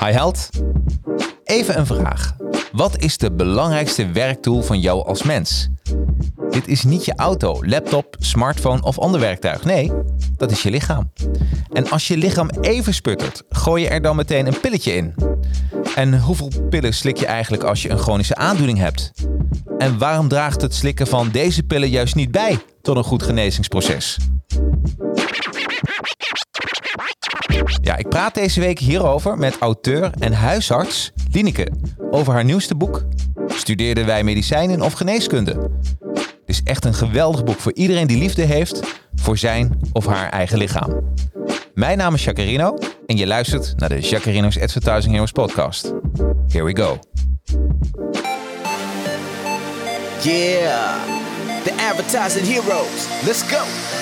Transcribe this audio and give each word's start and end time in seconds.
Hi 0.00 0.10
held. 0.10 0.48
Even 1.44 1.78
een 1.78 1.86
vraag. 1.86 2.36
Wat 2.72 3.02
is 3.02 3.18
de 3.18 3.32
belangrijkste 3.32 4.06
werktool 4.06 4.62
van 4.62 4.80
jou 4.80 5.06
als 5.06 5.22
mens? 5.22 5.68
Dit 6.50 6.68
is 6.68 6.84
niet 6.84 7.04
je 7.04 7.14
auto, 7.16 7.64
laptop, 7.66 8.16
smartphone 8.18 8.82
of 8.82 8.98
ander 8.98 9.20
werktuig. 9.20 9.64
Nee, 9.64 9.92
dat 10.36 10.50
is 10.50 10.62
je 10.62 10.70
lichaam. 10.70 11.12
En 11.72 11.90
als 11.90 12.08
je 12.08 12.16
lichaam 12.16 12.50
even 12.60 12.94
sputtert, 12.94 13.42
gooi 13.48 13.82
je 13.82 13.88
er 13.88 14.02
dan 14.02 14.16
meteen 14.16 14.46
een 14.46 14.60
pilletje 14.60 14.94
in. 14.94 15.14
En 15.94 16.20
hoeveel 16.20 16.50
pillen 16.70 16.94
slik 16.94 17.16
je 17.16 17.26
eigenlijk 17.26 17.62
als 17.62 17.82
je 17.82 17.90
een 17.90 17.98
chronische 17.98 18.34
aandoening 18.34 18.78
hebt? 18.78 19.12
En 19.78 19.98
waarom 19.98 20.28
draagt 20.28 20.62
het 20.62 20.74
slikken 20.74 21.06
van 21.06 21.30
deze 21.30 21.62
pillen 21.62 21.88
juist 21.88 22.14
niet 22.14 22.30
bij 22.30 22.58
tot 22.82 22.96
een 22.96 23.04
goed 23.04 23.22
genezingsproces? 23.22 24.18
Ja, 27.80 27.96
ik 27.96 28.08
praat 28.08 28.34
deze 28.34 28.60
week 28.60 28.78
hierover 28.78 29.38
met 29.38 29.58
auteur 29.58 30.10
en 30.18 30.32
huisarts 30.32 31.12
Lineke 31.30 31.68
over 32.10 32.32
haar 32.32 32.44
nieuwste 32.44 32.74
boek 32.74 33.04
Studeerden 33.46 34.06
wij 34.06 34.24
medicijnen 34.24 34.80
of 34.80 34.92
geneeskunde? 34.92 35.70
Het 36.12 36.30
is 36.46 36.62
echt 36.62 36.84
een 36.84 36.94
geweldig 36.94 37.44
boek 37.44 37.58
voor 37.58 37.72
iedereen 37.74 38.06
die 38.06 38.18
liefde 38.18 38.42
heeft 38.42 38.80
voor 39.14 39.38
zijn 39.38 39.80
of 39.92 40.06
haar 40.06 40.28
eigen 40.28 40.58
lichaam. 40.58 41.14
Mijn 41.74 41.98
naam 41.98 42.14
is 42.14 42.24
Jacarino 42.24 42.78
en 43.06 43.16
je 43.16 43.26
luistert 43.26 43.74
naar 43.76 43.88
de 43.88 44.00
Jacarino's 44.00 44.58
Advertising 44.60 45.12
Heroes 45.12 45.32
podcast. 45.32 45.92
Here 46.48 46.64
we 46.64 46.76
go. 46.76 46.98
Yeah, 50.22 50.94
the 51.64 51.88
advertising 51.90 52.46
heroes. 52.46 53.06
Let's 53.24 53.42
go. 53.42 54.01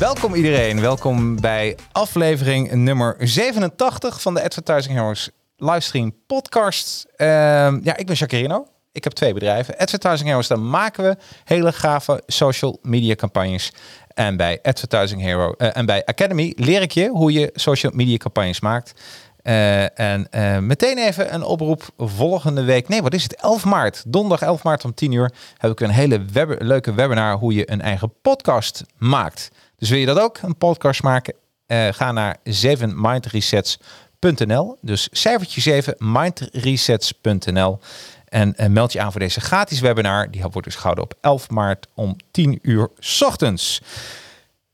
Welkom 0.00 0.34
iedereen, 0.34 0.80
welkom 0.80 1.40
bij 1.40 1.76
aflevering 1.92 2.72
nummer 2.72 3.16
87 3.18 4.20
van 4.20 4.34
de 4.34 4.42
Advertising 4.42 4.94
Heroes 4.94 5.30
livestream 5.56 6.12
podcast. 6.26 7.06
Ehm, 7.16 7.80
ja, 7.82 7.96
ik 7.96 8.06
ben 8.06 8.14
Jacarino. 8.14 8.66
Ik 8.92 9.04
heb 9.04 9.12
twee 9.12 9.32
bedrijven. 9.32 9.76
Advertising 9.76 10.28
Heroes, 10.28 10.48
daar 10.48 10.60
maken 10.60 11.04
we 11.04 11.16
hele 11.44 11.72
gave 11.72 12.22
social 12.26 12.78
media 12.82 13.14
campagnes. 13.14 13.72
En 14.14 14.36
bij 14.36 14.58
Advertising 14.62 15.20
Hero 15.20 15.52
eh, 15.52 15.76
en 15.76 15.86
bij 15.86 16.04
Academy 16.04 16.52
leer 16.56 16.82
ik 16.82 16.92
je 16.92 17.08
hoe 17.08 17.32
je 17.32 17.50
social 17.54 17.92
media 17.94 18.16
campagnes 18.16 18.60
maakt. 18.60 18.92
Eh, 19.42 19.98
en 19.98 20.30
eh, 20.30 20.58
meteen 20.58 20.98
even 20.98 21.34
een 21.34 21.42
oproep. 21.42 21.88
Volgende 21.96 22.62
week, 22.62 22.88
nee, 22.88 23.02
wat 23.02 23.14
is 23.14 23.22
het? 23.22 23.34
11 23.34 23.64
maart, 23.64 24.02
donderdag 24.06 24.48
11 24.48 24.62
maart 24.62 24.84
om 24.84 24.94
10 24.94 25.12
uur, 25.12 25.32
heb 25.56 25.70
ik 25.70 25.80
een 25.80 25.90
hele 25.90 26.24
leuke 26.58 26.94
webinar 26.94 27.36
hoe 27.36 27.54
je 27.54 27.70
een 27.70 27.80
eigen 27.80 28.12
podcast 28.22 28.84
maakt. 28.98 29.50
Dus 29.80 29.90
wil 29.90 29.98
je 29.98 30.06
dat 30.06 30.18
ook, 30.18 30.38
een 30.42 30.56
podcast 30.56 31.02
maken? 31.02 31.34
Eh, 31.66 31.88
ga 31.90 32.12
naar 32.12 32.36
7mindresets.nl. 32.44 34.78
Dus 34.80 35.08
cijfertje 35.12 35.60
7 35.60 35.94
mindresets.nl. 35.98 37.78
En 38.24 38.56
eh, 38.56 38.68
meld 38.68 38.92
je 38.92 39.00
aan 39.00 39.10
voor 39.10 39.20
deze 39.20 39.40
gratis 39.40 39.80
webinar. 39.80 40.30
Die 40.30 40.40
wordt 40.40 40.64
dus 40.64 40.74
gehouden 40.74 41.04
op 41.04 41.14
11 41.20 41.50
maart 41.50 41.86
om 41.94 42.16
10 42.30 42.58
uur 42.62 42.88
's 42.98 43.22
ochtends. 43.22 43.82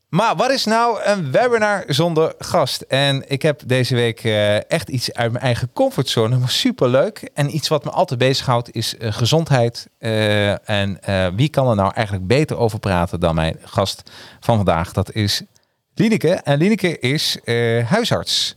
Maar 0.08 0.36
wat 0.36 0.50
is 0.50 0.64
nou 0.64 1.02
een 1.02 1.32
webinar 1.32 1.84
zonder 1.86 2.34
gast? 2.38 2.80
En 2.80 3.24
ik 3.28 3.42
heb 3.42 3.60
deze 3.66 3.94
week 3.94 4.24
eh, 4.24 4.70
echt 4.70 4.88
iets 4.88 5.12
uit 5.12 5.32
mijn 5.32 5.44
eigen 5.44 5.70
comfortzone. 5.72 6.36
Maar 6.36 6.48
super 6.48 6.88
leuk. 6.88 7.30
En 7.34 7.54
iets 7.54 7.68
wat 7.68 7.84
me 7.84 7.90
altijd 7.90 8.18
bezighoudt 8.18 8.74
is 8.74 8.96
eh, 8.96 9.12
gezondheid. 9.12 9.88
Eh, 9.98 10.68
en 10.70 10.98
wie 11.36 11.48
kan 11.48 11.68
er 11.68 11.76
nou 11.76 11.92
eigenlijk 11.94 12.26
beter 12.26 12.56
over 12.56 12.78
praten 12.78 13.20
dan 13.20 13.34
mijn 13.34 13.58
gast 13.64 14.10
van 14.40 14.56
vandaag? 14.56 14.92
Dat 14.92 15.12
is 15.12 15.42
Lineke. 15.94 16.30
En 16.30 16.58
Lineke 16.58 16.98
is 16.98 17.38
huisarts. 17.84 18.56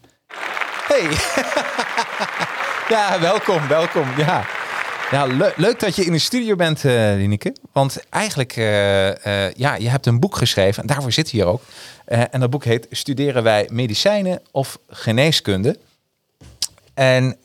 Hey. 0.88 1.10
ja, 2.96 3.20
welkom, 3.20 3.68
welkom. 3.68 4.08
Ja. 4.18 4.59
Ja, 5.12 5.26
le- 5.26 5.54
leuk 5.56 5.80
dat 5.80 5.96
je 5.96 6.06
in 6.06 6.12
de 6.12 6.20
studio 6.20 6.56
bent, 6.56 6.84
Lineke. 6.84 7.56
Want 7.72 8.00
eigenlijk, 8.10 8.56
eh, 8.56 9.46
eh, 9.48 9.54
ja, 9.56 9.76
je 9.76 9.90
hebt 9.90 10.06
een 10.06 10.20
boek 10.20 10.36
geschreven 10.36 10.82
en 10.82 10.88
daarvoor 10.88 11.12
zit 11.12 11.30
je 11.32 11.38
hier 11.38 11.46
ook. 11.46 11.62
En 12.06 12.40
dat 12.40 12.50
boek 12.50 12.64
heet 12.64 12.88
Studeren 12.92 13.44
wij 13.44 13.68
medicijnen 13.72 14.42
of 14.52 14.80
geneeskunde? 14.88 15.78
En, 16.94 17.38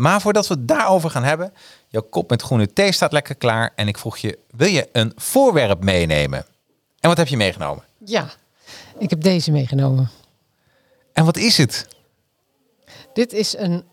maar 0.00 0.20
voordat 0.20 0.46
we 0.46 0.54
het 0.54 0.68
daarover 0.68 1.10
gaan 1.10 1.24
hebben, 1.24 1.52
jouw 1.88 2.02
kop 2.10 2.30
met 2.30 2.42
groene 2.42 2.72
thee 2.72 2.92
staat 2.92 3.12
lekker 3.12 3.34
klaar. 3.34 3.72
En 3.76 3.88
ik 3.88 3.98
vroeg 3.98 4.18
je, 4.18 4.38
wil 4.50 4.68
je 4.68 4.88
een 4.92 5.12
voorwerp 5.16 5.82
meenemen? 5.84 6.44
En 7.00 7.08
wat 7.08 7.16
heb 7.16 7.28
je 7.28 7.36
meegenomen? 7.36 7.84
Ja, 8.04 8.30
ik 8.98 9.10
heb 9.10 9.20
deze 9.22 9.50
meegenomen. 9.50 10.10
En 11.12 11.24
wat 11.24 11.36
is 11.36 11.56
het? 11.56 11.86
Dit 13.12 13.32
is 13.32 13.56
een 13.56 13.84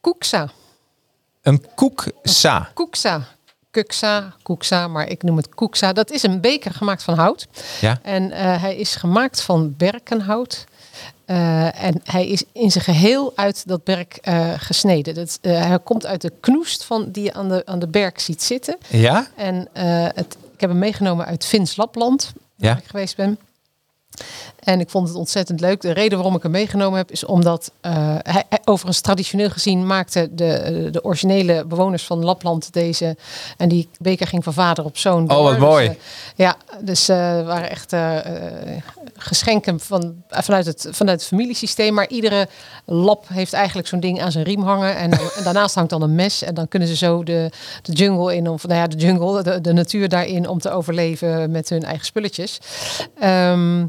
koeksa. 0.00 0.50
Een 1.48 1.64
koeksa. 1.74 2.70
Koeksa. 2.74 3.22
Kuksa, 3.70 4.34
koeksa, 4.42 4.88
maar 4.88 5.08
ik 5.08 5.22
noem 5.22 5.36
het 5.36 5.54
koeksa. 5.54 5.92
Dat 5.92 6.10
is 6.10 6.22
een 6.22 6.40
beker 6.40 6.70
gemaakt 6.74 7.02
van 7.02 7.14
hout. 7.14 7.46
Ja? 7.80 7.98
En 8.02 8.32
eh, 8.32 8.62
hij 8.62 8.76
is 8.76 8.96
gemaakt 8.96 9.40
van 9.40 9.74
berkenhout. 9.76 10.64
Eh, 11.24 11.84
en 11.84 12.00
hij 12.04 12.28
is 12.28 12.44
in 12.52 12.70
zijn 12.70 12.84
geheel 12.84 13.32
uit 13.36 13.68
dat 13.68 13.84
berk 13.84 14.16
eh, 14.16 14.52
gesneden. 14.56 15.14
Dat, 15.14 15.38
hij 15.42 15.78
komt 15.84 16.06
uit 16.06 16.20
de 16.20 16.32
knoest 16.40 16.84
van 16.84 17.10
die 17.10 17.24
je 17.24 17.32
aan 17.32 17.48
de, 17.48 17.62
aan 17.66 17.78
de 17.78 17.88
berk 17.88 18.18
ziet 18.18 18.42
zitten. 18.42 18.76
Ja? 18.88 19.26
En 19.36 19.68
het, 20.14 20.36
ik 20.54 20.60
heb 20.60 20.70
hem 20.70 20.78
meegenomen 20.78 21.26
uit 21.26 21.44
Vins 21.44 21.76
Lapland, 21.76 22.32
Ja. 22.56 22.68
waar 22.68 22.78
ik 22.78 22.90
geweest 22.90 23.16
ben. 23.16 23.38
En 24.68 24.80
ik 24.80 24.90
vond 24.90 25.08
het 25.08 25.16
ontzettend 25.16 25.60
leuk. 25.60 25.80
De 25.80 25.92
reden 25.92 26.18
waarom 26.18 26.36
ik 26.36 26.42
hem 26.42 26.50
meegenomen 26.50 26.98
heb, 26.98 27.10
is 27.10 27.24
omdat 27.24 27.72
eh, 27.80 28.16
hij, 28.22 28.44
overigens 28.64 29.00
traditioneel 29.00 29.50
gezien 29.50 29.86
maakten 29.86 30.36
de, 30.36 30.88
de 30.90 31.04
originele 31.04 31.64
bewoners 31.64 32.04
van 32.04 32.24
Lapland 32.24 32.72
deze. 32.72 33.16
En 33.56 33.68
die 33.68 33.88
beker 33.98 34.26
ging 34.26 34.44
van 34.44 34.52
vader 34.52 34.84
op 34.84 34.98
zoon. 34.98 35.30
Oh, 35.30 35.42
wat. 35.42 35.50
Dus, 35.50 35.60
mooi. 35.60 35.86
eh, 35.86 35.94
ja, 36.34 36.56
dus 36.80 37.08
eh 37.08 37.16
waren 37.46 37.70
echt 37.70 37.96
geschenken 39.16 39.80
van, 39.80 40.22
vanuit, 40.28 40.66
het, 40.66 40.88
vanuit 40.90 41.20
het 41.20 41.28
familiesysteem. 41.28 41.94
Maar 41.94 42.08
iedere 42.08 42.48
lap 42.84 43.28
heeft 43.28 43.52
eigenlijk 43.52 43.88
zo'n 43.88 44.00
ding 44.00 44.22
aan 44.22 44.32
zijn 44.32 44.44
riem 44.44 44.62
hangen. 44.62 44.96
En, 44.96 45.10
daarnaast 45.44 45.74
hangt 45.74 45.90
dan 45.90 46.02
een 46.02 46.14
mes. 46.14 46.42
En 46.42 46.54
dan 46.54 46.68
kunnen 46.68 46.88
ze 46.88 46.96
zo 46.96 47.22
de, 47.22 47.50
de 47.82 47.92
jungle 47.92 48.34
in, 48.34 48.48
of 48.48 48.66
nou 48.66 48.80
ja, 48.80 48.86
de 48.86 48.96
jungle, 48.96 49.42
de, 49.42 49.60
de 49.60 49.72
natuur 49.72 50.08
daarin 50.08 50.48
om 50.48 50.58
te 50.58 50.70
overleven 50.70 51.50
met 51.50 51.68
hun 51.68 51.82
eigen 51.82 52.06
spulletjes. 52.06 52.58
Ehm, 53.18 53.84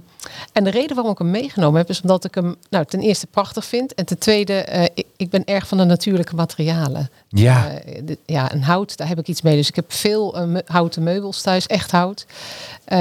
en 0.53 0.63
de 0.63 0.69
reden 0.69 0.95
waarom 0.95 1.11
ik 1.13 1.17
hem 1.17 1.29
meegenomen 1.31 1.79
heb, 1.79 1.89
is 1.89 2.01
omdat 2.01 2.25
ik 2.25 2.35
hem 2.35 2.55
nou, 2.69 2.85
ten 2.85 2.99
eerste 2.99 3.27
prachtig 3.27 3.65
vind. 3.65 3.93
En 3.93 4.05
ten 4.05 4.17
tweede, 4.17 4.53
eh, 4.53 4.83
ik, 4.93 5.05
ik 5.17 5.29
ben 5.29 5.45
erg 5.45 5.67
van 5.67 5.77
de 5.77 5.83
natuurlijke 5.83 6.35
materialen. 6.35 7.09
Ja. 7.29 7.71
Eh, 7.71 8.15
ja, 8.25 8.51
en 8.51 8.61
hout, 8.61 8.97
daar 8.97 9.07
heb 9.07 9.19
ik 9.19 9.27
iets 9.27 9.41
mee. 9.41 9.55
Dus 9.55 9.67
ik 9.67 9.75
heb 9.75 9.93
veel 9.93 10.35
eh, 10.37 10.43
me- 10.43 10.63
houten 10.65 11.03
meubels 11.03 11.41
thuis, 11.41 11.67
echt 11.67 11.91
hout. 11.91 12.25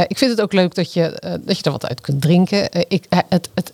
Ik 0.07 0.19
vind 0.19 0.31
het 0.31 0.41
ook 0.41 0.53
leuk 0.53 0.75
dat 0.75 0.93
je, 0.93 1.39
dat 1.45 1.57
je 1.59 1.63
er 1.63 1.71
wat 1.71 1.87
uit 1.87 2.01
kunt 2.01 2.21
drinken. 2.23 2.69
Ik, 2.89 3.05
het, 3.29 3.49
het, 3.55 3.73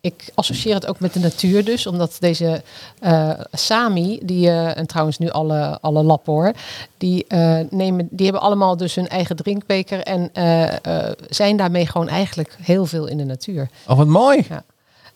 ik 0.00 0.30
associeer 0.34 0.74
het 0.74 0.86
ook 0.86 1.00
met 1.00 1.12
de 1.12 1.20
natuur 1.20 1.64
dus, 1.64 1.86
omdat 1.86 2.16
deze 2.20 2.62
eh, 3.00 3.30
Sami, 3.52 4.18
die, 4.22 4.48
eh, 4.48 4.76
en 4.76 4.86
trouwens 4.86 5.18
nu 5.18 5.30
alle, 5.30 5.78
alle 5.80 6.02
lappen 6.02 6.32
hoor, 6.32 6.52
die, 6.98 7.24
eh, 7.28 7.58
nemen, 7.70 8.08
die 8.10 8.24
hebben 8.24 8.42
allemaal 8.42 8.76
dus 8.76 8.94
hun 8.94 9.08
eigen 9.08 9.36
drinkbeker 9.36 10.02
en 10.02 10.30
zijn 11.28 11.56
daarmee 11.56 11.86
gewoon 11.86 12.08
eigenlijk 12.08 12.56
heel 12.62 12.86
veel 12.86 13.06
in 13.06 13.16
de 13.16 13.24
natuur. 13.24 13.68
Oh, 13.86 13.96
wat 13.96 14.06
mooi. 14.06 14.46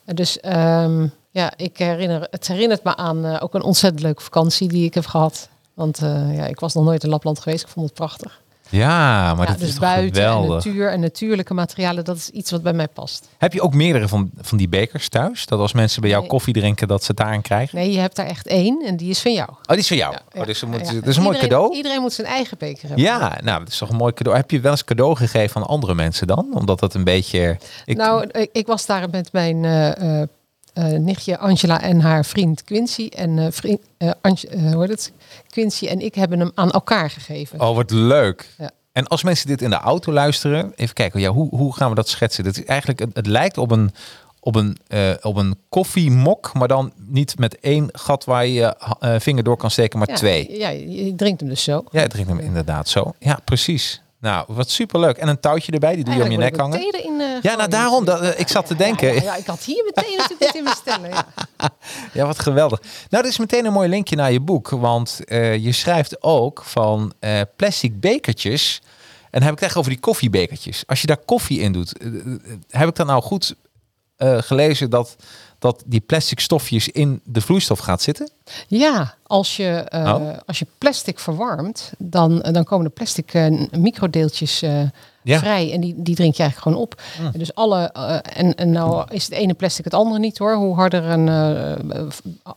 Dus 0.05 0.41
ehm, 0.41 1.07
ja, 1.31 1.53
ik 1.57 1.79
herinner, 1.79 2.27
het 2.31 2.49
herinnert 2.49 2.85
me 2.85 2.97
aan 2.97 3.41
ook 3.41 3.55
een 3.55 3.63
ontzettend 3.63 4.03
leuke 4.03 4.23
vakantie 4.23 4.69
die 4.69 4.85
ik 4.85 4.95
heb 4.95 5.07
gehad. 5.07 5.49
Want 5.75 5.99
ja, 6.33 6.47
ik 6.47 6.61
was 6.61 6.75
nog 6.75 6.85
nooit 6.85 7.05
in 7.05 7.11
Lapland 7.11 7.41
geweest. 7.41 7.63
Ik 7.63 7.69
vond 7.69 7.87
het 7.87 7.95
prachtig. 7.95 8.42
Ja, 8.73 9.35
maar 9.35 9.47
ja, 9.47 9.51
dat 9.53 9.59
dus 9.61 9.69
is 9.69 9.75
toch 9.75 9.83
buiten 9.83 10.23
en 10.23 10.29
geweldig. 10.29 10.65
natuur 10.65 10.91
en 10.91 11.01
natuurlijke 11.01 11.55
materialen, 11.55 12.05
dat 12.05 12.17
is 12.17 12.31
iets 12.31 12.51
wat 12.51 12.63
bij 12.63 12.73
mij 12.73 12.89
past. 12.89 13.29
Heb 13.39 13.53
je 13.53 13.61
ook 13.63 13.75
meerdere 13.75 14.09
van, 14.09 14.31
van 14.41 14.59
die 14.59 14.69
bekers 14.69 15.09
thuis? 15.09 15.47
Dat 15.47 15.59
als 15.61 15.73
mensen 15.73 16.01
bij 16.01 16.11
jou 16.11 16.23
Nee. 16.23 16.31
koffie 16.31 16.55
drinken, 16.55 16.89
dat 16.89 17.01
ze 17.01 17.07
het 17.07 17.17
daarin 17.17 17.43
krijgen? 17.43 17.79
Nee, 17.79 17.93
je 17.93 17.99
hebt 17.99 18.17
daar 18.17 18.27
echt 18.27 18.47
één 18.47 18.83
en 18.87 18.97
die 18.97 19.11
is 19.11 19.21
van 19.21 19.33
jou. 19.33 19.49
Oh, 19.51 19.57
die 19.67 19.77
is 19.79 19.89
van 19.89 19.97
jou. 19.97 20.13
Ja, 20.13 20.41
oh, 20.41 20.47
dus, 20.47 20.65
moet, 20.65 20.79
dat 20.79 21.07
is 21.07 21.17
een 21.17 21.23
mooi 21.23 21.35
Iedereen- 21.35 21.39
cadeau. 21.41 21.75
Iedereen 21.77 22.01
moet 22.01 22.13
zijn 22.13 22.27
eigen 22.27 22.59
beker 22.59 22.89
hebben. 22.89 23.05
Ja, 23.05 23.39
nou, 23.43 23.59
dat 23.59 23.69
is 23.69 23.79
toch 23.79 23.89
een 23.91 23.97
mooi 23.97 24.13
cadeau. 24.13 24.39
Heb 24.39 24.51
je 24.51 24.61
wel 24.61 24.71
eens 24.71 24.85
cadeau 24.85 25.17
gegeven 25.17 25.61
aan 25.61 25.67
andere 25.67 25.95
mensen 25.95 26.27
dan? 26.27 26.47
Omdat 26.55 26.81
dat 26.81 26.95
een 26.95 27.05
beetje... 27.05 27.59
Ik, 27.85 27.97
Nou, 27.97 28.27
ik, 28.33 28.49
ik 28.53 28.67
was 28.67 28.87
daar 28.87 29.11
met 29.11 29.33
mijn 29.33 29.65
eh, 29.65 30.21
eh, 30.23 30.29
nichtje 30.75 31.39
Angela 31.39 31.81
en 31.81 32.01
haar 32.01 32.25
vriend 32.25 32.65
Quincy. 32.65 33.07
En 33.07 33.39
eh, 33.39 33.47
vriend, 33.51 33.81
eh, 33.97 34.09
eh, 34.09 34.73
hoe 34.73 34.81
heet 34.81 34.91
het? 34.91 35.13
Quincy 35.47 35.87
en 35.87 36.01
ik 36.01 36.15
hebben 36.15 36.39
hem 36.39 36.51
aan 36.55 36.71
elkaar 36.71 37.11
gegeven. 37.11 37.61
Oh, 37.61 37.75
wat 37.75 37.91
leuk. 37.91 38.49
Ja. 38.59 38.71
En 38.93 39.07
als 39.07 39.23
mensen 39.23 39.47
dit 39.47 39.63
in 39.63 39.71
de 39.71 39.77
auto 39.77 40.13
luisteren, 40.13 40.73
even 40.77 40.95
kijken, 40.95 41.21
ja, 41.21 41.31
hoe, 41.31 41.49
hoe 41.49 41.77
gaan 41.77 41.89
we 41.89 41.95
dat 41.95 42.09
schetsen? 42.09 42.45
Dat 42.45 42.57
is 42.57 42.65
eigenlijk, 42.65 42.99
het, 42.99 43.11
het 43.15 43.27
lijkt 43.27 43.59
op 43.59 43.71
een, 43.71 43.91
op, 44.41 44.57
een, 44.57 44.77
eh, 44.87 45.11
op 45.21 45.37
een 45.37 45.57
koffiemok, 45.69 46.53
maar 46.55 46.69
dan 46.69 46.93
niet 46.97 47.39
met 47.39 47.61
één 47.61 47.89
gat 47.93 48.25
waar 48.25 48.47
je 48.47 48.53
je 48.53 48.77
eh, 49.01 49.15
vinger 49.19 49.43
door 49.43 49.57
kan 49.57 49.71
steken, 49.71 49.99
maar 49.99 50.09
Ja, 50.09 50.15
twee. 50.15 50.59
Ja, 50.59 50.69
je 50.69 51.05
je 51.05 51.15
drinkt 51.15 51.41
hem 51.41 51.49
dus 51.49 51.63
zo. 51.63 51.85
Ja, 51.91 52.01
het 52.01 52.11
drinkt 52.11 52.31
hem 52.31 52.39
inderdaad 52.39 52.89
zo. 52.89 53.13
Ja, 53.19 53.41
precies. 53.45 54.03
Nou, 54.23 54.45
wat 54.49 54.71
superleuk. 54.71 55.17
En 55.17 55.29
een 55.29 55.41
touwtje 55.41 55.73
erbij, 55.73 55.95
die 55.95 56.05
doe 56.05 56.15
je 56.15 56.23
om 56.23 56.31
je 56.31 56.37
nek 56.37 56.57
hangen. 56.57 56.79
eh, 57.21 57.43
Ja, 57.43 57.55
nou 57.57 57.69
daarom, 57.69 58.05
dat, 58.05 58.21
eh, 58.21 58.41
ik 58.41 58.49
zat 58.49 58.67
te 58.67 58.73
ja, 58.73 58.79
denken. 58.79 59.15
Ja, 59.15 59.23
ja, 59.23 59.37
ik 59.37 59.47
had 59.47 59.63
hier 59.65 59.85
meteen 59.85 60.17
natuurlijk 60.17 60.41
moeten 60.41 60.65
bestellen. 60.75 61.11
Ja. 61.11 61.27
Ja, 62.13 62.27
wat 62.27 62.39
geweldig. 62.39 62.81
Nou, 63.11 63.23
dit 63.23 63.33
is 63.33 63.39
meteen 63.39 63.65
een 63.65 63.73
mooi 63.73 63.89
linkje 63.89 64.17
naar 64.17 64.33
je 64.33 64.41
boek. 64.41 64.69
Want 64.69 65.21
eh, 65.25 65.57
je 65.57 65.73
schrijft 65.73 66.23
ook 66.23 66.63
van 66.65 67.13
plastic 67.57 68.01
bekertjes. 68.01 68.81
En 69.23 69.29
dan 69.31 69.43
heb 69.43 69.53
ik 69.53 69.59
het 69.59 69.69
echt 69.69 69.77
over 69.77 69.91
die 69.91 70.01
koffiebekertjes. 70.01 70.83
Als 70.87 71.01
je 71.01 71.07
daar 71.07 71.17
koffie 71.25 71.61
in 71.61 71.73
doet, 71.73 71.93
heb 72.69 72.89
ik 72.89 72.95
dan 72.95 73.07
nou 73.07 73.23
goed 73.23 73.55
gelezen 74.19 74.91
dat, 74.91 75.17
dat 75.63 75.83
die 75.87 76.01
plastic 76.01 76.41
stofjes 76.41 76.89
in 76.89 77.21
de 77.25 77.41
vloeistof 77.41 77.79
gaat 77.79 78.03
zitten? 78.03 78.31
Ja, 78.69 79.15
als 79.27 79.57
je, 79.57 79.69
eh, 79.69 80.15
Oh. 80.15 80.37
als 80.47 80.59
je 80.59 80.67
plastic 80.79 81.19
verwarmt, 81.19 81.93
dan, 81.99 82.39
dan 82.39 82.65
komen 82.65 82.85
de 82.87 82.91
plastic 82.93 83.35
eh, 83.35 83.47
microdeeltjes 83.77 84.63
eh, 84.63 84.81
Ja. 85.23 85.39
vrij 85.39 85.73
en 85.73 85.81
die, 85.81 85.95
die 85.97 86.15
drink 86.15 86.35
je 86.35 86.43
eigenlijk 86.43 86.69
gewoon 86.77 86.87
op. 86.87 87.03
En 87.33 87.39
Dus 87.39 87.55
alle, 87.55 87.91
eh, 87.93 88.19
en, 88.41 88.55
en 88.55 88.71
nou 88.71 89.05
is 89.11 89.25
het 89.25 89.33
ene 89.33 89.55
plastic 89.55 89.85
het 89.85 89.95
andere 89.95 90.19
niet 90.21 90.39
hoor. 90.39 90.55
Hoe 90.55 90.75
harder 90.75 91.05
een 91.05 91.29
eh, 91.29 92.03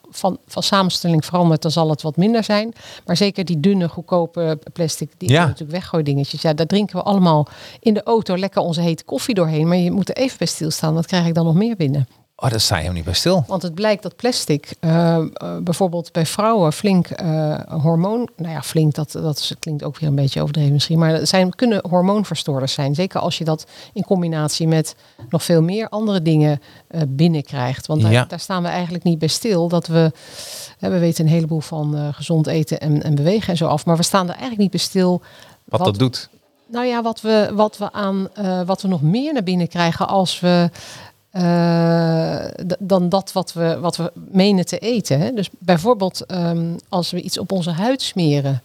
van, 0.10 0.38
van 0.48 0.64
samenstelling 0.64 1.26
verandert, 1.26 1.62
dan 1.62 1.72
zal 1.72 1.90
het 1.90 2.02
wat 2.02 2.18
minder 2.18 2.44
zijn. 2.44 2.74
Maar 3.06 3.18
zeker 3.18 3.46
die 3.46 3.60
dunne, 3.60 3.88
goedkope 3.88 4.60
plastic, 4.74 5.12
die 5.18 5.30
Ja. 5.30 5.42
natuurlijk 5.46 5.72
weggooidingetjes. 5.72 6.42
Ja, 6.42 6.54
daar 6.54 6.66
drinken 6.66 6.96
we 6.96 7.04
allemaal 7.04 7.48
in 7.80 7.94
de 7.94 8.04
auto 8.04 8.38
lekker 8.38 8.62
onze 8.62 8.82
hete 8.82 9.04
koffie 9.04 9.36
doorheen. 9.36 9.68
Maar 9.68 9.78
je 9.78 9.92
moet 9.92 10.10
er 10.10 10.16
even 10.16 10.38
bij 10.38 10.48
stilstaan. 10.48 10.94
Wat 10.94 11.06
krijg 11.06 11.26
ik 11.28 11.34
dan 11.34 11.46
nog 11.46 11.56
meer 11.56 11.76
binnen? 11.76 12.08
Oh, 12.38 12.50
daar 12.50 12.60
sta 12.60 12.78
je 12.78 12.92
niet 12.92 13.04
bij 13.04 13.14
stil. 13.14 13.44
Want 13.48 13.62
het 13.62 13.74
blijkt 13.74 14.04
dat 14.04 14.16
plastic 14.16 14.74
eh, 14.80 15.16
eh, 15.16 15.26
bijvoorbeeld 15.62 16.12
bij 16.12 16.26
vrouwen 16.26 16.74
flink 16.74 17.08
eh, 17.08 17.60
hormoon... 17.82 18.30
Nou 18.38 18.52
ja, 18.54 18.62
flink, 18.62 18.94
dat, 18.94 19.12
dat 19.12 19.38
is- 19.38 19.54
klinkt 19.60 19.84
ook 19.84 20.00
weer 20.00 20.10
een 20.10 20.16
beetje 20.16 20.42
overdreven 20.42 20.74
misschien. 20.74 21.00
Maar 21.00 21.10
het 21.14 21.30
zijn, 21.30 21.56
kunnen 21.56 21.86
hormoonverstoorders 21.90 22.74
zijn. 22.74 22.96
Zeker 22.96 23.20
als 23.20 23.38
je 23.38 23.44
dat 23.44 23.66
in 23.94 24.04
combinatie 24.04 24.68
met 24.68 24.96
nog 25.30 25.44
veel 25.44 25.62
meer 25.62 25.90
andere 25.90 26.22
dingen 26.22 26.62
binnenkrijgt. 27.08 27.86
Want 27.88 28.02
daar, 28.02 28.12
Ja. 28.12 28.26
daar 28.26 28.40
staan 28.40 28.62
we 28.64 28.68
eigenlijk 28.70 29.04
niet 29.04 29.20
bij 29.20 29.28
stil. 29.28 29.68
Dat 29.68 29.88
we, 29.88 30.12
hè, 30.80 30.90
we 30.90 31.00
weten 31.00 31.26
een 31.26 31.32
heleboel 31.32 31.62
van 31.62 32.14
gezond 32.14 32.48
eten 32.48 32.80
en, 32.80 33.04
en 33.04 33.16
bewegen 33.16 33.50
en 33.50 33.58
zo 33.58 33.68
af. 33.68 33.86
Maar 33.86 33.98
we 33.98 34.04
staan 34.04 34.24
er 34.26 34.30
eigenlijk 34.30 34.62
niet 34.62 34.72
bij 34.72 34.80
stil... 34.80 35.22
Wat, 35.66 35.86
dat 35.86 36.00
doet. 36.00 36.30
Nou 36.68 36.86
ja, 36.86 37.02
wat 37.02 37.22
we, 37.22 37.52
wat 37.54 37.78
we 37.78 37.92
aan 37.92 38.28
wat 38.66 38.82
we 38.82 38.88
nog 38.88 39.02
meer 39.02 39.34
naar 39.34 39.44
binnen 39.44 39.68
krijgen 39.68 40.08
als 40.08 40.40
we 40.40 40.70
eh, 41.36 42.46
dan 42.80 43.10
dat 43.10 43.32
wat 43.32 43.54
we, 43.54 43.80
wat 43.80 43.96
we 43.96 44.12
menen 44.16 44.66
te 44.66 44.78
eten. 44.78 45.20
Hè? 45.20 45.34
Dus 45.34 45.50
bijvoorbeeld 45.60 46.26
ehm, 46.26 46.74
als 46.90 47.12
we 47.12 47.22
iets 47.22 47.38
op 47.38 47.52
onze 47.52 47.72
huid 47.72 48.02
smeren. 48.02 48.62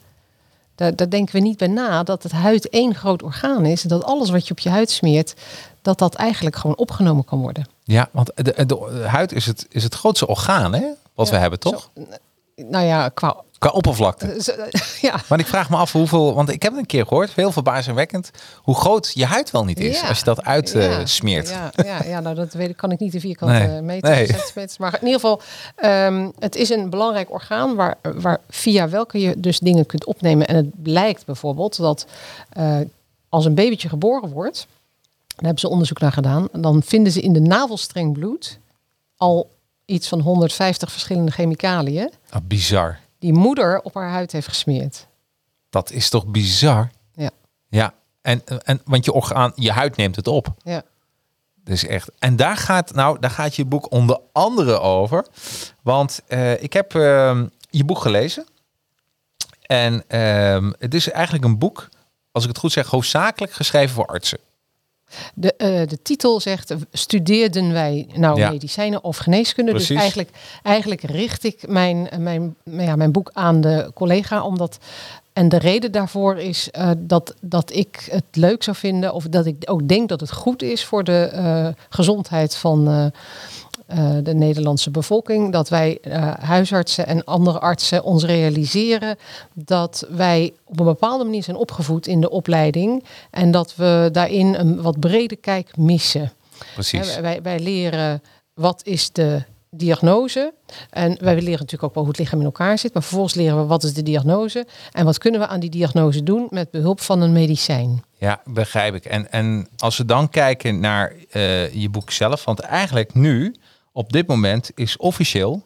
Daar, 0.74 0.96
daar 0.96 1.10
denken 1.10 1.34
we 1.34 1.40
niet 1.40 1.58
bij 1.58 1.68
na 1.68 2.02
dat 2.02 2.22
het 2.22 2.32
huid 2.32 2.68
één 2.68 2.94
groot 2.94 3.22
orgaan 3.22 3.64
is. 3.64 3.82
En 3.82 3.88
dat 3.88 4.04
alles 4.04 4.30
wat 4.30 4.46
je 4.46 4.52
op 4.52 4.58
je 4.58 4.68
huid 4.68 4.90
smeert, 4.90 5.34
dat 5.82 5.98
dat 5.98 6.14
eigenlijk 6.14 6.56
gewoon 6.56 6.76
opgenomen 6.76 7.24
kan 7.24 7.40
worden. 7.40 7.66
Ja, 7.84 8.08
want 8.12 8.30
de, 8.34 8.42
de, 8.42 8.66
de 8.66 9.04
huid 9.06 9.32
is 9.32 9.46
het, 9.46 9.66
is 9.70 9.82
het 9.82 9.94
grootste 9.94 10.26
orgaan 10.26 10.74
hè, 10.74 10.84
wat 11.14 11.30
we 11.30 11.36
hebben, 11.36 11.58
toch? 11.58 11.90
zo. 11.94 12.02
Nou 12.56 12.84
ja, 12.84 13.08
qua... 13.08 13.36
Qua 13.60 13.70
oppervlakte. 13.70 14.42
zo- 14.42 14.54
ja, 15.08 15.20
Maar 15.28 15.38
ik 15.38 15.46
vraag 15.46 15.70
me 15.70 15.76
af 15.76 15.92
hoeveel, 15.92 16.34
want 16.34 16.48
ik 16.48 16.62
heb 16.62 16.72
het 16.72 16.80
een 16.80 16.86
keer 16.86 17.06
gehoord, 17.06 17.32
heel 17.34 17.52
verbazingwekkend, 17.52 18.30
hoe 18.56 18.74
groot 18.74 19.10
je 19.14 19.24
huid 19.24 19.50
wel 19.50 19.64
niet 19.64 19.80
is 19.80 20.00
Ja. 20.00 20.08
als 20.08 20.18
je 20.18 20.24
dat 20.24 20.44
uit 20.44 20.74
eh, 20.74 20.90
Ja, 20.90 21.06
smeert. 21.06 21.48
Ja, 21.48 21.72
ja, 21.84 22.02
ja, 22.04 22.20
nou 22.20 22.34
dat 22.34 22.52
weet 22.52 22.68
ik, 22.68 22.76
kan 22.76 22.90
ik 22.92 22.98
niet 22.98 23.12
de 23.12 23.20
vierkante 23.20 23.54
Nee, 23.54 23.80
meter, 23.80 24.10
nee. 24.10 24.26
centimeters. 24.26 24.78
Maar 24.78 24.92
in 25.00 25.06
ieder 25.06 25.20
geval, 25.20 25.40
ehm, 25.76 26.28
het 26.38 26.56
is 26.56 26.68
een 26.70 26.90
belangrijk 26.90 27.30
orgaan 27.30 27.74
waar, 27.74 27.98
waar 28.02 28.40
via 28.48 28.88
welke 28.88 29.20
je 29.20 29.40
dus 29.40 29.58
dingen 29.58 29.86
kunt 29.86 30.04
opnemen. 30.04 30.46
En 30.46 30.56
het 30.56 30.82
blijkt 30.82 31.24
bijvoorbeeld 31.26 31.76
dat 31.76 32.06
eh, 32.50 32.76
als 33.28 33.44
een 33.44 33.54
babytje 33.54 33.88
geboren 33.88 34.30
wordt, 34.30 34.66
daar 35.26 35.44
hebben 35.44 35.58
ze 35.60 35.68
onderzoek 35.68 35.98
naar 36.00 36.12
gedaan, 36.12 36.48
dan 36.52 36.82
vinden 36.82 37.12
ze 37.12 37.20
in 37.20 37.32
de 37.32 37.40
navelstreng 37.40 38.12
bloed 38.12 38.58
al 39.16 39.50
iets 39.84 40.08
van 40.08 40.20
150 40.20 40.92
verschillende 40.92 41.30
chemicaliën 41.30 42.10
Ah, 42.30 42.40
bizar. 42.44 42.98
Die 43.20 43.32
moeder 43.32 43.80
op 43.80 43.94
haar 43.94 44.10
huid 44.10 44.32
heeft 44.32 44.48
gesmeerd. 44.48 45.06
Dat 45.70 45.90
is 45.90 46.08
toch 46.08 46.26
bizar? 46.26 46.90
Ja, 47.12 47.30
Ja, 47.68 47.94
en, 48.22 48.42
en 48.64 48.80
want 48.84 49.04
je 49.04 49.12
orgaan, 49.12 49.52
je 49.54 49.72
huid 49.72 49.96
neemt 49.96 50.16
het 50.16 50.26
op. 50.28 50.54
ja. 50.62 50.82
Dus 51.64 51.86
echt. 51.86 52.10
En 52.18 52.36
daar 52.36 52.56
gaat, 52.56 52.94
nou, 52.94 53.18
daar 53.18 53.30
gaat 53.30 53.56
je 53.56 53.64
boek 53.64 53.92
onder 53.92 54.20
andere 54.32 54.80
over. 54.80 55.26
Want 55.82 56.20
eh, 56.26 56.62
ik 56.62 56.72
heb 56.72 56.94
ehm, 56.94 57.46
je 57.70 57.84
boek 57.84 57.98
gelezen. 57.98 58.44
En 59.60 60.04
ehm, 60.08 60.72
het 60.78 60.94
is 60.94 61.10
eigenlijk 61.10 61.44
een 61.44 61.58
boek, 61.58 61.88
als 62.32 62.42
ik 62.42 62.48
het 62.48 62.58
goed 62.58 62.72
zeg, 62.72 62.86
hoofdzakelijk 62.86 63.52
geschreven 63.52 63.94
voor 63.94 64.06
artsen. 64.06 64.38
De, 65.34 65.54
eh, 65.54 65.88
de 65.88 66.02
titel 66.02 66.40
zegt, 66.40 66.74
studeerden 66.92 67.72
wij 67.72 68.06
nou 68.14 68.38
Ja. 68.38 68.50
medicijnen 68.50 69.04
of 69.04 69.16
geneeskunde? 69.16 69.70
Precies. 69.70 69.88
Dus 69.88 69.98
eigenlijk, 69.98 70.30
eigenlijk 70.62 71.02
richt 71.02 71.44
ik 71.44 71.68
mijn, 71.68 72.08
mijn, 72.18 72.56
ja, 72.64 72.96
mijn 72.96 73.12
boek 73.12 73.30
aan 73.32 73.60
de 73.60 73.90
collega, 73.94 74.42
omdat... 74.42 74.78
En 75.32 75.48
de 75.48 75.58
reden 75.58 75.92
daarvoor 75.92 76.38
is 76.38 76.70
eh, 76.70 76.90
dat, 76.98 77.34
dat 77.40 77.74
ik 77.74 78.08
het 78.10 78.24
leuk 78.32 78.62
zou 78.62 78.76
vinden, 78.76 79.12
of 79.12 79.24
dat 79.24 79.46
ik 79.46 79.56
ook 79.64 79.88
denk 79.88 80.08
dat 80.08 80.20
het 80.20 80.32
goed 80.32 80.62
is 80.62 80.84
voor 80.84 81.04
de 81.04 81.30
eh, 81.32 81.68
gezondheid 81.88 82.56
van 82.56 83.12
eh, 83.90 84.18
eh, 84.18 84.24
de 84.24 84.34
Nederlandse 84.34 84.90
bevolking. 84.90 85.52
Dat 85.52 85.68
wij 85.68 85.98
eh, 86.02 86.34
huisartsen 86.40 87.06
en 87.06 87.24
andere 87.24 87.58
artsen 87.58 88.02
ons 88.02 88.24
realiseren 88.24 89.16
dat 89.54 90.06
wij 90.10 90.52
op 90.64 90.78
een 90.80 90.84
bepaalde 90.84 91.24
manier 91.24 91.42
zijn 91.42 91.56
opgevoed 91.56 92.06
in 92.06 92.20
de 92.20 92.30
opleiding. 92.30 93.04
En 93.30 93.50
dat 93.50 93.76
we 93.76 94.08
daarin 94.12 94.54
een 94.54 94.82
wat 94.82 95.00
brede 95.00 95.36
kijk 95.36 95.76
missen. 95.76 96.32
Precies. 96.74 97.14
Hè, 97.14 97.20
wij, 97.20 97.42
wij 97.42 97.60
leren 97.60 98.22
wat 98.54 98.80
is 98.84 99.12
de 99.12 99.42
diagnose. 99.70 100.52
En 100.90 101.16
wij 101.20 101.34
leren 101.34 101.50
natuurlijk 101.50 101.82
ook 101.82 101.94
wel 101.94 102.02
hoe 102.02 102.12
het 102.12 102.20
lichaam 102.20 102.38
in 102.38 102.44
elkaar 102.44 102.78
zit. 102.78 102.92
Maar 102.94 103.02
vervolgens 103.02 103.34
leren 103.34 103.58
we 103.58 103.64
wat 103.64 103.82
is 103.82 103.94
de 103.94 104.02
diagnose. 104.02 104.66
En 104.92 105.04
wat 105.04 105.18
kunnen 105.18 105.40
we 105.40 105.46
aan 105.46 105.60
die 105.60 105.70
diagnose 105.70 106.22
doen 106.22 106.46
met 106.50 106.70
behulp 106.70 107.00
van 107.00 107.20
een 107.20 107.32
medicijn. 107.32 108.02
Ja, 108.18 108.40
begrijp 108.44 108.94
ik. 108.94 109.04
En, 109.04 109.32
en 109.32 109.68
als 109.76 109.96
we 109.96 110.04
dan 110.04 110.28
kijken 110.28 110.80
naar 110.80 111.14
eh, 111.30 111.74
je 111.74 111.88
boek 111.88 112.10
zelf, 112.10 112.44
want 112.44 112.60
eigenlijk 112.60 113.14
nu, 113.14 113.54
op 113.92 114.12
dit 114.12 114.26
moment, 114.26 114.70
is 114.74 114.96
officieel. 114.96 115.62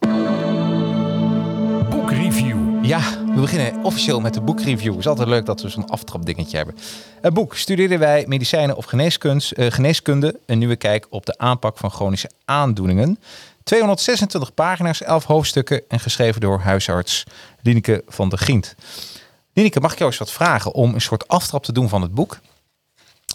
Boekreview. 1.90 2.84
Ja, 2.84 3.00
we 3.34 3.40
beginnen 3.40 3.84
officieel 3.84 4.20
met 4.20 4.34
de 4.34 4.40
boekreview. 4.40 4.90
Het 4.90 5.00
is 5.00 5.06
altijd 5.06 5.28
leuk 5.28 5.46
dat 5.46 5.62
we 5.62 5.68
zo'n 5.68 5.88
aftrapdingetje 5.88 6.56
hebben. 6.56 6.76
Het 7.20 7.34
boek 7.34 7.56
studeerden 7.56 7.98
wij 7.98 8.24
medicijnen 8.28 8.76
of 8.76 8.84
geneeskunst, 8.84 9.52
eh, 9.52 9.70
geneeskunde. 9.70 10.40
Een 10.46 10.58
nieuwe 10.58 10.76
kijk 10.76 11.06
op 11.10 11.26
de 11.26 11.38
aanpak 11.38 11.78
van 11.78 11.90
chronische 11.90 12.30
aandoeningen. 12.44 13.18
226 13.62 14.54
pagina's, 14.54 15.02
11 15.02 15.24
hoofdstukken 15.24 15.82
en 15.88 16.00
geschreven 16.00 16.40
door 16.40 16.58
huisarts 16.58 17.24
Lineke 17.62 18.02
van 18.06 18.28
der 18.28 18.38
Gient. 18.38 18.74
Lineke, 19.52 19.80
mag 19.80 19.92
ik 19.92 19.98
jou 19.98 20.10
eens 20.10 20.18
wat 20.18 20.32
vragen 20.32 20.72
om 20.72 20.94
een 20.94 21.00
soort 21.00 21.28
aftrap 21.28 21.64
te 21.64 21.72
doen 21.72 21.88
van 21.88 22.02
het 22.02 22.14
boek? 22.14 22.38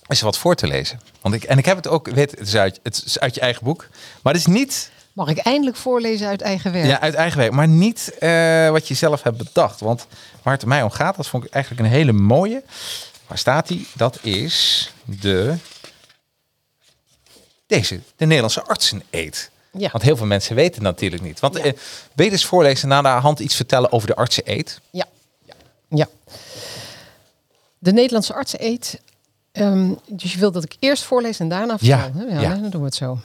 Is 0.09 0.21
wat 0.21 0.37
voor 0.37 0.55
te 0.55 0.67
lezen? 0.67 1.01
Want 1.21 1.35
ik, 1.35 1.43
en 1.43 1.57
ik 1.57 1.65
heb 1.65 1.77
het 1.77 1.87
ook, 1.87 2.09
weet, 2.09 2.31
het 2.31 2.47
is 2.47 2.55
uit, 2.55 2.79
het 2.83 3.03
is 3.05 3.19
uit 3.19 3.35
je 3.35 3.41
eigen 3.41 3.63
boek. 3.63 3.87
Maar 4.21 4.33
het 4.33 4.41
is 4.41 4.47
niet 4.47 4.91
Mag 5.13 5.29
ik 5.29 5.37
eindelijk 5.37 5.77
voorlezen 5.77 6.27
uit 6.27 6.41
eigen 6.41 6.71
werk? 6.71 6.85
ja, 6.85 6.99
uit 6.99 7.13
eigen 7.13 7.37
werk. 7.37 7.51
Maar 7.51 7.67
niet 7.67 8.17
eh, 8.19 8.69
wat 8.69 8.87
je 8.87 8.93
zelf 8.93 9.23
hebt 9.23 9.37
bedacht. 9.37 9.79
Want 9.79 10.07
waar 10.43 10.53
het 10.53 10.65
mij 10.65 10.83
om 10.83 10.89
gaat, 10.89 11.15
dat 11.15 11.27
vond 11.27 11.43
ik 11.43 11.51
eigenlijk 11.51 11.83
een 11.83 11.91
hele 11.91 12.11
mooie. 12.11 12.63
Waar 13.27 13.37
staat 13.37 13.67
die? 13.67 13.87
Dat 13.95 14.19
is 14.21 14.91
de... 15.03 15.55
Deze, 17.67 17.99
de 18.15 18.25
Nederlandse 18.25 18.63
artseneet. 18.63 19.51
Ja. 19.71 19.89
Want 19.91 20.03
heel 20.03 20.17
veel 20.17 20.25
mensen 20.25 20.55
weten 20.55 20.81
natuurlijk 20.81 21.21
niet. 21.21 21.39
Want 21.39 21.55
je 21.55 21.75
eens 22.15 22.45
voorlezen, 22.45 22.87
na 22.87 23.01
de 23.01 23.07
hand 23.07 23.39
iets 23.39 23.55
vertellen 23.55 23.91
over 23.91 24.07
de 24.07 24.15
artseneet? 24.15 24.79
Ja. 24.89 25.05
Ja. 25.89 26.07
De 27.77 27.91
Nederlandse 27.91 28.33
artseneed. 28.33 28.99
Ehm, 29.51 29.93
dus 30.07 30.33
je 30.33 30.39
wilt 30.39 30.53
dat 30.53 30.63
ik 30.63 30.75
eerst 30.79 31.03
voorlees 31.03 31.39
en 31.39 31.49
daarna 31.49 31.77
Ja, 31.79 31.99
vertel? 32.03 32.27
Ja, 32.27 32.41
ja. 32.41 32.49
nee, 32.53 32.61
dan 32.61 32.69
doen 32.69 32.79
we 32.81 32.85
het 32.87 32.95
zo. 32.95 33.19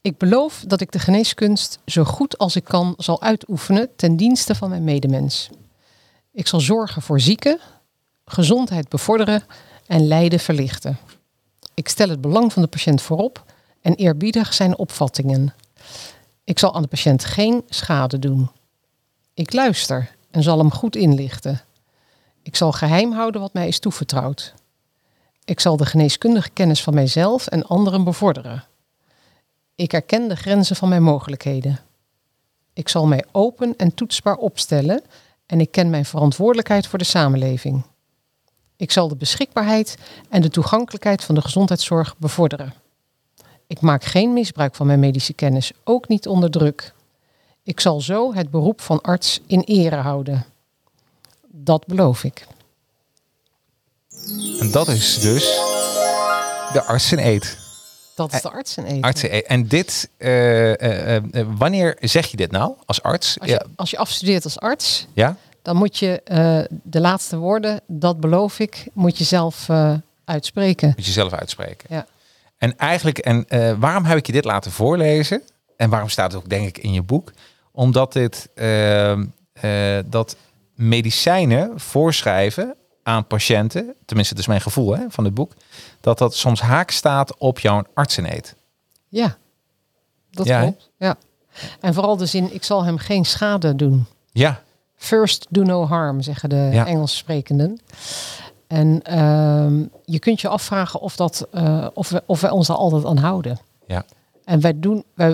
Ik 0.00 0.18
beloof 0.18 0.64
dat 0.66 0.80
ik 0.80 0.92
de 0.92 0.98
geneeskunst 0.98 1.78
zo 1.86 2.04
goed 2.04 2.38
als 2.38 2.56
ik 2.56 2.64
kan 2.64 2.94
zal 2.96 3.22
uitoefenen 3.22 3.88
ten 3.96 4.16
dienste 4.16 4.54
van 4.54 4.68
mijn 4.68 4.84
medemens. 4.84 5.50
Ik 6.32 6.46
zal 6.46 6.60
zorgen 6.60 7.02
voor 7.02 7.20
zieken, 7.20 7.58
gezondheid 8.24 8.88
bevorderen 8.88 9.44
en 9.86 10.06
lijden 10.06 10.40
verlichten. 10.40 10.98
Ik 11.74 11.88
stel 11.88 12.08
het 12.08 12.20
belang 12.20 12.52
van 12.52 12.62
de 12.62 12.68
patiënt 12.68 13.02
voorop 13.02 13.44
en 13.80 13.94
eerbiedig 13.94 14.54
zijn 14.54 14.78
opvattingen. 14.78 15.54
Ik 16.44 16.58
zal 16.58 16.74
aan 16.74 16.82
de 16.82 16.88
patiënt 16.88 17.24
geen 17.24 17.62
schade 17.68 18.18
doen. 18.18 18.50
Ik 19.34 19.52
luister 19.52 20.14
en 20.30 20.42
zal 20.42 20.58
hem 20.58 20.70
goed 20.70 20.96
inlichten. 20.96 21.60
Ik 22.42 22.56
zal 22.56 22.72
geheim 22.72 23.12
houden 23.12 23.40
wat 23.40 23.52
mij 23.52 23.68
is 23.68 23.78
toevertrouwd. 23.78 24.54
Ik 25.44 25.60
zal 25.60 25.76
de 25.76 25.86
geneeskundige 25.86 26.50
kennis 26.50 26.82
van 26.82 26.94
mijzelf 26.94 27.46
en 27.46 27.66
anderen 27.66 28.04
bevorderen. 28.04 28.64
Ik 29.74 29.92
erken 29.92 30.28
de 30.28 30.36
grenzen 30.36 30.76
van 30.76 30.88
mijn 30.88 31.02
mogelijkheden. 31.02 31.80
Ik 32.72 32.88
zal 32.88 33.06
mij 33.06 33.24
open 33.32 33.76
en 33.76 33.94
toetsbaar 33.94 34.36
opstellen 34.36 35.02
en 35.46 35.60
ik 35.60 35.70
ken 35.70 35.90
mijn 35.90 36.04
verantwoordelijkheid 36.04 36.86
voor 36.86 36.98
de 36.98 37.04
samenleving. 37.04 37.82
Ik 38.76 38.90
zal 38.90 39.08
de 39.08 39.16
beschikbaarheid 39.16 39.98
en 40.28 40.42
de 40.42 40.48
toegankelijkheid 40.48 41.24
van 41.24 41.34
de 41.34 41.42
gezondheidszorg 41.42 42.18
bevorderen. 42.18 42.74
Ik 43.66 43.80
maak 43.80 44.04
geen 44.04 44.32
misbruik 44.32 44.74
van 44.74 44.86
mijn 44.86 45.00
medische 45.00 45.32
kennis, 45.32 45.72
ook 45.84 46.08
niet 46.08 46.26
onder 46.26 46.50
druk. 46.50 46.94
Ik 47.62 47.80
zal 47.80 48.00
zo 48.00 48.34
het 48.34 48.50
beroep 48.50 48.80
van 48.80 49.00
arts 49.00 49.40
in 49.46 49.60
ere 49.60 49.96
houden. 49.96 50.51
Dat 51.54 51.86
beloof 51.86 52.24
ik. 52.24 52.46
En 54.60 54.70
dat 54.70 54.88
is 54.88 55.18
dus 55.18 55.42
de 56.72 56.82
artseneed. 56.86 57.58
Dat 58.14 58.32
is 58.32 58.42
de 58.42 58.50
artseneed. 58.50 59.02
Artseneed. 59.02 59.46
En 59.46 59.66
dit, 59.68 60.08
eh, 60.16 61.16
eh, 61.16 61.22
wanneer 61.56 61.96
zeg 62.00 62.26
je 62.26 62.36
dit 62.36 62.50
nou 62.50 62.74
als 62.86 63.02
arts? 63.02 63.40
Als 63.40 63.48
je, 63.48 63.54
Ja. 63.54 63.66
als 63.76 63.90
je 63.90 63.98
afstudeert 63.98 64.44
als 64.44 64.58
arts, 64.58 65.06
ja? 65.12 65.36
dan 65.62 65.76
moet 65.76 65.98
je 65.98 66.20
de 66.82 67.00
laatste 67.00 67.36
woorden, 67.36 67.80
dat 67.86 68.20
beloof 68.20 68.58
ik, 68.58 68.86
moet 68.92 69.18
je 69.18 69.24
zelf 69.24 69.68
uitspreken. 70.24 70.92
Moet 70.96 71.06
je 71.06 71.12
zelf 71.12 71.32
uitspreken. 71.32 71.86
Ja. 71.94 72.06
En 72.58 72.78
eigenlijk, 72.78 73.18
en 73.18 73.46
waarom 73.78 74.04
heb 74.04 74.18
ik 74.18 74.26
je 74.26 74.32
dit 74.32 74.44
laten 74.44 74.70
voorlezen? 74.70 75.42
En 75.76 75.90
waarom 75.90 76.08
staat 76.08 76.32
het 76.32 76.42
ook 76.42 76.48
denk 76.48 76.66
ik 76.68 76.78
in 76.78 76.92
je 76.92 77.02
boek? 77.02 77.32
Omdat 77.72 78.12
dit, 78.12 78.48
dat 80.10 80.36
medicijnen 80.88 81.80
voorschrijven 81.80 82.74
aan 83.02 83.26
patiënten, 83.26 83.94
tenminste 84.04 84.34
dat 84.34 84.42
is 84.42 84.48
mijn 84.48 84.60
gevoel 84.60 84.96
hè, 84.96 85.04
van 85.08 85.24
het 85.24 85.34
boek, 85.34 85.52
dat 86.00 86.18
dat 86.18 86.34
soms 86.36 86.60
haak 86.60 86.90
staat 86.90 87.36
op 87.38 87.58
jouw 87.58 87.82
artseneed. 87.94 88.54
Ja, 89.08 89.36
dat 90.30 90.46
Ja, 90.46 90.60
klopt. 90.60 90.90
Ja. 90.96 91.16
En 91.80 91.94
vooral 91.94 92.16
de 92.16 92.26
zin, 92.26 92.54
ik 92.54 92.64
zal 92.64 92.84
hem 92.84 92.98
geen 92.98 93.24
schade 93.24 93.76
doen. 93.76 94.06
Ja, 94.32 94.62
First 94.96 95.46
do 95.50 95.62
no 95.62 95.86
harm, 95.86 96.20
zeggen 96.22 96.48
de 96.48 96.68
Ja. 96.72 96.86
Engels 96.86 97.16
sprekenden. 97.16 97.80
En 98.66 99.00
ehm, 99.02 99.84
je 100.04 100.18
kunt 100.18 100.40
je 100.40 100.48
afvragen 100.48 101.00
of, 101.00 101.16
dat, 101.16 101.46
eh, 101.50 101.86
of, 101.94 102.08
we, 102.08 102.22
of 102.26 102.40
wij 102.40 102.50
ons 102.50 102.66
daar 102.66 102.76
altijd 102.76 103.04
aan 103.04 103.16
houden. 103.16 103.58
ja, 103.86 104.04
En 104.44 104.60
wij 104.60 104.80
doen, 104.80 105.04
wij, 105.14 105.30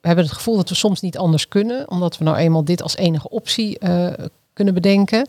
we 0.00 0.06
hebben 0.06 0.24
het 0.24 0.34
gevoel 0.34 0.56
dat 0.56 0.68
we 0.68 0.74
soms 0.74 1.00
niet 1.00 1.18
anders 1.18 1.48
kunnen, 1.48 1.90
omdat 1.90 2.18
we 2.18 2.24
nou 2.24 2.36
eenmaal 2.36 2.64
dit 2.64 2.82
als 2.82 2.96
enige 2.96 3.30
optie 3.30 3.78
eh, 3.78 4.12
kunnen 4.54 4.74
bedenken. 4.74 5.26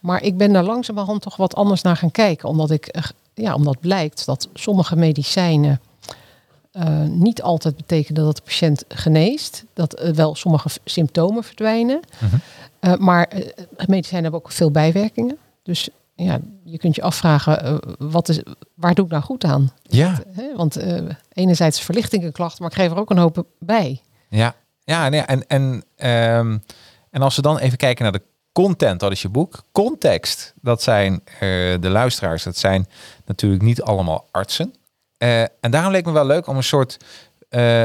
Maar 0.00 0.22
ik 0.22 0.36
ben 0.36 0.52
daar 0.52 0.64
langzamerhand 0.64 1.22
toch 1.22 1.36
wat 1.36 1.54
anders 1.54 1.82
naar 1.82 1.96
gaan 1.96 2.10
kijken, 2.10 2.48
omdat 2.48 2.70
ik, 2.70 2.86
eh, 2.86 3.02
ja, 3.34 3.54
omdat 3.54 3.80
blijkt 3.80 4.26
dat 4.26 4.48
sommige 4.54 4.96
medicijnen 4.96 5.80
eh, 6.72 7.02
niet 7.02 7.42
altijd 7.42 7.76
betekenen 7.76 8.24
dat 8.24 8.36
de 8.36 8.42
patiënt 8.42 8.84
geneest. 8.88 9.64
Dat 9.74 9.94
eh, 9.94 10.10
wel 10.12 10.34
sommige 10.34 10.68
symptomen 10.84 11.44
verdwijnen. 11.44 12.00
Mhm. 12.20 12.36
Eh, 12.80 12.94
maar 12.94 13.28
medicijnen 13.86 14.22
hebben 14.22 14.40
ook 14.40 14.52
veel 14.52 14.70
bijwerkingen. 14.70 15.38
Dus 15.62 15.88
ja, 16.14 16.38
je 16.64 16.78
kunt 16.78 16.94
je 16.94 17.02
afvragen, 17.02 17.80
wat 17.98 18.28
is, 18.28 18.40
waar 18.74 18.94
doe 18.94 19.04
ik 19.04 19.10
nou 19.10 19.22
goed 19.22 19.44
aan? 19.44 19.70
ja, 19.82 20.18
Hè, 20.32 20.56
Want 20.56 20.76
eh, 20.76 21.00
enerzijds 21.32 21.80
verlichting 21.80 22.24
een 22.24 22.32
klacht, 22.32 22.58
maar 22.58 22.70
ik 22.70 22.76
geef 22.76 22.90
er 22.90 22.98
ook 22.98 23.10
een 23.10 23.18
hoop 23.18 23.44
bij. 23.58 24.00
ja. 24.28 24.54
Ja, 24.84 25.08
nee, 25.08 25.20
en, 25.20 25.46
en, 25.46 25.84
ehm, 25.96 26.58
en 27.10 27.22
als 27.22 27.36
we 27.36 27.42
dan 27.42 27.58
even 27.58 27.78
kijken 27.78 28.02
naar 28.02 28.12
de 28.12 28.22
content, 28.52 29.00
dat 29.00 29.12
is 29.12 29.22
je 29.22 29.28
boek. 29.28 29.62
Context, 29.72 30.54
dat 30.60 30.82
zijn 30.82 31.22
eh, 31.24 31.40
de 31.80 31.88
luisteraars, 31.88 32.42
dat 32.42 32.56
zijn 32.56 32.88
natuurlijk 33.24 33.62
niet 33.62 33.82
allemaal 33.82 34.28
artsen. 34.30 34.74
Eh, 35.18 35.40
en 35.40 35.70
daarom 35.70 35.92
leek 35.92 36.04
me 36.04 36.12
wel 36.12 36.26
leuk 36.26 36.46
om 36.46 36.56
een 36.56 36.62
soort 36.62 36.96
eh, 37.48 37.84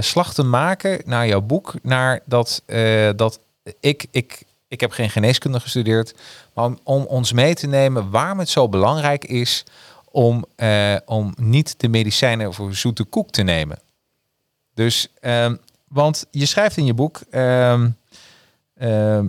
slag 0.00 0.34
te 0.34 0.42
maken 0.42 1.00
naar 1.04 1.26
jouw 1.26 1.40
boek. 1.40 1.74
Naar 1.82 2.20
dat, 2.24 2.62
dat 3.16 3.40
ik, 3.80 4.06
ik, 4.10 4.42
ik 4.68 4.80
heb 4.80 4.90
geen 4.90 5.10
geneeskunde 5.10 5.60
gestudeerd. 5.60 6.14
Maar 6.54 6.70
om, 6.82 7.04
ons 7.04 7.32
mee 7.32 7.54
te 7.54 7.66
nemen 7.66 8.10
waarom 8.10 8.38
het 8.38 8.48
zo 8.48 8.68
belangrijk 8.68 9.24
is 9.24 9.64
om, 10.10 10.44
om 11.04 11.34
niet 11.36 11.80
de 11.80 11.88
medicijnen 11.88 12.54
voor 12.54 12.74
zoete 12.74 13.04
koek 13.04 13.30
te 13.30 13.42
nemen. 13.42 13.78
Dus, 14.76 15.08
ehm, 15.20 15.56
want 15.88 16.26
je 16.30 16.46
schrijft 16.46 16.76
in 16.76 16.84
je 16.84 16.94
boek 16.94 17.20
ehm, 17.30 17.90
ehm, 18.74 19.28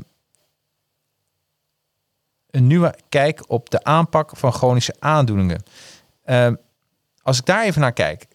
een 2.58 2.68
nieuwe 2.68 2.96
kijk 3.10 3.44
op 3.48 3.70
de 3.70 3.84
aanpak 3.84 4.38
van 4.38 4.54
chronische 4.54 4.96
aandoeningen. 5.00 5.64
Ehm, 6.24 6.56
als 7.22 7.38
ik 7.38 7.46
daar 7.46 7.64
even 7.64 7.82
naar 7.82 7.94
kijk, 7.94 8.28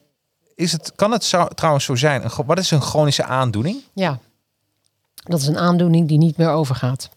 is 0.55 0.73
het, 0.73 0.93
kan 0.95 1.11
het 1.13 1.25
zo, 1.25 1.47
trouwens 1.47 1.85
zo 1.85 1.95
zijn? 1.95 2.25
Een, 2.25 2.47
wat 2.47 2.59
is 2.59 2.71
een 2.71 2.81
chronische 2.81 3.25
aandoening? 3.25 3.81
Ja, 3.93 4.19
dat 5.15 5.41
is 5.41 5.47
een 5.47 5.59
aandoening 5.59 6.09
die 6.09 6.19
niet 6.19 6.37
meer 6.37 6.51
overgaat. 6.51 7.09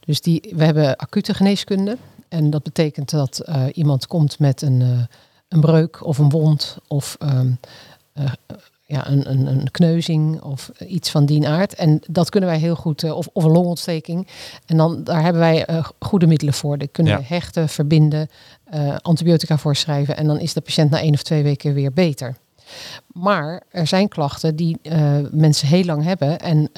Dus 0.00 0.20
die, 0.20 0.52
we 0.56 0.64
hebben 0.64 0.96
acute 0.96 1.34
geneeskunde. 1.34 1.98
En 2.28 2.50
dat 2.50 2.62
betekent 2.62 3.10
dat 3.10 3.38
eh, 3.38 3.64
iemand 3.72 4.06
komt 4.06 4.38
met 4.38 4.62
een, 4.62 4.82
eh, 4.82 5.16
een 5.48 5.60
breuk 5.60 6.04
of 6.04 6.18
een 6.18 6.30
wond 6.30 6.78
of 6.88 7.16
eh, 7.18 7.40
ja, 8.90 9.08
een, 9.08 9.30
een, 9.30 9.46
een 9.46 9.70
kneuzing 9.70 10.42
of 10.42 10.70
iets 10.86 11.10
van 11.10 11.26
die 11.26 11.48
aard. 11.48 11.74
En 11.74 12.00
dat 12.10 12.30
kunnen 12.30 12.48
wij 12.48 12.58
heel 12.58 12.74
goed, 12.74 13.02
eh, 13.02 13.16
of, 13.16 13.28
of 13.32 13.44
een 13.44 13.50
longontsteking. 13.50 14.26
En 14.66 14.76
dan 14.76 15.04
daar 15.04 15.22
hebben 15.22 15.40
wij 15.40 15.64
eh, 15.64 15.84
goede 15.98 16.26
middelen 16.26 16.54
voor. 16.54 16.78
Die 16.78 16.88
kunnen 16.88 17.12
Ja. 17.12 17.18
we 17.18 17.24
hechten, 17.26 17.68
verbinden, 17.68 18.28
eh, 18.64 18.96
antibiotica 19.02 19.58
voorschrijven. 19.58 20.16
En 20.16 20.26
dan 20.26 20.38
is 20.40 20.52
de 20.52 20.60
patiënt 20.60 20.90
na 20.90 21.00
één 21.00 21.12
of 21.12 21.22
twee 21.22 21.42
weken 21.42 21.74
weer 21.74 21.92
beter. 21.92 22.36
Maar 23.06 23.62
er 23.70 23.86
zijn 23.86 24.08
klachten 24.08 24.56
die 24.56 24.78
mensen 25.30 25.68
heel 25.68 25.84
lang 25.84 26.04
hebben 26.04 26.38
en 26.38 26.70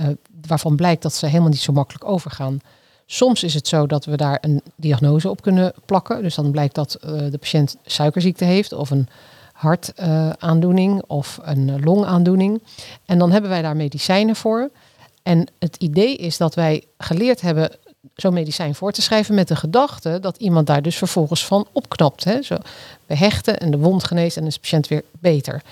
waarvan 0.46 0.76
blijkt 0.76 1.02
dat 1.02 1.14
ze 1.14 1.26
helemaal 1.26 1.48
niet 1.48 1.60
zo 1.60 1.72
makkelijk 1.72 2.04
overgaan. 2.04 2.60
Soms 3.06 3.42
is 3.42 3.54
het 3.54 3.68
zo 3.68 3.86
dat 3.86 4.04
we 4.04 4.16
daar 4.16 4.38
een 4.40 4.62
diagnose 4.76 5.30
op 5.30 5.42
kunnen 5.42 5.72
plakken. 5.84 6.22
Dus 6.22 6.34
dan 6.34 6.50
blijkt 6.50 6.74
dat 6.74 6.96
de 7.30 7.38
patiënt 7.40 7.76
suikerziekte 7.84 8.44
heeft 8.44 8.72
of 8.72 8.90
een 8.90 9.08
hartaandoening 9.60 11.02
of 11.06 11.38
een 11.42 11.82
longaandoening. 11.84 12.62
En 13.06 13.18
dan 13.18 13.32
hebben 13.32 13.50
wij 13.50 13.62
daar 13.62 13.76
medicijnen 13.76 14.36
voor. 14.36 14.70
En 15.22 15.46
het 15.58 15.76
idee 15.76 16.16
is 16.16 16.36
dat 16.36 16.54
wij 16.54 16.84
geleerd 16.98 17.40
hebben 17.40 17.70
zo'n 18.14 18.34
medicijn 18.34 18.74
voor 18.74 18.92
te 18.92 19.02
schrijven 19.02 19.34
met 19.34 19.48
de 19.48 19.56
gedachte 19.56 20.18
dat 20.20 20.36
iemand 20.36 20.66
daar 20.66 20.82
dus 20.82 20.96
vervolgens 20.96 21.46
van 21.46 21.66
opknapt. 21.72 22.24
Hè? 22.24 22.42
Zo, 22.42 22.56
we 23.06 23.16
hechten 23.16 23.58
en 23.58 23.70
de 23.70 23.78
wond 23.78 24.04
geneest 24.04 24.36
en 24.36 24.46
is 24.46 24.54
de 24.54 24.60
patiënt 24.60 24.88
weer 24.88 25.02
beter. 25.18 25.62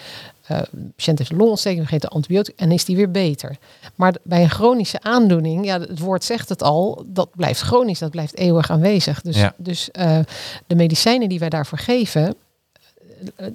Eh, 0.46 0.58
de 0.70 0.90
patiënt 0.96 1.18
heeft 1.18 1.30
een 1.30 1.36
longontsteking, 1.36 1.82
we 1.82 1.88
geven 1.88 2.08
de 2.08 2.14
antibiotica 2.14 2.64
en 2.64 2.72
is 2.72 2.84
die 2.84 2.96
weer 2.96 3.10
beter. 3.10 3.56
Maar 3.94 4.14
bij 4.22 4.42
een 4.42 4.50
chronische 4.50 5.00
aandoening, 5.02 5.64
ja, 5.64 5.80
het 5.80 5.98
woord 5.98 6.24
zegt 6.24 6.48
het 6.48 6.62
al, 6.62 7.04
dat 7.06 7.28
blijft 7.36 7.60
chronisch, 7.60 7.98
dat 7.98 8.10
blijft 8.10 8.36
eeuwig 8.36 8.70
aanwezig. 8.70 9.20
Dus, 9.20 9.36
Ja. 9.36 9.54
dus 9.56 9.90
eh, 9.90 10.18
de 10.66 10.74
medicijnen 10.74 11.28
die 11.28 11.38
wij 11.38 11.48
daarvoor 11.48 11.78
geven, 11.78 12.34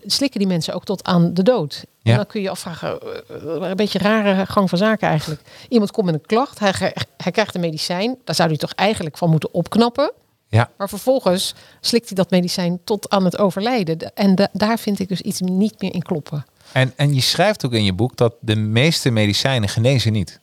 slikken 0.06 0.40
die 0.40 0.48
mensen 0.48 0.74
ook 0.74 0.86
tot 0.86 1.04
aan 1.04 1.34
de 1.34 1.44
dood. 1.44 1.86
Ja. 2.02 2.12
En 2.12 2.18
dan 2.18 2.26
kun 2.28 2.40
je 2.40 2.46
je 2.46 2.52
afvragen, 2.52 3.00
eh, 3.02 3.70
een 3.70 3.76
beetje 3.76 4.00
rare 4.00 4.46
gang 4.46 4.70
van 4.70 4.78
zaken 4.78 5.08
eigenlijk. 5.08 5.42
Iemand 5.70 5.92
komt 5.92 6.06
met 6.06 6.16
een 6.16 6.26
klacht, 6.26 6.60
hij, 6.60 6.74
hij 7.18 7.32
krijgt 7.32 7.56
een 7.56 7.62
medicijn, 7.62 8.16
daar 8.24 8.36
zou 8.36 8.50
hij 8.50 8.58
toch 8.58 8.74
eigenlijk 8.74 9.18
van 9.18 9.30
moeten 9.30 9.54
opknappen. 9.54 10.12
Ja. 10.48 10.70
Maar 10.78 10.90
vervolgens 10.90 11.56
slikt 11.82 12.08
hij 12.08 12.16
dat 12.16 12.30
medicijn 12.30 12.80
tot 12.84 13.10
aan 13.10 13.26
het 13.26 13.38
overlijden. 13.38 13.98
De- 13.98 14.12
En 14.14 14.36
da- 14.36 14.50
daar 14.54 14.80
vind 14.80 15.00
ik 15.00 15.08
dus 15.08 15.22
iets 15.22 15.40
niet 15.40 15.82
meer 15.82 15.94
in 15.94 16.02
kloppen. 16.02 16.46
En, 16.72 16.94
en 16.96 17.14
je 17.14 17.22
schrijft 17.22 17.66
ook 17.66 17.74
in 17.74 17.84
je 17.84 17.94
boek 17.94 18.16
dat 18.18 18.34
de 18.40 18.56
meeste 18.56 19.10
medicijnen 19.10 19.70
genezen 19.70 20.12
niet. 20.14 20.40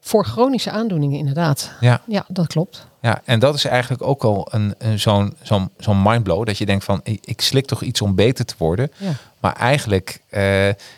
Voor 0.00 0.24
chronische 0.24 0.70
aandoeningen 0.70 1.18
inderdaad. 1.18 1.70
Ja. 1.80 2.02
Ja, 2.06 2.24
dat 2.28 2.46
klopt. 2.46 2.86
Ja, 3.06 3.20
en 3.24 3.38
dat 3.38 3.54
is 3.54 3.64
eigenlijk 3.64 4.02
ook 4.02 4.24
al 4.24 4.48
een, 4.50 4.74
een 4.78 5.00
zo'n 5.00 5.36
zo'n 5.42 5.70
zo'n 5.78 6.02
mindblow. 6.02 6.46
Dat 6.46 6.58
je 6.58 6.66
denkt 6.66 6.84
van, 6.84 7.00
ik, 7.02 7.26
ik 7.26 7.40
slik 7.40 7.66
toch 7.66 7.82
iets 7.82 8.00
om 8.00 8.14
beter 8.14 8.44
te 8.44 8.54
worden. 8.58 8.92
Ja. 8.96 9.10
Maar 9.40 9.52
eigenlijk, 9.56 10.20
eh, 10.28 10.40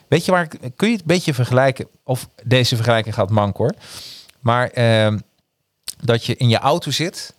weet 0.09 0.25
je 0.25 0.31
waar, 0.31 0.43
ik- 0.43 0.73
kun 0.77 0.87
je 0.89 0.93
het 0.93 1.01
een 1.03 1.07
beetje 1.07 1.35
vergelijken? 1.35 1.89
Of 2.05 2.29
deze 2.45 2.75
vergelijking 2.77 3.15
gaat 3.15 3.31
mank 3.31 3.57
hoor. 3.57 3.75
Maar 4.41 4.69
ehm, 4.69 5.19
dat 6.01 6.25
je 6.25 6.37
in 6.37 6.49
je 6.49 6.59
auto 6.59 6.91
zit 6.91 7.35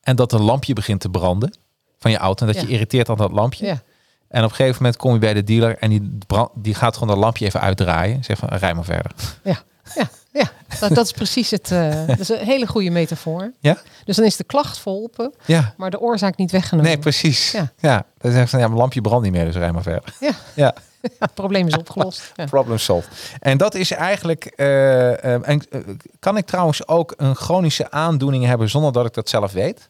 en 0.00 0.16
dat 0.16 0.32
een 0.32 0.42
lampje 0.42 0.72
begint 0.72 1.00
te 1.00 1.08
branden 1.08 1.56
van 1.98 2.10
je 2.10 2.16
auto. 2.16 2.46
En 2.46 2.52
dat 2.52 2.62
Ja. 2.62 2.68
je 2.68 2.72
irriteert 2.74 3.08
aan 3.08 3.16
dat 3.16 3.32
lampje. 3.32 3.66
Ja. 3.66 3.82
En 4.28 4.44
op 4.44 4.50
een 4.50 4.56
gegeven 4.56 4.76
moment 4.82 4.96
kom 5.00 5.12
je 5.12 5.18
bij 5.18 5.34
de 5.34 5.44
dealer 5.44 5.78
en 5.78 5.90
die, 5.90 6.18
brand, 6.26 6.50
die 6.54 6.74
gaat 6.74 6.94
gewoon 6.94 7.08
dat 7.14 7.18
lampje 7.24 7.44
even 7.44 7.60
uitdraaien. 7.60 8.24
Zeg 8.24 8.38
van, 8.38 8.48
rij 8.48 8.74
maar 8.74 8.84
verder. 8.84 9.10
Ja, 9.44 9.58
ja, 9.94 10.08
ja. 10.36 10.50
Dat, 10.80 10.94
dat 10.94 11.04
is 11.04 11.12
precies 11.12 11.50
het. 11.50 11.70
eh, 11.70 12.06
dat 12.06 12.18
is 12.18 12.28
een 12.28 12.38
hele 12.44 12.66
goede 12.66 12.90
metafoor. 12.90 13.52
Ja? 13.60 13.76
Dus 14.04 14.16
dan 14.16 14.24
is 14.24 14.36
de 14.36 14.44
klacht 14.44 14.78
verholpen, 14.78 15.34
Ja. 15.46 15.74
maar 15.76 15.90
de 15.90 16.00
oorzaak 16.00 16.36
niet 16.36 16.50
weggenomen. 16.50 16.90
Nee, 16.90 16.98
precies. 16.98 17.50
Ja. 17.50 17.72
Ja. 17.78 18.04
Dan 18.18 18.32
zegt 18.32 18.50
van, 18.50 18.58
ja, 18.60 18.66
mijn 18.66 18.78
lampje 18.80 19.00
brandt 19.00 19.24
niet 19.24 19.32
meer, 19.32 19.44
dus 19.44 19.54
rij 19.54 19.72
maar 19.72 19.82
verder. 19.82 20.14
Ja. 20.20 20.30
Ja. 20.54 20.74
Het 21.18 21.34
probleem 21.34 21.66
is 21.66 21.76
opgelost. 21.76 22.32
Ja. 22.34 22.44
Problem 22.44 22.78
solved. 22.78 23.08
En 23.40 23.56
dat 23.58 23.74
is 23.74 23.90
eigenlijk. 23.90 24.44
eh, 24.44 25.12
eh, 25.34 25.48
en, 25.48 25.62
eh, 25.70 25.80
kan 26.18 26.36
ik 26.36 26.46
trouwens 26.46 26.88
ook 26.88 27.14
een 27.16 27.34
chronische 27.34 27.90
aandoening 27.90 28.44
hebben 28.44 28.70
zonder 28.70 28.92
dat 28.92 29.06
ik 29.06 29.14
dat 29.14 29.28
zelf 29.28 29.52
weet? 29.52 29.86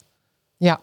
Ja, 0.57 0.81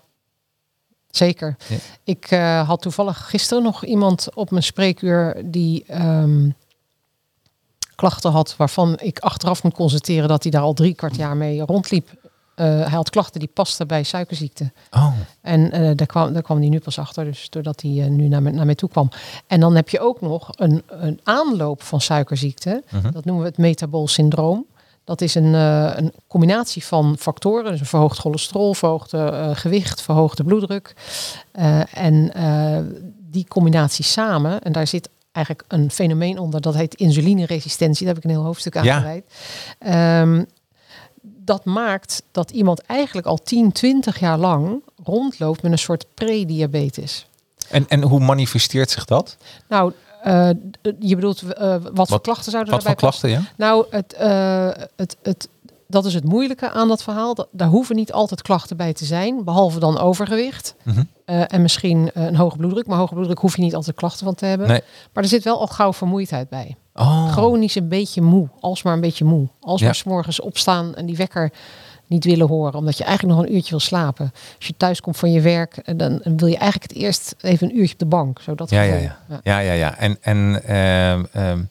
zeker. 1.10 1.56
Ja. 1.68 1.76
Ik 2.04 2.26
eh, 2.30 2.68
had 2.68 2.82
toevallig 2.82 3.30
gisteren 3.30 3.64
nog 3.64 3.86
iemand 3.86 4.28
op 4.34 4.52
mijn 4.52 4.64
spreekuur 4.64 5.42
die 5.46 5.84
ehm, 5.88 6.50
klachten 8.04 8.32
had 8.32 8.56
waarvan 8.58 8.98
ik 9.00 9.20
achteraf 9.20 9.64
moet 9.64 9.74
constateren 9.74 10.28
dat 10.28 10.44
hij 10.44 10.52
daar 10.52 10.62
al 10.62 10.74
drie 10.74 10.94
kwart 10.94 11.16
jaar 11.16 11.38
mee 11.38 11.62
rondliep. 11.62 12.10
Eh, 12.56 12.66
hij 12.66 12.86
had 12.90 13.10
klachten 13.10 13.40
die 13.40 13.50
pasten 13.54 13.88
bij 13.88 14.04
suikerziekte. 14.04 14.72
Oh. 14.92 15.14
En 15.42 15.72
eh, 15.72 15.92
daar, 15.96 16.08
kwam, 16.08 16.34
daar 16.34 16.42
kwam 16.42 16.58
hij 16.58 16.70
nu 16.70 16.80
pas 16.80 17.00
achter, 17.00 17.26
dus 17.26 17.50
doordat 17.50 17.82
hij 17.82 17.92
eh, 17.92 18.08
nu 18.08 18.28
naar, 18.28 18.42
me, 18.42 18.52
naar 18.52 18.66
mij 18.66 18.76
toe 18.76 18.90
kwam. 18.90 19.10
En 19.48 19.60
dan 19.60 19.76
heb 19.76 19.90
je 19.90 20.00
ook 20.00 20.22
nog 20.22 20.50
een, 20.56 20.84
een 20.88 21.20
aanloop 21.24 21.84
van 21.84 22.02
suikerziekte. 22.02 22.84
Mhm. 22.90 23.12
Dat 23.12 23.26
noemen 23.26 23.44
we 23.44 23.50
het 23.50 23.58
metabool 23.58 24.08
syndroom. 24.08 24.66
Dat 25.04 25.22
is 25.22 25.36
een, 25.36 25.54
een 25.54 26.14
combinatie 26.28 26.86
van 26.86 27.16
factoren. 27.20 27.72
Dus 27.72 27.80
een 27.80 27.86
verhoogd 27.86 28.18
cholesterol, 28.18 28.74
verhoogd 28.74 29.14
eh, 29.14 29.50
gewicht, 29.54 30.02
verhoogde 30.02 30.44
bloeddruk. 30.44 30.96
En 31.94 32.32
die 33.34 33.48
combinatie 33.48 34.06
samen, 34.06 34.62
en 34.62 34.72
daar 34.72 34.88
zit 34.88 35.10
eigenlijk 35.34 35.66
een 35.68 35.92
fenomeen 35.92 36.40
onder, 36.40 36.62
dat 36.62 36.76
heet 36.76 36.96
insulineresistentie. 36.96 38.06
Daar 38.06 38.16
heb 38.16 38.24
ik 38.24 38.30
een 38.30 38.36
heel 38.36 38.46
hoofdstuk 38.46 38.78
aan 38.78 38.84
Ja. 38.84 38.98
gewijd. 38.98 39.26
Ehm, 39.80 40.44
dat 41.22 41.66
maakt 41.66 42.24
dat 42.32 42.52
iemand 42.52 42.82
eigenlijk 42.82 43.28
al 43.28 43.38
10, 43.38 43.72
20 43.72 44.20
jaar 44.20 44.38
lang 44.38 44.82
rondloopt 45.04 45.62
met 45.62 45.72
een 45.72 45.78
soort 45.78 46.06
prediabetes. 46.14 47.28
En, 47.70 47.88
en 47.88 48.02
hoe 48.02 48.20
manifesteert 48.20 48.92
zich 48.92 49.06
dat? 49.06 49.38
Nou, 49.68 49.94
eh, 50.24 50.50
je 51.00 51.16
bedoelt, 51.16 51.42
eh, 51.42 51.76
wat, 51.94 52.08
voor 52.08 52.22
klachten 52.22 52.52
zouden 52.52 52.74
Wat 52.74 52.84
voor 52.84 52.96
klachten, 52.96 53.30
ja? 53.30 53.42
Nou, 53.58 53.86
het, 53.90 54.14
eh, 54.14 54.70
het, 54.96 55.18
het, 55.22 55.48
dat 55.94 56.06
is 56.06 56.14
het 56.14 56.24
moeilijke 56.24 56.72
aan 56.72 56.88
dat 56.88 57.04
verhaal. 57.04 57.34
Dat, 57.36 57.48
daar 57.52 57.68
hoeven 57.68 57.96
niet 57.96 58.12
altijd 58.14 58.42
klachten 58.42 58.78
bij 58.78 58.94
te 58.94 59.06
zijn, 59.06 59.44
behalve 59.44 59.80
dan 59.80 60.00
overgewicht. 60.00 60.76
Mhm. 60.84 61.04
Eh, 61.26 61.54
en 61.54 61.62
misschien 61.62 62.12
eh, 62.14 62.24
een 62.26 62.36
hoge 62.36 62.58
bloeddruk. 62.58 62.88
Maar 62.88 62.98
hoge 62.98 63.14
bloeddruk 63.14 63.40
hoef 63.40 63.56
je 63.56 63.62
niet 63.62 63.76
altijd 63.76 63.96
klachten 63.96 64.26
van 64.26 64.36
te 64.36 64.46
hebben. 64.46 64.68
Nee. 64.68 64.82
Maar 65.14 65.24
er 65.24 65.30
zit 65.30 65.44
wel 65.44 65.60
al 65.60 65.68
gauw 65.68 65.94
vermoeidheid 65.94 66.50
bij. 66.50 66.76
Oh. 66.94 67.32
Chronisch 67.32 67.76
een 67.76 67.88
beetje 67.88 68.22
moe. 68.22 68.50
Alsmaar 68.60 68.94
een 68.94 69.02
beetje 69.02 69.26
moe. 69.26 69.48
Alsmaar 69.60 69.90
Ja. 69.90 69.96
s 69.96 70.04
morgens 70.04 70.40
opstaan 70.40 70.96
en 70.96 71.06
die 71.06 71.16
wekker 71.18 71.52
niet 72.08 72.26
willen 72.26 72.48
horen. 72.48 72.74
Omdat 72.74 72.98
je 72.98 73.04
eigenlijk 73.04 73.38
nog 73.38 73.46
een 73.48 73.54
uurtje 73.56 73.70
wil 73.70 73.80
slapen. 73.80 74.32
Als 74.58 74.68
je 74.68 74.78
thuis 74.78 75.02
komt 75.02 75.18
van 75.18 75.32
je 75.32 75.42
werk, 75.42 75.78
eh, 75.78 75.98
dan 75.98 76.22
wil 76.24 76.48
je 76.48 76.58
eigenlijk 76.58 76.92
het 76.94 77.02
eerst 77.02 77.36
even 77.42 77.70
een 77.70 77.78
uurtje 77.78 77.94
op 77.94 78.00
de 78.00 78.06
bank. 78.06 78.40
Zo 78.42 78.56
dat 78.56 78.70
Ja, 78.70 78.82
ja, 78.82 78.94
gevoel. 78.94 79.10
ja. 79.30 79.40
Ja, 79.44 79.60
ja, 79.60 79.74
ja. 79.74 79.98
En, 79.98 80.18
en, 80.22 80.64
ehm, 80.66 81.24
ehm, 81.32 81.64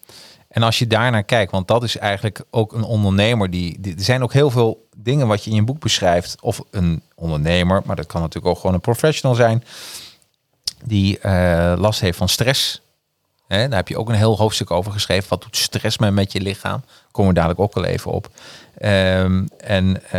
en 0.52 0.62
als 0.62 0.78
je 0.78 0.87
daarnaar 0.87 1.25
kijkt, 1.25 1.50
want 1.50 1.68
dat 1.68 1.82
is 1.82 1.97
eigenlijk 1.97 2.44
ook 2.50 2.73
een 2.73 2.82
ondernemer 2.82 3.50
die. 3.50 3.78
Er 3.97 4.02
zijn 4.02 4.23
ook 4.23 4.32
heel 4.32 4.50
veel 4.50 4.88
dingen 4.97 5.26
wat 5.26 5.44
je 5.44 5.50
in 5.50 5.56
je 5.56 5.64
boek 5.64 5.80
beschrijft. 5.80 6.37
Of 6.40 6.62
een 6.71 7.02
ondernemer, 7.14 7.83
maar 7.85 7.96
dat 7.96 8.07
kan 8.07 8.20
natuurlijk 8.20 8.55
ook 8.55 8.61
gewoon 8.61 8.74
een 8.74 8.81
professional 8.81 9.35
zijn. 9.37 9.64
Die 10.85 11.18
eh, 11.18 11.74
last 11.76 12.00
heeft 12.00 12.18
van 12.18 12.29
stress. 12.29 12.81
Daar 13.46 13.74
heb 13.74 13.88
je 13.88 13.98
ook 13.98 14.09
een 14.09 14.14
heel 14.14 14.37
hoofdstuk 14.37 14.70
over 14.70 14.92
geschreven. 14.92 15.29
Wat 15.29 15.42
doet 15.42 15.57
stress 15.57 15.98
met, 15.98 16.12
met 16.12 16.33
je 16.33 16.40
lichaam? 16.40 16.83
Komen 17.11 17.31
we 17.33 17.37
dadelijk 17.37 17.61
ook 17.61 17.74
wel 17.74 17.85
even 17.85 18.11
op. 18.11 18.29
Ehm, 18.79 19.46
en 19.57 20.05
eh, 20.05 20.11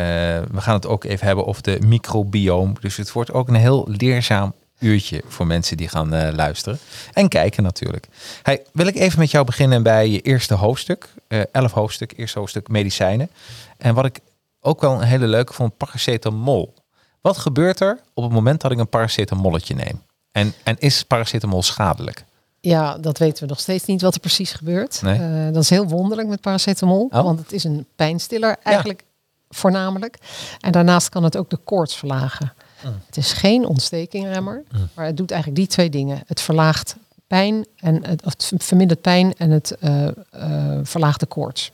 we 0.52 0.62
gaan 0.62 0.74
het 0.74 0.88
ook 0.88 1.04
even 1.04 1.26
hebben 1.26 1.46
over 1.48 1.64
de 1.64 1.80
microbioom. 1.86 2.76
Dus 2.80 2.98
het 2.98 3.12
wordt 3.12 3.32
ook 3.32 3.48
een 3.48 3.56
heel 3.56 3.86
leerzaam 3.88 4.54
uurtje 4.84 5.22
voor 5.28 5.48
mensen 5.48 5.78
die 5.78 5.88
gaan 5.88 6.14
eh, 6.14 6.34
luisteren. 6.34 6.80
En 7.14 7.28
kijken 7.28 7.64
natuurlijk. 7.64 8.08
Hey, 8.44 8.64
wil 8.74 8.88
ik 8.88 8.96
even 8.96 9.20
met 9.20 9.32
jou 9.32 9.46
beginnen 9.46 9.84
bij 9.84 10.10
je 10.10 10.22
eerste 10.22 10.54
hoofdstuk. 10.54 11.10
eh 11.28 11.42
elf 11.52 11.72
hoofdstuk, 11.72 12.14
eerste 12.16 12.40
hoofdstuk 12.40 12.68
medicijnen. 12.68 13.30
En 13.78 13.94
wat 13.94 14.06
ik 14.06 14.20
ook 14.60 14.82
wel 14.82 14.92
een 14.92 15.08
hele 15.08 15.28
leuke 15.28 15.54
vond, 15.54 15.78
paracetamol. 15.78 16.74
Wat 17.22 17.38
gebeurt 17.38 17.80
er 17.80 18.00
op 18.14 18.24
het 18.24 18.34
moment 18.34 18.62
dat 18.62 18.72
ik 18.72 18.78
een 18.78 18.90
paracetamolletje 18.90 19.76
neem? 19.76 20.02
En, 20.32 20.54
en 20.64 20.76
is 20.80 21.04
paracetamol 21.04 21.64
schadelijk? 21.64 22.24
Ja, 22.60 22.98
dat 22.98 23.18
weten 23.18 23.44
we 23.44 23.50
nog 23.50 23.60
steeds 23.60 23.86
niet 23.86 24.02
wat 24.02 24.14
er 24.14 24.20
precies 24.20 24.52
gebeurt. 24.52 25.02
Nee. 25.02 25.20
Eh, 25.20 25.54
dat 25.54 25.64
is 25.64 25.70
heel 25.70 25.88
wonderlijk 25.88 26.28
met 26.28 26.42
paracetamol. 26.42 27.10
Oh. 27.12 27.24
Want 27.24 27.40
het 27.40 27.52
is 27.52 27.64
een 27.64 27.86
pijnstiller 27.96 28.56
eigenlijk 28.64 29.04
voornamelijk. 29.50 30.18
En 30.60 30.72
daarnaast 30.72 31.10
kan 31.10 31.24
het 31.24 31.38
ook 31.38 31.50
de 31.50 31.58
koorts 31.58 31.96
verlagen. 31.96 32.54
Mm. 32.86 33.00
Het 33.06 33.18
is 33.18 33.34
geen 33.34 33.66
ontstekingremmer. 33.66 34.64
Maar 34.94 35.06
het 35.06 35.18
doet 35.18 35.32
eigenlijk 35.32 35.62
die 35.62 35.70
twee 35.70 35.90
dingen. 35.90 36.24
Het 36.26 36.42
verlaagt 36.42 36.96
pijn 37.28 37.66
en 37.76 38.06
het, 38.06 38.26
of 38.26 38.34
het 38.50 38.64
vermindert 38.64 39.02
pijn 39.02 39.34
en 39.38 39.50
het 39.50 39.76
eh, 39.80 40.08
eh, 40.08 40.80
verlaagt 40.84 41.20
de 41.20 41.26
koorts. 41.26 41.72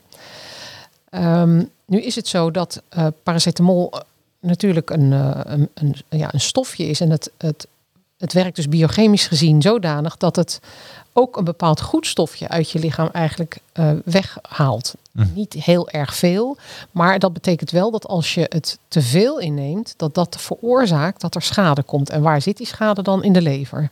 Ehm, 1.09 1.63
nu 1.85 2.01
is 2.01 2.15
het 2.15 2.27
zo 2.27 2.51
dat 2.51 2.81
eh, 2.89 3.07
paracetamol 3.23 3.93
natuurlijk 4.39 4.89
een, 4.89 5.11
een, 5.51 5.69
een, 5.73 5.95
ja, 6.09 6.33
een 6.33 6.39
stofje 6.39 6.85
is. 6.85 7.01
En 7.01 7.09
het, 7.09 7.31
het, 7.37 7.67
het 8.19 8.33
werkt 8.33 8.55
dus 8.55 8.69
biochemisch 8.69 9.27
gezien 9.27 9.61
zodanig 9.61 10.17
dat 10.17 10.35
het 10.35 10.59
ook 11.13 11.37
een 11.37 11.43
bepaald 11.43 11.81
goed 11.81 12.07
stofje 12.07 12.47
uit 12.47 12.69
je 12.71 12.79
lichaam 12.79 13.09
eigenlijk 13.11 13.57
eh, 13.71 13.91
weghaalt. 14.05 14.93
Niet 15.33 15.53
heel 15.53 15.89
erg 15.89 16.15
veel, 16.15 16.57
maar 16.91 17.19
dat 17.19 17.33
betekent 17.33 17.71
wel 17.71 17.91
dat 17.91 18.07
als 18.07 18.33
je 18.33 18.45
het 18.49 18.79
te 18.87 19.01
veel 19.01 19.39
inneemt, 19.39 19.93
dat 19.97 20.13
dat 20.13 20.35
veroorzaakt 20.39 21.21
dat 21.21 21.35
er 21.35 21.41
schade 21.41 21.83
komt. 21.83 22.09
En 22.09 22.21
waar 22.21 22.41
zit 22.41 22.57
die 22.57 22.67
schade 22.67 23.01
dan? 23.01 23.23
In 23.23 23.33
de 23.33 23.41
lever. 23.41 23.89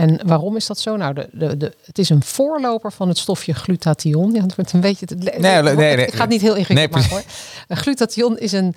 En 0.00 0.20
waarom 0.26 0.56
is 0.56 0.66
dat 0.66 0.78
zo? 0.78 0.96
Nou, 0.96 1.14
de, 1.14 1.28
de, 1.32 1.56
de, 1.56 1.72
het 1.84 1.98
is 1.98 2.08
een 2.08 2.22
voorloper 2.22 2.92
van 2.92 3.08
het 3.08 3.18
stofje 3.18 3.54
glutathion. 3.54 4.32
Ja, 4.32 4.42
het 4.42 4.54
wordt 4.54 4.72
een 4.72 4.80
beetje. 4.80 5.06
Het, 5.08 5.38
Nee, 5.38 5.62
nee, 5.62 5.74
nee. 5.74 6.06
Ik 6.06 6.14
ga 6.14 6.20
het 6.20 6.28
niet 6.28 6.40
heel 6.40 6.54
ingewikkeld 6.54 6.94
Nee, 6.94 7.12
maken 7.12 7.26
hoor. 7.68 7.76
Glutathion 7.76 8.38
is 8.38 8.52
een 8.52 8.74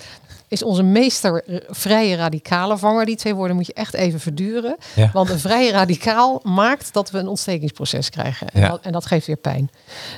is 0.47 0.63
onze 0.63 0.83
meester 0.83 1.43
eh, 1.47 1.57
vrije 1.69 2.15
radicalenvanger. 2.15 3.05
Die 3.05 3.15
twee 3.15 3.35
woorden 3.35 3.55
moet 3.55 3.65
je 3.65 3.73
echt 3.73 3.93
even 3.93 4.19
verduren. 4.19 4.75
Ja. 4.95 5.09
Want 5.13 5.29
een 5.29 5.39
vrije 5.39 5.71
radicaal 5.71 6.39
maakt 6.43 6.93
dat 6.93 7.11
we 7.11 7.17
een 7.17 7.27
ontstekingsproces 7.27 8.09
krijgen. 8.09 8.47
En, 8.49 8.61
Ja. 8.61 8.67
dat, 8.69 8.81
en 8.81 8.91
dat 8.91 9.05
geeft 9.05 9.27
weer 9.27 9.35
pijn. 9.37 9.71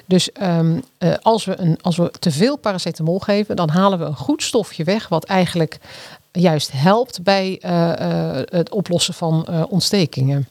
Dus 0.05 0.31
ehm, 0.31 0.79
eh, 0.97 1.13
als, 1.21 1.45
we 1.45 1.59
een, 1.59 1.77
als 1.81 1.95
we 1.97 2.11
te 2.19 2.31
veel 2.31 2.55
paracetamol 2.57 3.19
geven, 3.19 3.55
dan 3.55 3.69
halen 3.69 3.99
we 3.99 4.05
een 4.05 4.15
goed 4.15 4.43
stofje 4.43 4.83
weg. 4.83 5.07
Wat 5.07 5.23
eigenlijk 5.23 5.77
juist 6.31 6.71
helpt 6.71 7.23
bij 7.23 7.57
eh, 7.61 7.91
het 8.45 8.71
oplossen 8.71 9.13
van 9.13 9.65
ontstekingen. 9.69 10.47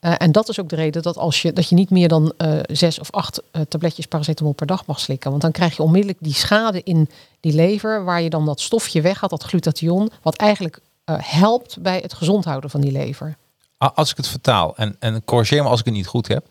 Eh, 0.00 0.14
en 0.18 0.32
dat 0.32 0.48
is 0.48 0.60
ook 0.60 0.68
de 0.68 0.76
reden 0.76 1.02
dat, 1.02 1.16
als 1.16 1.42
je, 1.42 1.52
dat 1.52 1.68
je 1.68 1.74
niet 1.74 1.90
meer 1.90 2.08
dan 2.08 2.32
eh, 2.36 2.58
zes 2.62 2.98
of 2.98 3.10
acht 3.10 3.42
eh, 3.50 3.62
tabletjes 3.68 4.06
paracetamol 4.06 4.52
per 4.52 4.66
dag 4.66 4.86
mag 4.86 5.00
slikken. 5.00 5.30
Want 5.30 5.42
dan 5.42 5.52
krijg 5.52 5.76
je 5.76 5.82
onmiddellijk 5.82 6.18
die 6.20 6.34
schade 6.34 6.82
in 6.82 7.08
die 7.40 7.52
lever, 7.52 8.04
waar 8.04 8.22
je 8.22 8.30
dan 8.30 8.46
dat 8.46 8.60
stofje 8.60 9.00
weghaalt, 9.00 9.30
dat 9.30 9.42
glutathion, 9.42 10.10
wat 10.22 10.36
eigenlijk 10.36 10.80
helpt 11.22 11.82
bij 11.82 11.98
het 12.02 12.12
gezond 12.12 12.44
houden 12.44 12.70
van 12.70 12.80
die 12.80 12.92
lever. 12.92 13.36
Als 13.78 14.10
ik 14.10 14.16
het 14.16 14.26
vertaal, 14.26 14.76
en, 14.76 14.96
en 14.98 15.24
corrigeer 15.24 15.62
me 15.62 15.68
als 15.68 15.80
ik 15.80 15.84
het 15.84 15.94
niet 15.94 16.06
goed 16.06 16.28
heb, 16.28 16.46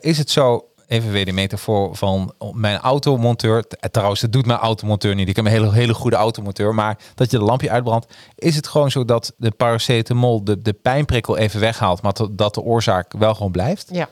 is 0.00 0.18
het 0.18 0.30
zo, 0.30 0.64
even 0.86 1.12
weer 1.12 1.24
de 1.24 1.32
metafoor 1.32 1.96
van 1.96 2.34
mijn 2.52 2.78
automonteur, 2.78 3.64
trouwens 3.90 4.20
dat 4.20 4.32
doet 4.32 4.46
mijn 4.46 4.58
automonteur 4.58 5.14
niet, 5.14 5.28
ik 5.28 5.36
heb 5.36 5.44
een 5.44 5.50
hele, 5.50 5.72
hele 5.72 5.94
goede 5.94 6.16
automonteur, 6.16 6.74
maar 6.74 6.98
dat 7.14 7.30
je 7.30 7.38
de 7.38 7.44
lampje 7.44 7.70
uitbrandt, 7.70 8.06
is 8.34 8.56
het 8.56 8.66
gewoon 8.66 8.90
zo 8.90 9.04
dat 9.04 9.32
de 9.36 9.50
paracetamol 9.50 10.44
de, 10.44 10.62
de 10.62 10.72
pijnprikkel 10.72 11.36
even 11.36 11.60
weghaalt, 11.60 12.02
maar 12.02 12.12
dat 12.30 12.54
de 12.54 12.62
oorzaak 12.62 13.12
wel 13.12 13.34
gewoon 13.34 13.52
blijft? 13.52 13.88
Ja. 13.92 14.08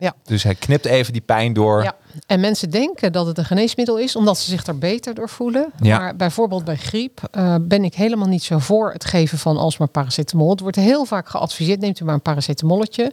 Ja. 0.00 0.14
Dus 0.24 0.42
hij 0.42 0.54
knipt 0.54 0.84
even 0.84 1.12
die 1.12 1.22
pijn 1.22 1.52
door. 1.52 1.82
Ja, 1.82 1.96
en 2.26 2.40
mensen 2.40 2.70
denken 2.70 3.12
dat 3.12 3.26
het 3.26 3.38
een 3.38 3.44
geneesmiddel 3.44 3.98
is, 3.98 4.16
omdat 4.16 4.38
ze 4.38 4.50
zich 4.50 4.66
er 4.66 4.78
beter 4.78 5.14
door 5.14 5.28
voelen. 5.28 5.72
Ja. 5.80 5.98
Maar 5.98 6.16
bijvoorbeeld 6.16 6.64
bij 6.64 6.76
griep 6.76 7.20
eh, 7.30 7.54
ben 7.60 7.84
ik 7.84 7.94
helemaal 7.94 8.28
niet 8.28 8.42
zo 8.42 8.58
voor 8.58 8.92
het 8.92 9.04
geven 9.04 9.38
van 9.38 9.56
alsmaar 9.56 9.88
paracetamol. 9.88 10.50
Het 10.50 10.60
wordt 10.60 10.76
heel 10.76 11.04
vaak 11.04 11.28
geadviseerd, 11.28 11.80
neemt 11.80 12.00
u 12.00 12.04
maar 12.04 12.14
een 12.14 12.22
paracetamolletje. 12.22 13.12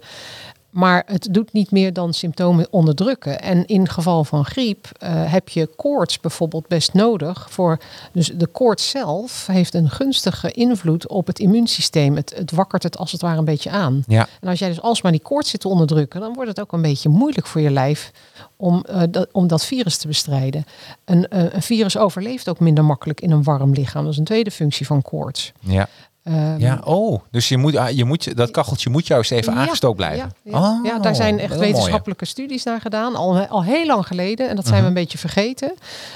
Maar 0.77 1.03
het 1.05 1.27
doet 1.31 1.53
niet 1.53 1.71
meer 1.71 1.93
dan 1.93 2.13
symptomen 2.13 2.67
onderdrukken. 2.69 3.41
En 3.41 3.65
in 3.65 3.87
geval 3.87 4.23
van 4.23 4.45
griep 4.45 4.87
eh, 4.97 5.31
heb 5.31 5.49
je 5.49 5.69
koorts 5.75 6.19
bijvoorbeeld 6.19 6.67
best 6.67 6.93
nodig. 6.93 7.47
Voor, 7.49 7.79
dus 8.11 8.31
de 8.35 8.47
koorts 8.47 8.89
zelf 8.89 9.47
heeft 9.47 9.73
een 9.73 9.89
gunstige 9.89 10.51
invloed 10.51 11.07
op 11.07 11.27
het 11.27 11.39
immuunsysteem. 11.39 12.15
Het, 12.15 12.33
het 12.35 12.51
wakkert 12.51 12.83
het 12.83 12.97
als 12.97 13.11
het 13.11 13.21
ware 13.21 13.37
een 13.37 13.45
beetje 13.45 13.69
aan. 13.69 14.03
Ja. 14.07 14.27
En 14.41 14.49
als 14.49 14.59
jij 14.59 14.67
dus 14.67 14.81
alsmaar 14.81 15.11
die 15.11 15.21
koorts 15.21 15.49
zit 15.49 15.59
te 15.59 15.67
onderdrukken, 15.67 16.19
dan 16.19 16.33
wordt 16.33 16.49
het 16.49 16.59
ook 16.59 16.71
een 16.73 16.81
beetje 16.81 17.09
moeilijk 17.09 17.47
voor 17.47 17.61
je 17.61 17.71
lijf 17.71 18.11
om, 18.55 18.83
eh, 18.83 19.01
dat, 19.09 19.27
om 19.31 19.47
dat 19.47 19.65
virus 19.65 19.97
te 19.97 20.07
bestrijden. 20.07 20.65
Een, 21.05 21.27
eh, 21.27 21.53
een 21.53 21.61
virus 21.61 21.97
overleeft 21.97 22.49
ook 22.49 22.59
minder 22.59 22.85
makkelijk 22.85 23.21
in 23.21 23.31
een 23.31 23.43
warm 23.43 23.73
lichaam. 23.73 24.03
Dat 24.03 24.11
is 24.11 24.19
een 24.19 24.25
tweede 24.25 24.51
functie 24.51 24.85
van 24.85 25.01
koorts. 25.01 25.51
Ja. 25.59 25.87
Ehm, 26.27 26.59
Ja, 26.59 26.79
oh, 26.83 27.19
dus 27.31 27.49
je 27.49 27.57
moet, 27.57 27.75
ah, 27.75 27.89
je 27.89 28.05
moet, 28.05 28.37
dat 28.37 28.51
kacheltje 28.51 28.89
moet 28.89 29.07
juist 29.07 29.31
even 29.31 29.53
Ja, 29.53 29.59
aangestookt 29.59 29.95
blijven. 29.97 30.31
Ja, 30.43 30.51
ja. 30.51 30.57
Oh, 30.71 30.85
ja, 30.85 30.99
daar 30.99 31.15
zijn 31.15 31.39
echt 31.39 31.55
wetenschappelijke 31.57 32.25
studies 32.25 32.63
naar 32.63 32.81
gedaan, 32.81 33.15
al, 33.15 33.39
al 33.47 33.63
heel 33.63 33.85
lang 33.85 34.07
geleden. 34.07 34.49
En 34.49 34.55
dat 34.55 34.65
zijn 34.65 34.75
Mhm. 34.77 34.83
we 34.83 34.87
een 34.97 35.03
beetje 35.03 35.17
vergeten. 35.17 35.73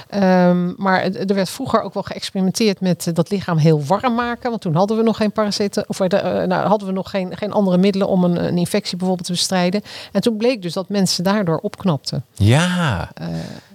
Ehm, 0.08 0.72
maar 0.76 1.02
er 1.02 1.34
werd 1.34 1.48
vroeger 1.50 1.80
ook 1.82 1.94
wel 1.94 2.02
geëxperimenteerd 2.02 2.80
met 2.80 3.06
eh, 3.06 3.14
dat 3.14 3.30
lichaam 3.30 3.56
heel 3.58 3.84
warm 3.84 4.14
maken. 4.14 4.50
Want 4.50 4.62
toen 4.62 4.74
hadden 4.74 4.96
we 4.96 5.02
nog 5.02 5.16
geen 5.16 5.32
paraceten, 5.32 5.84
of 5.88 6.00
eh, 6.00 6.20
nou, 6.46 6.66
hadden 6.68 6.88
we 6.88 6.94
nog 6.94 7.10
geen, 7.10 7.36
geen 7.36 7.52
andere 7.52 7.78
middelen 7.78 8.08
om 8.08 8.24
een, 8.24 8.44
een 8.44 8.58
infectie 8.58 8.96
bijvoorbeeld 8.96 9.26
te 9.26 9.32
bestrijden. 9.32 9.82
En 10.12 10.20
toen 10.20 10.36
bleek 10.36 10.62
dus 10.62 10.72
dat 10.72 10.88
mensen 10.88 11.24
daardoor 11.24 11.58
opknapten. 11.58 12.24
Ja, 12.34 13.10
Eh, 13.14 13.26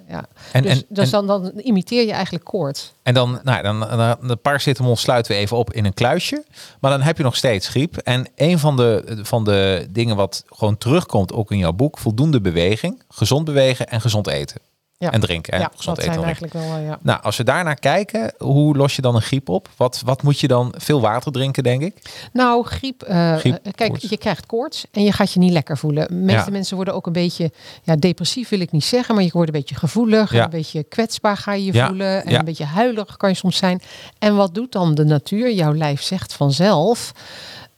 ja. 0.08 0.26
en, 0.52 0.62
dus 0.62 0.72
en, 0.72 0.84
dus 0.90 1.10
dan, 1.10 1.28
dan 1.28 1.52
imiteer 1.56 2.06
je 2.06 2.12
eigenlijk 2.12 2.46
koorts. 2.46 2.94
en 3.04 3.14
dan, 3.14 3.40
nou, 3.44 3.64
dan, 3.64 3.80
dan, 3.80 4.18
de 4.22 4.36
paracetamol 4.36 4.96
sluiten 4.96 5.32
we 5.32 5.38
even 5.38 5.58
op 5.58 5.74
in 5.74 5.86
een 5.86 5.94
kluisje. 5.94 6.44
Maar 6.80 6.92
dan 6.92 7.02
heb 7.02 7.18
je 7.18 7.24
nog 7.24 7.36
steeds 7.36 7.68
griep. 7.68 7.98
En 7.98 8.28
een 8.36 8.60
van 8.60 8.76
de, 8.76 9.18
van 9.22 9.44
de 9.44 9.88
dingen 9.90 10.16
wat 10.16 10.44
gewoon 10.48 10.78
terugkomt, 10.78 11.34
ook 11.34 11.52
in 11.52 11.58
jouw 11.58 11.74
boek, 11.74 11.98
voldoende 11.98 12.42
beweging, 12.42 13.04
gezond 13.10 13.46
bewegen 13.46 13.88
en 13.88 14.02
gezond 14.02 14.28
eten. 14.28 14.62
Ja. 15.00 15.12
En 15.12 15.20
drinken. 15.20 15.54
En 15.54 15.60
ja, 15.60 15.72
gezond 15.76 15.98
dat 15.98 16.06
eten. 16.08 16.24
eigenlijk 16.24 16.54
wel, 16.54 16.64
eh, 16.76 16.86
ja. 16.86 16.98
Nou, 17.02 17.22
als 17.22 17.38
we 17.38 17.44
daarnaar 17.44 17.76
kijken, 17.80 18.34
hoe 18.38 18.76
los 18.78 18.96
je 18.96 19.02
dan 19.02 19.16
een 19.16 19.22
griep 19.22 19.50
op? 19.50 19.70
Wat, 19.78 20.02
wat 20.06 20.24
moet 20.24 20.40
je 20.40 20.48
dan? 20.48 20.74
Veel 20.78 21.02
water 21.02 21.32
drinken, 21.32 21.64
denk 21.64 21.82
ik. 21.82 21.96
Nou, 22.34 22.66
griep. 22.66 23.04
eh, 23.04 23.36
Griep, 23.36 23.60
eh, 23.64 23.72
kijk, 23.76 23.90
koorts. 23.90 24.10
je 24.10 24.18
krijgt 24.18 24.46
koorts 24.46 24.86
en 24.92 25.04
je 25.04 25.12
gaat 25.12 25.32
je 25.34 25.40
niet 25.40 25.52
lekker 25.52 25.78
voelen. 25.78 26.08
De 26.08 26.14
meeste 26.14 26.46
Ja. 26.46 26.52
mensen 26.52 26.76
worden 26.76 26.94
ook 26.94 27.06
een 27.06 27.14
beetje 27.14 27.52
ja, 27.84 27.96
depressief, 27.96 28.50
wil 28.50 28.60
ik 28.60 28.72
niet 28.72 28.84
zeggen, 28.86 29.16
maar 29.16 29.24
je 29.24 29.30
wordt 29.34 29.48
een 29.54 29.60
beetje 29.60 29.76
gevoelig, 29.76 30.32
een 30.34 30.50
beetje 30.50 30.84
kwetsbaar 30.84 31.38
ga 31.38 31.54
je 31.54 31.66
je 31.66 31.86
voelen 31.86 32.26
en 32.26 32.36
een 32.36 32.46
beetje 32.46 32.66
huilig 32.66 33.18
kan 33.18 33.30
je 33.30 33.36
soms 33.36 33.58
zijn. 33.58 33.82
En 34.20 34.36
wat 34.36 34.54
doet 34.56 34.72
dan 34.72 34.96
de 34.96 35.04
natuur? 35.06 35.52
Jouw 35.54 35.74
lijf 35.74 36.02
zegt 36.02 36.34
vanzelf. 36.34 37.12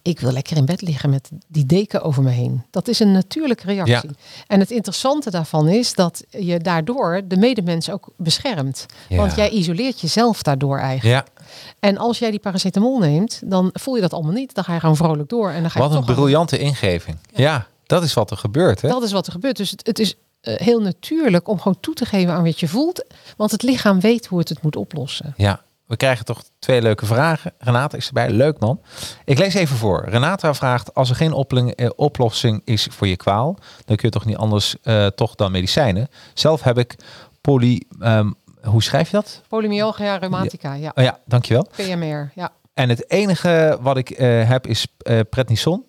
Ik 0.01 0.19
wil 0.19 0.31
lekker 0.31 0.57
in 0.57 0.65
bed 0.65 0.81
liggen 0.81 1.09
met 1.09 1.29
die 1.47 1.65
deken 1.65 2.01
over 2.01 2.23
me 2.23 2.29
heen. 2.29 2.63
Dat 2.71 2.87
is 2.87 2.99
een 2.99 3.11
natuurlijke 3.11 3.65
reactie. 3.65 4.09
En 4.47 4.59
het 4.59 4.71
interessante 4.71 5.31
daarvan 5.31 5.67
is 5.67 5.93
dat 5.93 6.23
je 6.29 6.59
daardoor 6.59 7.21
de 7.27 7.37
medemens 7.37 7.89
ook 7.91 8.09
beschermt. 8.17 8.85
Ja. 9.09 9.17
Want 9.17 9.35
jij 9.35 9.49
isoleert 9.49 9.99
jezelf 10.01 10.41
daardoor 10.43 10.77
eigenlijk. 10.77 11.27
Ja, 11.37 11.43
En 11.79 11.97
als 11.97 12.19
jij 12.19 12.29
die 12.31 12.39
paracetamol 12.39 12.99
neemt, 12.99 13.41
dan 13.45 13.69
voel 13.73 13.95
je 13.95 14.01
dat 14.01 14.13
allemaal 14.13 14.31
niet. 14.33 14.53
Dan 14.53 14.63
ga 14.63 14.73
je 14.73 14.79
gewoon 14.79 14.95
vrolijk 14.95 15.29
door. 15.29 15.49
En 15.49 15.61
dan 15.61 15.71
ga 15.71 15.79
je 15.79 15.85
wat 15.89 15.97
een 16.01 16.07
aan- 16.07 16.15
briljante 16.15 16.57
ingeving. 16.57 17.17
Ja, 17.33 17.67
dat 17.85 18.03
is 18.03 18.13
wat 18.13 18.31
er 18.31 18.37
gebeurt. 18.37 18.81
Hè? 18.81 18.89
Dat 18.89 19.03
is 19.03 19.11
wat 19.11 19.25
er 19.25 19.31
gebeurt. 19.31 19.57
Dus 19.57 19.71
het, 19.71 19.87
het 19.87 19.99
is 19.99 20.15
eh, 20.41 20.55
heel 20.57 20.81
natuurlijk 20.81 21.47
om 21.47 21.57
gewoon 21.59 21.79
toe 21.79 21.93
te 21.93 22.05
geven 22.05 22.33
aan 22.33 22.43
wat 22.43 22.59
je 22.59 22.67
voelt. 22.67 23.03
Want 23.37 23.51
het 23.51 23.63
lichaam 23.63 23.99
weet 23.99 24.25
hoe 24.25 24.39
het 24.39 24.49
het 24.49 24.61
moet 24.61 24.75
oplossen. 24.75 25.33
Ja, 25.37 25.61
we 25.89 25.97
krijgen 25.97 26.25
toch 26.25 26.43
twee 26.59 26.81
leuke 26.81 27.05
vragen. 27.05 27.53
Renata 27.57 27.97
is 27.97 28.07
erbij. 28.07 28.29
Leuk 28.29 28.59
man. 28.59 28.81
Ik 29.25 29.37
lees 29.37 29.53
even 29.53 29.75
voor. 29.75 30.05
Renata 30.07 30.53
vraagt: 30.53 30.93
Als 30.93 31.09
er 31.09 31.15
geen 31.15 31.33
eh, 31.75 31.89
oplossing 31.95 32.61
is 32.65 32.87
voor 32.91 33.07
je 33.07 33.15
kwaal, 33.15 33.57
dan 33.85 33.95
kun 33.95 34.07
je 34.07 34.09
toch 34.09 34.25
niet 34.25 34.37
anders 34.37 34.75
eh, 34.81 35.07
toch 35.07 35.35
dan 35.35 35.51
medicijnen. 35.51 36.07
Zelf 36.33 36.63
heb 36.63 36.77
ik 36.77 36.95
poly. 37.41 37.83
ehm, 37.99 38.31
hoe 38.63 38.83
schrijf 38.83 39.09
je 39.09 39.15
dat? 39.15 39.41
Polymyalgia 39.47 40.17
rheumatica, 40.17 40.73
ja. 40.73 40.91
Oh 40.95 41.03
ja, 41.03 41.19
dankjewel. 41.25 41.67
PMR, 41.75 42.31
ja. 42.35 42.51
En 42.73 42.89
het 42.89 43.11
enige 43.11 43.77
wat 43.81 43.97
ik 43.97 44.09
eh, 44.09 44.49
heb 44.49 44.67
is 44.67 44.87
eh 44.97 45.19
prednison 45.29 45.85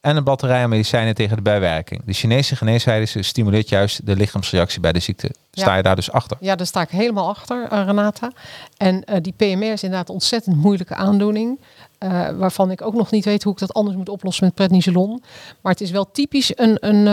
en 0.00 0.16
een 0.16 0.24
batterij 0.24 0.62
aan 0.62 0.68
medicijnen 0.68 1.14
tegen 1.14 1.36
de 1.36 1.42
bijwerking. 1.42 2.02
De 2.04 2.12
Chinese 2.12 2.56
geneeswijze 2.56 3.22
stimuleert 3.22 3.68
juist 3.68 4.06
de 4.06 4.16
lichaamsreactie 4.16 4.80
bij 4.80 4.92
de 4.92 4.98
ziekte. 4.98 5.30
Sta 5.52 5.70
Ja. 5.70 5.76
je 5.76 5.82
daar 5.82 5.96
dus 5.96 6.10
achter? 6.12 6.36
Ja, 6.40 6.56
daar 6.56 6.66
sta 6.66 6.80
ik 6.80 6.88
helemaal 6.88 7.28
achter, 7.28 7.66
eh, 7.70 7.82
Renata. 7.84 8.32
En 8.76 9.04
eh, 9.04 9.16
die 9.22 9.32
PMR 9.36 9.72
is 9.72 9.82
inderdaad 9.82 10.08
een 10.08 10.14
ontzettend 10.14 10.56
moeilijke 10.56 10.94
aandoening. 10.94 11.58
eh, 11.98 12.28
waarvan 12.30 12.70
ik 12.70 12.82
ook 12.82 12.94
nog 12.94 13.10
niet 13.10 13.24
weet 13.24 13.42
hoe 13.42 13.52
ik 13.52 13.58
dat 13.58 13.72
anders 13.74 13.96
moet 13.96 14.08
oplossen 14.08 14.44
met 14.44 14.54
prednisolon. 14.54 15.22
Maar 15.60 15.72
het 15.72 15.80
is 15.80 15.90
wel 15.90 16.10
typisch 16.10 16.52
een, 16.58 16.76
een, 16.80 17.06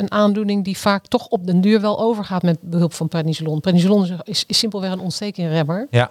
een 0.00 0.10
aandoening 0.12 0.64
die 0.64 0.78
vaak 0.78 1.06
toch 1.06 1.26
op 1.26 1.46
den 1.46 1.60
duur 1.60 1.80
wel 1.80 2.00
overgaat 2.00 2.42
met 2.42 2.58
behulp 2.60 2.92
van 2.94 3.08
prednisolon. 3.08 3.60
Prednisolon 3.60 4.02
is, 4.04 4.10
is, 4.24 4.44
is 4.46 4.58
simpelweg 4.58 4.90
een 4.92 5.00
ontstekingremmer. 5.00 5.86
Ja. 5.90 6.10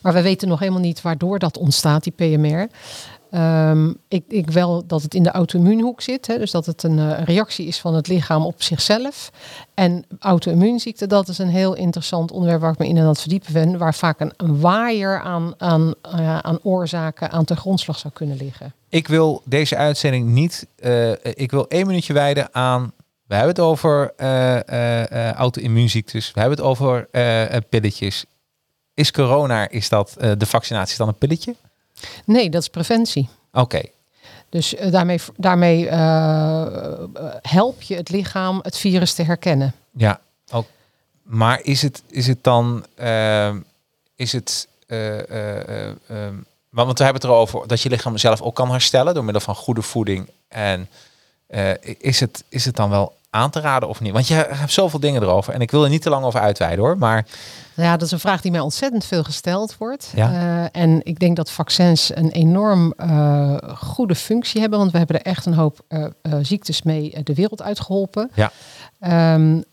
Maar 0.00 0.12
we 0.12 0.22
weten 0.22 0.48
nog 0.48 0.58
helemaal 0.58 0.80
niet 0.80 1.02
waardoor 1.02 1.38
dat 1.38 1.58
ontstaat, 1.58 2.02
die 2.04 2.12
PMR. 2.12 2.68
Ehm, 3.30 3.92
ik, 4.08 4.24
ik 4.28 4.50
wel 4.50 4.86
dat 4.86 5.02
het 5.02 5.14
in 5.14 5.22
de 5.22 5.30
auto-immuunhoek 5.30 6.00
zit. 6.00 6.26
Hè, 6.26 6.38
dus 6.38 6.50
dat 6.50 6.66
het 6.66 6.82
een 6.82 6.98
eh, 6.98 7.24
reactie 7.24 7.66
is 7.66 7.80
van 7.80 7.94
het 7.94 8.08
lichaam 8.08 8.46
op 8.46 8.62
zichzelf. 8.62 9.30
En 9.74 10.04
auto-immuunziekte, 10.18 11.06
dat 11.06 11.28
is 11.28 11.38
een 11.38 11.48
heel 11.48 11.74
interessant 11.74 12.30
onderwerp 12.30 12.60
waar 12.60 12.72
ik 12.72 12.78
me 12.78 12.88
in 12.88 12.98
aan 12.98 13.06
het 13.06 13.20
verdiepen 13.20 13.52
ben. 13.52 13.78
Waar 13.78 13.94
vaak 13.94 14.20
een, 14.20 14.32
een 14.36 14.60
waaier 14.60 15.20
aan, 15.20 15.54
aan, 15.58 15.94
eh, 16.02 16.38
aan 16.38 16.58
oorzaken 16.62 17.30
aan 17.30 17.44
ten 17.44 17.56
grondslag 17.56 17.98
zou 17.98 18.12
kunnen 18.12 18.36
liggen. 18.36 18.72
Ik 18.88 19.08
wil 19.08 19.42
deze 19.44 19.76
uitzending 19.76 20.28
niet. 20.28 20.66
eh, 20.76 21.10
ik 21.22 21.50
wil 21.50 21.68
één 21.68 21.86
minuutje 21.86 22.12
wijden 22.12 22.54
aan. 22.54 22.92
We 23.26 23.34
hebben 23.34 23.54
het 23.54 23.64
over 23.64 24.12
eh, 24.16 25.30
auto-immuunziektes. 25.32 26.32
We 26.32 26.40
hebben 26.40 26.58
het 26.58 26.66
over 26.66 27.08
pilletjes. 27.68 28.24
Is 28.94 29.10
corona, 29.10 29.68
is 29.68 29.88
dat 29.88 30.16
de 30.38 30.46
vaccinatie 30.46 30.96
dan 30.98 31.08
een 31.08 31.14
pilletje? 31.14 31.54
Nee, 32.24 32.50
dat 32.50 32.62
is 32.62 32.68
preventie. 32.68 33.28
Oké. 33.52 33.80
Dus 34.48 34.74
eh, 34.74 34.90
daarmee, 34.92 35.20
daarmee 35.36 35.88
eh, 35.88 36.66
help 37.42 37.82
je 37.82 37.94
het 37.96 38.08
lichaam 38.08 38.58
het 38.62 38.76
virus 38.78 39.12
te 39.14 39.22
herkennen. 39.22 39.74
Ja. 39.90 40.20
Ook. 40.52 40.66
Maar 41.22 41.60
is 41.62 41.82
het, 41.82 42.02
is 42.08 42.26
het 42.26 42.44
dan. 42.44 42.86
ehm, 42.94 43.58
is 44.16 44.32
het. 44.32 44.68
eh, 44.86 45.18
eh, 45.18 45.88
eh, 45.88 45.94
ehm, 46.08 46.34
want 46.70 46.98
we 46.98 47.04
hebben 47.04 47.22
het 47.22 47.30
erover 47.30 47.68
dat 47.68 47.80
je 47.80 47.88
lichaam 47.88 48.18
zelf 48.18 48.40
ook 48.42 48.54
kan 48.54 48.70
herstellen 48.70 49.14
door 49.14 49.24
middel 49.24 49.42
van 49.42 49.54
goede 49.54 49.82
voeding. 49.82 50.30
En 50.48 50.88
is, 51.98 52.20
het, 52.20 52.44
is 52.48 52.64
het 52.64 52.76
dan 52.76 52.90
wel 52.90 53.14
aan 53.30 53.50
te 53.50 53.60
raden 53.60 53.88
of 53.88 54.00
niet? 54.00 54.12
Want 54.12 54.28
je 54.28 54.34
hebt 54.34 54.72
zoveel 54.72 55.00
dingen 55.00 55.22
erover. 55.22 55.54
En 55.54 55.60
ik 55.60 55.70
wil 55.70 55.84
er 55.84 55.90
niet 55.90 56.02
te 56.02 56.10
lang 56.10 56.24
over 56.24 56.40
uitweiden 56.40 56.84
hoor. 56.84 56.98
Maar 56.98 57.26
Ja, 57.74 57.92
dat 57.92 58.02
is 58.02 58.10
een 58.10 58.20
vraag 58.20 58.40
die 58.40 58.50
mij 58.50 58.60
ontzettend 58.60 59.04
veel 59.04 59.22
gesteld 59.24 59.76
wordt. 59.78 60.12
Ja. 60.14 60.32
Eh, 60.72 60.82
en 60.82 61.00
ik 61.04 61.18
denk 61.18 61.36
dat 61.36 61.50
vaccins 61.50 62.10
een 62.16 62.30
enorm 62.30 62.92
eh, 62.96 63.56
goede 63.76 64.14
functie 64.14 64.60
hebben, 64.60 64.78
want 64.78 64.92
we 64.92 64.98
hebben 64.98 65.18
er 65.18 65.26
echt 65.26 65.46
een 65.46 65.54
hoop 65.54 65.78
eh, 65.88 66.04
ziektes 66.42 66.82
mee 66.82 67.22
de 67.22 67.34
wereld 67.34 67.62
uitgeholpen. 67.62 68.30
Ja. 68.34 68.50
D- 68.98 69.68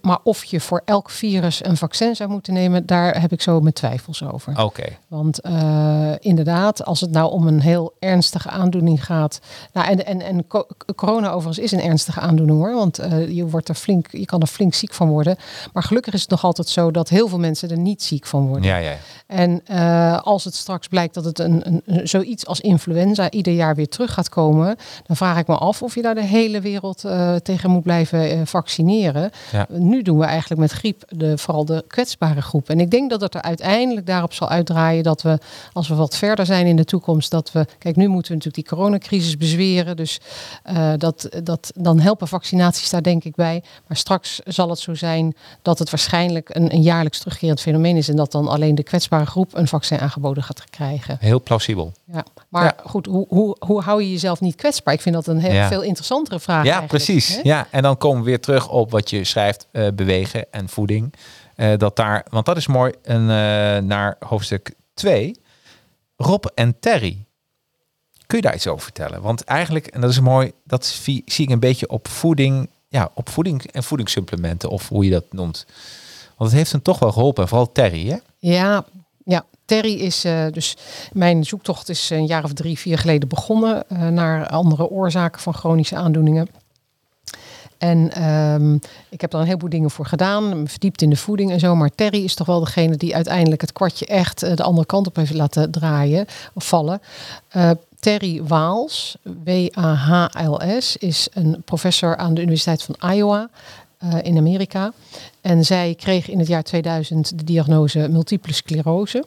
maar 0.00 0.18
of 0.22 0.44
je 0.44 0.60
voor 0.60 0.82
elk 0.84 1.10
virus 1.10 1.64
een 1.64 1.76
vaccin 1.76 2.16
zou 2.16 2.30
moeten 2.30 2.52
nemen, 2.52 2.86
daar 2.86 3.20
heb 3.20 3.32
ik 3.32 3.42
zo 3.42 3.60
mijn 3.60 3.74
twijfels 3.74 4.24
over. 4.24 4.58
oké. 4.62 4.84
Want 5.08 5.40
eh, 5.40 6.12
inderdaad, 6.18 6.84
als 6.84 7.00
het 7.00 7.10
nou 7.10 7.30
om 7.32 7.46
een 7.46 7.60
heel 7.60 7.92
ernstige 7.98 8.48
aandoening 8.50 9.04
gaat. 9.04 9.40
Nou, 9.72 9.88
en, 9.88 10.06
en, 10.06 10.20
en 10.22 10.46
co- 10.46 10.66
corona 10.96 11.30
overigens 11.30 11.58
is 11.58 11.72
een 11.72 11.80
ernstige 11.90 12.20
aandoening 12.20 12.58
hoor. 12.58 12.74
Want 12.74 12.98
eh, 12.98 13.28
je, 13.28 13.46
wordt 13.46 13.68
er 13.68 13.74
flink, 13.74 14.06
je 14.10 14.24
kan 14.24 14.40
er 14.40 14.46
flink 14.46 14.74
ziek 14.74 14.94
van 14.94 15.08
worden. 15.08 15.36
Maar 15.72 15.82
gelukkig 15.82 16.14
is 16.14 16.20
het 16.20 16.30
nog 16.30 16.44
altijd 16.44 16.68
zo 16.68 16.90
dat 16.90 17.08
heel 17.08 17.28
veel 17.28 17.38
mensen 17.38 17.70
er 17.70 17.78
niet 17.78 18.02
ziek 18.02 18.26
van 18.26 18.46
worden. 18.46 18.64
Ja, 18.70 18.76
ja. 18.76 18.96
En 19.26 19.60
eh, 19.66 20.18
als 20.22 20.44
het 20.44 20.54
straks 20.54 20.88
blijkt 20.88 21.14
dat 21.14 21.24
het 21.24 21.38
een, 21.38 21.60
een, 21.66 21.82
een- 21.86 22.08
zoiets 22.08 22.46
als 22.46 22.60
influenza 22.60 23.30
ieder 23.30 23.52
jaar 23.52 23.74
weer 23.74 23.88
terug 23.88 24.12
gaat 24.14 24.28
komen, 24.28 24.76
dan 25.06 25.16
vraag 25.16 25.38
ik 25.38 25.46
me 25.46 25.54
af 25.56 25.82
of 25.82 25.94
je 25.94 26.02
daar 26.02 26.14
de 26.14 26.24
hele 26.24 26.60
wereld 26.60 27.04
tegen 27.42 27.70
moet 27.70 27.82
blijven 27.82 28.46
vaccineren. 28.46 29.30
Ja. 29.52 29.66
Nu 29.72 30.02
doen 30.02 30.18
we 30.18 30.24
eigenlijk 30.24 30.60
met 30.60 30.70
griep 30.72 31.02
de, 31.08 31.38
vooral 31.38 31.64
de 31.64 31.84
kwetsbare 31.88 32.42
groep. 32.42 32.68
En 32.68 32.80
ik 32.80 32.90
denk 32.90 33.10
dat 33.10 33.20
het 33.20 33.34
er 33.34 33.42
uiteindelijk 33.42 34.06
daarop 34.06 34.32
zal 34.32 34.48
uitdraaien 34.48 35.02
dat 35.02 35.22
we, 35.22 35.38
als 35.72 35.88
we 35.88 35.94
wat 35.94 36.16
verder 36.16 36.46
zijn 36.46 36.66
in 36.66 36.76
de 36.76 36.84
toekomst, 36.84 37.30
dat 37.30 37.52
we, 37.52 37.66
kijk, 37.78 37.96
nu 37.96 38.08
moeten 38.08 38.30
we 38.32 38.36
natuurlijk 38.36 38.68
die 38.68 38.76
coronacrisis 38.76 39.36
bezweren. 39.36 39.96
Dus 39.96 40.20
eh, 40.62 40.92
dat, 40.96 41.28
dat, 41.42 41.72
dan 41.74 41.98
helpen 42.00 42.28
vaccinaties 42.28 42.90
daar 42.90 43.02
denk 43.02 43.24
ik 43.24 43.34
bij. 43.34 43.62
Maar 43.88 43.96
straks 43.96 44.40
zal 44.44 44.70
het 44.70 44.78
zo 44.78 44.94
zijn 44.94 45.34
dat 45.62 45.78
het 45.78 45.90
waarschijnlijk 45.90 46.48
een, 46.54 46.74
een 46.74 46.82
jaarlijks 46.82 47.18
terugkerend 47.18 47.60
fenomeen 47.60 47.96
is. 47.96 48.08
En 48.08 48.16
dat 48.16 48.32
dan 48.32 48.48
alleen 48.48 48.74
de 48.74 48.82
kwetsbare 48.82 49.26
groep 49.26 49.54
een 49.56 49.68
vaccin 49.68 49.98
aangeboden 49.98 50.42
gaat 50.42 50.64
krijgen. 50.70 51.16
Heel 51.20 51.42
plausibel. 51.42 51.92
Ja. 52.12 52.24
Maar 52.48 52.64
Ja. 52.64 52.74
goed, 52.84 53.06
hoe, 53.06 53.26
hoe, 53.28 53.56
hoe 53.58 53.80
hou 53.82 54.02
je 54.02 54.10
jezelf 54.10 54.40
niet 54.40 54.54
kwetsbaar? 54.54 54.94
Ik 54.94 55.00
vind 55.00 55.14
dat 55.14 55.26
een 55.26 55.38
heel 55.38 55.52
Ja. 55.52 55.68
veel 55.68 55.82
interessantere 55.82 56.40
vraag. 56.40 56.64
Ja, 56.64 56.72
eigenlijk, 56.72 57.04
precies. 57.04 57.34
hè? 57.34 57.40
Ja, 57.42 57.66
en 57.70 57.82
dan 57.82 57.96
komen 57.98 58.18
we 58.18 58.24
weer 58.24 58.40
terug 58.40 58.68
op 58.68 58.90
wat 58.90 59.10
je 59.10 59.24
schrijft, 59.24 59.59
eh, 59.72 59.86
bewegen 59.94 60.52
en 60.52 60.68
voeding. 60.68 61.14
Eh, 61.54 61.76
dat 61.76 61.96
daar, 61.96 62.26
want 62.30 62.46
dat 62.46 62.56
is 62.56 62.66
mooi, 62.66 62.92
en, 63.02 63.20
eh, 63.20 63.82
naar 63.82 64.16
hoofdstuk 64.26 64.74
2. 64.94 65.40
Rob 66.16 66.44
en 66.54 66.78
Terry. 66.80 67.24
kun 68.26 68.38
je 68.38 68.44
daar 68.44 68.54
iets 68.54 68.66
over 68.66 68.82
vertellen? 68.82 69.22
Want 69.22 69.44
eigenlijk, 69.44 69.86
en 69.86 70.00
dat 70.00 70.10
is 70.10 70.20
mooi, 70.20 70.52
dat 70.64 70.86
zie, 70.86 71.22
ik 71.24 71.50
een 71.50 71.60
beetje 71.60 71.88
op 71.88 72.08
voeding, 72.08 72.70
ja, 72.88 73.10
op 73.14 73.28
voeding 73.28 73.64
en 73.64 73.82
voedingssupplementen, 73.82 74.70
of 74.70 74.88
hoe 74.88 75.04
je 75.04 75.10
dat 75.10 75.24
noemt. 75.30 75.66
Want 76.36 76.50
het 76.50 76.58
heeft 76.58 76.72
hem 76.72 76.82
toch 76.82 76.98
wel 76.98 77.12
geholpen, 77.12 77.42
en 77.42 77.48
vooral 77.48 77.72
Terry, 77.72 78.08
hè? 78.08 78.16
Ja, 78.38 78.84
ja. 79.24 79.44
Terry 79.64 79.92
is 79.92 80.20
dus 80.52 80.76
mijn 81.12 81.44
zoektocht 81.44 81.88
is 81.88 82.10
een 82.10 82.26
jaar 82.26 82.44
of 82.44 82.52
drie, 82.52 82.78
vier 82.78 82.98
geleden 82.98 83.28
begonnen 83.28 83.84
naar 84.14 84.48
andere 84.48 84.88
oorzaken 84.88 85.40
van 85.40 85.54
chronische 85.54 85.96
aandoeningen. 85.96 86.48
En 87.80 88.24
um, 88.24 88.80
ik 89.08 89.20
heb 89.20 89.32
er 89.32 89.38
een 89.38 89.46
heleboel 89.46 89.68
dingen 89.68 89.90
voor 89.90 90.06
gedaan, 90.06 90.68
verdiept 90.68 91.02
in 91.02 91.10
de 91.10 91.16
voeding 91.16 91.50
en 91.50 91.60
zo. 91.60 91.74
Maar 91.74 91.90
Terry 91.94 92.24
is 92.24 92.34
toch 92.34 92.46
wel 92.46 92.60
degene 92.60 92.96
die 92.96 93.14
uiteindelijk 93.14 93.60
het 93.60 93.72
kwartje 93.72 94.06
echt 94.06 94.44
uh, 94.44 94.54
de 94.54 94.62
andere 94.62 94.86
kant 94.86 95.06
op 95.06 95.16
heeft 95.16 95.34
laten 95.34 95.70
draaien 95.70 96.26
of 96.54 96.68
vallen. 96.68 97.00
Terry 98.00 98.42
Waals, 98.42 99.16
W-A-H-L-S, 99.44 100.96
is 100.96 101.28
een 101.32 101.62
professor 101.64 102.16
aan 102.16 102.34
de 102.34 102.40
Universiteit 102.40 102.82
van 102.82 103.10
Iowa 103.12 103.48
uh, 104.04 104.14
in 104.22 104.36
Amerika. 104.36 104.92
En 105.40 105.64
zij 105.64 105.94
kreeg 105.94 106.28
in 106.28 106.38
het 106.38 106.48
jaar 106.48 106.62
2000 106.62 107.38
de 107.38 107.44
diagnose 107.44 108.08
multiple 108.08 108.52
sclerose. 108.52 109.24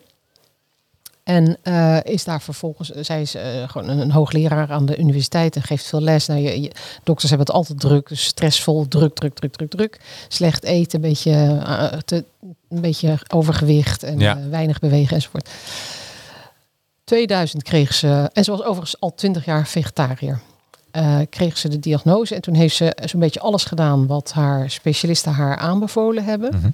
En 1.23 1.57
uh, 1.63 1.97
is 2.03 2.23
daar 2.23 2.41
vervolgens, 2.41 2.89
zij 2.89 3.21
is 3.21 3.35
uh, 3.35 3.41
gewoon 3.67 3.89
een, 3.89 3.99
een, 3.99 4.11
hoogleraar 4.11 4.71
aan 4.71 4.85
de 4.85 4.97
universiteit 4.97 5.55
en 5.55 5.61
geeft 5.61 5.85
veel 5.85 6.01
les. 6.01 6.25
Nou, 6.25 6.39
je, 6.39 6.61
je, 6.61 6.71
dokters 7.03 7.29
hebben 7.29 7.47
het 7.47 7.55
altijd 7.55 7.79
druk, 7.79 8.07
dus 8.07 8.23
stressvol, 8.23 8.87
druk, 8.87 9.15
druk, 9.15 9.33
druk, 9.33 9.55
druk, 9.55 9.69
druk. 9.69 9.99
Slecht 10.27 10.63
eten, 10.63 11.03
een 11.03 11.09
beetje, 11.09 11.31
uh, 11.31 11.85
te, 11.85 12.23
een 12.69 12.81
beetje 12.81 13.17
overgewicht 13.27 14.03
en 14.03 14.19
ja. 14.19 14.37
weinig 14.49 14.79
bewegen 14.79 15.15
enzovoort. 15.15 15.49
2000 17.03 17.63
kreeg 17.63 17.93
ze, 17.93 18.29
en 18.33 18.43
ze 18.43 18.51
was 18.51 18.61
overigens 18.61 18.99
al 18.99 19.13
20 19.15 19.45
jaar 19.45 19.67
vegetariër. 19.67 20.39
Kreeg 21.29 21.57
ze 21.57 21.67
de 21.67 21.79
diagnose 21.79 22.35
en 22.35 22.41
toen 22.41 22.53
heeft 22.53 22.75
ze 22.75 22.97
zo'n 23.05 23.19
beetje 23.19 23.39
alles 23.39 23.63
gedaan 23.63 24.07
wat 24.07 24.31
haar 24.31 24.69
specialisten 24.69 25.31
haar 25.31 25.57
aanbevolen 25.57 26.23
hebben. 26.23 26.49
Mm 26.53 26.61
-hmm. 26.61 26.73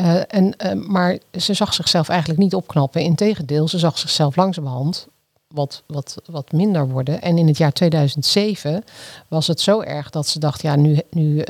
Uh, 0.00 0.20
en, 0.28 0.54
uh, 0.64 0.86
maar 0.86 1.18
ze 1.38 1.54
zag 1.54 1.74
zichzelf 1.74 2.08
eigenlijk 2.08 2.40
niet 2.40 2.54
opknappen. 2.54 3.00
Integendeel, 3.00 3.68
ze 3.68 3.78
zag 3.78 3.98
zichzelf 3.98 4.36
langzamerhand 4.36 5.06
wat, 5.48 5.82
wat, 5.86 6.16
wat 6.26 6.52
minder 6.52 6.88
worden. 6.88 7.22
En 7.22 7.38
in 7.38 7.46
het 7.46 7.58
jaar 7.58 7.72
2007 7.72 8.84
was 9.28 9.46
het 9.46 9.60
zo 9.60 9.80
erg 9.80 10.10
dat 10.10 10.26
ze 10.26 10.38
dacht, 10.38 10.62
ja, 10.62 10.76
nu, 10.76 11.00
nu 11.10 11.44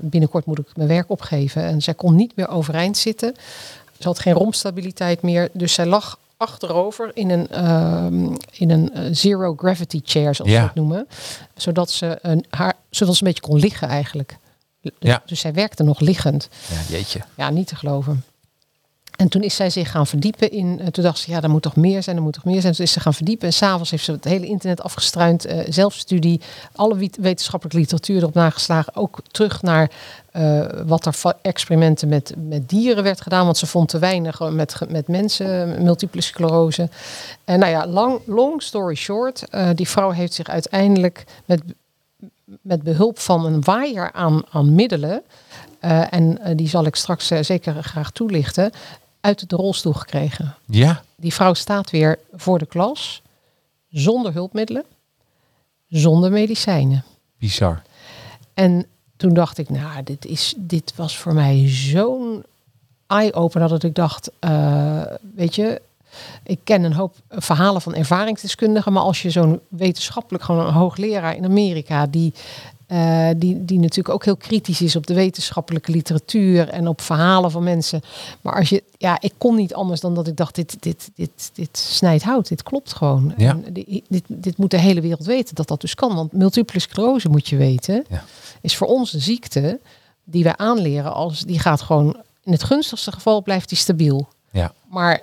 binnenkort 0.00 0.46
moet 0.46 0.58
ik 0.58 0.76
mijn 0.76 0.88
werk 0.88 1.10
opgeven. 1.10 1.62
En 1.62 1.82
zij 1.82 1.94
kon 1.94 2.14
niet 2.14 2.36
meer 2.36 2.48
overeind 2.48 2.96
zitten. 2.96 3.34
Ze 3.98 4.08
had 4.08 4.18
geen 4.18 4.32
rompstabiliteit 4.32 5.22
meer. 5.22 5.48
Dus 5.52 5.72
zij 5.74 5.86
lag 5.86 6.18
achterover 6.40 7.10
in 7.14 7.30
een, 7.30 7.48
uh, 7.52 8.06
in 8.50 8.70
een 8.70 8.90
uh, 8.94 9.02
zero 9.12 9.54
gravity 9.56 10.00
chair, 10.04 10.34
zoals 10.34 10.50
ja. 10.50 10.58
ze 10.58 10.64
het 10.66 10.74
noemen. 10.74 11.08
Zodat 11.54 11.90
ze, 11.90 12.18
een, 12.22 12.44
haar, 12.50 12.74
zodat 12.90 13.14
ze 13.14 13.22
een 13.22 13.32
beetje 13.32 13.48
kon 13.48 13.58
liggen 13.58 13.88
eigenlijk. 13.88 14.36
Dus, 14.82 14.92
ja. 14.98 15.22
dus 15.26 15.40
zij 15.40 15.52
werkte 15.52 15.82
nog 15.82 16.00
liggend. 16.00 16.48
Ja, 16.70 16.96
jeetje. 16.96 17.20
Ja, 17.34 17.50
niet 17.50 17.66
te 17.66 17.76
geloven. 17.76 18.24
En 19.20 19.28
toen 19.28 19.42
is 19.42 19.54
zij 19.54 19.70
zich 19.70 19.90
gaan 19.90 20.06
verdiepen 20.06 20.50
in. 20.50 20.78
Uh, 20.80 20.86
toen 20.86 21.04
dacht 21.04 21.18
ze, 21.18 21.30
ja, 21.30 21.42
er 21.42 21.50
moet 21.50 21.62
toch 21.62 21.76
meer 21.76 22.02
zijn, 22.02 22.16
er 22.16 22.22
moet 22.22 22.32
toch 22.32 22.44
meer 22.44 22.60
zijn. 22.60 22.74
Toen 22.74 22.84
is 22.84 22.92
ze 22.92 23.00
gaan 23.00 23.14
verdiepen. 23.14 23.46
En 23.46 23.52
s'avonds 23.52 23.90
heeft 23.90 24.04
ze 24.04 24.12
het 24.12 24.24
hele 24.24 24.46
internet 24.46 24.82
afgestruind. 24.82 25.46
Uh, 25.46 25.60
zelfstudie, 25.68 26.40
alle 26.74 27.10
wetenschappelijke 27.20 27.80
literatuur 27.80 28.16
erop 28.16 28.34
nageslagen. 28.34 28.96
Ook 28.96 29.20
terug 29.30 29.62
naar 29.62 29.90
uh, 30.32 30.66
wat 30.86 31.06
er 31.06 31.34
experimenten 31.42 32.08
met, 32.08 32.34
met 32.36 32.68
dieren 32.68 33.02
werd 33.02 33.20
gedaan. 33.20 33.44
Want 33.44 33.58
ze 33.58 33.66
vond 33.66 33.88
te 33.88 33.98
weinig 33.98 34.50
met, 34.50 34.80
met 34.88 35.08
mensen, 35.08 35.82
multiple 35.82 36.20
sclerose. 36.20 36.88
En 37.44 37.58
nou 37.58 37.72
ja, 37.72 37.86
lang, 37.86 38.20
long 38.26 38.62
story 38.62 38.94
short. 38.94 39.44
die 39.74 39.88
vrouw 39.88 40.10
heeft 40.10 40.34
zich 40.34 40.48
uiteindelijk 40.48 41.24
met, 41.44 41.62
met 42.60 42.82
behulp 42.82 43.18
van 43.18 43.44
een 43.44 43.64
waaier 43.64 44.12
aan, 44.12 44.42
aan 44.50 44.74
middelen. 44.74 45.22
en 46.10 46.56
die 46.56 46.68
zal 46.68 46.84
ik 46.84 46.96
straks 46.96 47.26
zeker 47.26 47.82
graag 47.82 48.10
toelichten 48.10 48.70
uit 49.20 49.50
de 49.50 49.56
rolstoel 49.56 49.92
gekregen. 49.92 50.54
Ja. 50.66 51.02
Die 51.16 51.34
vrouw 51.34 51.54
staat 51.54 51.90
weer 51.90 52.18
voor 52.32 52.58
de 52.58 52.66
klas, 52.66 53.22
zonder 53.88 54.32
hulpmiddelen, 54.32 54.84
zonder 55.88 56.30
medicijnen. 56.30 57.04
Bizar. 57.38 57.82
En 58.54 58.86
toen 59.16 59.34
dacht 59.34 59.58
ik, 59.58 59.68
nou, 59.68 60.02
dit, 60.02 60.26
is, 60.26 60.54
dit 60.56 60.92
was 60.96 61.16
voor 61.16 61.34
mij 61.34 61.64
zo'n 61.68 62.44
eye-opener 63.06 63.68
dat 63.68 63.82
ik 63.82 63.94
dacht, 63.94 64.30
weet 65.34 65.54
je, 65.54 65.80
ik 66.42 66.58
ken 66.64 66.82
een 66.82 66.92
hoop 66.92 67.14
verhalen 67.28 67.80
van 67.80 67.94
ervaringsdeskundigen, 67.94 68.92
maar 68.92 69.02
als 69.02 69.22
je 69.22 69.30
zo'n 69.30 69.60
wetenschappelijk, 69.68 70.44
gewoon 70.44 70.66
een 70.66 70.72
hoogleraar 70.72 71.36
in 71.36 71.44
Amerika, 71.44 72.06
die 72.06 72.32
uh, 72.92 73.28
die, 73.36 73.64
die 73.64 73.78
natuurlijk 73.78 74.14
ook 74.14 74.24
heel 74.24 74.36
kritisch 74.36 74.80
is 74.80 74.96
op 74.96 75.06
de 75.06 75.14
wetenschappelijke 75.14 75.92
literatuur 75.92 76.68
en 76.68 76.88
op 76.88 77.00
verhalen 77.00 77.50
van 77.50 77.62
mensen. 77.62 78.02
Maar 78.40 78.54
als 78.54 78.68
je, 78.68 78.82
ja, 78.98 79.20
ik 79.20 79.32
kon 79.38 79.56
niet 79.56 79.74
anders 79.74 80.00
dan 80.00 80.14
dat 80.14 80.26
ik 80.26 80.36
dacht, 80.36 80.54
dit, 80.54 80.76
dit, 80.80 81.10
dit, 81.14 81.50
dit 81.54 81.78
snijdt 81.78 82.22
hout, 82.22 82.48
dit 82.48 82.62
klopt 82.62 82.92
gewoon. 82.92 83.34
Ja. 83.36 83.50
En 83.50 83.72
dit, 83.72 84.02
dit, 84.08 84.24
dit 84.26 84.56
moet 84.56 84.70
de 84.70 84.78
hele 84.78 85.00
wereld 85.00 85.26
weten 85.26 85.54
dat 85.54 85.68
dat 85.68 85.80
dus 85.80 85.94
kan. 85.94 86.14
Want 86.14 86.32
multiple 86.32 86.80
sclerose 86.80 87.28
moet 87.28 87.48
je 87.48 87.56
weten, 87.56 88.04
ja. 88.08 88.24
is 88.60 88.76
voor 88.76 88.86
ons 88.86 89.12
een 89.12 89.20
ziekte 89.20 89.80
die 90.24 90.44
wij 90.44 90.56
aanleren 90.56 91.14
als 91.14 91.40
die 91.40 91.58
gaat 91.58 91.80
gewoon, 91.80 92.16
in 92.44 92.52
het 92.52 92.62
gunstigste 92.62 93.12
geval 93.12 93.42
blijft 93.42 93.68
die 93.68 93.78
stabiel. 93.78 94.28
Ja. 94.50 94.72
Maar 94.88 95.22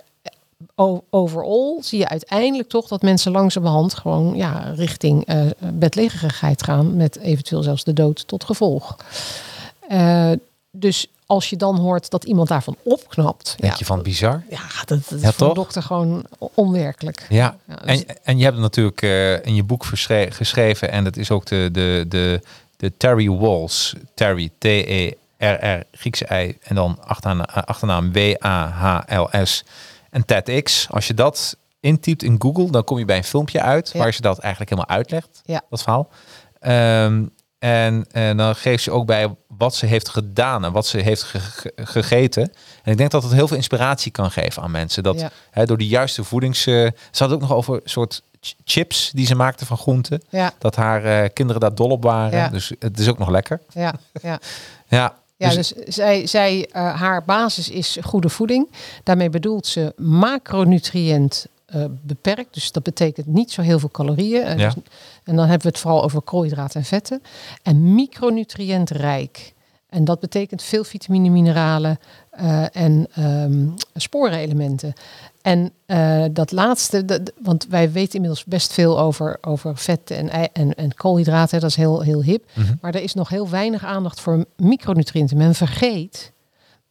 overal 1.10 1.80
zie 1.82 2.00
je 2.00 2.08
uiteindelijk 2.08 2.70
toch 2.70 2.88
dat 2.88 3.02
mensen 3.02 3.32
langzamerhand 3.32 3.94
gewoon 3.94 4.36
ja, 4.36 4.74
richting 4.76 5.30
uh, 5.30 5.42
bedlegerigheid 5.74 6.64
gaan. 6.64 6.96
Met 6.96 7.20
eventueel 7.20 7.64
zelfs 7.64 7.84
de 7.84 7.94
dood 7.94 8.28
tot 8.28 8.44
gevolg. 8.44 8.96
Uh, 9.92 10.32
dus 10.72 11.08
als 11.26 11.50
je 11.50 11.56
dan 11.56 11.78
hoort 11.78 12.10
dat 12.10 12.24
iemand 12.24 12.48
daarvan 12.48 12.76
opknapt. 12.84 13.56
Denk 13.58 13.72
ja, 13.72 13.80
je 13.80 13.86
van 13.86 14.02
bizar? 14.02 14.44
Ja, 14.50 14.62
dat, 14.86 15.10
dat 15.10 15.12
is 15.12 15.22
ja, 15.22 15.32
voor 15.32 15.48
een 15.48 15.54
dokter 15.54 15.84
gewoon 15.84 16.26
onwerkelijk. 16.38 17.26
Ja, 17.30 17.58
ja 17.68 17.76
dus 17.76 18.04
en, 18.04 18.24
en 18.24 18.38
je 18.38 18.44
hebt 18.44 18.56
het 18.56 18.64
natuurlijk 18.64 19.02
uh, 19.02 19.46
in 19.46 19.56
je 19.56 19.64
boek 19.64 19.86
geschreven. 20.30 20.92
En 20.92 21.04
dat 21.04 21.18
is 21.18 21.32
ook 21.32 21.46
de, 21.46 21.70
de, 21.72 22.06
de, 22.10 22.42
de 22.78 22.98
Terry 22.98 23.30
Walls. 23.30 23.94
Terry, 24.14 24.50
T-E-R-R, 24.58 25.84
Griekse 25.92 26.28
I. 26.32 26.58
En 26.62 26.76
dan 26.76 26.98
achternaam, 27.04 27.46
achternaam 27.46 28.12
W-A-H-L-S. 28.12 29.64
En 30.18 30.26
TEDx, 30.26 30.88
als 30.90 31.08
je 31.08 31.14
dat 31.14 31.58
intypt 31.80 32.24
in 32.24 32.36
Google, 32.40 32.72
dan 32.72 32.84
kom 32.84 32.98
je 32.98 33.06
bij 33.06 33.18
een 33.18 33.24
filmpje 33.24 33.62
uit 33.62 33.90
ja. 33.94 34.00
waar 34.00 34.14
ze 34.14 34.22
dat 34.22 34.40
eigenlijk 34.40 34.72
helemaal 34.72 34.98
uitlegt, 34.98 35.42
ja. 35.46 35.62
dat 35.70 35.84
verhaal. 35.84 36.10
Um, 36.62 37.34
en, 37.60 38.06
en 38.12 38.38
dan 38.38 38.56
geeft 38.56 38.84
ze 38.84 38.92
ook 38.92 39.06
bij 39.06 39.36
wat 39.48 39.76
ze 39.76 39.86
heeft 39.86 40.10
gedaan 40.10 40.66
en 40.66 40.72
wat 40.72 40.88
ze 40.88 40.98
heeft 40.98 41.24
ge 41.24 41.40
ge 41.40 41.74
gegeten. 41.76 42.44
En 42.84 42.92
ik 42.92 42.98
denk 42.98 43.12
dat 43.12 43.24
het 43.24 43.32
heel 43.32 43.48
veel 43.48 43.58
inspiratie 43.58 44.12
kan 44.12 44.32
geven 44.32 44.64
aan 44.64 44.72
mensen. 44.72 45.04
Dat 45.04 45.20
ja. 45.20 45.32
hè, 45.52 45.66
door 45.66 45.78
de 45.78 45.88
juiste 45.88 46.24
voedings... 46.24 46.66
Uh, 46.66 46.90
ze 47.12 47.24
had 47.24 47.32
ook 47.32 47.42
nog 47.42 47.54
over 47.54 47.74
een 47.74 47.82
soort 47.84 48.24
chips 48.64 49.12
die 49.12 49.26
ze 49.26 49.36
maakte 49.36 49.66
van 49.66 49.78
groenten. 49.78 50.22
Ja. 50.30 50.52
Dat 50.58 50.76
haar 50.76 51.06
uh, 51.06 51.30
kinderen 51.34 51.62
daar 51.62 51.76
dol 51.76 51.90
op 51.90 52.04
waren. 52.04 52.52
Dus 52.52 52.72
het 52.80 53.00
is 53.00 53.10
ook 53.10 53.18
nog 53.18 53.30
lekker. 53.30 53.62
Ja, 53.70 53.94
ja. 54.22 54.40
ja. 54.88 55.14
Ja, 55.38 55.50
dus, 55.50 55.68
dus 55.68 55.96
zij, 55.96 56.28
zij 56.28 56.70
uh, 56.70 57.00
haar 57.00 57.26
basis 57.26 57.70
is 57.70 57.98
goede 58.04 58.30
voeding. 58.30 58.72
Daarmee 59.04 59.30
bedoelt 59.30 59.68
ze 59.68 59.94
macronutriënt 59.98 61.48
uh, 61.76 61.86
beperkt. 62.02 62.54
Dus 62.54 62.72
dat 62.72 62.84
betekent 62.84 63.28
niet 63.28 63.52
zo 63.52 63.62
heel 63.62 63.80
veel 63.80 63.92
calorieën. 63.92 64.58
Ja. 64.58 64.66
dus, 64.66 64.74
en 65.24 65.36
dan 65.36 65.46
hebben 65.46 65.62
we 65.62 65.68
het 65.68 65.78
vooral 65.78 66.04
over 66.04 66.22
koolhydraten 66.22 66.80
en 66.80 66.86
vetten. 66.86 67.22
En 67.64 67.96
micronutriëntrijk. 67.96 69.54
En 69.90 70.06
dat 70.06 70.20
betekent 70.20 70.64
veel 70.64 70.84
vitamine, 70.84 71.30
mineralen 71.30 72.00
en 72.72 73.08
um, 73.20 73.74
sporenelementen. 73.96 74.94
En 75.42 75.72
uh, 75.88 76.26
dat 76.32 76.52
laatste, 76.52 77.06
dat, 77.06 77.22
want 77.42 77.68
wij 77.70 77.92
weten 77.92 78.14
inmiddels 78.14 78.46
best 78.46 78.74
veel 78.74 79.00
over, 79.00 79.38
over 79.42 79.78
vetten 79.78 80.30
en, 80.32 80.52
en, 80.54 80.76
en 80.76 80.94
koolhydraten, 80.94 81.60
dat 81.60 81.70
is 81.70 81.76
heel, 81.76 82.02
heel 82.02 82.24
hip. 82.24 82.46
Mhm. 82.54 82.74
Maar 82.82 82.96
er 82.96 83.02
is 83.02 83.14
nog 83.14 83.30
heel 83.30 83.50
weinig 83.50 83.86
aandacht 83.86 84.20
voor 84.20 84.46
micronutriënten. 84.56 85.38
Men 85.38 85.56
vergeet 85.56 86.32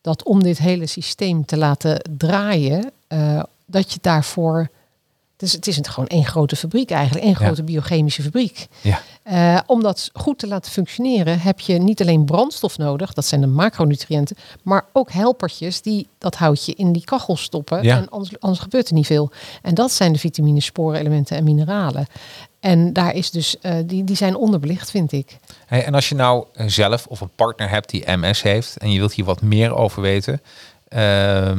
dat 0.00 0.22
om 0.22 0.42
dit 0.42 0.58
hele 0.58 0.86
systeem 0.86 1.44
te 1.44 1.56
laten 1.56 2.00
draaien, 2.16 2.90
uh, 3.08 3.42
dat 3.66 3.92
je 3.92 3.98
daarvoor. 4.02 4.68
Dus 5.36 5.52
het 5.52 5.66
is 5.66 5.78
gewoon 5.82 6.08
één 6.08 6.24
grote 6.24 6.56
fabriek 6.56 6.90
eigenlijk, 6.90 7.24
één 7.24 7.36
grote 7.36 7.60
ja. 7.60 7.62
biochemische 7.62 8.22
fabriek. 8.22 8.66
Ja. 8.80 9.02
Uh, 9.32 9.60
om 9.66 9.82
dat 9.82 10.10
goed 10.12 10.38
te 10.38 10.46
laten 10.46 10.72
functioneren 10.72 11.40
heb 11.40 11.60
je 11.60 11.78
niet 11.78 12.00
alleen 12.00 12.24
brandstof 12.24 12.78
nodig, 12.78 13.12
dat 13.12 13.24
zijn 13.24 13.40
de 13.40 13.46
macronutriënten, 13.46 14.36
maar 14.62 14.84
ook 14.92 15.12
helpertjes 15.12 15.82
die 15.82 16.08
dat 16.18 16.36
houtje 16.36 16.74
in 16.74 16.92
die 16.92 17.04
kachel 17.04 17.36
stoppen. 17.36 17.82
Ja. 17.82 17.96
En 17.96 18.08
anders, 18.08 18.40
anders 18.40 18.60
gebeurt 18.60 18.88
er 18.88 18.94
niet 18.94 19.06
veel. 19.06 19.30
En 19.62 19.74
dat 19.74 19.92
zijn 19.92 20.12
de 20.12 20.18
vitamine, 20.18 20.60
sporen, 20.60 21.00
elementen 21.00 21.36
en 21.36 21.44
mineralen. 21.44 22.06
En 22.60 22.92
daar 22.92 23.14
is 23.14 23.30
dus, 23.30 23.56
uh, 23.62 23.74
die, 23.86 24.04
die 24.04 24.16
zijn 24.16 24.36
onderbelicht, 24.36 24.90
vind 24.90 25.12
ik. 25.12 25.38
Hey, 25.66 25.84
en 25.84 25.94
als 25.94 26.08
je 26.08 26.14
nou 26.14 26.46
zelf 26.66 27.06
of 27.06 27.20
een 27.20 27.30
partner 27.34 27.68
hebt 27.68 27.90
die 27.90 28.10
MS 28.16 28.42
heeft 28.42 28.76
en 28.76 28.90
je 28.90 28.98
wilt 28.98 29.12
hier 29.12 29.24
wat 29.24 29.42
meer 29.42 29.74
over 29.74 30.02
weten. 30.02 30.42
Uh, 30.88 31.50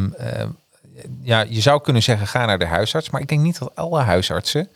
ja, 1.21 1.45
je 1.49 1.61
zou 1.61 1.81
kunnen 1.81 2.03
zeggen, 2.03 2.27
ga 2.27 2.45
naar 2.45 2.59
de 2.59 2.65
huisarts. 2.65 3.09
Maar 3.09 3.21
ik 3.21 3.27
denk 3.27 3.41
niet 3.41 3.59
dat 3.59 3.75
alle 3.75 3.99
huisartsen 4.01 4.69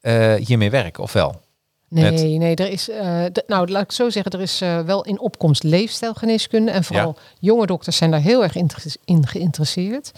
eh, 0.00 0.34
hiermee 0.34 0.70
werken, 0.70 1.02
of 1.02 1.12
wel? 1.12 1.40
Nee, 1.88 2.10
Met- 2.10 2.22
nee, 2.22 2.54
er 2.56 2.70
is, 2.70 2.90
eh, 2.90 3.24
nou 3.46 3.70
laat 3.70 3.82
ik 3.82 3.92
zo 3.92 4.10
zeggen, 4.10 4.32
er 4.32 4.40
is 4.40 4.60
eh, 4.60 4.80
wel 4.80 5.04
in 5.04 5.20
opkomst 5.20 5.62
leefstijlgeneeskunde. 5.62 6.70
En 6.70 6.84
vooral 6.84 7.16
jonge 7.38 7.66
dokters 7.66 7.96
zijn 7.96 8.10
daar 8.10 8.20
heel 8.20 8.42
erg 8.42 8.56
in 9.04 9.26
geïnteresseerd. 9.26 10.10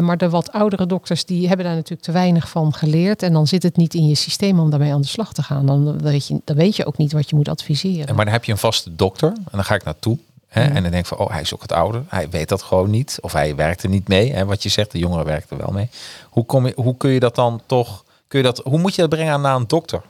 Maar 0.00 0.16
de 0.16 0.28
wat 0.28 0.52
oudere 0.52 0.86
dokters 0.86 1.24
die 1.24 1.48
hebben 1.48 1.66
daar 1.66 1.74
natuurlijk 1.74 2.02
te 2.02 2.12
weinig 2.12 2.48
van 2.48 2.74
geleerd. 2.74 3.22
En 3.22 3.32
dan 3.32 3.46
zit 3.46 3.62
het 3.62 3.76
niet 3.76 3.94
in 3.94 4.06
je 4.08 4.14
systeem 4.14 4.60
om 4.60 4.70
daarmee 4.70 4.92
aan 4.92 5.00
de 5.00 5.06
slag 5.06 5.32
te 5.32 5.42
gaan. 5.42 5.66
Dan 5.66 5.98
weet 5.98 6.26
je, 6.26 6.40
dan 6.44 6.56
weet 6.56 6.76
je 6.76 6.86
ook 6.86 6.96
niet 6.96 7.12
wat 7.12 7.30
je 7.30 7.36
moet 7.36 7.48
adviseren. 7.48 8.06
En 8.06 8.14
Maar 8.14 8.24
dan 8.24 8.34
heb 8.34 8.44
je 8.44 8.52
een 8.52 8.58
vaste 8.58 8.94
dokter 8.96 9.28
en 9.28 9.44
dan 9.50 9.64
ga 9.64 9.74
ik 9.74 9.84
naartoe. 9.84 10.18
Hè, 10.48 10.64
Mhm. 10.66 10.76
En 10.76 10.82
dan 10.82 10.90
denk 10.90 11.02
ik 11.02 11.16
van, 11.16 11.18
oh, 11.18 11.30
hij 11.30 11.40
is 11.40 11.54
ook 11.54 11.60
wat 11.60 11.72
ouder. 11.72 12.04
Hij 12.08 12.30
weet 12.30 12.48
dat 12.48 12.62
gewoon 12.62 12.90
niet. 12.90 13.18
Of 13.20 13.32
hij 13.32 13.54
werkt 13.54 13.82
er 13.82 13.88
niet 13.88 14.08
mee. 14.08 14.32
Hè, 14.32 14.44
wat 14.44 14.62
je 14.62 14.68
zegt, 14.68 14.90
de 14.92 14.98
jongeren 14.98 15.24
werkt 15.24 15.50
er 15.50 15.56
wel 15.56 15.72
mee. 15.72 15.88
Hoe, 16.30 16.44
kom 16.46 16.66
je, 16.66 16.72
hoe 16.76 16.96
kun 16.96 17.10
je 17.10 17.20
dat 17.20 17.34
dan 17.34 17.62
toch... 17.66 18.04
Kun 18.28 18.38
je 18.38 18.44
dat, 18.44 18.58
hoe 18.64 18.78
moet 18.78 18.94
je 18.94 19.00
dat 19.00 19.10
brengen 19.10 19.32
aan 19.32 19.40
naar 19.40 19.56
een 19.56 19.66
dokter? 19.66 20.02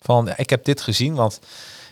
Van, 0.00 0.32
ik 0.36 0.50
heb 0.50 0.64
dit 0.64 0.80
gezien, 0.80 1.14
want... 1.14 1.40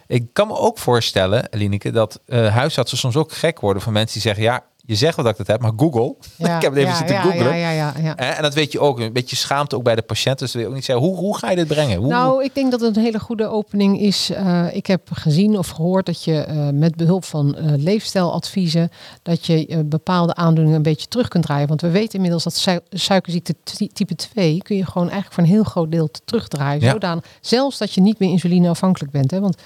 Ik 0.06 0.26
kan 0.32 0.46
me 0.46 0.56
ook 0.58 0.78
voorstellen, 0.78 1.48
Elineke, 1.50 1.90
dat 1.90 2.20
eh, 2.26 2.54
huisartsen 2.54 2.98
soms 2.98 3.16
ook 3.16 3.32
gek 3.32 3.60
worden 3.60 3.82
van 3.82 3.92
mensen 3.92 4.12
die 4.12 4.22
zeggen, 4.22 4.42
ja, 4.42 4.62
je 4.84 4.94
zegt 4.94 5.16
wel 5.16 5.24
dat 5.24 5.32
ik 5.34 5.38
het 5.38 5.46
heb, 5.48 5.60
maar 5.60 5.72
Google. 5.76 6.14
Ja, 6.36 6.56
ik 6.56 6.62
heb 6.62 6.72
het 6.72 6.80
even 6.80 6.92
ja, 6.92 6.96
zitten 6.96 7.16
ja, 7.16 7.22
googlen. 7.22 7.44
Ja, 7.46 7.54
ja, 7.54 7.70
ja, 7.70 7.92
ja. 8.02 8.12
Hè, 8.16 8.24
En 8.30 8.42
dat 8.42 8.54
weet 8.54 8.72
je 8.72 8.80
ook, 8.80 9.00
een 9.00 9.12
beetje 9.12 9.36
schaamte 9.36 9.76
ook 9.76 9.82
bij 9.82 9.94
de 9.94 10.02
patiënten. 10.02 10.44
Dus 10.44 10.52
dat 10.52 10.52
wil 10.52 10.62
je 10.62 10.68
ook 10.68 10.74
niet 10.74 10.84
zeggen. 10.84 11.06
Hoe, 11.06 11.16
hoe 11.16 11.36
ga 11.38 11.50
je 11.50 11.56
dit 11.56 11.66
brengen? 11.66 11.98
Hoe, 11.98 12.06
Nou, 12.08 12.44
ik 12.44 12.54
denk 12.54 12.70
dat 12.70 12.80
het 12.80 12.96
een 12.96 13.02
hele 13.02 13.20
goede 13.20 13.46
opening 13.48 14.00
is. 14.00 14.30
Eh, 14.30 14.66
ik 14.72 14.86
heb 14.86 15.08
gezien 15.12 15.58
of 15.58 15.68
gehoord 15.68 16.06
dat 16.06 16.24
je 16.24 16.44
eh, 16.44 16.68
met 16.72 16.96
behulp 16.96 17.24
van 17.24 17.54
eh, 17.56 17.64
leefstijladviezen 17.76 18.90
dat 19.22 19.46
je 19.46 19.82
bepaalde 19.84 20.34
aandoeningen 20.34 20.76
een 20.76 20.82
beetje 20.82 21.06
terug 21.08 21.28
kunt 21.28 21.44
draaien. 21.44 21.68
Want 21.68 21.80
we 21.80 21.90
weten 21.90 22.14
inmiddels 22.14 22.44
dat 22.44 22.54
su- 22.54 22.78
suikerziekte 22.90 23.54
ty- 23.62 23.88
type 23.92 24.14
2 24.14 24.62
kun 24.62 24.76
je 24.76 24.84
gewoon 24.86 25.10
eigenlijk 25.10 25.34
voor 25.34 25.42
een 25.42 25.50
heel 25.50 25.64
groot 25.64 25.90
deel 25.90 26.08
terugdraaien. 26.24 26.90
Zodanig, 26.90 27.24
zelfs 27.40 27.78
dat 27.78 27.92
je 27.94 28.00
niet 28.00 28.18
meer 28.18 28.30
insulineafhankelijk 28.30 29.12
bent. 29.12 29.30
Hè? 29.30 29.40
Want 29.40 29.56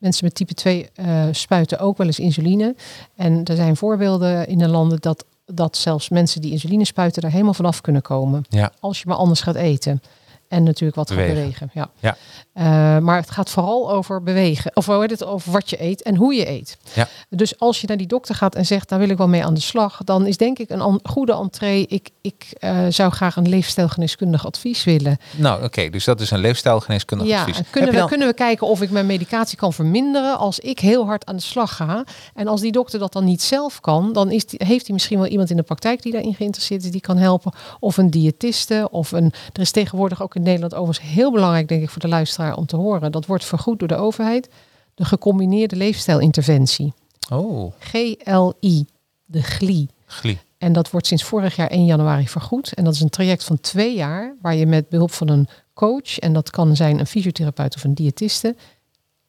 mensen 0.00 0.24
met 0.24 0.34
type 0.34 0.54
2 0.54 0.88
eh, 0.94 1.24
spuiten 1.30 1.78
ook 1.78 1.96
wel 1.96 2.06
eens 2.06 2.18
insuline. 2.18 2.74
En 3.16 3.44
er 3.44 3.56
zijn 3.56 3.76
voorbeelden 3.76 4.46
in 4.48 4.58
de 4.58 4.68
landen 4.68 5.00
dat, 5.00 5.24
dat 5.46 5.76
zelfs 5.76 6.08
mensen 6.08 6.40
die 6.40 6.50
insuline 6.50 6.84
spuiten 6.84 7.22
daar 7.22 7.30
helemaal 7.30 7.54
vanaf 7.54 7.80
kunnen 7.80 8.02
komen. 8.02 8.44
ja, 8.48 8.72
Als 8.80 8.98
je 9.00 9.04
maar 9.08 9.16
anders 9.16 9.40
gaat 9.40 9.54
eten. 9.54 10.02
En 10.48 10.62
natuurlijk 10.62 10.96
wat 10.96 11.08
Bewegen. 11.08 11.34
gaat 11.34 11.38
bewegen. 11.42 11.70
Ja. 11.74 11.90
Ja. 12.00 12.16
Eh, 12.60 12.98
maar 12.98 13.16
het 13.16 13.30
gaat 13.30 13.50
vooral 13.50 13.90
over 13.92 14.22
bewegen. 14.22 14.70
Of 14.74 14.86
hoe 14.86 15.02
het, 15.02 15.24
over 15.24 15.52
wat 15.52 15.70
je 15.70 15.82
eet 15.82 16.02
en 16.02 16.16
hoe 16.16 16.34
je 16.34 16.48
eet. 16.48 16.76
Ja. 16.94 17.08
Dus 17.28 17.58
als 17.58 17.80
je 17.80 17.86
naar 17.86 17.96
die 17.96 18.06
dokter 18.06 18.34
gaat 18.34 18.54
en 18.54 18.66
zegt, 18.66 18.88
daar 18.88 18.98
wil 18.98 19.08
ik 19.08 19.16
wel 19.16 19.28
mee 19.28 19.44
aan 19.44 19.54
de 19.54 19.60
slag. 19.60 20.00
Dan 20.04 20.26
is 20.26 20.36
denk 20.36 20.58
ik 20.58 20.70
een 20.70 21.00
goede 21.02 21.32
entree. 21.32 21.86
Ik, 21.86 22.10
ik 22.20 22.46
eh, 22.58 22.78
zou 22.88 23.10
graag 23.12 23.36
een 23.36 23.48
leefstijlgeneeskundig 23.48 24.46
advies 24.46 24.84
willen. 24.84 25.18
nou 25.36 25.64
oké, 25.64 25.88
dus 25.90 26.04
dat 26.04 26.20
is 26.20 26.30
een 26.30 26.38
leefstijlgeneeskundig 26.38 27.26
Ja, 27.26 27.38
advies. 27.40 27.60
kunnen 27.70 27.90
we, 27.90 27.96
dan- 27.96 28.08
kunnen 28.08 28.26
we 28.26 28.34
kijken 28.34 28.66
of 28.66 28.82
ik 28.82 28.90
mijn 28.90 29.06
medicatie 29.06 29.56
kan 29.58 29.72
verminderen 29.72 30.38
als 30.38 30.58
ik 30.58 30.78
heel 30.78 31.06
hard 31.06 31.26
aan 31.26 31.36
de 31.36 31.42
slag 31.42 31.76
ga. 31.76 32.04
En 32.34 32.48
als 32.48 32.60
die 32.60 32.72
dokter 32.72 32.98
dat 32.98 33.12
dan 33.12 33.24
niet 33.24 33.42
zelf 33.42 33.80
kan, 33.80 34.12
dan 34.12 34.30
is 34.30 34.46
die, 34.46 34.60
heeft 34.64 34.84
hij 34.86 34.94
misschien 34.94 35.18
wel 35.18 35.26
iemand 35.28 35.50
in 35.50 35.56
de 35.56 35.62
praktijk 35.62 36.02
die 36.02 36.12
daarin 36.12 36.34
geïnteresseerd 36.34 36.84
is, 36.84 36.90
die 36.90 37.00
kan 37.00 37.16
helpen. 37.16 37.52
Of 37.80 37.96
een 37.96 38.10
diëtiste. 38.10 38.88
Of 38.90 39.12
een. 39.12 39.32
Er 39.52 39.60
is 39.60 39.70
tegenwoordig 39.70 40.22
ook 40.22 40.34
in 40.34 40.42
Nederland 40.42 40.74
overigens 40.74 41.12
heel 41.12 41.32
belangrijk, 41.32 41.68
denk 41.68 41.82
ik, 41.82 41.90
voor 41.90 42.00
de 42.00 42.08
luisteraar 42.08 42.48
om 42.56 42.66
te 42.66 42.76
horen. 42.76 43.12
Dat 43.12 43.26
wordt 43.26 43.44
vergoed 43.44 43.78
door 43.78 43.88
de 43.88 43.96
overheid. 43.96 44.48
De 44.94 45.04
gecombineerde 45.04 45.76
leefstijlinterventie. 45.76 46.92
Oh, 47.32 47.72
GLI. 47.78 48.86
De 49.24 49.42
GLI. 49.42 49.88
glie. 50.06 50.38
En 50.58 50.72
dat 50.72 50.90
wordt 50.90 51.06
sinds 51.06 51.24
vorig 51.24 51.56
jaar 51.56 51.70
1 51.70 51.84
januari 51.84 52.28
vergoed. 52.28 52.74
En 52.74 52.84
dat 52.84 52.94
is 52.94 53.00
een 53.00 53.10
traject 53.10 53.44
van 53.44 53.60
twee 53.60 53.94
jaar, 53.94 54.36
waar 54.40 54.54
je 54.54 54.66
met 54.66 54.88
behulp 54.88 55.12
van 55.12 55.28
een 55.28 55.48
coach, 55.74 56.18
en 56.18 56.32
dat 56.32 56.50
kan 56.50 56.76
zijn 56.76 56.98
een 56.98 57.06
fysiotherapeut 57.06 57.74
of 57.74 57.84
een 57.84 57.94
diëtiste, 57.94 58.56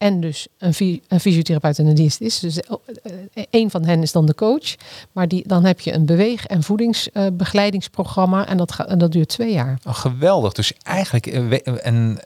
en 0.01 0.19
dus 0.21 0.47
een, 0.57 0.73
fy- 0.73 0.99
een 1.07 1.19
fysiotherapeut 1.19 1.79
en 1.79 1.85
een 1.85 1.95
diëtist. 1.95 2.41
Dus 2.41 2.59
eh, 2.59 2.75
eh, 3.03 3.43
één 3.49 3.69
van 3.69 3.85
hen 3.85 4.01
is 4.01 4.11
dan 4.11 4.25
de 4.25 4.35
coach. 4.35 4.75
Maar 5.11 5.27
die, 5.27 5.43
dan 5.47 5.65
heb 5.65 5.79
je 5.79 5.93
een 5.93 6.05
beweeg- 6.05 6.45
en 6.45 6.63
voedingsbegeleidingsprogramma. 6.63 8.47
en, 8.47 8.57
dat 8.57 8.75
en 8.87 8.97
dat 8.97 9.11
duurt 9.11 9.29
twee 9.29 9.51
jaar. 9.53 9.79
Oh, 9.87 9.95
geweldig. 9.95 10.53
Dus 10.53 10.73
eigenlijk, 10.83 11.27
eh, 11.27 11.85
en, 11.85 12.19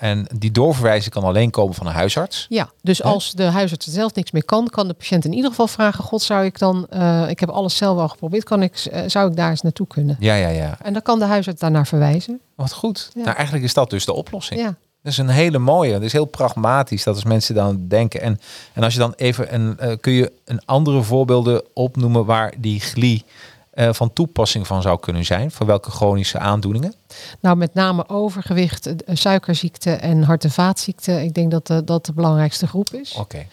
en 0.00 0.26
die 0.38 0.50
doorverwijzing 0.50 1.14
kan 1.14 1.22
alleen 1.22 1.50
komen 1.50 1.74
van 1.74 1.86
een 1.86 1.92
huisarts. 1.92 2.46
Ja, 2.48 2.70
dus 2.82 3.02
als 3.02 3.32
de 3.32 3.42
huisarts 3.42 3.86
zelf 3.86 4.14
niks 4.14 4.30
meer 4.30 4.44
kan, 4.44 4.68
kan 4.68 4.88
de 4.88 4.94
patiënt 4.94 5.24
in 5.24 5.32
ieder 5.32 5.50
geval 5.50 5.68
vragen: 5.68 6.04
God, 6.04 6.22
zou 6.22 6.44
ik 6.44 6.58
dan, 6.58 6.86
ik 7.28 7.40
heb 7.40 7.48
alles 7.48 7.76
zelf 7.76 7.98
al 7.98 8.08
geprobeerd, 8.08 8.44
kan 8.44 8.62
ik, 8.62 8.88
zou 9.06 9.30
ik 9.30 9.36
daar 9.36 9.50
eens 9.50 9.62
naartoe 9.62 9.86
kunnen? 9.86 10.16
Ja, 10.20 10.34
ja, 10.34 10.48
ja. 10.48 10.76
En 10.82 10.92
dan 10.92 11.02
kan 11.02 11.18
de 11.18 11.24
huisarts 11.24 11.60
daarnaar 11.60 11.86
verwijzen. 11.86 12.40
Wat 12.54 12.72
goed. 12.72 13.10
Ja. 13.14 13.22
Nou, 13.22 13.34
eigenlijk 13.36 13.64
is 13.66 13.74
dat 13.74 13.90
dus 13.90 14.04
de 14.04 14.12
oplossing. 14.12 14.60
Ja. 14.60 14.74
Dat 15.04 15.12
is 15.12 15.18
een 15.18 15.28
hele 15.28 15.58
mooie. 15.58 15.92
Dat 15.92 16.02
is 16.02 16.12
heel 16.12 16.24
pragmatisch. 16.24 17.04
Dat 17.04 17.14
als 17.14 17.24
mensen 17.24 17.54
dan 17.54 17.88
denken. 17.88 18.20
En, 18.20 18.40
en 18.72 18.82
als 18.82 18.92
je 18.92 18.98
dan 18.98 19.12
even 19.16 19.54
een, 19.54 19.78
eh, 19.78 19.96
kun 20.00 20.12
je 20.12 20.32
een 20.44 20.64
andere 20.64 21.02
voorbeelden 21.02 21.62
opnoemen 21.74 22.24
waar 22.24 22.54
die 22.58 22.80
glie 22.80 23.24
eh, 23.70 23.92
van 23.92 24.12
toepassing 24.12 24.66
van 24.66 24.82
zou 24.82 25.00
kunnen 25.00 25.24
zijn? 25.24 25.50
Voor 25.50 25.66
welke 25.66 25.90
chronische 25.90 26.38
aandoeningen? 26.38 26.94
Nou, 27.40 27.56
met 27.56 27.74
name 27.74 28.08
overgewicht, 28.08 28.86
eh, 28.86 29.16
suikerziekte 29.16 29.90
en 29.90 30.22
hart- 30.22 30.44
en 30.44 30.50
vaatziekten. 30.50 31.22
Ik 31.22 31.34
denk 31.34 31.50
dat 31.50 31.66
de, 31.66 31.84
dat 31.84 32.06
de 32.06 32.12
belangrijkste 32.12 32.66
groep 32.66 32.90
is. 32.90 33.14
Oké. 33.14 33.46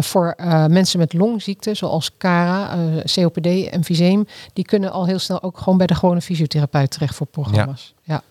Voor 0.00 0.34
mensen 0.68 0.98
met 0.98 1.12
longziekten, 1.12 1.76
zoals 1.76 2.10
CARA, 2.18 2.76
COPD, 3.14 3.46
emfyseem, 3.46 4.26
die 4.52 4.64
kunnen 4.64 4.92
al 4.92 5.06
heel 5.06 5.18
snel 5.18 5.42
ook 5.42 5.58
gewoon 5.58 5.78
bij 5.78 5.86
de 5.86 5.94
gewone 5.94 6.20
fysiotherapeut 6.20 6.90
terecht 6.90 7.14
voor 7.14 7.26
programma's. 7.26 7.94
Ja. 8.02 8.14
Ja, 8.14 8.22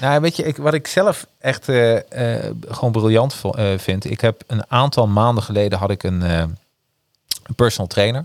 nou 0.00 0.20
weet 0.20 0.36
je, 0.36 0.42
ik, 0.42 0.56
wat 0.56 0.74
ik 0.74 0.86
zelf 0.86 1.26
echt 1.38 1.68
eh, 1.68 1.96
eh, 1.96 2.54
gewoon 2.68 2.92
briljant 2.92 3.40
eh, 3.42 3.66
vind. 3.76 4.10
Ik 4.10 4.20
heb 4.20 4.42
een 4.46 4.70
aantal 4.70 5.06
maanden 5.06 5.44
geleden 5.44 5.78
had 5.78 5.90
ik 5.90 6.02
een, 6.02 6.56
personal 7.56 7.86
trainer. 7.86 8.24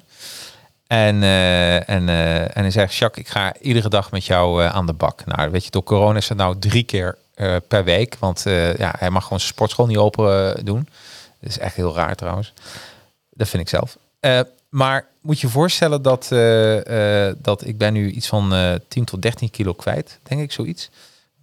En, 0.88 1.24
en, 1.24 2.10
en 2.50 2.62
hij 2.62 2.72
zegt, 2.72 2.96
Jacques, 2.96 3.26
ik 3.26 3.32
ga 3.32 3.54
iedere 3.62 3.90
dag 3.90 4.12
met 4.12 4.26
jou 4.26 4.64
aan 4.64 4.86
de 4.86 4.94
bak. 4.94 5.26
Nou, 5.26 5.52
weet 5.52 5.66
je, 5.66 5.72
door 5.72 5.84
corona 5.84 6.18
is 6.18 6.30
het 6.30 6.38
nou 6.38 6.60
drie 6.60 6.84
keer 6.84 7.18
per 7.68 7.84
week. 7.84 8.16
Want 8.20 8.44
ja, 8.78 8.96
hij 8.98 9.10
mag 9.10 9.24
gewoon 9.24 9.40
zijn 9.40 9.52
sportschool 9.52 9.86
niet 9.86 9.98
open 9.98 10.66
doen. 10.66 10.88
Dat 11.40 11.50
is 11.50 11.58
echt 11.58 11.76
heel 11.76 11.96
raar 11.96 12.16
trouwens. 12.16 12.54
Dat 13.30 13.48
vind 13.48 13.64
ik 13.64 13.70
zelf. 13.70 13.98
Maar 14.70 15.06
moet 15.22 15.40
je 15.40 15.48
voorstellen 15.50 16.02
dat, 16.02 16.28
dat 17.44 17.66
ik 17.66 17.78
ben 17.78 17.94
nu 17.94 18.12
iets 18.12 18.28
van 18.28 18.54
eh 18.54 18.74
10 18.88 19.06
tot 19.06 19.22
13 19.22 19.50
kilo 19.50 19.74
kwijt, 19.74 20.20
denk 20.24 20.42
ik, 20.42 20.52
zoiets. 20.52 20.90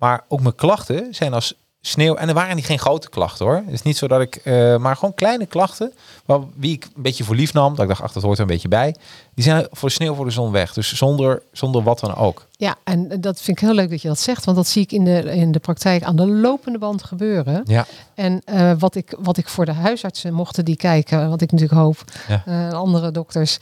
Maar 0.00 0.24
ook 0.28 0.40
mijn 0.40 0.54
klachten 0.54 1.06
zijn 1.14 1.34
als 1.34 1.54
sneeuw. 1.82 2.14
En 2.14 2.28
er 2.28 2.34
waren 2.34 2.56
niet 2.56 2.64
geen 2.66 2.78
grote 2.78 3.08
klachten 3.08 3.46
hoor. 3.46 3.54
Het 3.54 3.72
is 3.72 3.82
niet 3.82 3.96
zo 3.96 4.06
dat 4.08 4.20
ik, 4.20 4.36
eh, 4.36 4.76
maar 4.76 4.96
gewoon 4.96 5.14
kleine 5.14 5.46
klachten. 5.46 5.92
Waar, 6.26 6.40
wie 6.54 6.72
ik 6.72 6.84
een 6.84 7.02
beetje 7.02 7.24
voor 7.24 7.34
lief 7.34 7.52
nam. 7.52 7.70
Dat 7.74 7.82
ik 7.82 7.88
dacht, 7.88 8.02
ach, 8.02 8.12
dat 8.12 8.22
hoort 8.22 8.36
er 8.36 8.42
een 8.42 8.48
beetje 8.50 8.68
bij. 8.68 8.94
Die 9.34 9.44
zijn 9.44 9.66
voor 9.70 9.90
sneeuw 9.90 10.14
voor 10.14 10.24
de 10.24 10.30
zon 10.30 10.50
weg. 10.50 10.72
Dus 10.72 10.94
zonder, 10.96 11.42
zonder 11.52 11.82
wat 11.82 12.00
dan 12.00 12.14
ook. 12.14 12.46
ja, 12.56 12.76
en 12.84 13.20
dat 13.20 13.40
vind 13.40 13.56
ik 13.60 13.64
heel 13.66 13.74
leuk 13.74 13.90
dat 13.90 14.02
je 14.02 14.08
dat 14.08 14.18
zegt, 14.20 14.44
want 14.44 14.56
dat 14.56 14.66
zie 14.66 14.82
ik 14.82 14.92
in 14.92 15.04
de, 15.04 15.20
in 15.22 15.52
de 15.52 15.58
praktijk 15.58 16.02
aan 16.02 16.16
de 16.16 16.26
lopende 16.26 16.78
band 16.78 17.02
gebeuren. 17.04 17.62
Ja. 17.64 17.86
En 18.14 18.42
eh, 18.44 18.72
wat, 18.78 18.94
ik, 18.94 19.14
wat 19.18 19.36
ik 19.36 19.48
voor 19.48 19.64
de 19.64 19.72
huisartsen, 19.72 20.34
mochten 20.34 20.64
die 20.64 20.76
kijken, 20.76 21.28
wat 21.30 21.40
ik 21.40 21.52
natuurlijk 21.52 21.80
hoop, 21.80 22.04
Ja. 22.28 22.42
eh, 22.46 22.72
andere 22.72 23.10
dokters, 23.10 23.58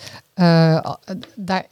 daar 1.36 1.66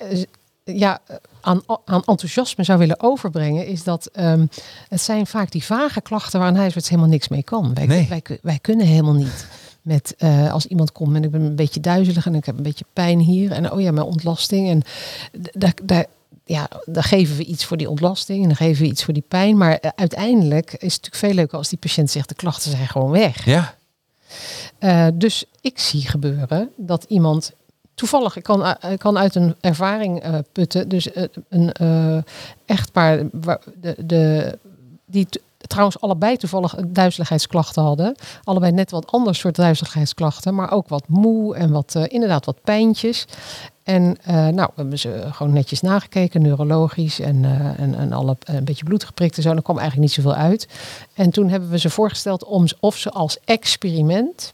ja, 0.65 0.99
aan, 1.47 1.63
aan 1.85 2.03
enthousiasme 2.05 2.65
zou 2.65 2.79
willen 2.79 3.01
overbrengen, 3.03 3.67
is 3.67 3.85
dat 3.85 4.07
ehm, 4.07 4.47
het 4.89 5.01
zijn 5.01 5.27
vaak 5.27 5.51
die 5.51 5.65
vage 5.65 6.01
klachten 6.01 6.41
waar 6.41 6.49
een 6.49 6.57
huisarts 6.57 6.89
helemaal 6.89 7.11
niks 7.11 7.29
mee 7.29 7.43
kan. 7.43 7.75
Wij, 7.75 7.87
Nee. 7.87 8.07
wij, 8.09 8.23
wij 8.43 8.59
kunnen 8.61 8.87
helemaal 8.87 9.15
niet. 9.15 9.47
Met, 9.83 10.15
eh, 10.19 10.53
als 10.53 10.67
iemand 10.67 10.93
komt 10.93 11.17
en 11.17 11.25
ik 11.25 11.31
ben 11.31 11.43
een 11.43 11.57
beetje 11.57 11.81
duizelig 11.81 12.27
en 12.27 12.35
ik 12.35 12.45
heb 12.47 12.57
een 12.57 12.63
beetje 12.63 12.85
pijn 12.93 13.19
hier 13.19 13.53
en 13.53 13.73
oh 13.73 13.81
ja, 13.81 13.91
mijn 13.91 14.07
ontlasting. 14.07 14.69
En 14.69 14.83
daar, 15.53 15.75
daar, 15.85 16.07
ja, 16.45 16.69
dan 16.85 17.03
geven 17.03 17.37
we 17.37 17.45
iets 17.45 17.65
voor 17.65 17.77
die 17.77 17.91
ontlasting 17.91 18.41
en 18.43 18.47
dan 18.47 18.57
geven 18.57 18.83
we 18.83 18.89
iets 18.89 19.05
voor 19.05 19.15
die 19.15 19.25
pijn. 19.29 19.57
Maar 19.57 19.79
eh, 19.79 19.91
uiteindelijk 19.95 20.67
is 20.73 20.73
het 20.73 20.83
natuurlijk 20.83 21.17
veel 21.17 21.35
leuker 21.35 21.59
als 21.59 21.69
die 21.69 21.79
patiënt 21.79 22.11
zegt 22.11 22.29
de 22.29 22.35
klachten 22.35 22.71
zijn 22.71 22.89
gewoon 22.89 23.11
weg. 23.11 23.45
Ja. 23.45 23.75
Eh, 24.79 25.07
dus 25.15 25.45
ik 25.61 25.79
zie 25.79 26.09
gebeuren 26.09 26.71
dat 26.77 27.05
iemand 27.09 27.53
toevallig, 27.97 28.37
ik 28.37 28.43
kan, 28.43 28.65
eh, 28.65 28.93
ik 28.93 28.99
kan 28.99 29.19
uit 29.19 29.35
een 29.35 29.55
ervaring 29.61 30.23
eh, 30.23 30.35
putten, 30.53 30.89
dus 30.89 31.13
eh, 31.13 31.25
een 31.49 31.73
eh, 31.73 32.19
echtpaar 32.65 33.23
de, 33.81 33.95
de, 34.07 34.59
die 35.07 35.29
trouwens 35.59 36.01
allebei 36.01 36.37
toevallig 36.37 36.75
duizeligheidsklachten 36.87 37.83
hadden, 37.83 38.15
allebei 38.45 38.73
net 38.73 38.91
wat 38.91 39.13
ander 39.13 39.35
soort 39.35 39.57
duizeligheidsklachten, 39.57 40.55
maar 40.55 40.73
ook 40.73 40.89
wat 40.89 41.09
moe 41.09 41.57
en 41.57 41.71
wat 41.71 41.95
inderdaad 41.95 42.45
wat 42.45 42.63
pijntjes. 42.63 43.27
En 43.83 44.17
eh, 44.23 44.47
nou, 44.49 44.71
hebben 44.75 44.99
ze 44.99 45.29
gewoon 45.31 45.53
netjes 45.53 45.81
nagekeken, 45.81 46.43
neurologisch 46.43 47.21
en, 47.21 47.45
en, 47.79 47.95
en 47.95 48.13
alle, 48.13 48.37
een 48.45 48.65
beetje 48.65 48.85
bloed 48.85 49.05
geprikt 49.05 49.37
en 49.37 49.43
zo. 49.43 49.51
En 49.51 49.57
er 49.57 49.63
kwam 49.63 49.79
eigenlijk 49.79 50.09
niet 50.09 50.25
zoveel 50.25 50.41
uit. 50.41 50.69
En 51.15 51.31
toen 51.31 51.49
hebben 51.49 51.71
we 51.71 51.79
ze 51.79 51.91
voorgesteld 51.91 52.45
om, 52.45 52.65
of 52.81 52.97
ze 52.97 53.11
als 53.11 53.39
experiment 53.45 54.53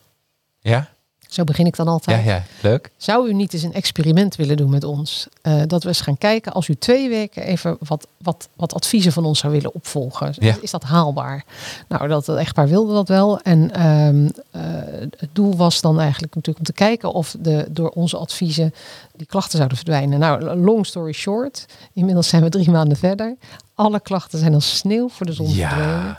Ja. 0.61 0.89
Zo 1.33 1.45
begin 1.45 1.67
ik 1.67 1.77
dan 1.77 1.87
Ja, 1.87 1.93
altijd. 1.93 2.25
ja, 2.25 2.43
leuk. 2.63 2.91
Zou 2.97 3.29
u 3.29 3.35
niet 3.35 3.53
eens 3.55 3.63
een 3.63 3.75
experiment 3.75 4.37
willen 4.37 4.57
doen 4.57 4.71
met 4.71 4.85
ons? 4.85 5.27
Eh, 5.43 5.63
dat 5.67 5.83
we 5.83 5.89
eens 5.89 6.01
gaan 6.01 6.19
kijken 6.19 6.53
als 6.53 6.69
u 6.69 6.75
twee 6.75 7.09
weken 7.09 7.43
even 7.43 7.77
wat, 7.81 8.07
wat, 8.19 8.49
wat 8.57 8.75
adviezen 8.75 9.13
van 9.13 9.25
ons 9.25 9.39
zou 9.39 9.53
willen 9.53 9.75
opvolgen. 9.75 10.35
Ja. 10.39 10.57
Is 10.61 10.71
dat 10.71 10.83
haalbaar? 10.83 11.45
Nou, 11.89 12.09
dat 12.09 12.27
het 12.27 12.37
echtpaar 12.37 12.69
wilde 12.69 12.93
dat 12.93 13.09
wel. 13.09 13.41
En 13.41 13.71
ehm, 13.75 14.29
eh, 14.51 14.63
het 15.17 15.29
doel 15.33 15.57
was 15.57 15.81
dan 15.81 16.01
eigenlijk 16.01 16.35
natuurlijk 16.35 16.59
om 16.69 16.75
te 16.75 16.83
kijken 16.85 17.13
of 17.13 17.37
de, 17.41 17.67
door 17.71 17.89
onze 17.91 18.17
adviezen 18.17 18.75
die 19.17 19.27
klachten 19.27 19.57
zouden 19.57 19.77
verdwijnen. 19.77 20.19
Nou, 20.19 20.57
long 20.57 20.87
story 20.87 21.13
short. 21.13 21.67
Inmiddels 21.93 22.29
zijn 22.29 22.43
we 22.43 22.49
drie 22.49 22.71
maanden 22.71 22.97
verder. 22.97 23.37
Alle 23.75 24.01
klachten 24.01 24.39
zijn 24.39 24.55
als 24.55 24.77
sneeuw 24.77 25.09
voor 25.09 25.27
de 25.27 25.33
zon 25.33 25.49
verdwenen. 25.49 26.19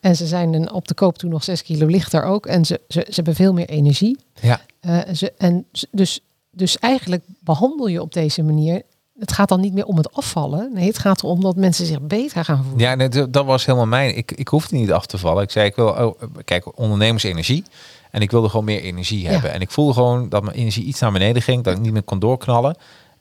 En 0.00 0.16
ze 0.16 0.26
zijn 0.26 0.52
dan 0.52 0.72
op 0.72 0.88
de 0.88 0.94
koop 0.94 1.18
toen 1.18 1.30
nog 1.30 1.44
zes 1.44 1.62
kilo 1.62 1.86
lichter 1.86 2.22
ook. 2.22 2.46
En 2.46 2.64
ze, 2.64 2.80
ze, 2.88 3.04
ze 3.08 3.14
hebben 3.14 3.34
veel 3.34 3.52
meer 3.52 3.68
energie. 3.68 4.18
ja. 4.40 4.60
Eh, 4.80 4.98
ze, 5.14 5.32
en 5.38 5.66
dus, 5.90 6.20
dus 6.50 6.78
eigenlijk 6.78 7.24
behandel 7.40 7.86
je 7.86 8.02
op 8.02 8.12
deze 8.12 8.42
manier. 8.42 8.82
Het 9.18 9.32
gaat 9.32 9.48
dan 9.48 9.60
niet 9.60 9.72
meer 9.74 9.84
om 9.86 9.96
het 9.96 10.12
afvallen. 10.12 10.70
Nee, 10.72 10.86
het 10.86 10.98
gaat 10.98 11.22
erom 11.22 11.40
dat 11.40 11.56
mensen 11.56 11.86
zich 11.86 12.00
beter 12.00 12.44
gaan 12.44 12.62
voelen. 12.64 12.80
Ja, 12.80 12.94
nee, 12.94 13.08
dat 13.30 13.44
was 13.44 13.64
helemaal 13.66 13.86
mijn. 13.86 14.16
Ik, 14.16 14.32
ik 14.32 14.48
hoefde 14.48 14.76
niet 14.76 14.92
af 14.92 15.06
te 15.06 15.18
vallen. 15.18 15.42
Ik 15.42 15.50
zei, 15.50 15.66
ik 15.66 15.74
wil, 15.76 15.86
oh, 15.88 16.22
kijk, 16.44 16.78
ondernemersenergie. 16.78 17.64
En 18.10 18.20
ik 18.20 18.30
wilde 18.30 18.48
gewoon 18.48 18.64
meer 18.64 18.82
energie 18.82 19.20
Ja. 19.22 19.30
hebben. 19.30 19.52
En 19.52 19.60
ik 19.60 19.70
voelde 19.70 19.92
gewoon 19.92 20.28
dat 20.28 20.42
mijn 20.42 20.56
energie 20.56 20.84
iets 20.84 21.00
naar 21.00 21.12
beneden 21.12 21.42
ging. 21.42 21.64
Dat 21.64 21.76
ik 21.76 21.80
niet 21.82 21.92
meer 21.92 22.02
kon 22.02 22.18
doorknallen. 22.18 22.76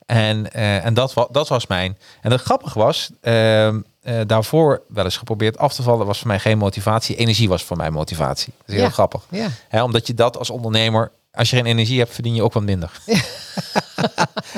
En, 0.05 0.51
eh, 0.51 0.85
en 0.85 0.93
dat, 0.93 1.13
wa- 1.13 1.27
dat 1.31 1.47
was 1.47 1.67
mijn. 1.67 1.97
En 2.21 2.31
het 2.31 2.41
grappige 2.41 2.79
was, 2.79 3.09
ehm, 3.21 3.81
eh, 4.07 4.19
daarvoor 4.27 4.81
wel 4.87 5.03
eens 5.03 5.17
geprobeerd 5.17 5.57
af 5.57 5.73
te 5.73 5.83
vallen. 5.83 6.05
Was 6.05 6.17
voor 6.19 6.27
mij 6.27 6.39
geen 6.39 6.57
motivatie. 6.57 7.15
Energie 7.15 7.49
was 7.49 7.63
voor 7.63 7.77
mij 7.77 7.89
motivatie. 7.91 8.53
Dat 8.57 8.67
is 8.67 8.73
heel 8.73 8.83
Ja. 8.83 8.89
grappig. 8.89 9.25
Ja. 9.69 9.83
Omdat 9.83 10.07
je 10.07 10.13
dat 10.13 10.37
als 10.37 10.49
ondernemer, 10.49 11.11
als 11.31 11.49
je 11.49 11.55
geen 11.55 11.65
energie 11.65 11.99
hebt, 11.99 12.13
verdien 12.13 12.35
je 12.35 12.43
ook 12.43 12.53
wat 12.53 12.63
minder. 12.63 12.91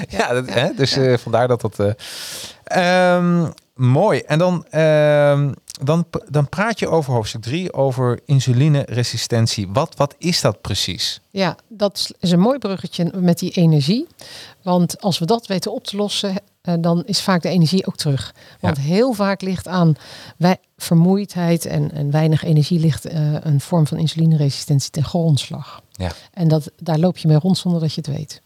Ja, 0.09 0.33
dat, 0.41 0.49
Hè? 0.49 0.69
dus 0.75 0.91
eh, 0.91 1.17
vandaar 1.17 1.47
dat 1.47 1.61
dat. 1.61 1.79
eh, 1.79 3.15
ehm, 3.15 3.51
mooi. 3.73 4.19
En 4.19 4.37
dan, 4.39 4.65
ehm, 4.69 5.53
dan, 5.83 6.05
dan 6.29 6.49
praat 6.49 6.79
je 6.79 6.87
over 6.87 7.13
hoofdstuk 7.13 7.41
3, 7.41 7.73
over 7.73 8.19
insulineresistentie. 8.25 9.67
Wat, 9.71 9.95
wat 9.95 10.15
is 10.17 10.41
dat 10.41 10.61
precies? 10.61 11.21
Ja, 11.29 11.55
dat 11.67 12.11
is 12.19 12.31
een 12.31 12.39
mooi 12.39 12.57
bruggetje 12.57 13.11
met 13.15 13.39
die 13.39 13.51
energie. 13.51 14.07
Want 14.63 15.01
als 15.01 15.19
we 15.19 15.25
dat 15.25 15.47
weten 15.47 15.71
op 15.73 15.83
te 15.83 15.95
lossen, 15.97 16.35
eh, 16.61 16.73
dan 16.79 17.03
is 17.05 17.21
vaak 17.21 17.41
de 17.41 17.49
energie 17.49 17.87
ook 17.87 17.95
terug. 17.95 18.35
Want 18.59 18.77
heel 18.77 19.13
vaak 19.13 19.41
ligt 19.41 19.67
aan 19.67 19.95
wij, 20.37 20.57
vermoeidheid 20.77 21.65
en, 21.65 21.91
en 21.91 22.11
weinig 22.11 22.43
energie 22.43 22.79
ligt 22.79 23.05
eh, 23.05 23.33
een 23.39 23.61
vorm 23.61 23.87
van 23.87 23.97
insulineresistentie 23.97 24.91
ten 24.91 25.03
grondslag. 25.03 25.81
Ja. 25.91 26.11
En 26.33 26.47
dat, 26.47 26.71
daar 26.77 26.99
loop 26.99 27.17
je 27.17 27.27
mee 27.27 27.37
rond 27.37 27.57
zonder 27.57 27.81
dat 27.81 27.93
je 27.93 28.01
het 28.05 28.15
weet. 28.15 28.41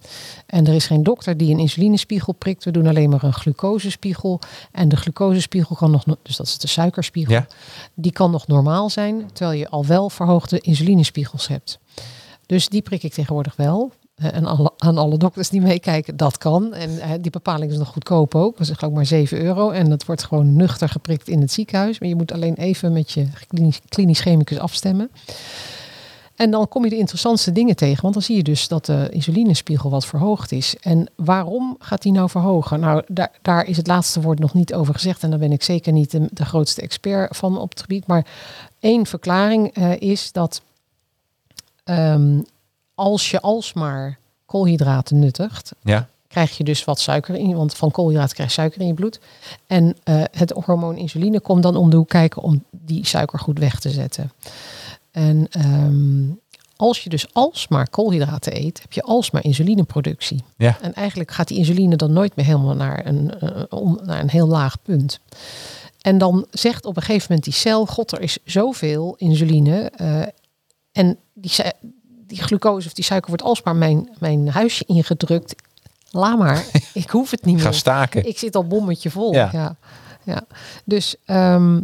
En 0.45 0.67
er 0.67 0.73
is 0.73 0.85
geen 0.85 1.03
dokter 1.03 1.37
die 1.37 1.51
een 1.53 1.59
insulinespiegel 1.59 2.33
prikt. 2.33 2.63
We 2.63 2.71
doen 2.71 2.87
alleen 2.87 3.09
maar 3.09 3.23
een 3.23 3.33
glucosespiegel. 3.33 4.39
En 4.71 4.89
de 4.89 4.95
glucosespiegel 4.95 5.75
kan 5.75 5.91
nog, 5.91 6.05
no- 6.05 6.15
dus 6.23 6.35
dat 6.37 6.45
is 6.47 6.57
de 6.57 6.67
suikerspiegel, 6.67 7.33
Ja. 7.33 7.47
die 7.93 8.11
kan 8.11 8.31
nog 8.31 8.47
normaal 8.47 8.89
zijn, 8.89 9.29
terwijl 9.33 9.59
je 9.59 9.69
al 9.69 9.85
wel 9.85 10.09
verhoogde 10.09 10.59
insulinespiegels 10.59 11.47
hebt. 11.47 11.79
Dus 12.45 12.69
die 12.69 12.81
prik 12.81 13.03
ik 13.03 13.13
tegenwoordig 13.13 13.55
wel. 13.55 13.91
Eh, 14.23 14.35
En 14.35 14.71
aan 14.77 14.97
alle 14.97 15.17
dokters 15.17 15.49
die 15.49 15.61
meekijken, 15.61 16.17
dat 16.17 16.37
kan. 16.37 16.73
En 16.73 16.99
eh, 16.99 17.09
die 17.21 17.31
bepaling 17.31 17.71
is 17.71 17.77
nog 17.77 17.87
goedkoop 17.87 18.35
ook. 18.35 18.57
Dat 18.57 18.67
is 18.67 18.73
ik 18.73 18.91
maar 18.91 19.05
7 19.05 19.41
euro. 19.41 19.69
En 19.69 19.89
dat 19.89 20.05
wordt 20.05 20.23
gewoon 20.23 20.55
nuchter 20.55 20.89
geprikt 20.89 21.27
in 21.27 21.41
het 21.41 21.51
ziekenhuis. 21.51 21.99
Maar 21.99 22.09
je 22.09 22.15
moet 22.15 22.31
alleen 22.31 22.55
even 22.55 22.93
met 22.93 23.11
je 23.11 23.27
klinisch, 23.87 24.19
chemicus 24.19 24.57
afstemmen. 24.59 25.09
En 26.35 26.51
dan 26.51 26.67
kom 26.67 26.83
je 26.83 26.89
de 26.89 26.97
interessantste 26.97 27.51
dingen 27.51 27.75
tegen. 27.75 28.01
Want 28.01 28.13
dan 28.13 28.23
zie 28.23 28.35
je 28.35 28.43
dus 28.43 28.67
dat 28.67 28.85
de 28.85 29.07
insulinespiegel 29.11 29.89
wat 29.89 30.05
verhoogd 30.05 30.51
is. 30.51 30.75
En 30.81 31.09
waarom 31.15 31.75
gaat 31.79 32.01
die 32.01 32.11
nou 32.11 32.29
verhogen? 32.29 32.79
Nou, 32.79 33.03
daar, 33.07 33.31
daar 33.41 33.65
is 33.65 33.77
het 33.77 33.87
laatste 33.87 34.21
woord 34.21 34.39
nog 34.39 34.53
niet 34.53 34.73
over 34.73 34.93
gezegd. 34.93 35.23
En 35.23 35.29
daar 35.29 35.39
ben 35.39 35.51
ik 35.51 35.63
zeker 35.63 35.93
niet 35.93 36.11
de, 36.11 36.27
de 36.31 36.45
grootste 36.45 36.81
expert 36.81 37.37
van 37.37 37.57
op 37.57 37.69
het 37.69 37.81
gebied. 37.81 38.07
Maar 38.07 38.25
één 38.79 39.05
verklaring 39.05 39.73
eh, 39.73 40.01
is 40.01 40.31
dat 40.31 40.61
ehm, 41.83 42.39
als 42.95 43.31
je 43.31 43.41
alsmaar 43.41 44.17
koolhydraten 44.45 45.19
nuttigt, 45.19 45.71
Ja. 45.83 46.07
krijg 46.27 46.57
je 46.57 46.63
dus 46.63 46.83
wat 46.85 46.99
suiker 46.99 47.35
in, 47.35 47.55
want 47.55 47.73
van 47.75 47.91
koolhydraten 47.91 48.33
krijg 48.35 48.49
je 48.49 48.55
suiker 48.55 48.81
in 48.81 48.87
je 48.87 48.93
bloed. 48.93 49.19
En 49.67 49.97
eh, 50.03 50.23
het 50.31 50.51
hormoon 50.51 50.97
insuline 50.97 51.39
komt 51.39 51.63
dan 51.63 51.75
om 51.75 51.89
de 51.89 51.95
hoek 51.97 52.09
kijken 52.09 52.41
om 52.41 52.63
die 52.71 53.05
suiker 53.05 53.39
goed 53.39 53.59
weg 53.59 53.79
te 53.79 53.89
zetten. 53.89 54.31
En 55.11 55.47
ehm, 55.49 56.23
als 56.75 57.03
je 57.03 57.09
dus 57.09 57.33
alsmaar 57.33 57.89
koolhydraten 57.89 58.55
eet, 58.55 58.81
heb 58.81 58.93
je 58.93 59.01
alsmaar 59.01 59.43
insulineproductie. 59.43 60.43
Ja. 60.57 60.77
En 60.81 60.93
eigenlijk 60.93 61.31
gaat 61.31 61.47
die 61.47 61.57
insuline 61.57 61.95
dan 61.95 62.13
nooit 62.13 62.35
meer 62.35 62.45
helemaal 62.45 62.75
naar 62.75 63.05
een, 63.05 63.31
om, 63.71 63.99
naar 64.03 64.19
een 64.19 64.29
heel 64.29 64.47
laag 64.47 64.81
punt. 64.81 65.19
En 66.01 66.17
dan 66.17 66.45
zegt 66.51 66.85
op 66.85 66.95
een 66.95 67.01
gegeven 67.01 67.25
moment 67.27 67.43
die 67.43 67.53
cel, 67.53 67.85
god, 67.85 68.11
er 68.11 68.21
is 68.21 68.37
zoveel 68.45 69.15
insuline. 69.17 69.89
eh, 69.95 70.21
en 70.91 71.17
die, 71.33 71.51
die 72.33 72.43
glucose 72.43 72.87
of 72.87 72.93
die 72.93 73.03
suiker 73.03 73.27
wordt 73.29 73.43
alsmaar 73.43 73.75
mijn, 73.75 74.09
mijn 74.19 74.49
huisje 74.49 74.83
ingedrukt. 74.87 75.55
Laat 76.11 76.37
maar, 76.37 76.65
ik 76.93 77.09
hoef 77.09 77.31
het 77.31 77.45
niet 77.45 77.57
Ga 77.61 77.63
meer. 77.69 77.73
staken. 77.73 78.27
Ik 78.27 78.37
zit 78.37 78.55
al 78.55 78.67
bommetje 78.67 79.09
vol. 79.09 79.33
Ja. 79.33 79.49
Ja. 79.51 79.75
Ja, 80.25 80.43
Dus 80.85 81.15
ehm, 81.25 81.79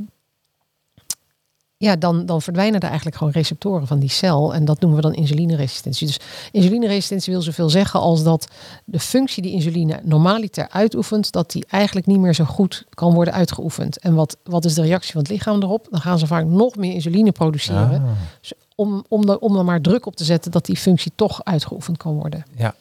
ja, 1.77 1.95
dan, 1.95 2.25
dan 2.25 2.41
verdwijnen 2.41 2.79
er 2.79 2.87
eigenlijk 2.87 3.17
gewoon 3.17 3.33
receptoren 3.33 3.87
van 3.87 3.99
die 3.99 4.09
cel. 4.09 4.53
En 4.53 4.65
dat 4.65 4.79
noemen 4.79 4.99
we 5.01 5.05
dan 5.07 5.13
insulineresistentie. 5.15 6.07
Dus 6.07 6.19
insulineresistentie 6.51 7.33
wil 7.33 7.41
zoveel 7.41 7.69
zeggen 7.69 7.99
als 7.99 8.23
dat 8.23 8.47
de 8.85 8.99
functie 8.99 9.43
die 9.43 9.51
insuline 9.51 9.99
normaliter 10.03 10.67
uitoefent, 10.69 11.31
dat 11.31 11.51
die 11.51 11.65
eigenlijk 11.69 12.07
niet 12.07 12.19
meer 12.19 12.33
zo 12.33 12.43
goed 12.43 12.85
kan 12.89 13.13
worden 13.13 13.33
uitgeoefend. 13.33 13.99
En 13.99 14.13
wat, 14.15 14.37
wat 14.43 14.65
is 14.65 14.73
de 14.73 14.81
reactie 14.81 15.11
van 15.11 15.21
het 15.21 15.29
lichaam 15.29 15.61
erop? 15.61 15.87
Dan 15.91 16.01
gaan 16.01 16.19
ze 16.19 16.27
vaak 16.27 16.45
nog 16.45 16.75
meer 16.75 16.93
insuline 16.93 17.31
produceren. 17.31 18.01
Ah, 18.03 18.09
Dus 18.41 18.53
om, 18.79 19.05
om, 19.07 19.29
er, 19.29 19.37
om 19.37 19.57
er 19.57 19.65
maar 19.65 19.81
druk 19.81 20.05
op 20.05 20.15
te 20.15 20.23
zetten 20.23 20.51
dat 20.51 20.65
die 20.65 20.77
functie 20.77 21.11
toch 21.15 21.43
uitgeoefend 21.43 21.97
kan 21.97 22.13
worden. 22.13 22.45
ja. 22.55 22.75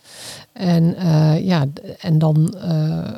En, 0.52 0.96
eh, 0.96 1.46
ja, 1.46 1.64
en 2.00 2.18
dan 2.18 2.54
eh, 2.58 3.08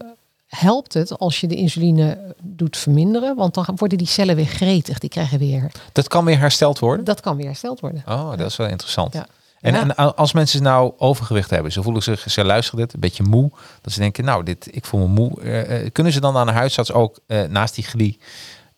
helpt 0.46 0.94
het 0.94 1.18
als 1.18 1.40
je 1.40 1.46
de 1.46 1.54
insuline 1.54 2.34
doet 2.42 2.76
verminderen, 2.76 3.36
want 3.36 3.54
dan 3.54 3.66
worden 3.76 3.98
die 3.98 4.06
cellen 4.06 4.36
weer 4.36 4.46
gretig, 4.46 4.98
die 4.98 5.10
krijgen 5.10 5.38
weer. 5.38 5.70
Dat 5.92 6.08
kan 6.08 6.24
weer 6.24 6.38
hersteld 6.38 6.78
worden. 6.78 7.04
Dat 7.04 7.20
kan 7.20 7.36
weer 7.36 7.46
hersteld 7.46 7.80
worden. 7.80 8.02
Oh, 8.08 8.30
dat 8.30 8.46
is 8.50 8.56
wel 8.56 8.66
interessant. 8.68 9.12
Ja. 9.12 9.26
En, 9.60 9.72
Ja. 9.74 9.80
en 9.96 10.16
als 10.16 10.32
mensen 10.32 10.62
nou 10.62 10.92
overgewicht 10.98 11.50
hebben, 11.50 11.72
ze 11.72 11.82
voelen 11.82 12.02
zich, 12.02 12.30
ze 12.30 12.44
luisteren 12.44 12.80
dit, 12.80 12.94
een 12.94 13.00
beetje 13.00 13.22
moe, 13.22 13.50
dat 13.80 13.92
ze 13.92 13.98
denken, 13.98 14.24
nou, 14.24 14.44
dit, 14.44 14.68
ik 14.74 14.84
voel 14.84 15.00
me 15.00 15.06
moe. 15.06 15.40
Eh, 15.40 15.90
kunnen 15.92 16.12
ze 16.12 16.20
dan 16.20 16.36
aan 16.36 16.46
de 16.46 16.52
huisarts 16.52 16.92
ook 16.92 17.18
naast 17.48 17.74
die 17.74 17.84
glie 17.84 18.18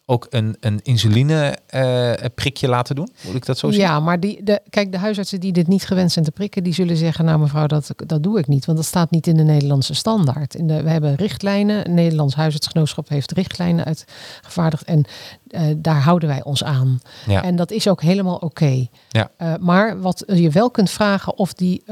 ook 0.06 0.26
een, 0.30 0.56
een 0.60 0.80
insuline 0.82 1.58
eh, 1.66 2.12
prikje 2.34 2.68
laten 2.68 2.94
doen? 2.94 3.08
Moet 3.26 3.34
ik 3.34 3.46
dat 3.46 3.58
zo 3.58 3.70
zien? 3.70 3.80
Ja, 3.80 4.00
maar 4.00 4.20
die, 4.20 4.42
de, 4.42 4.60
kijk, 4.70 4.92
de 4.92 4.98
huisartsen 4.98 5.40
die 5.40 5.52
dit 5.52 5.66
niet 5.66 5.86
gewend 5.86 6.12
zijn 6.12 6.24
te 6.24 6.30
prikken, 6.30 6.64
die 6.64 6.74
zullen 6.74 6.96
zeggen, 6.96 7.24
nou 7.24 7.38
mevrouw, 7.38 7.66
dat, 7.66 7.90
dat 8.06 8.22
doe 8.22 8.38
ik 8.38 8.46
niet. 8.46 8.64
Want 8.64 8.78
dat 8.78 8.86
staat 8.86 9.10
niet 9.10 9.26
in 9.26 9.36
de 9.36 9.42
Nederlandse 9.42 9.94
standaard. 9.94 10.54
In 10.54 10.66
de, 10.66 10.82
we 10.82 10.90
hebben 10.90 11.14
richtlijnen, 11.14 11.76
het 11.76 11.88
Nederlands 11.88 12.34
huisartsgenootschap 12.34 13.08
heeft 13.08 13.32
richtlijnen 13.32 13.84
uitgevaardigd 13.84 14.84
en 14.84 15.04
eh, 15.48 15.62
daar 15.76 16.00
houden 16.00 16.28
wij 16.28 16.42
ons 16.42 16.64
aan. 16.64 17.00
Ja. 17.26 17.42
En 17.42 17.56
dat 17.56 17.70
is 17.70 17.88
ook 17.88 18.02
helemaal 18.02 18.36
oké. 18.36 18.86
Ja. 19.08 19.30
Eh, 19.36 19.54
maar 19.60 20.00
wat 20.00 20.24
je 20.26 20.50
wel 20.50 20.70
kunt 20.70 20.90
vragen 20.90 21.36
of 21.38 21.52
die. 21.52 21.82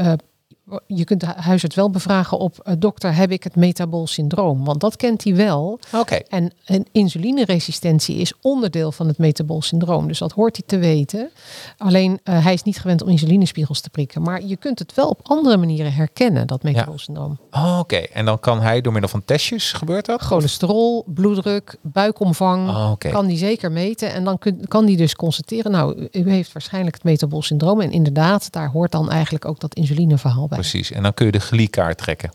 Je 0.86 1.04
kunt 1.04 1.20
de 1.20 1.26
huisarts 1.36 1.74
wel 1.74 1.90
bevragen 1.90 2.38
op 2.38 2.58
eh, 2.58 2.74
dokter, 2.78 3.14
heb 3.14 3.30
ik 3.30 3.42
het 3.44 3.56
metabool 3.56 4.06
syndroom? 4.06 4.64
Want 4.64 4.80
dat 4.80 4.96
kent 4.96 5.24
hij 5.24 5.34
wel. 5.36 5.78
Oké. 5.94 6.14
En 6.14 6.52
een 6.66 6.86
insulineresistentie 6.92 8.16
is 8.16 8.32
onderdeel 8.40 8.92
van 8.92 9.06
het 9.08 9.18
metabool 9.18 9.62
syndroom. 9.62 10.06
Dus 10.08 10.18
dat 10.18 10.32
hoort 10.32 10.56
hij 10.56 10.64
te 10.66 10.78
weten. 10.78 11.30
Alleen 11.78 12.20
eh, 12.24 12.44
hij 12.44 12.52
is 12.52 12.62
niet 12.62 12.78
gewend 12.80 13.02
om 13.02 13.08
insulinespiegels 13.08 13.80
te 13.80 13.90
prikken. 13.90 14.22
Maar 14.22 14.44
je 14.44 14.56
kunt 14.56 14.78
het 14.78 14.94
wel 14.94 15.08
op 15.08 15.20
andere 15.22 15.56
manieren 15.56 15.92
herkennen, 15.92 16.46
dat 16.46 16.62
metabool 16.62 16.98
syndroom. 16.98 17.38
Oh, 17.50 17.76
Oké, 17.78 17.96
en 17.96 18.24
dan 18.24 18.40
kan 18.40 18.60
hij 18.60 18.80
door 18.80 18.92
middel 18.92 19.10
van 19.10 19.24
testjes, 19.24 19.72
gebeurt 19.72 20.06
dat? 20.06 20.20
Cholesterol, 20.20 21.04
bloeddruk, 21.06 21.76
buikomvang. 21.82 22.68
Oh. 22.68 22.92
Kan 22.98 23.26
die 23.26 23.38
zeker 23.38 23.72
meten. 23.72 24.12
En 24.12 24.24
dan 24.24 24.38
kun, 24.38 24.64
kan 24.68 24.84
die 24.86 24.96
dus 24.96 25.14
constateren, 25.16 25.70
nou, 25.70 25.98
u- 26.00 26.08
u 26.20 26.30
heeft 26.30 26.52
waarschijnlijk 26.52 26.94
het 26.94 27.04
metabool 27.04 27.42
syndroom. 27.42 27.80
En 27.80 27.90
inderdaad, 27.92 28.52
daar 28.52 28.68
hoort 28.70 28.92
dan 28.92 29.10
eigenlijk 29.10 29.44
ook 29.44 29.60
dat 29.60 29.74
insulineverhaal 29.74 30.46
bij. 30.48 30.58
Precies, 30.60 30.90
en 30.90 31.02
dan 31.02 31.14
kun 31.14 31.26
je 31.26 31.32
de 31.32 31.40
gliekaart 31.40 31.98
trekken. 31.98 32.30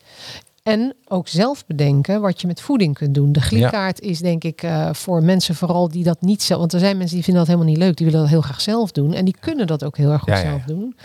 En 0.63 0.93
ook 1.07 1.27
zelf 1.27 1.65
bedenken 1.65 2.21
wat 2.21 2.41
je 2.41 2.47
met 2.47 2.61
voeding 2.61 2.93
kunt 2.95 3.13
doen. 3.13 3.31
De 3.31 3.41
gliekaart 3.41 3.99
is 4.01 4.19
denk 4.19 4.43
ik 4.43 4.63
eh, 4.63 4.89
voor 4.93 5.23
mensen 5.23 5.55
vooral 5.55 5.89
die 5.89 6.03
dat 6.03 6.21
niet 6.21 6.43
zelf... 6.43 6.59
Want 6.59 6.73
er 6.73 6.79
zijn 6.79 6.97
mensen 6.97 7.15
die 7.15 7.23
vinden 7.23 7.43
dat 7.45 7.53
helemaal 7.53 7.73
niet 7.73 7.83
leuk. 7.83 7.97
Die 7.97 8.05
willen 8.05 8.21
dat 8.21 8.29
heel 8.29 8.41
graag 8.41 8.61
zelf 8.61 8.91
doen. 8.91 9.13
En 9.13 9.25
die 9.25 9.35
kunnen 9.39 9.67
dat 9.67 9.83
ook 9.83 9.97
heel 9.97 10.11
erg 10.11 10.21
goed 10.21 10.29
Ja, 10.33 10.41
zelf 10.41 10.61
doen. 10.63 10.95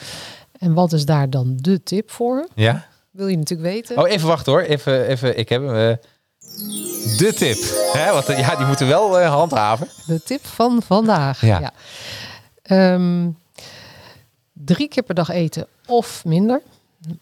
En 0.58 0.74
wat 0.74 0.92
is 0.92 1.04
daar 1.04 1.30
dan 1.30 1.56
de 1.56 1.82
tip 1.82 2.10
voor? 2.10 2.48
Ja? 2.54 2.86
Wil 3.10 3.26
je 3.26 3.36
natuurlijk 3.36 3.72
weten. 3.72 3.98
Oh, 3.98 4.08
even 4.10 4.28
wachten 4.28 4.52
hoor. 4.52 4.62
Even, 4.62 5.06
even 5.06 5.38
ik 5.38 5.48
heb 5.48 5.62
hem. 5.62 5.74
eh. 5.90 5.96
de 7.18 7.32
tip. 7.36 7.58
Hè? 7.92 8.12
Want 8.12 8.26
ja, 8.26 8.56
die 8.56 8.66
moeten 8.66 8.86
wel 8.86 9.18
eh, 9.20 9.30
handhaven. 9.30 9.88
De 10.06 10.22
tip 10.22 10.46
van 10.46 10.82
vandaag. 10.82 11.40
Ja. 11.40 11.72
Ehm, 12.62 13.28
drie 14.52 14.88
keer 14.88 15.02
per 15.02 15.14
dag 15.14 15.28
eten 15.28 15.66
of 15.86 16.24
minder. 16.24 16.62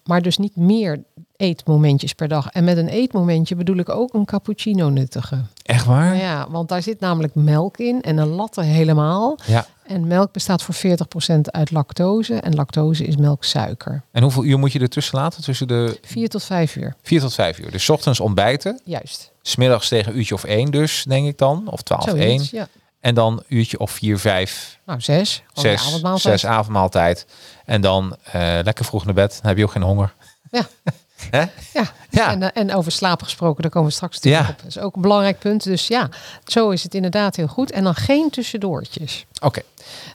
Maar 0.04 0.22
dus 0.22 0.38
niet 0.38 0.56
meer 0.56 1.02
eetmomentjes 1.36 2.12
per 2.12 2.28
dag. 2.28 2.48
En 2.48 2.64
met 2.64 2.76
een 2.76 2.88
eetmomentje 2.88 3.54
bedoel 3.54 3.76
ik 3.76 3.88
ook 3.88 4.14
een 4.14 4.24
cappuccino 4.24 4.88
nuttigen. 4.88 5.48
Echt 5.62 5.84
waar? 5.84 6.16
Ja, 6.16 6.50
want 6.50 6.68
daar 6.68 6.82
zit 6.82 7.00
namelijk 7.00 7.34
melk 7.34 7.78
in 7.78 8.02
en 8.02 8.18
een 8.18 8.28
latte 8.28 8.62
helemaal. 8.62 9.38
Ja. 9.46 9.66
En 9.86 10.06
melk 10.06 10.32
bestaat 10.32 10.62
voor 10.62 10.74
40% 10.74 11.40
uit 11.40 11.70
lactose. 11.70 12.34
En 12.34 12.54
lactose 12.54 13.04
is 13.04 13.16
melksuiker. 13.16 14.02
En 14.10 14.22
hoeveel 14.22 14.44
uur 14.44 14.58
moet 14.58 14.72
je 14.72 14.78
ertussen 14.78 15.18
laten? 15.18 15.42
Tussen 15.42 15.68
de 15.68 15.98
4 16.02 16.28
tot 16.28 16.44
5 16.44 16.76
uur, 16.76 16.94
4 17.02 17.20
tot 17.20 17.34
5 17.34 17.58
uur. 17.58 17.70
Dus 17.70 17.84
's 17.84 17.88
ochtends 17.88 18.20
ontbijten. 18.20 18.80
juist. 18.84 19.32
Smiddags 19.42 19.88
tegen 19.88 20.12
een 20.12 20.18
uurtje 20.18 20.34
of 20.34 20.44
1 20.44 20.70
dus, 20.70 21.04
denk 21.08 21.26
ik 21.26 21.38
dan. 21.38 21.62
Of 21.70 21.82
12, 21.82 22.06
1. 22.06 22.16
Zoiets, 22.16 22.50
ja. 22.50 22.68
En 23.00 23.14
dan 23.14 23.32
een 23.32 23.44
uurtje 23.56 23.78
of 23.78 23.90
4, 23.90 24.18
5, 24.18 24.78
Nou, 24.86 25.00
zes. 25.00 25.42
6, 25.52 25.86
avondmaaltijd. 25.86 26.40
6 26.40 26.50
avondmaaltijd. 26.50 27.26
En 27.64 27.80
dan 27.80 28.16
eh, 28.32 28.58
lekker 28.62 28.84
vroeg 28.84 29.04
naar 29.04 29.14
bed. 29.14 29.32
Dan 29.42 29.48
heb 29.48 29.56
je 29.56 29.64
ook 29.64 29.70
geen 29.70 29.82
honger. 29.82 30.12
Ja. 30.50 30.66
Hè? 31.30 31.38
Ja, 31.72 31.92
Ja. 32.10 32.30
En, 32.30 32.42
eh, 32.42 32.62
en 32.62 32.74
over 32.74 32.92
slaap 32.92 33.22
gesproken, 33.22 33.62
daar 33.62 33.70
komen 33.70 33.88
we 33.88 33.94
straks 33.94 34.18
terug 34.18 34.38
Ja. 34.38 34.48
op. 34.48 34.56
Dat 34.58 34.66
is 34.66 34.78
ook 34.78 34.96
een 34.96 35.02
belangrijk 35.02 35.38
punt. 35.38 35.62
Dus 35.64 35.86
ja, 35.86 36.08
zo 36.44 36.70
is 36.70 36.82
het 36.82 36.94
inderdaad 36.94 37.36
heel 37.36 37.46
goed. 37.46 37.70
En 37.70 37.84
dan 37.84 37.94
geen 37.94 38.30
tussendoortjes. 38.30 39.26
Oké. 39.40 39.60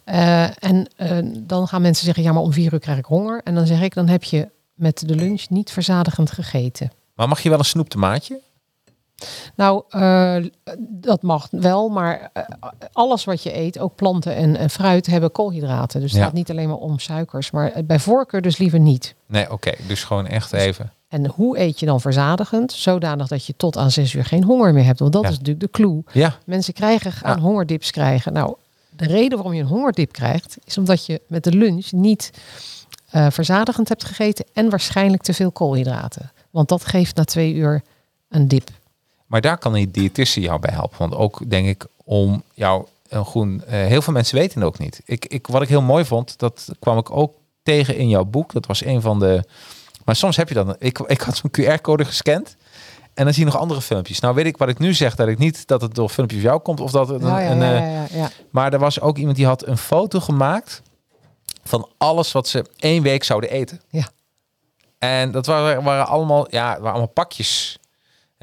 Eh, 0.04 0.64
en 0.64 0.88
dan 1.40 1.68
gaan 1.68 1.82
mensen 1.82 2.06
zeggen, 2.06 2.24
ja, 2.24 2.32
maar 2.32 2.42
om 2.42 2.54
vier 2.54 2.74
uur 2.74 2.80
krijg 2.80 2.98
ik 2.98 3.06
honger. 3.06 3.42
En 3.44 3.56
dan 3.56 3.66
zeg 3.68 3.82
ik, 3.82 3.94
dan 3.94 4.08
heb 4.08 4.24
je 4.24 4.50
met 4.74 5.08
de 5.08 5.16
lunch 5.16 5.44
niet 5.50 5.72
verzadigend 5.72 6.32
gegeten. 6.32 6.92
Maar 7.16 7.28
mag 7.28 7.42
je 7.42 7.50
wel 7.50 7.60
een 7.60 7.66
snoeptomaatje? 7.66 8.40
Nou, 9.56 9.84
eh, 9.90 10.36
dat 10.80 11.22
mag 11.22 11.48
wel, 11.52 11.90
maar 11.90 12.30
eh, 12.34 12.44
alles 12.92 13.24
wat 13.24 13.44
je 13.44 13.56
eet, 13.58 13.80
ook 13.80 13.96
planten 13.96 14.36
en, 14.36 14.56
en 14.58 14.70
fruit, 14.70 15.06
hebben 15.06 15.32
koolhydraten. 15.32 16.02
Dus 16.02 16.10
het 16.12 16.20
Ja. 16.20 16.26
gaat 16.26 16.34
niet 16.34 16.50
alleen 16.50 16.68
maar 16.68 16.78
om 16.78 17.00
suikers, 17.00 17.52
maar 17.52 17.72
eh, 17.72 17.84
bij 17.84 18.00
voorkeur 18.00 18.42
dus 18.42 18.58
liever 18.58 18.80
niet. 18.80 19.16
Nee, 19.26 19.52
oké. 19.52 19.72
Dus 19.88 20.04
gewoon 20.04 20.28
echt 20.28 20.54
even. 20.54 20.92
En 21.08 21.28
hoe 21.28 21.60
eet 21.60 21.80
je 21.80 21.86
dan 21.86 22.02
verzadigend? 22.02 22.72
Zodanig 22.72 23.28
dat 23.28 23.46
je 23.46 23.54
tot 23.58 23.78
aan 23.78 23.92
zes 23.92 24.14
uur 24.14 24.26
geen 24.26 24.44
honger 24.44 24.74
meer 24.74 24.86
hebt. 24.86 25.00
Want 25.00 25.14
dat 25.14 25.22
Ja. 25.24 25.30
is 25.30 25.38
natuurlijk 25.38 25.66
de 25.66 25.72
clue. 25.72 26.04
Ja. 26.12 26.38
Mensen 26.46 26.74
krijgen, 26.74 27.12
gaan 27.12 27.36
Ja. 27.36 27.42
hongerdips 27.42 27.92
krijgen. 27.92 28.34
Nou, 28.34 28.56
de 28.90 29.06
reden 29.06 29.38
waarom 29.38 29.54
je 29.54 29.62
een 29.62 29.68
hongerdip 29.68 30.12
krijgt, 30.12 30.58
is 30.66 30.78
omdat 30.78 31.06
je 31.06 31.22
met 31.28 31.44
de 31.44 31.52
lunch 31.52 31.92
niet 31.92 32.30
verzadigend 33.30 33.90
hebt 33.90 34.04
gegeten 34.04 34.46
en 34.54 34.70
waarschijnlijk 34.70 35.24
te 35.24 35.34
veel 35.34 35.52
koolhydraten. 35.52 36.32
Want 36.50 36.70
dat 36.70 36.86
geeft 36.86 37.16
na 37.16 37.24
twee 37.24 37.54
uur 37.54 37.82
een 38.30 38.48
dip. 38.48 38.70
Maar 39.34 39.42
daar 39.42 39.58
kan 39.58 39.74
die 39.74 39.92
diëtiste 39.92 40.42
jou 40.42 40.60
bij 40.60 40.74
helpen. 40.74 40.98
Want 40.98 41.16
ook 41.16 41.50
denk 41.50 41.68
ik 41.68 41.86
om 42.04 42.44
jou 42.54 42.86
een 43.08 43.26
groen. 43.26 43.64
eh, 43.66 43.72
heel 43.72 44.02
veel 44.02 44.14
mensen 44.14 44.38
weten 44.38 44.60
het 44.60 44.68
ook 44.68 44.78
niet. 44.78 45.02
Ik, 45.06 45.26
ik, 45.26 45.48
wat 45.48 45.62
ik 45.62 45.68
heel 45.68 45.82
mooi 45.82 46.06
vond, 46.06 46.40
dat 46.40 46.70
kwam 46.80 46.98
ik 46.98 47.12
ook 47.12 47.34
tegen 47.64 47.96
in 47.96 48.10
jouw 48.10 48.24
boek. 48.24 48.54
Dat 48.54 48.66
was 48.66 48.86
een 48.86 49.02
van 49.02 49.20
de. 49.20 49.44
Maar 50.06 50.16
soms 50.16 50.36
heb 50.38 50.48
je 50.48 50.54
dan. 50.54 50.76
Ik, 50.80 51.00
ik 51.00 51.22
had 51.22 51.36
zo'n 51.36 51.52
QR-code 51.62 52.06
gescand. 52.06 52.56
En 53.14 53.24
dan 53.24 53.34
zie 53.34 53.46
je 53.46 53.52
nog 53.52 53.60
andere 53.60 53.82
filmpjes. 53.82 54.20
Nou 54.20 54.36
weet 54.36 54.46
ik 54.46 54.58
wat 54.58 54.70
ik 54.70 54.80
nu 54.80 54.94
zeg, 54.94 55.16
dat 55.16 55.28
ik 55.28 55.38
niet 55.38 55.68
dat 55.68 55.82
het 55.82 55.96
door 55.96 56.10
filmpjes 56.10 56.42
van 56.42 56.50
jou 56.50 56.62
komt. 56.62 56.80
Of 56.80 56.92
dat 56.92 57.08
het 57.08 57.22
een, 57.22 57.28
Ja, 57.28 57.40
ja, 57.40 57.52
een, 57.52 57.58
ja, 57.58 57.74
eh, 57.74 57.80
ja, 57.80 57.92
ja, 57.94 58.08
ja. 58.12 58.30
Maar 58.50 58.74
er 58.74 58.80
was 58.80 59.00
ook 59.00 59.18
iemand 59.18 59.36
die 59.38 59.46
had 59.46 59.68
een 59.68 59.78
foto 59.78 60.20
gemaakt 60.20 60.82
van 61.64 61.90
alles 61.98 62.32
wat 62.32 62.48
ze 62.48 62.66
één 62.78 63.04
week 63.04 63.24
zouden 63.24 63.50
eten. 63.50 63.82
Ja. 63.90 64.08
En 64.98 65.32
dat 65.32 65.46
waren, 65.46 65.84
waren 65.84 66.08
allemaal, 66.08 66.48
ja, 66.50 66.68
waren 66.68 66.90
allemaal 66.90 67.08
pakjes. 67.08 67.78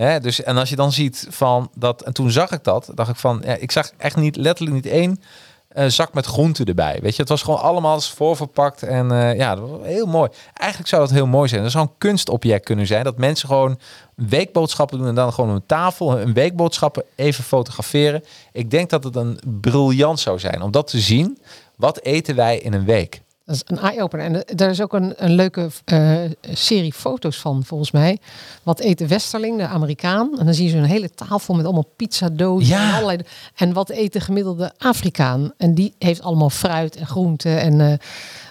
Hè? 0.00 0.20
Dus, 0.20 0.42
en 0.42 0.56
als 0.56 0.68
je 0.68 0.76
dan 0.76 0.92
ziet 0.92 1.26
van 1.30 1.70
dat, 1.74 2.02
en 2.02 2.12
toen 2.12 2.30
zag 2.30 2.50
ik 2.50 2.64
dat, 2.64 2.90
dacht 2.94 3.10
ik 3.10 3.16
van, 3.16 3.42
ja, 3.44 3.54
ik 3.54 3.70
zag 3.70 3.90
echt 3.96 4.16
niet, 4.16 4.36
letterlijk 4.36 4.76
niet 4.76 4.92
één 4.92 5.22
eh, 5.68 5.86
zak 5.86 6.14
met 6.14 6.26
groenten 6.26 6.64
erbij. 6.64 6.98
Weet 7.02 7.14
je, 7.14 7.20
het 7.20 7.30
was 7.30 7.42
gewoon 7.42 7.60
allemaal 7.60 8.00
voorverpakt 8.00 8.82
en 8.82 9.10
eh, 9.10 9.36
ja, 9.36 9.54
dat 9.54 9.68
was 9.68 9.78
heel 9.82 10.06
mooi. 10.06 10.30
Eigenlijk 10.54 10.90
zou 10.90 11.02
dat 11.02 11.10
heel 11.10 11.26
mooi 11.26 11.48
zijn. 11.48 11.62
Dat 11.62 11.70
zou 11.70 11.84
een 11.84 11.98
kunstobject 11.98 12.64
kunnen 12.64 12.86
zijn, 12.86 13.04
dat 13.04 13.18
mensen 13.18 13.48
gewoon 13.48 13.78
weekboodschappen 14.14 14.98
doen 14.98 15.06
en 15.06 15.14
dan 15.14 15.32
gewoon 15.32 15.50
een 15.50 15.66
tafel 15.66 16.20
een 16.20 16.32
weekboodschappen 16.32 17.04
even 17.14 17.44
fotograferen. 17.44 18.24
Ik 18.52 18.70
denk 18.70 18.90
dat 18.90 19.04
het 19.04 19.16
een 19.16 19.40
briljant 19.60 20.20
zou 20.20 20.38
zijn 20.38 20.62
om 20.62 20.70
dat 20.70 20.86
te 20.86 21.00
zien. 21.00 21.38
Wat 21.76 22.00
eten 22.00 22.36
wij 22.36 22.58
in 22.58 22.72
een 22.72 22.84
week? 22.84 23.22
Dat 23.50 23.62
is 23.68 23.76
een 23.76 23.90
eye-opener. 23.90 24.26
En 24.26 24.44
er 24.58 24.70
is 24.70 24.80
ook 24.80 24.92
een, 24.92 25.14
een 25.16 25.34
leuke 25.34 25.68
eh, 25.84 26.18
serie 26.42 26.92
foto's 26.92 27.36
van, 27.36 27.64
volgens 27.64 27.90
mij. 27.90 28.18
Wat 28.62 28.80
eet 28.80 28.98
de 28.98 29.06
Westerling, 29.06 29.58
de 29.58 29.66
Amerikaan? 29.66 30.38
En 30.38 30.44
dan 30.44 30.54
zie 30.54 30.64
je 30.64 30.70
zo'n 30.70 30.82
hele 30.82 31.10
tafel 31.10 31.54
met 31.54 31.64
allemaal 31.64 31.90
pizzadozen. 31.96 32.68
Ja. 32.68 32.88
En, 32.88 32.94
allerlei, 32.94 33.18
en 33.54 33.72
wat 33.72 33.90
eet 33.90 34.12
de 34.12 34.20
gemiddelde 34.20 34.72
Afrikaan? 34.78 35.52
En 35.56 35.74
die 35.74 35.94
heeft 35.98 36.22
allemaal 36.22 36.50
fruit 36.50 36.96
en 36.96 37.06
groenten. 37.06 37.60
En, 37.60 37.80
eh, 37.80 37.92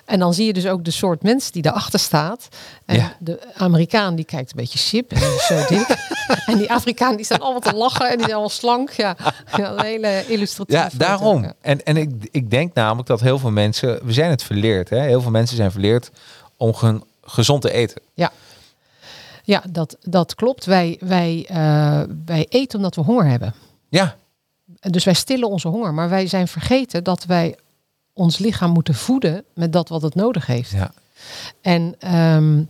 en 0.09 0.19
dan 0.19 0.33
zie 0.33 0.45
je 0.45 0.53
dus 0.53 0.67
ook 0.67 0.83
de 0.85 0.91
soort 0.91 1.23
mens 1.23 1.51
die 1.51 1.61
daarachter 1.61 1.99
staat. 1.99 2.47
En 2.85 2.95
Ja. 2.95 3.15
de 3.19 3.39
Amerikaan 3.55 4.15
die 4.15 4.25
kijkt 4.25 4.49
een 4.51 4.57
beetje 4.57 4.77
sip 4.79 5.11
en 5.11 5.17
is 5.21 5.45
zo 5.45 5.65
dik. 5.67 5.87
en 6.49 6.57
die 6.57 6.71
Afrikaan 6.71 7.15
die 7.15 7.25
staan 7.25 7.39
allemaal 7.39 7.59
te 7.61 7.73
lachen 7.75 8.05
en 8.05 8.11
die 8.11 8.19
zijn 8.19 8.31
allemaal 8.31 8.49
slank. 8.49 8.89
Ja, 8.91 9.15
ja 9.57 9.71
een 9.71 9.81
hele 9.83 10.23
illustratieve 10.27 10.81
Ja, 10.81 10.89
daarom. 10.97 11.53
En, 11.61 11.83
en 11.85 11.97
ik, 11.97 12.11
ik 12.31 12.49
denk 12.49 12.73
namelijk 12.73 13.07
dat 13.07 13.19
heel 13.19 13.39
veel 13.39 13.51
mensen, 13.51 14.05
we 14.05 14.13
zijn 14.13 14.29
het 14.29 14.43
verleerd. 14.43 14.89
Hè? 14.89 14.99
Heel 15.01 15.21
veel 15.21 15.31
mensen 15.31 15.55
zijn 15.57 15.71
verleerd 15.71 16.11
om 16.57 16.73
ge- 16.73 17.01
gezond 17.21 17.61
te 17.61 17.71
eten. 17.71 18.01
Ja, 18.13 18.31
ja 19.43 19.63
dat, 19.69 19.97
dat 20.01 20.35
klopt. 20.35 20.65
Wij, 20.65 20.97
wij, 20.99 21.45
eh, 21.49 22.01
wij 22.25 22.45
eten 22.49 22.77
omdat 22.77 22.95
we 22.95 23.01
honger 23.01 23.25
hebben. 23.25 23.53
Ja, 23.89 24.15
Dus 24.79 25.03
wij 25.03 25.13
stillen 25.13 25.49
onze 25.49 25.67
honger. 25.67 25.93
Maar 25.93 26.09
wij 26.09 26.27
zijn 26.27 26.47
vergeten 26.47 27.03
dat 27.03 27.25
wij 27.25 27.55
ons 28.19 28.37
lichaam 28.37 28.71
moeten 28.71 28.95
voeden 28.95 29.43
met 29.53 29.73
dat 29.73 29.89
wat 29.89 30.01
het 30.01 30.15
nodig 30.15 30.45
heeft. 30.45 30.69
ja. 30.71 30.91
En 31.61 31.95
ehm, 31.99 32.63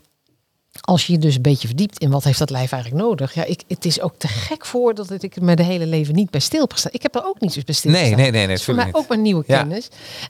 als 0.81 1.07
je 1.07 1.13
je 1.13 1.19
dus 1.19 1.35
een 1.35 1.41
beetje 1.41 1.67
verdiept 1.67 1.97
in 1.99 2.09
wat 2.09 2.23
heeft 2.23 2.39
dat 2.39 2.49
lijf 2.49 2.71
eigenlijk 2.71 3.03
nodig. 3.03 3.33
Ja, 3.33 3.43
ik, 3.45 3.63
het 3.67 3.85
is 3.85 4.01
ook 4.01 4.13
te 4.17 4.27
gek 4.27 4.65
voor 4.65 4.93
dat 4.95 5.23
ik 5.23 5.35
er 5.35 5.43
mijn 5.43 5.59
hele 5.61 5.85
leven 5.85 6.15
niet 6.15 6.29
bij 6.29 6.39
stil 6.39 6.65
gestaan. 6.69 6.91
Ik 6.93 7.01
heb 7.01 7.15
er 7.15 7.25
ook 7.25 7.39
niet 7.39 7.55
eens 7.55 7.65
bij 7.65 7.75
stil 7.75 7.91
Nee, 7.91 8.15
nee, 8.15 8.31
nee, 8.31 8.45
nee, 8.45 8.55
is 8.55 8.63
voor 8.63 8.75
mij 8.75 8.89
ook 8.91 9.07
mijn 9.07 9.21
nieuwe 9.21 9.43
Ja. 9.47 9.57
kennis. 9.59 9.87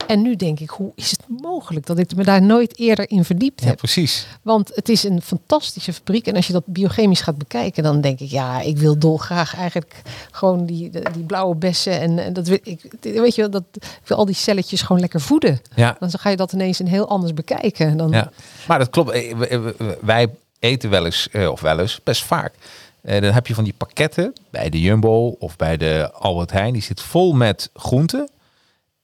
En 0.07 0.21
nu 0.21 0.35
denk 0.35 0.59
ik, 0.59 0.69
hoe 0.69 0.91
is 0.95 1.11
het 1.11 1.23
mogelijk 1.41 1.85
dat 1.85 1.97
ik 1.97 2.15
me 2.15 2.23
daar 2.23 2.41
nooit 2.41 2.77
eerder 2.79 3.09
in 3.09 3.25
verdiept 3.25 3.61
ja, 3.61 3.67
heb? 3.67 3.77
precies. 3.77 4.27
Want 4.41 4.71
het 4.75 4.89
is 4.89 5.03
een 5.03 5.21
fantastische 5.21 5.93
fabriek. 5.93 6.27
En 6.27 6.35
als 6.35 6.47
je 6.47 6.53
dat 6.53 6.65
biochemisch 6.65 7.21
gaat 7.21 7.37
bekijken, 7.37 7.83
dan 7.83 8.01
denk 8.01 8.19
ik, 8.19 8.29
ja, 8.29 8.61
ik 8.61 8.77
wil 8.77 8.97
dolgraag 8.99 9.55
eigenlijk 9.55 10.01
gewoon 10.31 10.65
die, 10.65 10.89
die 11.13 11.23
blauwe 11.23 11.55
bessen. 11.55 11.99
En, 11.99 12.19
en 12.19 12.33
dat 12.33 12.47
wil 12.47 12.57
ik, 12.63 12.81
weet 13.01 13.35
je, 13.35 13.41
wel, 13.41 13.49
dat 13.49 13.63
ik 13.73 14.07
wil 14.07 14.17
al 14.17 14.25
die 14.25 14.35
celletjes 14.35 14.81
gewoon 14.81 14.99
lekker 15.01 15.21
voeden. 15.21 15.61
Ja, 15.75 15.95
Dan 15.99 16.11
ga 16.11 16.29
je 16.29 16.35
dat 16.37 16.53
ineens 16.53 16.79
een 16.79 16.87
heel 16.87 17.07
anders 17.09 17.33
bekijken. 17.33 17.97
Dan, 17.97 18.11
ja. 18.11 18.31
Maar 18.67 18.79
dat 18.79 18.89
klopt. 18.89 19.09
Eh, 19.11 19.35
w- 19.37 19.81
Wij 20.01 20.27
eten 20.59 20.89
wel 20.89 21.05
eens, 21.05 21.29
eh, 21.29 21.51
of 21.51 21.61
wel 21.61 21.79
eens, 21.79 21.99
best 22.03 22.23
vaak. 22.23 22.53
Eh, 23.01 23.21
dan 23.21 23.33
heb 23.33 23.47
je 23.47 23.53
van 23.53 23.63
die 23.63 23.73
pakketten 23.77 24.33
bij 24.49 24.69
de 24.69 24.81
Jumbo 24.81 25.27
of 25.27 25.55
bij 25.55 25.77
de 25.77 26.11
Albert 26.13 26.51
Heijn. 26.51 26.73
Die 26.73 26.81
zit 26.81 27.01
vol 27.01 27.33
met 27.33 27.69
groenten. 27.73 28.29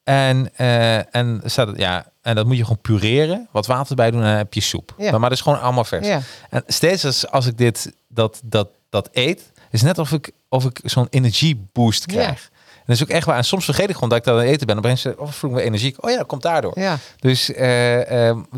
En, 0.03 0.49
eh, 0.55 1.15
en, 1.15 1.41
staat, 1.45 1.77
ja, 1.77 2.11
en 2.21 2.35
dat 2.35 2.45
moet 2.45 2.57
je 2.57 2.61
gewoon 2.61 2.81
pureren. 2.81 3.47
Wat 3.51 3.65
water 3.65 3.89
erbij 3.89 4.11
doen 4.11 4.21
en 4.21 4.27
dan 4.27 4.37
heb 4.37 4.53
je 4.53 4.61
soep. 4.61 4.93
Ja. 4.97 5.11
Maar, 5.11 5.19
maar 5.19 5.29
dat 5.29 5.37
is 5.37 5.43
gewoon 5.43 5.61
allemaal 5.61 5.83
vers. 5.83 6.07
Ja. 6.07 6.21
En 6.49 6.63
steeds 6.67 7.05
als, 7.05 7.29
als 7.29 7.45
ik 7.45 7.57
dit 7.57 7.93
dat, 8.07 8.41
dat, 8.43 8.69
dat 8.89 9.09
eet, 9.11 9.51
is 9.71 9.81
net 9.81 9.97
of 9.97 10.11
ik, 10.11 10.31
of 10.49 10.65
ik 10.65 10.79
zo'n 10.83 11.07
energieboost 11.09 12.05
krijg. 12.05 12.49
En 12.75 12.91
dat 12.91 12.95
is 12.95 13.03
ook 13.03 13.09
echt 13.09 13.25
waar. 13.25 13.37
En 13.37 13.45
soms 13.45 13.65
vergeet 13.65 13.89
ik 13.89 13.93
gewoon 13.93 14.09
dat 14.09 14.17
ik 14.17 14.27
aan 14.27 14.37
het 14.37 14.47
eten 14.47 14.65
ben. 14.65 14.75
Dan 14.75 14.83
breng 14.83 15.01
je, 15.01 15.19
of 15.19 15.35
voel 15.35 15.49
ik 15.49 15.55
me 15.55 15.61
energiek. 15.61 16.03
Oh 16.03 16.09
ja, 16.09 16.17
dat 16.17 16.27
komt 16.27 16.41
daardoor. 16.41 16.79
Ja. 16.79 16.97
Dus 17.19 17.51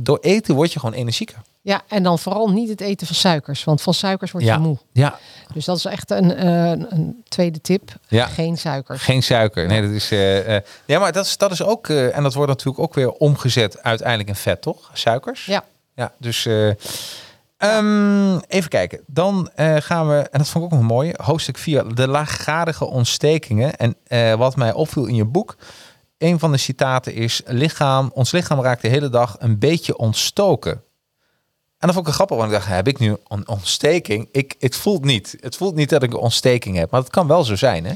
door 0.01 0.17
eten 0.21 0.55
word 0.55 0.73
je 0.73 0.79
gewoon 0.79 0.95
energieker. 0.95 1.37
Ja, 1.68 1.82
en 1.88 2.03
dan 2.03 2.20
vooral 2.20 2.49
niet 2.49 2.70
het 2.70 2.82
eten 2.82 3.07
van 3.07 3.15
suikers. 3.15 3.63
Want 3.63 3.82
van 3.82 3.93
suikers 3.93 4.32
word 4.32 4.43
je 4.43 4.49
Ja. 4.49 4.57
moe. 4.57 4.78
Ja, 4.91 5.20
Dus 5.53 5.65
dat 5.65 5.78
is 5.78 5.86
echt 5.86 6.11
een, 6.11 6.36
eh, 6.36 6.70
een 6.70 7.24
tweede 7.28 7.61
tip. 7.61 7.95
Ja. 8.07 8.26
Geen 8.26 8.57
suikers. 8.57 9.01
geen 9.03 9.24
suiker. 9.24 9.68
Nee, 9.68 9.82
dat 9.82 9.91
is. 9.91 10.11
eh, 10.11 10.55
eh, 10.55 10.63
ja, 10.86 10.99
maar 10.99 11.11
dat 11.11 11.26
is, 11.26 11.38
dat 11.38 11.51
is 11.51 11.63
ook. 11.63 11.89
en 11.89 12.24
dat 12.24 12.34
wordt 12.34 12.49
natuurlijk 12.51 12.80
ook 12.80 12.93
weer 12.93 13.11
omgezet 13.11 13.84
uiteindelijk 13.84 14.30
in 14.30 14.36
vet, 14.36 14.61
toch? 14.61 14.89
Suikers. 14.93 15.45
Ja. 15.45 15.63
Ja, 15.95 16.11
dus. 16.18 16.45
eh, 16.45 16.70
ehm, 17.57 18.38
even 18.47 18.70
kijken. 18.70 18.99
Dan 19.05 19.49
gaan 19.55 20.07
we, 20.07 20.15
en 20.15 20.38
dat 20.39 20.47
vond 20.49 20.65
ik 20.65 20.74
ook 20.74 20.80
nog 20.80 20.88
mooi, 20.89 21.11
hoofdstuk 21.15 21.57
4, 21.57 21.95
de 21.95 22.07
laaggradige 22.07 22.86
ontstekingen. 22.86 23.76
En 23.78 23.95
wat 24.38 24.55
mij 24.55 24.74
opviel 24.74 25.05
in 25.05 25.15
je 25.15 25.26
boek, 25.26 25.55
een 26.18 26.39
van 26.39 26.51
de 26.51 26.57
citaten 26.57 27.13
is: 27.13 27.41
lichaam, 27.45 28.11
ons 28.13 28.32
lichaam 28.32 28.61
raakt 28.61 28.82
de 28.82 28.88
hele 28.88 29.09
dag 29.09 29.36
een 29.39 29.59
beetje 29.59 29.97
ontstoken. 29.97 30.82
En 31.80 31.88
dat 31.88 31.93
vond 31.93 32.07
ik 32.07 32.13
grappig, 32.13 32.38
want 32.38 32.49
ik 32.51 32.55
dacht, 32.57 32.67
heb 32.67 32.88
ik 32.88 32.99
nu 32.99 33.15
een 33.28 33.47
ontsteking? 33.47 34.30
Ik, 34.32 34.55
het 34.59 34.75
voelt 34.75 35.05
niet. 35.05 35.38
Het 35.39 35.55
voelt 35.55 35.75
niet 35.75 35.89
dat 35.89 36.03
ik 36.03 36.13
een 36.13 36.19
ontsteking 36.19 36.75
heb, 36.78 36.91
maar 36.91 36.99
het 36.99 37.09
kan 37.09 37.28
wel 37.28 37.43
zo 37.43 37.55
zijn, 37.55 37.86
hè? 37.86 37.93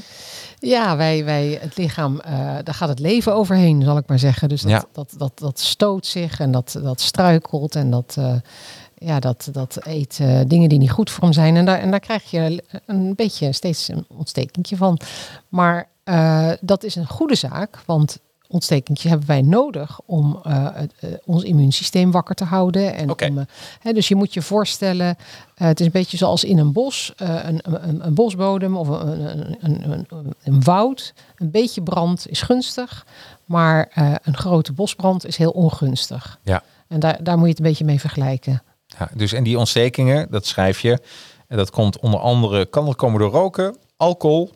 Ja, 0.58 0.96
wij, 0.96 1.24
wij, 1.24 1.58
het 1.60 1.76
lichaam, 1.76 2.20
eh, 2.20 2.32
daar 2.64 2.74
gaat 2.74 2.88
het 2.88 2.98
leven 2.98 3.34
overheen, 3.34 3.82
zal 3.82 3.96
ik 3.96 4.06
maar 4.06 4.18
zeggen. 4.18 4.48
Dus 4.48 4.60
dat, 4.62 4.70
Ja. 4.70 4.84
dat, 4.92 5.14
dat, 5.18 5.32
dat 5.38 5.60
stoot 5.60 6.06
zich 6.06 6.40
en 6.40 6.50
dat, 6.52 6.78
dat 6.82 7.00
struikelt 7.00 7.74
en 7.76 7.90
dat, 7.90 8.14
eh, 8.18 8.34
ja, 8.94 9.20
dat, 9.20 9.48
dat 9.52 9.78
eet 9.80 10.18
eh, 10.20 10.40
dingen 10.46 10.68
die 10.68 10.78
niet 10.78 10.90
goed 10.90 11.10
voor 11.10 11.24
hem 11.24 11.32
zijn. 11.32 11.56
En 11.56 11.64
daar, 11.64 11.78
en 11.78 11.90
daar 11.90 12.00
krijg 12.00 12.30
je 12.30 12.62
een 12.86 13.14
beetje 13.14 13.52
steeds 13.52 13.88
een 13.88 14.04
ontstekentje 14.08 14.76
van. 14.76 15.00
Maar 15.48 15.88
dat 16.60 16.84
is 16.84 16.94
een 16.94 17.06
goede 17.08 17.34
zaak, 17.34 17.78
want 17.86 18.18
ontstekentje 18.52 19.08
hebben 19.08 19.26
wij 19.26 19.42
nodig 19.42 20.00
om 20.06 20.40
eh, 20.42 20.66
het, 20.72 20.92
eh, 21.00 21.10
ons 21.24 21.42
immuunsysteem 21.42 22.10
wakker 22.10 22.34
te 22.34 22.44
houden. 22.44 22.94
En 22.94 23.10
om, 23.10 23.38
eh, 23.38 23.44
hè, 23.80 23.92
dus 23.92 24.08
je 24.08 24.14
moet 24.14 24.34
je 24.34 24.42
voorstellen, 24.42 25.16
het 25.54 25.80
is 25.80 25.86
een 25.86 25.92
beetje 25.92 26.16
zoals 26.16 26.44
in 26.44 26.58
een 26.58 26.72
bos, 26.72 27.12
een, 27.16 27.60
een, 27.62 28.06
een 28.06 28.14
bosbodem 28.14 28.76
of 28.76 28.88
een, 28.88 29.38
een, 29.38 29.56
een, 29.60 30.06
een, 30.08 30.34
een 30.42 30.62
woud. 30.62 31.14
Een 31.36 31.50
beetje 31.50 31.82
brand 31.82 32.28
is 32.28 32.42
gunstig, 32.42 33.06
maar 33.44 33.90
een 34.22 34.36
grote 34.36 34.72
bosbrand 34.72 35.26
is 35.26 35.36
heel 35.36 35.50
ongunstig. 35.50 36.38
Ja. 36.42 36.62
En 36.88 37.00
daar, 37.00 37.22
daar 37.22 37.36
moet 37.36 37.44
je 37.44 37.50
het 37.50 37.58
een 37.58 37.66
beetje 37.66 37.84
mee 37.84 38.00
vergelijken. 38.00 38.62
Ja, 38.86 39.10
dus 39.14 39.32
en 39.32 39.44
die 39.44 39.58
ontstekingen, 39.58 40.26
dat 40.30 40.46
schrijf 40.46 40.80
je. 40.80 40.98
En 41.48 41.56
dat 41.56 41.70
komt 41.70 41.98
onder 41.98 42.20
andere, 42.20 42.66
kan 42.66 42.88
er 42.88 42.96
komen 42.96 43.20
door 43.20 43.30
roken, 43.30 43.76
alcohol, 43.96 44.50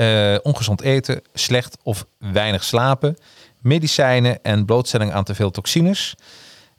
eh, 0.00 0.36
ongezond 0.42 0.80
eten, 0.80 1.22
slecht 1.34 1.78
of 1.82 2.06
weinig 2.18 2.64
slapen, 2.64 3.16
medicijnen 3.58 4.42
en 4.42 4.64
blootstelling 4.64 5.12
aan 5.12 5.24
te 5.24 5.34
veel 5.34 5.50
toxines. 5.50 6.14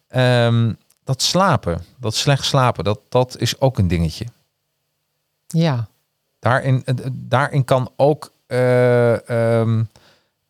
Ehm, 0.07 0.73
dat 1.03 1.21
slapen, 1.21 1.83
dat 1.99 2.15
slecht 2.15 2.45
slapen, 2.45 2.83
dat, 2.83 2.99
dat 3.09 3.37
is 3.37 3.59
ook 3.59 3.77
een 3.77 3.87
dingetje. 3.87 4.25
Ja, 5.47 5.89
Daarin, 6.41 6.81
eh, 6.85 6.95
daarin 7.11 7.65
kan 7.65 7.91
ook, 7.95 8.31
eh, 8.47 9.29
ehm, 9.29 9.83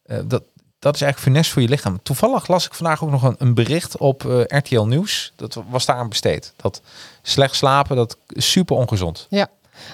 eh, 0.04 0.18
dat, 0.26 0.44
dat 0.80 0.96
is 0.96 1.02
eigenlijk 1.02 1.20
funest 1.20 1.52
voor 1.52 1.62
je 1.62 1.68
lichaam. 1.68 2.00
Toevallig 2.04 2.48
las 2.48 2.66
ik 2.66 2.74
vandaag 2.74 3.04
ook 3.04 3.10
nog 3.10 3.24
een, 3.24 3.36
een 3.38 3.54
bericht 3.54 3.98
op 3.98 4.22
RTL 4.48 4.82
Nieuws. 4.82 5.34
Dat 5.36 5.58
was 5.70 5.86
daar 5.86 5.96
aan 5.96 6.10
besteed. 6.10 6.54
Dat 6.56 6.82
slecht 7.22 7.56
slapen, 7.56 7.96
dat 7.96 8.18
is 8.28 8.52
super 8.52 8.76
ongezond. 8.76 9.28
Ja, 9.30 9.48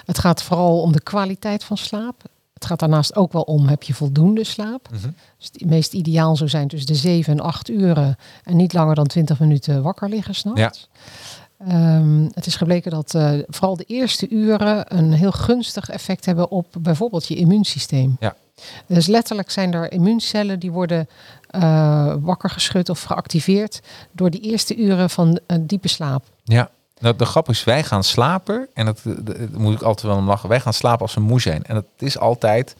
het 0.04 0.18
gaat 0.18 0.42
vooral 0.42 0.80
om 0.80 0.92
de 0.92 1.02
kwaliteit 1.02 1.64
van 1.64 1.76
slaap. 1.76 2.22
Het 2.58 2.66
gaat 2.66 2.78
daarnaast 2.78 3.16
ook 3.16 3.32
wel 3.32 3.42
om, 3.42 3.66
heb 3.66 3.82
je 3.82 3.94
voldoende 3.94 4.44
slaap? 4.44 4.88
Mhm. 4.90 5.10
Dus 5.38 5.50
het 5.52 5.66
meest 5.66 5.92
ideaal 5.92 6.36
zou 6.36 6.48
zijn 6.50 6.68
tussen 6.68 6.92
de 6.92 6.94
7 6.94 7.32
en 7.32 7.40
8 7.40 7.68
uren 7.68 8.16
en 8.44 8.56
niet 8.56 8.72
langer 8.72 8.94
dan 8.94 9.06
20 9.06 9.40
minuten 9.40 9.82
wakker 9.82 10.08
liggen 10.08 10.34
s'nachts. 10.34 10.88
Ehm, 11.58 12.28
het 12.34 12.46
is 12.46 12.56
gebleken 12.56 12.90
dat 12.90 13.14
eh, 13.14 13.32
vooral 13.46 13.76
de 13.76 13.84
eerste 13.84 14.28
uren 14.28 14.96
een 14.98 15.12
heel 15.12 15.32
gunstig 15.32 15.88
effect 15.88 16.24
hebben 16.24 16.50
op 16.50 16.66
bijvoorbeeld 16.80 17.26
je 17.26 17.34
immuunsysteem. 17.34 18.16
Ja. 18.20 18.34
Dus 18.86 19.06
letterlijk 19.06 19.50
zijn 19.50 19.72
er 19.72 19.92
immuuncellen 19.92 20.58
die 20.58 20.72
worden 20.72 21.08
eh, 21.46 22.14
wakker 22.20 22.50
geschud 22.50 22.88
of 22.88 23.02
geactiveerd 23.02 23.80
door 24.12 24.30
die 24.30 24.40
eerste 24.40 24.76
uren 24.76 25.10
van 25.10 25.40
eh, 25.46 25.58
diepe 25.60 25.88
slaap. 25.88 26.24
Ja. 26.44 26.70
Nou, 27.00 27.16
de 27.16 27.24
grap 27.24 27.48
is, 27.48 27.64
wij 27.64 27.82
gaan 27.84 28.04
slapen. 28.04 28.68
En 28.74 28.86
dat, 28.86 29.00
dat- 29.04 29.36
moet 29.52 29.74
ik 29.74 29.82
altijd 29.82 30.06
wel 30.06 30.16
om 30.16 30.26
lachen. 30.28 30.48
Wij 30.48 30.60
gaan 30.60 30.72
slapen 30.72 31.00
als 31.00 31.14
we 31.14 31.20
moe 31.20 31.40
zijn. 31.40 31.64
En 31.64 31.74
dat 31.74 31.84
is 31.98 32.18
altijd 32.18 32.76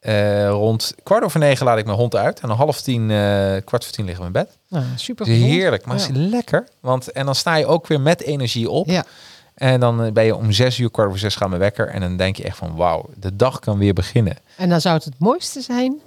eh, 0.00 0.48
rond 0.48 0.94
kwart 1.02 1.24
over 1.24 1.40
negen 1.40 1.64
laat 1.66 1.78
ik 1.78 1.84
mijn 1.84 1.96
hond 1.98 2.16
uit. 2.16 2.40
En 2.40 2.50
om 2.50 2.56
half 2.56 2.80
tien, 2.80 3.10
eh, 3.10 3.16
kwart 3.64 3.84
voor 3.84 3.92
tien 3.92 4.04
liggen 4.04 4.20
we 4.20 4.26
in 4.26 4.32
bed. 4.32 4.56
Nou, 4.68 4.84
super 4.94 5.26
heerlijk, 5.26 5.84
maar 5.86 5.96
Ja. 5.96 6.02
is 6.02 6.08
lekker. 6.12 6.68
Want, 6.80 7.12
en 7.12 7.24
dan 7.26 7.34
sta 7.34 7.54
je 7.56 7.66
ook 7.66 7.86
weer 7.86 8.00
met 8.00 8.22
energie 8.22 8.70
op. 8.70 8.86
Ja. 8.86 9.04
En 9.54 9.80
dan 9.80 10.02
eh, 10.04 10.12
ben 10.12 10.24
je 10.24 10.36
om 10.36 10.52
zes 10.52 10.78
uur, 10.78 10.90
kwart 10.90 11.08
over 11.08 11.20
zes 11.20 11.36
gaan 11.36 11.50
we 11.50 11.56
wekker. 11.56 11.88
En 11.88 12.00
dan 12.00 12.16
denk 12.16 12.36
je 12.36 12.42
echt 12.44 12.56
van 12.56 12.76
wauw, 12.76 13.08
de 13.16 13.36
dag 13.36 13.58
kan 13.58 13.78
weer 13.78 13.92
beginnen. 13.94 14.36
En 14.56 14.68
dan 14.68 14.80
zou 14.80 14.94
het 14.94 15.04
het 15.04 15.18
mooiste 15.18 15.60
zijn 15.60 16.00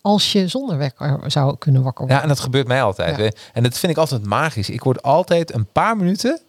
als 0.00 0.32
je 0.32 0.48
zonder 0.48 0.78
wekker 0.78 1.18
zou 1.26 1.56
kunnen 1.58 1.82
wakker 1.82 1.98
worden. 2.00 2.16
Ja, 2.16 2.22
en 2.22 2.28
dat 2.28 2.40
gebeurt 2.40 2.66
mij 2.66 2.82
altijd. 2.82 3.16
Ja. 3.16 3.30
En 3.52 3.62
dat 3.62 3.78
vind 3.78 3.92
ik 3.92 3.98
altijd 3.98 4.24
magisch. 4.26 4.70
Ik 4.70 4.82
word 4.84 5.02
altijd 5.02 5.54
een 5.54 5.66
paar 5.72 5.96
minuten 5.96 6.40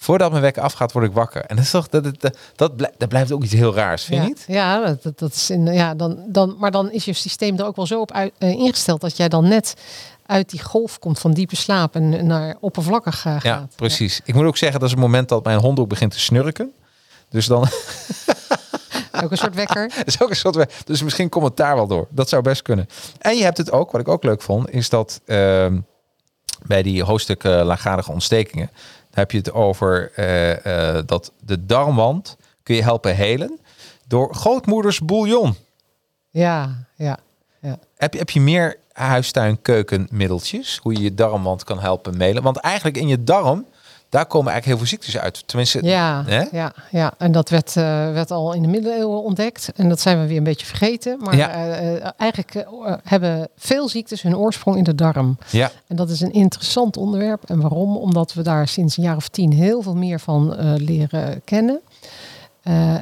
voordat 0.00 0.30
mijn 0.30 0.42
wekker 0.42 0.62
afgaat, 0.62 0.92
word 0.92 1.04
ik 1.06 1.12
wakker. 1.12 1.44
En 1.44 1.56
dat 1.56 1.64
is 1.64 1.70
toch, 1.70 1.88
dat, 1.88 2.04
dat, 2.20 2.36
dat, 2.56 2.72
dat 2.96 3.08
blijft 3.08 3.32
ook 3.32 3.42
iets 3.42 3.52
heel 3.52 3.74
raars, 3.74 4.04
vind 4.04 4.16
ja. 4.16 4.22
je 4.22 4.28
niet? 4.28 4.44
Ja, 4.48 4.96
dat, 5.02 5.18
dat, 5.18 5.34
is 5.34 5.50
in, 5.50 5.66
ja 5.66 5.94
dan, 5.94 6.24
dan, 6.28 6.56
maar 6.58 6.70
dan 6.70 6.90
is 6.90 7.04
je 7.04 7.12
systeem 7.12 7.58
er 7.58 7.66
ook 7.66 7.76
wel 7.76 7.86
zo 7.86 8.00
op 8.00 8.12
uit, 8.12 8.32
eh, 8.38 8.48
ingesteld 8.50 9.00
dat 9.00 9.16
jij 9.16 9.28
dan 9.28 9.48
net 9.48 9.74
uit 10.26 10.50
die 10.50 10.62
golf 10.62 10.98
komt 10.98 11.18
van 11.18 11.32
diepe 11.32 11.56
slaap 11.56 11.94
en 11.94 12.26
naar 12.26 12.56
oppervlakkig 12.60 13.24
eh, 13.24 13.32
gaat. 13.32 13.42
Ja, 13.42 13.68
precies. 13.76 14.20
Ik 14.24 14.34
moet 14.34 14.44
ook 14.46 14.56
zeggen, 14.56 14.80
dat 14.80 14.88
is 14.88 14.94
het 14.94 15.04
moment 15.04 15.28
dat 15.28 15.44
mijn 15.44 15.58
hond 15.58 15.78
ook 15.78 15.88
begint 15.88 16.12
te 16.12 16.20
snurken. 16.20 16.72
Dus 17.28 17.46
dan. 17.46 17.66
Ook 19.22 19.30
een 19.30 19.36
soort 19.38 19.54
wekker. 19.54 19.92
is 20.04 20.20
ook 20.22 20.30
een 20.30 20.36
soort. 20.36 20.54
we- 20.54 20.68
Dus 20.84 21.02
misschien 21.02 21.28
komt 21.28 21.44
het 21.44 21.56
daar 21.56 21.74
wel 21.74 21.86
door. 21.86 22.06
Dat 22.10 22.28
zou 22.28 22.42
best 22.42 22.62
kunnen. 22.62 22.86
En 23.18 23.36
je 23.36 23.42
hebt 23.42 23.56
het 23.58 23.72
ook, 23.72 23.90
wat 23.90 24.00
ik 24.00 24.08
ook 24.08 24.24
leuk 24.24 24.42
vond, 24.42 24.70
is 24.70 24.88
dat 24.88 25.20
ehm, 25.26 25.80
bij 26.66 26.82
die 26.82 27.02
hoofdstukken 27.02 27.64
laaggradige 27.64 28.10
ontstekingen, 28.12 28.70
heb 29.18 29.30
je 29.30 29.38
het 29.38 29.52
over 29.52 30.12
eh, 30.14 30.96
eh, 30.96 31.04
dat 31.06 31.32
de 31.44 31.66
darmwand 31.66 32.36
kun 32.62 32.74
je 32.74 32.82
helpen 32.82 33.16
helen 33.16 33.60
door 34.06 34.34
grootmoeders 34.34 35.00
bouillon. 35.00 35.54
Ja, 36.30 36.86
ja. 36.96 37.18
ja. 37.60 37.78
Heb 37.96 38.12
je, 38.12 38.18
heb 38.18 38.30
je 38.30 38.40
meer 38.40 38.76
huistuin 38.92 39.62
keukenmiddeltjes 39.62 40.80
hoe 40.82 40.92
je 40.92 41.02
je 41.02 41.14
darmwand 41.14 41.64
kan 41.64 41.80
helpen 41.80 42.16
melen? 42.16 42.42
Want 42.42 42.56
eigenlijk 42.56 42.96
in 42.96 43.08
je 43.08 43.24
darm, 43.24 43.66
daar 44.08 44.26
komen 44.26 44.52
eigenlijk 44.52 44.64
heel 44.66 44.76
veel 44.76 44.98
ziektes 44.98 45.18
uit. 45.22 45.42
Tenminste, 45.48 45.82
Ja, 45.84 46.22
Hè? 46.26 46.44
ja, 46.52 46.72
ja, 46.90 47.12
en 47.18 47.32
dat 47.32 47.48
werd, 47.48 47.76
eh, 47.76 47.82
werd 48.12 48.30
al 48.30 48.52
in 48.52 48.62
de 48.62 48.68
middeleeuwen 48.68 49.22
ontdekt. 49.22 49.70
En 49.76 49.88
dat 49.88 50.00
zijn 50.00 50.20
we 50.20 50.26
weer 50.26 50.36
een 50.36 50.44
beetje 50.44 50.66
vergeten. 50.66 51.18
Maar 51.20 51.36
Ja. 51.36 51.50
eh, 51.50 51.96
eh, 51.96 52.10
eigenlijk 52.16 52.66
hebben 53.04 53.48
veel 53.56 53.88
ziektes 53.88 54.22
hun 54.22 54.36
oorsprong 54.36 54.76
in 54.76 54.84
de 54.84 54.94
darm. 54.94 55.38
ja, 55.50 55.70
En 55.86 55.96
dat 55.96 56.10
is 56.10 56.20
een 56.20 56.32
interessant 56.32 56.96
onderwerp. 56.96 57.42
En 57.50 57.60
waarom? 57.60 57.96
Omdat 57.96 58.34
we 58.34 58.42
daar 58.42 58.68
sinds 58.68 58.96
een 58.96 59.02
jaar 59.04 59.16
of 59.16 59.28
tien 59.28 59.52
heel 59.52 59.82
veel 59.82 59.94
meer 59.96 60.20
van 60.20 60.54
leren 60.76 61.40
kennen. 61.44 61.80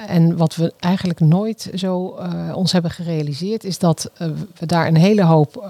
En 0.07 0.37
wat 0.37 0.55
we 0.57 0.73
eigenlijk 0.79 1.21
nooit 1.21 1.71
zo 1.75 2.19
ons 2.55 2.73
hebben 2.73 2.91
gerealiseerd, 2.91 3.65
is 3.65 3.79
dat 3.79 4.11
we 4.59 4.67
daar 4.67 4.87
een 4.87 4.97
hele 4.97 5.23
hoop 5.23 5.65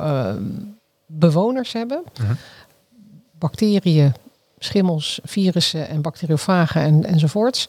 bewoners 1.07 1.73
hebben. 1.73 2.03
Mhm. 2.21 2.33
Bacteriën, 3.39 4.15
schimmels, 4.59 5.21
virussen 5.25 5.89
en 5.89 6.03
bacteriofagen 6.03 6.81
en, 6.83 7.05
enzovoorts. 7.05 7.69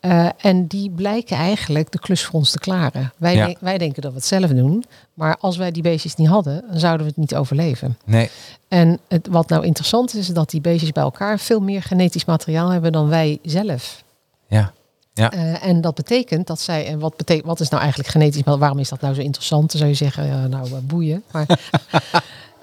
Eh, 0.00 0.28
en 0.40 0.66
die 0.66 0.90
blijken 0.90 1.36
eigenlijk 1.36 1.92
de 1.92 1.98
klus 1.98 2.24
voor 2.24 2.34
ons 2.34 2.50
te 2.50 2.58
klaren. 2.58 3.12
Wij, 3.16 3.34
Ja. 3.34 3.54
wij 3.60 3.78
denken 3.78 4.02
dat 4.02 4.10
we 4.12 4.16
het 4.16 4.26
zelf 4.26 4.50
doen. 4.50 4.84
Maar 5.14 5.36
als 5.40 5.56
wij 5.56 5.70
die 5.70 5.82
beestjes 5.82 6.14
niet 6.14 6.28
hadden, 6.28 6.64
dan 6.70 6.78
zouden 6.80 7.02
we 7.06 7.08
het 7.12 7.20
niet 7.20 7.34
overleven. 7.34 7.98
nee, 8.04 8.30
En 8.68 8.98
het, 9.08 9.26
wat 9.30 9.48
nou 9.48 9.64
interessant 9.64 10.14
is, 10.14 10.28
is 10.28 10.34
dat 10.34 10.50
die 10.50 10.60
beestjes 10.60 10.92
bij 10.92 11.02
elkaar 11.02 11.38
veel 11.38 11.60
meer 11.60 11.82
genetisch 11.82 12.24
materiaal 12.24 12.68
hebben 12.68 12.92
dan 12.92 13.08
wij 13.08 13.38
zelf. 13.42 14.02
ja, 14.48 14.72
ja. 15.14 15.30
Eh, 15.32 15.66
en 15.66 15.80
dat 15.80 15.94
betekent 15.94 16.46
dat 16.46 16.60
zij, 16.60 16.86
en 16.86 16.98
wat, 16.98 17.16
betekent, 17.16 17.46
wat 17.46 17.60
is 17.60 17.68
nou 17.68 17.80
eigenlijk 17.82 18.10
genetisch, 18.12 18.42
waarom 18.44 18.78
is 18.78 18.88
dat 18.88 19.00
nou 19.00 19.14
zo 19.14 19.20
interessant? 19.20 19.70
Dan 19.70 19.78
zou 19.78 19.90
je 19.90 19.96
zeggen, 19.96 20.26
ja, 20.26 20.46
nou 20.46 20.66
eh, 20.66 20.76
boeien. 20.82 21.22
Maar 21.32 21.46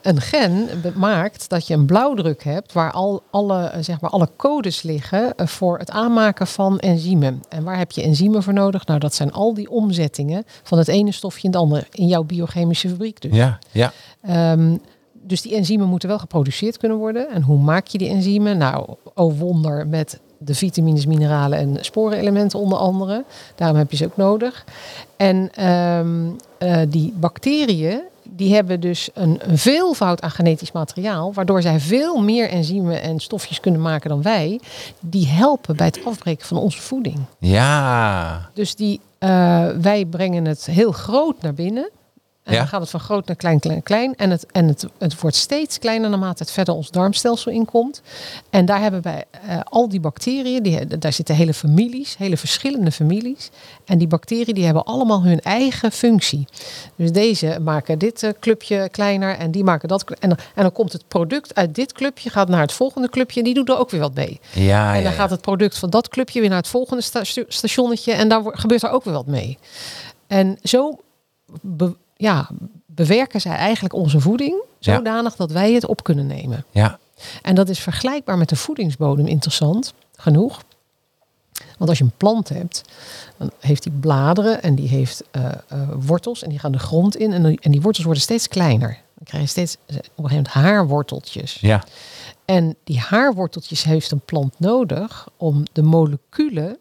een 0.03 0.21
gen 0.21 0.69
maakt 0.95 1.49
dat 1.49 1.67
je 1.67 1.73
een 1.73 1.85
blauwdruk 1.85 2.43
hebt 2.43 2.73
waar 2.73 2.91
al, 2.91 3.23
alle, 3.29 3.63
eh, 3.63 3.83
zeg 3.83 4.01
maar, 4.01 4.09
alle 4.09 4.29
codes 4.37 4.81
liggen 4.81 5.35
eh, 5.35 5.47
voor 5.47 5.77
het 5.77 5.89
aanmaken 5.89 6.47
van 6.47 6.79
enzymen. 6.79 7.43
En 7.49 7.63
waar 7.63 7.77
heb 7.77 7.91
je 7.91 8.03
enzymen 8.03 8.43
voor 8.43 8.53
nodig? 8.53 8.85
Nou, 8.85 8.99
dat 8.99 9.13
zijn 9.13 9.31
al 9.31 9.53
die 9.53 9.69
omzettingen 9.69 10.43
van 10.63 10.77
het 10.77 10.87
ene 10.87 11.11
stofje 11.11 11.43
in 11.43 11.51
het 11.51 11.59
andere 11.59 11.85
in 11.91 12.07
jouw 12.07 12.23
biochemische 12.23 12.89
fabriek. 12.89 13.21
Dus. 13.21 13.31
ja, 13.31 13.59
ja. 13.71 13.91
Ehm, 14.21 14.77
dus 15.25 15.41
die 15.41 15.55
enzymen 15.55 15.87
moeten 15.87 16.09
wel 16.09 16.19
geproduceerd 16.19 16.77
kunnen 16.77 16.97
worden. 16.97 17.29
En 17.29 17.41
hoe 17.41 17.59
maak 17.59 17.87
je 17.87 17.97
die 17.97 18.09
enzymen? 18.09 18.57
Nou, 18.57 18.95
oh 19.13 19.39
wonder, 19.39 19.87
met 19.87 20.19
de 20.37 20.55
vitamines, 20.55 21.05
mineralen 21.05 21.59
en 21.59 21.77
sporenelementen 21.81 22.59
onder 22.59 22.77
andere. 22.77 23.23
Daarom 23.55 23.77
heb 23.77 23.91
je 23.91 23.97
ze 23.97 24.05
ook 24.05 24.17
nodig. 24.17 24.65
En 25.17 25.49
ehm, 25.53 26.29
eh, 26.57 26.81
die 26.89 27.13
bacteriën, 27.15 28.01
die 28.29 28.53
hebben 28.53 28.79
dus 28.79 29.09
een, 29.13 29.39
een 29.49 29.57
veelvoud 29.57 30.21
aan 30.21 30.31
genetisch 30.31 30.71
materiaal, 30.71 31.33
waardoor 31.33 31.61
zij 31.61 31.79
veel 31.79 32.21
meer 32.21 32.49
enzymen 32.49 33.01
en 33.01 33.19
stofjes 33.19 33.59
kunnen 33.59 33.81
maken 33.81 34.09
dan 34.09 34.21
wij. 34.21 34.59
Die 34.99 35.27
helpen 35.27 35.75
bij 35.75 35.85
het 35.85 35.99
afbreken 36.05 36.47
van 36.47 36.57
onze 36.57 36.81
voeding. 36.81 37.19
Ja, 37.39 38.49
Dus 38.53 38.75
die, 38.75 38.99
eh, 39.17 39.67
wij 39.81 40.05
brengen 40.05 40.45
het 40.45 40.65
heel 40.65 40.91
groot 40.91 41.41
naar 41.41 41.53
binnen. 41.53 41.89
En 42.43 42.53
Ja. 42.53 42.59
dan 42.59 42.67
gaat 42.67 42.81
het 42.81 42.89
van 42.89 42.99
groot 42.99 43.27
naar 43.27 43.35
klein, 43.35 43.59
klein, 43.59 43.83
klein. 43.83 44.15
En, 44.15 44.29
het, 44.29 44.45
en 44.51 44.67
het, 44.67 44.85
het 44.97 45.19
wordt 45.21 45.35
steeds 45.35 45.79
kleiner 45.79 46.09
naarmate 46.09 46.43
het 46.43 46.51
verder 46.51 46.73
ons 46.73 46.91
darmstelsel 46.91 47.51
inkomt. 47.51 48.01
En 48.49 48.65
daar 48.65 48.81
hebben 48.81 49.01
wij 49.01 49.23
eh, 49.47 49.59
al 49.63 49.89
die 49.89 49.99
bacteriën, 49.99 50.63
die, 50.63 50.87
daar 50.97 51.13
zitten 51.13 51.35
hele 51.35 51.53
families, 51.53 52.17
hele 52.17 52.37
verschillende 52.37 52.91
families. 52.91 53.49
En 53.85 53.97
die 53.97 54.07
bacteriën 54.07 54.53
die 54.55 54.65
hebben 54.65 54.83
allemaal 54.83 55.23
hun 55.23 55.39
eigen 55.39 55.91
functie. 55.91 56.47
Dus 56.95 57.11
deze 57.11 57.57
maken 57.61 57.99
dit 57.99 58.23
eh, 58.23 58.29
clubje 58.39 58.89
kleiner 58.91 59.37
en 59.37 59.51
die 59.51 59.63
maken 59.63 59.87
dat. 59.87 60.03
En 60.19 60.29
dan, 60.29 60.37
en 60.55 60.61
dan 60.61 60.71
komt 60.71 60.93
het 60.93 61.07
product 61.07 61.55
uit 61.55 61.75
dit 61.75 61.91
clubje, 61.93 62.29
gaat 62.29 62.47
naar 62.49 62.61
het 62.61 62.71
volgende 62.73 63.09
clubje 63.09 63.39
en 63.39 63.45
die 63.45 63.53
doet 63.53 63.69
er 63.69 63.77
ook 63.77 63.89
weer 63.89 64.01
wat 64.01 64.13
mee. 64.13 64.39
ja, 64.53 64.87
En 64.95 65.03
dan 65.03 65.11
ja. 65.11 65.17
gaat 65.17 65.29
het 65.29 65.41
product 65.41 65.77
van 65.77 65.89
dat 65.89 66.07
clubje 66.09 66.39
weer 66.39 66.49
naar 66.49 66.57
het 66.57 66.67
volgende 66.67 67.01
sta- 67.03 67.23
stationnetje. 67.47 68.11
En 68.13 68.27
daar 68.29 68.41
gebeurt 68.45 68.83
er 68.83 68.89
ook 68.91 69.03
weer 69.03 69.13
wat 69.13 69.27
mee. 69.27 69.57
En 70.27 70.57
zo 70.63 70.99
ja, 72.15 72.49
bewerken 72.85 73.41
zij 73.41 73.55
eigenlijk 73.55 73.93
onze 73.93 74.19
voeding 74.19 74.61
Ja. 74.79 74.95
zodanig 74.95 75.35
dat 75.35 75.51
wij 75.51 75.73
het 75.73 75.85
op 75.85 76.03
kunnen 76.03 76.27
nemen. 76.27 76.65
ja. 76.71 76.99
En 77.41 77.55
dat 77.55 77.69
is 77.69 77.79
vergelijkbaar 77.79 78.37
met 78.37 78.49
de 78.49 78.55
voedingsbodem 78.55 79.27
interessant 79.27 79.93
genoeg. 80.15 80.61
Want 81.77 81.89
als 81.89 81.97
je 81.97 82.03
een 82.03 82.11
plant 82.17 82.49
hebt, 82.49 82.81
dan 83.37 83.51
heeft 83.59 83.83
die 83.83 83.91
bladeren 83.91 84.61
en 84.63 84.75
die 84.75 84.87
heeft 84.87 85.23
eh, 85.31 85.45
eh, 85.67 85.79
wortels 85.99 86.43
en 86.43 86.49
die 86.49 86.59
gaan 86.59 86.71
de 86.71 86.79
grond 86.79 87.15
in 87.15 87.33
en, 87.33 87.43
die- 87.43 87.59
en 87.61 87.71
die 87.71 87.81
wortels 87.81 88.05
worden 88.05 88.23
steeds 88.23 88.47
kleiner. 88.47 88.89
Dan 88.89 89.23
krijg 89.25 89.43
je 89.43 89.49
steeds 89.49 89.75
eh, 89.85 89.95
op 89.95 89.95
een 89.95 90.01
gegeven 90.29 90.29
moment 90.35 90.47
haarworteltjes. 90.47 91.57
Ja. 91.61 91.83
En 92.45 92.75
die 92.83 92.99
haarworteltjes 92.99 93.83
heeft 93.83 94.11
een 94.11 94.21
plant 94.25 94.59
nodig 94.59 95.27
om 95.37 95.63
de 95.73 95.81
moleculen, 95.83 96.77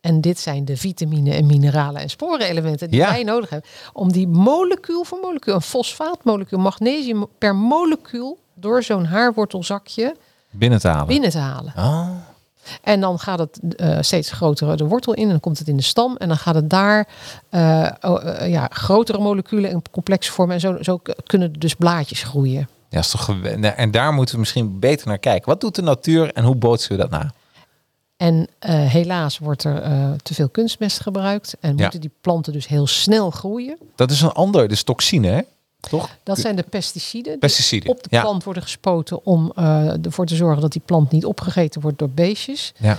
en 0.00 0.20
dit 0.20 0.38
zijn 0.38 0.64
de 0.64 0.76
vitamine 0.76 1.34
en 1.34 1.46
mineralen 1.46 2.00
en 2.02 2.10
sporenelementen 2.10 2.90
die 2.90 2.98
Ja. 3.00 3.10
wij 3.10 3.22
nodig 3.22 3.50
hebben, 3.50 3.70
om 3.92 4.12
die 4.12 4.28
molecuul 4.28 5.04
voor 5.04 5.18
molecuul, 5.22 5.54
een 5.54 5.60
fosfaatmolecuul, 5.62 6.60
magnesium 6.60 7.26
per 7.38 7.54
molecuul, 7.56 8.38
door 8.54 8.82
zo'n 8.82 9.04
haarwortelzakje 9.04 10.16
Binnen 10.50 10.78
te 10.80 10.88
halen. 10.88 11.06
binnen 11.06 11.30
te 11.30 11.38
halen. 11.38 11.72
Oh. 11.76 12.08
En 12.82 13.00
dan 13.00 13.18
gaat 13.18 13.38
het 13.38 13.60
eh, 13.76 13.98
steeds 14.00 14.30
grotere 14.32 14.76
de 14.76 14.84
wortel 14.84 15.14
in 15.14 15.22
en 15.22 15.28
dan 15.30 15.40
komt 15.40 15.58
het 15.58 15.68
in 15.68 15.76
de 15.76 15.82
stam 15.82 16.16
en 16.16 16.28
dan 16.28 16.36
gaat 16.36 16.54
het 16.54 16.70
daar 16.70 17.08
eh, 17.48 17.86
eh, 18.04 18.48
ja, 18.50 18.68
grotere 18.72 19.18
moleculen 19.18 19.70
en 19.70 19.82
complexen 19.90 20.32
vormen 20.34 20.54
en 20.54 20.60
zo, 20.60 20.76
zo 20.80 21.00
kunnen 21.26 21.52
dus 21.52 21.74
blaadjes 21.74 22.22
groeien. 22.22 22.68
Ja, 22.88 22.98
is 22.98 23.10
toch 23.10 23.36
en 23.76 23.90
daar 23.90 24.12
moeten 24.12 24.34
we 24.34 24.40
misschien 24.40 24.78
beter 24.78 25.06
naar 25.08 25.18
kijken. 25.18 25.48
Wat 25.48 25.60
doet 25.60 25.74
de 25.74 25.82
natuur 25.82 26.32
en 26.32 26.44
hoe 26.44 26.54
bootsen 26.56 26.92
we 26.92 26.96
dat 26.98 27.10
na? 27.10 27.30
En 28.20 28.46
eh, 28.58 28.74
helaas 28.74 29.38
wordt 29.38 29.64
er 29.64 29.82
eh, 29.82 30.10
te 30.22 30.34
veel 30.34 30.48
kunstmest 30.48 31.00
gebruikt 31.00 31.56
en 31.60 31.76
Ja. 31.76 31.82
moeten 31.82 32.00
die 32.00 32.10
planten 32.20 32.52
dus 32.52 32.68
heel 32.68 32.86
snel 32.86 33.30
groeien. 33.30 33.78
Dat 33.94 34.10
is 34.10 34.20
een 34.20 34.32
ander, 34.32 34.68
dus 34.68 34.82
toxine, 34.82 35.28
hè? 35.28 35.40
Toch? 35.80 36.08
Dat 36.22 36.38
zijn 36.38 36.56
de 36.56 36.62
pesticiden 36.62 37.30
die 37.30 37.40
Pesticiden. 37.40 37.90
op 37.90 38.02
de 38.02 38.08
ja. 38.10 38.20
plant 38.20 38.44
worden 38.44 38.62
gespoten 38.62 39.24
om 39.26 39.52
eh, 39.56 40.04
ervoor 40.04 40.26
te 40.26 40.36
zorgen 40.36 40.60
dat 40.60 40.72
die 40.72 40.82
plant 40.84 41.10
niet 41.10 41.24
opgegeten 41.24 41.80
wordt 41.80 41.98
door 41.98 42.10
beestjes. 42.10 42.72
Ja. 42.78 42.98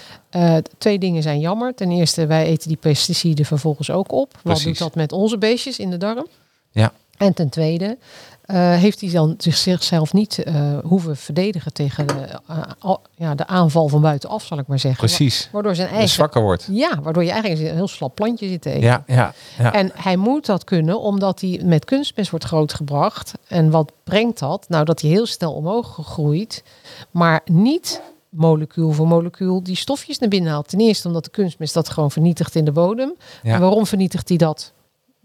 Twee 0.78 1.00
dingen 1.00 1.22
zijn 1.24 1.40
jammer. 1.40 1.76
Ten 1.76 1.92
eerste, 1.92 2.26
wij 2.26 2.46
eten 2.46 2.68
die 2.68 2.78
pesticiden 2.78 3.46
vervolgens 3.46 3.90
ook 3.92 4.12
op. 4.12 4.32
Wat 4.34 4.42
Precies. 4.44 4.64
doet 4.66 4.78
dat 4.78 4.96
met 4.96 5.12
onze 5.12 5.38
beestjes 5.38 5.80
in 5.80 5.90
de 5.90 5.98
darm? 5.98 6.28
Ja. 6.72 6.94
En 7.22 7.34
ten 7.34 7.50
tweede, 7.50 7.98
eh, 8.46 8.56
heeft 8.58 9.02
hij 9.02 9.10
dan 9.10 9.34
zich- 9.38 9.58
zichzelf 9.58 10.14
niet 10.14 10.44
eh, 10.44 10.78
hoeven 10.84 11.18
verdedigen 11.18 11.74
tegen 11.74 12.08
de, 12.08 12.14
eh, 12.48 12.94
ja, 13.16 13.36
de 13.36 13.48
aanval 13.48 13.88
van 13.88 14.02
buitenaf, 14.02 14.44
zal 14.46 14.58
ik 14.60 14.68
maar 14.68 14.80
zeggen. 14.80 15.00
Precies. 15.08 15.44
Wa- 15.44 15.50
Waardoor 15.52 15.76
zijn 15.76 15.88
Dus 15.88 15.96
eigen... 15.98 16.16
zwakker 16.16 16.42
wordt. 16.42 16.68
Ja, 16.72 17.00
waardoor 17.02 17.24
je 17.24 17.32
eigenlijk 17.32 17.62
een 17.70 17.76
heel 17.76 17.88
slap 17.88 18.16
plantje 18.16 18.48
zit 18.48 18.62
te 18.62 18.70
eten. 18.70 18.82
Ja, 18.82 19.04
ja, 19.08 19.34
ja. 19.58 19.74
En 19.74 19.92
hij 19.96 20.16
moet 20.16 20.46
dat 20.46 20.64
kunnen 20.64 21.00
omdat 21.00 21.42
hij 21.42 21.62
met 21.64 21.86
kunstmest 21.86 22.30
wordt 22.30 22.46
grootgebracht. 22.46 23.34
En 23.48 23.70
wat 23.70 23.92
brengt 24.04 24.40
dat? 24.40 24.66
Nou, 24.70 24.86
dat 24.86 25.02
hij 25.02 25.10
heel 25.10 25.26
snel 25.26 25.54
omhoog 25.54 26.00
groeit, 26.04 26.64
maar 27.12 27.42
niet 27.46 28.02
molecuul 28.30 28.92
voor 28.92 29.08
molecuul 29.08 29.64
die 29.64 29.76
stofjes 29.76 30.20
naar 30.20 30.30
binnen 30.30 30.52
haalt. 30.52 30.68
Ten 30.68 30.80
eerste 30.80 31.08
omdat 31.08 31.24
de 31.24 31.30
kunstmest 31.32 31.74
dat 31.74 31.90
gewoon 31.90 32.12
vernietigt 32.12 32.56
in 32.56 32.66
de 32.66 32.72
bodem. 32.72 33.14
Ja. 33.44 33.54
En 33.54 33.60
waarom 33.60 33.86
vernietigt 33.86 34.30
hij 34.30 34.38
dat? 34.38 34.72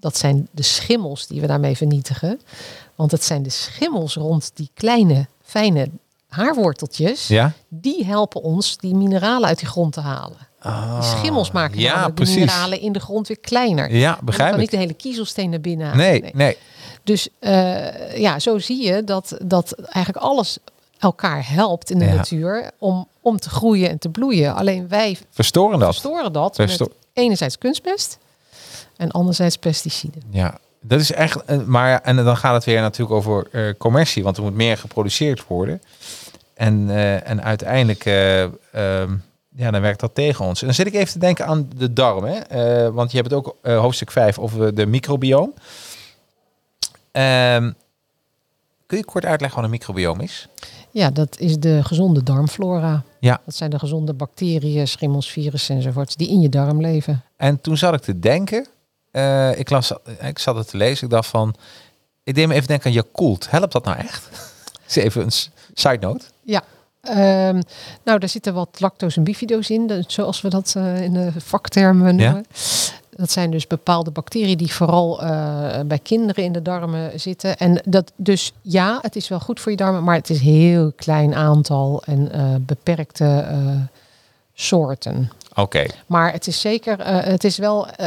Dat 0.01 0.16
zijn 0.16 0.49
de 0.51 0.62
schimmels 0.62 1.26
die 1.26 1.40
we 1.40 1.47
daarmee 1.47 1.76
vernietigen. 1.76 2.40
Want 2.94 3.11
het 3.11 3.24
zijn 3.24 3.42
de 3.42 3.51
schimmels 3.51 4.14
rond 4.14 4.51
die 4.55 4.70
kleine, 4.74 5.26
fijne 5.42 5.88
haarworteltjes. 6.28 7.26
ja? 7.28 7.53
Die 7.68 8.05
helpen 8.05 8.42
ons 8.42 8.76
die 8.76 8.94
mineralen 8.94 9.49
uit 9.49 9.59
die 9.59 9.68
grond 9.68 9.92
te 9.92 10.01
halen. 10.01 10.36
Die 11.01 11.03
schimmels 11.09 11.51
maken 11.51 11.76
Ah, 11.76 11.80
ja, 11.82 12.09
de 12.09 12.24
mineralen 12.24 12.80
in 12.80 12.92
de 12.92 13.01
grond 13.01 13.28
weer 13.28 13.38
kleiner. 13.40 13.94
Ja, 13.94 14.18
begrijp 14.22 14.51
kan 14.51 14.55
ik. 14.61 14.62
niet 14.62 14.70
de 14.70 14.76
hele 14.86 14.94
kiezelsteen 14.94 15.51
naar 15.51 15.61
binnen 15.61 15.86
halen. 15.86 16.05
Nee, 16.05 16.30
nee. 16.34 16.57
Dus 17.05 17.28
eh, 17.38 18.18
ja, 18.18 18.38
zo 18.38 18.59
zie 18.59 18.82
je 18.84 19.05
dat, 19.05 19.36
dat 19.44 19.72
eigenlijk 19.72 20.24
alles 20.26 20.59
elkaar 20.99 21.49
helpt 21.51 21.90
in 21.90 21.99
de 21.99 22.05
Ja. 22.05 22.14
natuur 22.14 22.70
om, 22.78 23.09
om 23.20 23.38
te 23.38 23.51
groeien 23.51 23.88
en 23.90 23.99
te 23.99 24.09
bloeien. 24.09 24.55
Alleen 24.55 24.88
wij 24.88 25.18
Verstoren 25.30 25.78
dat. 25.78 25.88
verstoren 25.88 26.32
dat 26.32 26.55
Versto- 26.55 26.84
met 26.84 26.94
enerzijds 27.12 27.59
kunstmest 27.59 28.18
en 28.97 29.11
anderzijds 29.11 29.57
pesticiden. 29.57 30.22
Ja, 30.30 30.59
dat 30.80 31.01
is 31.01 31.12
echt. 31.12 31.44
eh, 31.44 31.59
Maar 31.62 32.01
en 32.01 32.16
dan 32.16 32.36
gaat 32.36 32.55
het 32.55 32.64
weer 32.64 32.80
natuurlijk 32.80 33.16
over 33.16 33.49
eh, 33.53 33.74
commercie, 33.78 34.22
want 34.22 34.36
er 34.36 34.42
moet 34.42 34.55
meer 34.55 34.78
geproduceerd 34.78 35.47
worden. 35.47 35.82
En, 36.55 36.90
eh, 36.90 37.28
en 37.30 37.42
uiteindelijk, 37.42 38.05
eh, 38.05 38.42
ehm, 38.42 39.14
ja, 39.57 39.70
dan 39.70 39.80
werkt 39.80 40.01
dat 40.01 40.14
tegen 40.14 40.44
ons. 40.44 40.61
En 40.61 40.66
dan 40.66 40.74
zit 40.76 40.86
ik 40.86 40.94
even 40.94 41.12
te 41.12 41.18
denken 41.18 41.47
aan 41.47 41.70
de 41.76 41.92
darm, 41.92 42.24
hè? 42.24 42.92
Want 42.92 43.11
je 43.11 43.16
hebt 43.18 43.30
het 43.30 43.38
ook 43.38 43.57
hoofdstuk 43.62 44.11
5 44.11 44.38
over 44.38 44.74
de 44.74 44.86
microbioom. 44.86 45.55
Ehm, 47.12 47.70
kun 48.86 48.99
je 48.99 49.05
kort 49.05 49.24
uitleggen 49.24 49.57
wat 49.61 49.64
een 49.70 49.74
microbioom 49.76 50.20
is? 50.20 50.49
Ja, 50.90 51.11
dat 51.11 51.38
is 51.38 51.59
de 51.59 51.84
gezonde 51.84 52.22
darmflora. 52.22 53.03
Ja. 53.20 53.40
Dat 53.44 53.55
zijn 53.55 53.70
de 53.70 53.78
gezonde 53.78 54.14
bacteriën, 54.14 54.88
schimmels, 54.88 55.30
virussen 55.30 55.76
enzovoorts 55.76 56.16
die 56.16 56.28
in 56.28 56.40
je 56.40 56.49
darm 56.49 56.80
leven. 56.80 57.22
En 57.36 57.61
toen 57.61 57.76
zat 57.76 57.94
ik 57.94 58.01
te 58.01 58.18
denken, 58.18 58.66
eh, 59.17 59.59
ik, 59.59 59.71
las, 59.71 59.93
ik 60.21 60.39
zat 60.39 60.57
het 60.57 60.69
te 60.69 60.77
lezen, 60.77 61.05
ik 61.05 61.11
dacht 61.11 61.29
van, 61.29 61.55
ik 62.25 62.35
deed 62.35 62.47
me 62.49 62.55
even 62.55 62.67
denken 62.67 62.87
aan 62.87 62.93
Yakult. 62.93 63.51
Helpt 63.51 63.73
dat 63.73 63.85
nou 63.85 63.99
echt? 63.99 64.29
is 64.89 64.97
even 64.97 65.23
een 65.23 65.33
side 65.75 65.99
note. 66.01 66.25
Ja. 66.43 66.62
Ehm, 67.01 67.61
nou, 68.05 68.19
daar 68.19 68.29
zitten 68.29 68.55
wat 68.55 68.77
lactose 68.81 69.17
en 69.17 69.25
bifido's 69.25 69.71
in, 69.71 70.05
zoals 70.07 70.41
we 70.41 70.49
dat 70.49 70.75
eh, 70.77 71.03
in 71.03 71.12
de 71.12 71.33
vaktermen 71.37 72.19
Ja. 72.19 72.25
noemen. 72.25 72.47
Dat 73.11 73.31
zijn 73.31 73.51
dus 73.51 73.67
bepaalde 73.67 74.11
bacteriën 74.11 74.57
die 74.59 74.73
vooral 74.73 75.23
eh, 75.23 75.81
bij 75.87 75.99
kinderen 75.99 76.45
in 76.45 76.53
de 76.53 76.62
darmen 76.62 77.21
zitten. 77.21 77.57
En 77.57 77.83
dat 77.85 78.12
dus 78.17 78.53
ja, 78.62 78.99
het 79.03 79.17
is 79.17 79.29
wel 79.29 79.41
goed 79.41 79.61
voor 79.61 79.71
je 79.71 79.77
darmen, 79.77 80.05
maar 80.05 80.14
het 80.17 80.31
is 80.31 80.39
een 80.39 80.45
heel 80.45 80.93
klein 80.97 81.35
aantal 81.35 82.03
en 82.07 82.33
eh, 82.33 82.55
beperkte 82.61 83.25
eh, 83.49 83.59
soorten. 84.55 85.31
Oké. 85.55 85.87
Maar 86.07 86.33
het 86.33 86.47
is 86.47 86.61
zeker, 86.61 87.01
eh, 87.01 87.25
het 87.25 87.45
is 87.45 87.59
wel, 87.59 87.89
eh, 87.89 88.07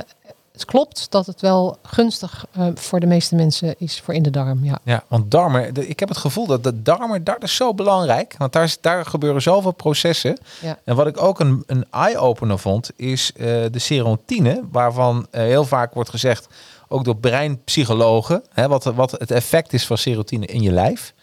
het 0.60 0.66
klopt 0.68 1.12
dat 1.12 1.26
het 1.26 1.41
wel 1.41 1.78
gunstig 1.84 2.45
eh, 2.51 2.68
voor 2.76 2.99
de 2.99 3.05
meeste 3.05 3.36
mensen 3.36 3.76
is 3.78 3.99
voor 4.01 4.14
in 4.14 4.24
de 4.24 4.30
darm. 4.30 4.64
Ja. 4.66 4.80
Ja, 4.84 5.03
want 5.07 5.32
darmen, 5.32 5.74
de- 5.74 5.88
ik 5.88 5.99
heb 5.99 6.10
het 6.10 6.18
gevoel 6.18 6.45
dat 6.47 6.64
de 6.64 6.82
darmen, 6.82 7.24
dat 7.24 7.43
is 7.43 7.55
zo 7.55 7.74
belangrijk. 7.74 8.36
Want 8.38 8.53
daar, 8.53 8.76
daar 8.82 9.05
gebeuren 9.05 9.41
zoveel 9.41 9.72
processen. 9.72 10.38
Ja. 10.62 10.80
En 10.84 10.95
wat 10.95 11.07
ik 11.07 11.22
ook 11.22 11.39
een, 11.39 11.64
een 11.66 11.86
eye-opener 11.91 12.60
vond, 12.60 12.89
is 12.95 13.32
eh, 13.34 13.45
de 13.45 13.80
serotonine. 13.80 14.64
Waarvan 14.72 15.28
eh, 15.32 15.41
heel 15.41 15.66
vaak 15.66 15.93
wordt 15.93 16.10
gezegd, 16.10 16.47
ook 16.88 17.03
door 17.03 17.16
breinpsychologen, 17.18 18.43
hè, 18.53 18.68
wat, 18.68 18.84
wat 18.84 19.12
het 19.12 19.32
effect 19.32 19.74
is 19.74 19.86
van 19.86 19.97
serotonine 19.97 20.45
in 20.45 20.62
je 20.62 20.72
lijf. 20.72 21.14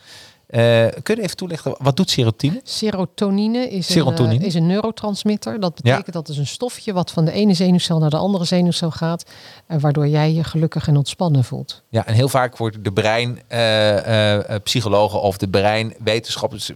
Eh, 0.47 0.87
kun 1.03 1.17
je 1.17 1.23
even 1.23 1.37
toelichten, 1.37 1.75
wat 1.79 1.97
doet 1.97 2.11
serotonine? 2.11 2.61
Serotonine 2.65 3.69
is, 3.71 3.87
Serotonine. 3.87 4.35
Een, 4.35 4.41
eh, 4.41 4.47
is 4.47 4.55
een 4.55 4.67
neurotransmitter. 4.67 5.61
Dat 5.61 5.75
betekent 5.83 6.13
dat 6.13 6.29
is 6.29 6.39
een 6.39 6.47
stofje 6.47 6.93
wat 6.93 7.11
van 7.11 7.25
de 7.25 7.33
ene 7.33 7.55
zenuwcel 7.55 7.99
naar 7.99 8.11
de 8.11 8.17
andere 8.17 8.45
zenuwcel 8.45 8.91
gaat. 8.91 9.25
En 9.67 9.81
waardoor 9.81 10.09
jij 10.09 10.33
je 10.33 10.45
gelukkig 10.45 10.89
en 10.89 10.97
ontspannen 10.97 11.45
voelt. 11.45 11.83
Ja, 11.89 12.07
en 12.07 12.15
heel 12.15 12.29
vaak 12.29 12.57
wordt 12.57 12.85
de 12.85 12.93
breinpsychologen 12.93 15.21
of 15.21 15.37
de 15.37 15.49
breinwetenschappers, 15.49 16.71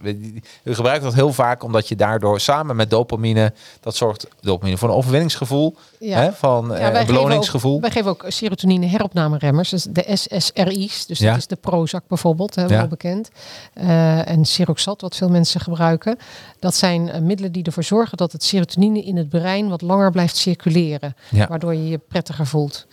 gebruiken 0.65 1.03
dat 1.05 1.13
heel 1.13 1.33
vaak 1.33 1.63
omdat 1.63 1.87
je 1.87 1.95
daardoor 1.95 2.39
samen 2.39 2.75
met 2.75 2.89
dopamine, 2.89 3.53
dat 3.79 3.95
zorgt 3.95 4.27
dopamine 4.41 4.77
voor 4.77 4.89
een 4.89 4.95
overwinningsgevoel, 4.95 5.75
hè, 5.99 6.33
van 6.33 6.73
eh, 6.75 6.99
een 6.99 7.05
beloningsgevoel. 7.05 7.79
Geven 7.79 7.81
ook, 7.81 7.81
wij 7.81 7.91
geven 7.91 8.09
ook 8.11 8.25
serotonine 8.27 8.85
heropnameremmers. 8.85 9.69
Dus 9.69 9.83
de 9.83 10.05
SSRI's. 10.15 11.05
Dus 11.05 11.19
Ja. 11.19 11.29
dat 11.29 11.37
is 11.37 11.47
de 11.47 11.55
Prozac 11.55 12.03
bijvoorbeeld, 12.07 12.55
hè, 12.55 12.61
Ja. 12.61 12.67
wel 12.67 12.87
bekend. 12.87 13.29
Eh, 13.73 14.29
en 14.29 14.45
Siroxat, 14.45 15.01
wat 15.01 15.15
veel 15.15 15.29
mensen 15.29 15.59
gebruiken. 15.59 16.17
Dat 16.61 16.75
zijn 16.75 17.09
eh, 17.09 17.21
middelen 17.21 17.51
die 17.51 17.63
ervoor 17.63 17.83
zorgen 17.83 18.17
dat 18.17 18.31
het 18.31 18.43
serotonine 18.43 19.01
in 19.03 19.17
het 19.17 19.29
brein 19.29 19.69
wat 19.69 19.81
langer 19.81 20.11
blijft 20.11 20.35
circuleren. 20.37 21.15
Ja. 21.29 21.47
Waardoor 21.47 21.73
je 21.75 21.87
je 21.89 21.97
prettiger 21.97 22.47
voelt. 22.47 22.87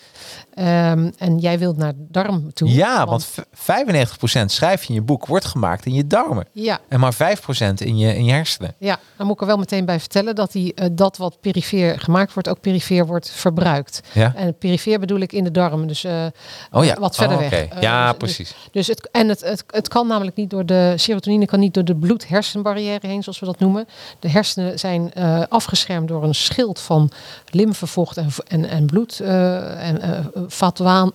Ehm, 0.55 1.11
en 1.19 1.39
jij 1.39 1.59
wilt 1.59 1.77
naar 1.77 1.93
de 1.93 2.07
darm 2.11 2.53
toe. 2.53 2.69
Ja, 2.75 3.07
want 3.07 3.25
v- 3.25 3.39
95% 3.53 4.51
schrijf 4.53 4.83
je 4.83 4.89
in 4.89 4.95
je 4.95 5.03
boek 5.03 5.27
wordt 5.27 5.45
gemaakt 5.45 5.87
in 5.87 5.95
je 5.95 6.07
darmen. 6.07 6.47
Ja, 6.53 6.79
En 6.89 7.01
maar 7.01 7.14
5% 7.14 7.81
in 7.81 7.99
je, 7.99 8.16
in 8.16 8.25
je 8.25 8.33
hersenen. 8.33 8.75
Ja, 8.79 8.99
dan 9.16 9.27
moet 9.27 9.35
ik 9.35 9.41
er 9.41 9.47
wel 9.47 9.57
meteen 9.57 9.85
bij 9.85 10.01
vertellen 10.01 10.35
dat 10.35 10.53
die, 10.53 10.75
eh, 10.75 10.87
dat 10.93 11.16
wat 11.16 11.41
perifeer 11.41 12.01
gemaakt 12.01 12.33
wordt, 12.35 12.49
ook 12.49 12.61
perifeer 12.61 13.07
wordt 13.07 13.31
verbruikt. 13.31 14.01
Ja? 14.12 14.35
En 14.35 14.59
perifeer 14.59 14.99
bedoel 15.01 15.19
ik 15.21 15.33
in 15.33 15.45
de 15.45 15.51
darm, 15.51 15.87
dus 15.87 16.05
eh, 16.05 16.27
Oh 16.71 16.85
ja. 16.85 16.97
wat 17.01 17.16
verder 17.16 17.37
Oh, 17.39 17.49
weg. 17.49 17.81
Ja, 17.81 18.09
dus- 18.09 18.16
precies. 18.19 18.55
Dus 18.73 18.87
het, 18.87 19.09
en 19.11 19.29
het, 19.29 19.41
het, 19.41 19.64
het 19.66 19.89
kan 19.89 20.07
namelijk 20.07 20.37
niet 20.37 20.51
door 20.51 20.66
de 20.66 20.93
serotonine 20.97 21.47
kan 21.47 21.61
niet 21.61 21.75
door 21.75 21.85
de 21.85 21.97
bloed-hersenbarrière 21.97 23.07
heen, 23.07 23.23
zoals 23.23 23.39
we 23.41 23.47
dat 23.47 23.58
noemen. 23.59 23.89
De 24.19 24.31
hersenen 24.31 24.79
zijn 24.79 25.13
eh, 25.15 25.43
afgeschermd 25.49 26.09
door 26.09 26.25
een 26.25 26.35
schild 26.35 26.81
van 26.81 27.11
lymfevocht 27.51 28.17
en, 28.17 28.29
en, 28.49 28.65
en 28.69 28.87
bloed 28.87 29.21
eh, 29.21 29.89
en 29.89 30.01
eh, 30.01 30.19
vatwaan. 30.47 31.13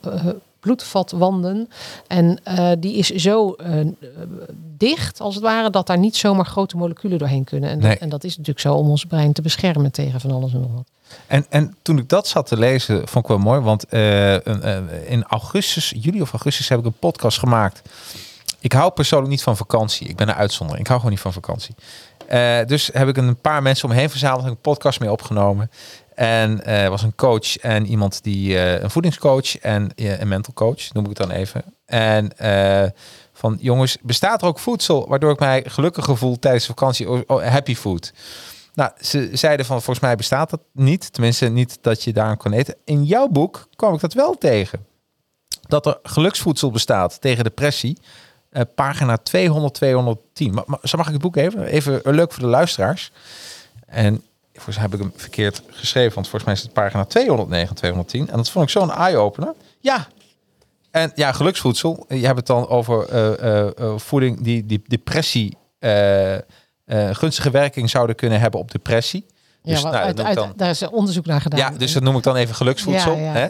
bloedvatwanden. 0.60 1.70
En 2.08 2.40
die 2.80 2.94
is 2.98 3.08
zo 3.10 3.56
dicht, 4.78 5.20
als 5.22 5.36
het 5.36 5.44
ware, 5.44 5.70
dat 5.70 5.88
daar 5.88 5.98
niet 5.98 6.16
zomaar 6.16 6.46
grote 6.46 6.78
moleculen 6.78 7.18
doorheen 7.18 7.44
kunnen. 7.44 7.70
En, 7.70 7.80
dat- 7.80 7.98
en 7.98 8.10
dat 8.10 8.24
is 8.24 8.32
natuurlijk 8.32 8.60
zo 8.60 8.74
om 8.74 8.90
ons 8.90 9.06
brein 9.06 9.34
te 9.34 9.42
beschermen 9.42 9.92
tegen 9.92 10.20
van 10.20 10.32
alles 10.32 10.54
en 10.54 10.60
nog 10.62 10.72
wat. 10.74 10.84
En, 11.28 11.46
en 11.50 11.76
toen 11.82 11.98
ik 11.98 12.10
dat 12.10 12.28
zat 12.28 12.48
te 12.48 12.58
lezen, 12.58 12.96
vond 13.08 13.24
ik 13.24 13.28
wel 13.30 13.38
mooi. 13.40 13.60
Want 13.60 13.84
in 15.06 15.24
augustus, 15.28 15.94
juli 16.00 16.22
of 16.22 16.32
augustus, 16.32 16.70
heb 16.70 16.80
ik 16.80 16.86
een 16.86 16.94
podcast 17.00 17.40
gemaakt. 17.40 17.82
Ik 18.60 18.72
hou 18.74 18.92
persoonlijk 18.92 19.30
niet 19.32 19.44
van 19.44 19.58
vakantie. 19.58 20.08
Ik 20.08 20.16
ben 20.16 20.30
een 20.30 20.36
uitzondering. 20.36 20.80
Ik 20.84 20.88
hou 20.88 21.00
gewoon 21.00 21.16
niet 21.16 21.24
van 21.24 21.34
vakantie. 21.34 21.76
Eh, 22.28 22.66
dus 22.66 22.90
heb 22.94 23.08
ik 23.08 23.18
een 23.18 23.38
paar 23.38 23.62
mensen 23.62 23.90
omheen 23.90 24.10
verzameld, 24.10 24.42
heb 24.42 24.52
ik 24.52 24.56
een 24.56 24.72
podcast 24.72 25.00
mee 25.00 25.12
opgenomen. 25.12 25.72
En 26.16 26.66
er 26.66 26.90
was 26.90 27.02
een 27.02 27.16
coach 27.16 27.58
en 27.58 27.86
iemand 27.86 28.24
die 28.24 28.58
eh, 28.58 28.82
een 28.82 28.90
voedingscoach 28.90 29.58
en 29.58 29.92
een 29.96 30.28
mental 30.28 30.54
coach, 30.54 30.94
noem 30.94 31.04
ik 31.04 31.18
het 31.18 31.28
dan 31.28 31.32
even. 31.32 31.64
En 31.86 32.32
van 33.34 33.58
jongens, 33.62 33.98
bestaat 34.02 34.42
er 34.42 34.48
ook 34.48 34.60
voedsel 34.60 35.08
waardoor 35.08 35.32
ik 35.32 35.40
mij 35.40 35.64
gelukkiger 35.68 36.18
voel 36.18 36.40
tijdens 36.40 36.68
de 36.68 36.74
vakantie? 36.74 37.30
Oh, 37.30 37.44
happy 37.44 37.76
food. 37.76 38.14
Nou, 38.74 38.92
ze 39.02 39.30
zeiden 39.34 39.66
van 39.66 39.82
volgens 39.82 40.06
mij 40.06 40.16
bestaat 40.16 40.50
dat 40.50 40.62
niet. 40.72 41.14
Tenminste, 41.14 41.50
niet 41.50 41.78
dat 41.82 42.04
je 42.04 42.14
daaraan 42.14 42.38
kan 42.38 42.52
eten. 42.52 42.76
In 42.86 43.04
jouw 43.04 43.28
boek 43.28 43.68
kwam 43.76 43.94
ik 43.94 44.00
dat 44.00 44.14
wel 44.14 44.38
tegen. 44.38 44.86
Dat 45.62 45.86
er 45.86 46.00
geluksvoedsel 46.04 46.72
bestaat 46.72 47.22
tegen 47.22 47.44
depressie. 47.44 47.98
Eh, 48.54 48.62
pagina 48.76 49.18
200, 49.18 49.74
210. 49.74 50.54
Maar, 50.54 50.64
maar, 50.68 50.80
zo 50.84 50.98
mag 50.98 51.06
ik 51.08 51.14
het 51.14 51.22
boek 51.22 51.36
even? 51.36 51.66
Even 51.66 52.02
leuk 52.04 52.32
voor 52.32 52.44
de 52.44 52.50
luisteraars. 52.50 53.12
En 53.86 54.22
volgens 54.54 54.76
mij 54.76 54.86
heb 54.86 54.94
ik 54.94 55.00
hem 55.00 55.14
verkeerd 55.16 55.62
geschreven. 55.68 56.14
Want 56.14 56.28
volgens 56.28 56.44
mij 56.44 56.54
is 56.54 56.62
het 56.62 56.74
pagina 56.74 57.06
209, 57.06 57.76
210. 57.76 58.30
En 58.30 58.38
dat 58.38 58.50
vond 58.50 58.66
ik 58.66 58.72
zo'n 58.72 58.92
eye-opener. 58.92 59.54
Ja. 59.80 60.08
En 60.92 61.12
ja, 61.16 61.32
geluksvoedsel. 61.32 62.06
Je 62.10 62.26
hebt 62.26 62.38
het 62.38 62.48
dan 62.48 62.68
over 62.68 63.10
eh, 63.10 63.60
eh, 63.68 63.98
voeding 63.98 64.42
die, 64.42 64.66
die 64.66 64.84
depressie... 64.88 65.58
gunstige 67.12 67.52
werking 67.52 67.90
zouden 67.90 68.16
kunnen 68.16 68.40
hebben 68.40 68.60
op 68.60 68.72
depressie. 68.72 69.26
Dus, 69.64 69.82
ja, 69.82 69.90
nou, 69.90 70.24
uit, 70.24 70.36
dan- 70.36 70.54
daar 70.56 70.70
is 70.70 70.90
onderzoek 70.90 71.26
naar 71.26 71.42
gedaan. 71.42 71.60
ja, 71.60 71.70
dus 71.70 71.94
dat 71.94 72.04
noem 72.04 72.18
ik 72.18 72.24
dan 72.24 72.36
even 72.36 72.56
geluksvoedsel. 72.56 73.16
Ja, 73.16 73.22
ja, 73.22 73.32
hè? 73.32 73.46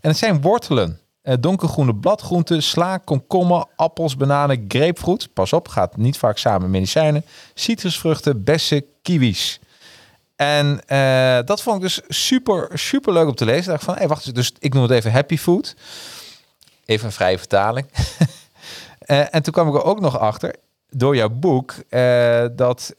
En 0.00 0.08
het 0.10 0.16
zijn 0.16 0.40
wortelen. 0.40 1.00
Eh, 1.28 1.34
donkergroene 1.40 1.94
bladgroenten, 1.94 2.62
sla, 2.62 2.98
komkommer, 2.98 3.64
appels, 3.76 4.16
bananen, 4.16 4.64
grapefruit. 4.68 5.28
Pas 5.32 5.52
op, 5.52 5.68
gaat 5.68 5.96
niet 5.96 6.18
vaak 6.18 6.38
samen 6.38 6.60
met 6.60 6.70
medicijnen. 6.70 7.24
Citrusvruchten, 7.54 8.44
bessen, 8.44 8.84
kiwis. 9.02 9.60
En 10.36 10.80
eh, 10.86 11.38
dat 11.44 11.62
vond 11.62 11.76
ik 11.76 11.82
dus 11.82 12.00
super, 12.08 12.70
super 12.74 13.12
leuk 13.12 13.26
om 13.26 13.34
te 13.34 13.44
lezen. 13.44 13.74
Ik 13.74 13.80
van, 13.80 14.06
wacht 14.06 14.26
eens. 14.26 14.34
Dus 14.34 14.52
ik 14.58 14.74
noem 14.74 14.82
het 14.82 14.92
even 14.92 15.12
happy 15.12 15.36
food. 15.36 15.76
Even 16.84 17.06
een 17.06 17.12
vrije 17.12 17.38
vertaling. 17.38 17.86
Eh, 18.98 19.34
en 19.34 19.42
toen 19.42 19.52
kwam 19.52 19.68
ik 19.68 19.74
er 19.74 19.84
ook 19.84 20.00
nog 20.00 20.18
achter, 20.18 20.54
door 20.90 21.16
jouw 21.16 21.28
boek, 21.28 21.74
dat, 22.56 22.94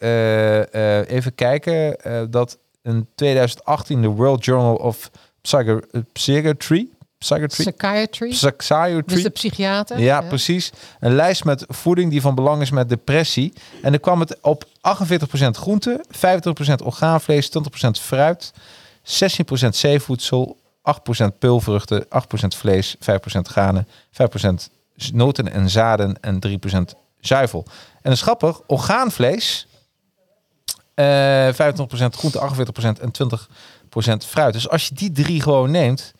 even 1.08 1.36
kijken, 1.36 1.98
dat 2.32 2.58
in 2.82 3.08
2018 3.16 4.02
de 4.02 4.08
World 4.08 4.46
Journal 4.46 4.76
of 4.76 5.12
Psychiatry, 6.14 6.90
Psychiatry, 7.20 7.64
Psychiatry. 7.66 8.30
Psychiatry, 8.30 9.04
Dus 9.06 9.24
de 9.24 9.30
psychiater. 9.30 10.00
ja, 10.00 10.22
precies. 10.22 10.72
Een 11.00 11.16
lijst 11.16 11.44
met 11.44 11.66
voeding 11.68 12.12
die 12.12 12.22
van 12.22 12.36
belang 12.36 12.62
is 12.62 12.70
met 12.70 12.90
depressie. 12.90 13.54
En 13.82 13.92
dan 13.92 14.00
kwam 14.00 14.20
het 14.20 14.38
op 14.42 14.66
48% 14.66 14.70
groente, 15.52 16.06
25% 16.12 16.84
orgaanvlees, 16.84 17.50
20% 17.50 17.90
fruit, 18.02 18.54
16% 19.04 19.68
zeevoedsel, 19.70 20.58
8% 20.82 21.38
peulvruchten, 21.40 22.06
8% 22.06 22.08
vlees, 22.48 22.96
5% 23.00 23.02
granen, 23.42 23.88
5% 24.12 24.70
noten 25.14 25.52
en 25.52 25.70
zaden 25.70 26.18
en 26.22 26.40
3% 26.40 26.96
zuivel. 27.20 27.64
En 27.68 28.00
dat 28.02 28.14
is 28.14 28.22
grappig, 28.22 28.62
orgaanvlees, 28.68 29.68
eh 30.94 31.50
25% 31.54 31.56
groente, 32.16 32.40
48% 32.40 33.02
en 33.02 33.12
20% 33.12 34.26
fruit. 34.26 34.54
Dus 34.54 34.70
als 34.70 34.88
je 34.88 34.96
die 34.96 35.12
drie 35.12 35.42
gewoon 35.42 35.72
neemt, 35.72 36.14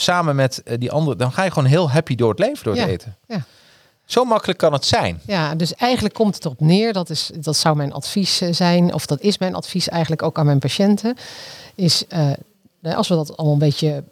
samen 0.00 0.36
met 0.36 0.62
eh, 0.62 0.78
die 0.78 0.90
andere, 0.90 1.16
dan 1.16 1.32
ga 1.32 1.42
je 1.42 1.50
gewoon 1.50 1.68
heel 1.68 1.90
happy 1.90 2.14
door 2.14 2.30
het 2.30 2.38
leven 2.38 2.64
door 2.64 2.74
het 2.74 2.82
Ja, 2.84 2.88
eten. 2.88 3.16
ja. 3.26 3.44
Zo 4.04 4.24
makkelijk 4.24 4.58
kan 4.58 4.72
het 4.72 4.84
zijn. 4.84 5.20
Ja, 5.26 5.54
dus 5.54 5.74
eigenlijk 5.74 6.14
komt 6.14 6.34
het 6.34 6.44
erop 6.44 6.60
neer, 6.60 6.92
dat, 6.92 7.10
is, 7.10 7.30
dat 7.34 7.56
zou 7.56 7.76
mijn 7.76 7.92
advies 7.92 8.40
eh, 8.40 8.52
zijn, 8.52 8.94
of 8.94 9.06
dat 9.06 9.20
is 9.20 9.38
mijn 9.38 9.54
advies 9.54 9.88
eigenlijk 9.88 10.22
ook 10.22 10.38
aan 10.38 10.46
mijn 10.46 10.58
patiënten, 10.58 11.16
is 11.74 12.06
eh, 12.06 12.30
als 12.82 13.08
we 13.08 13.14
dat 13.14 13.36
allemaal 13.36 13.52
een 13.54 13.58
beetje, 13.60 14.04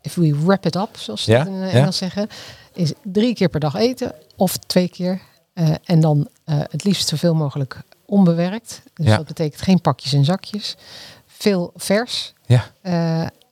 if 0.00 0.14
we 0.14 0.38
wrap 0.44 0.66
it 0.66 0.74
up, 0.76 0.88
zoals 0.96 1.22
ze 1.24 1.30
Ja, 1.30 1.46
in 1.46 1.52
ja. 1.58 1.68
Engels 1.70 1.96
zeggen, 1.96 2.28
is 2.74 2.92
drie 3.02 3.34
keer 3.34 3.48
per 3.48 3.60
dag 3.60 3.74
eten 3.74 4.12
of 4.36 4.56
twee 4.56 4.88
keer. 4.88 5.20
en 5.84 6.00
dan 6.00 6.28
het 6.44 6.84
liefst 6.84 7.08
zoveel 7.08 7.34
mogelijk 7.34 7.80
onbewerkt. 8.06 8.82
Dus 8.94 9.06
Ja. 9.06 9.16
dat 9.16 9.26
betekent 9.26 9.62
geen 9.62 9.80
pakjes 9.80 10.12
en 10.12 10.24
zakjes. 10.24 10.76
Veel 11.26 11.72
vers. 11.76 12.32
Ja. 12.46 12.64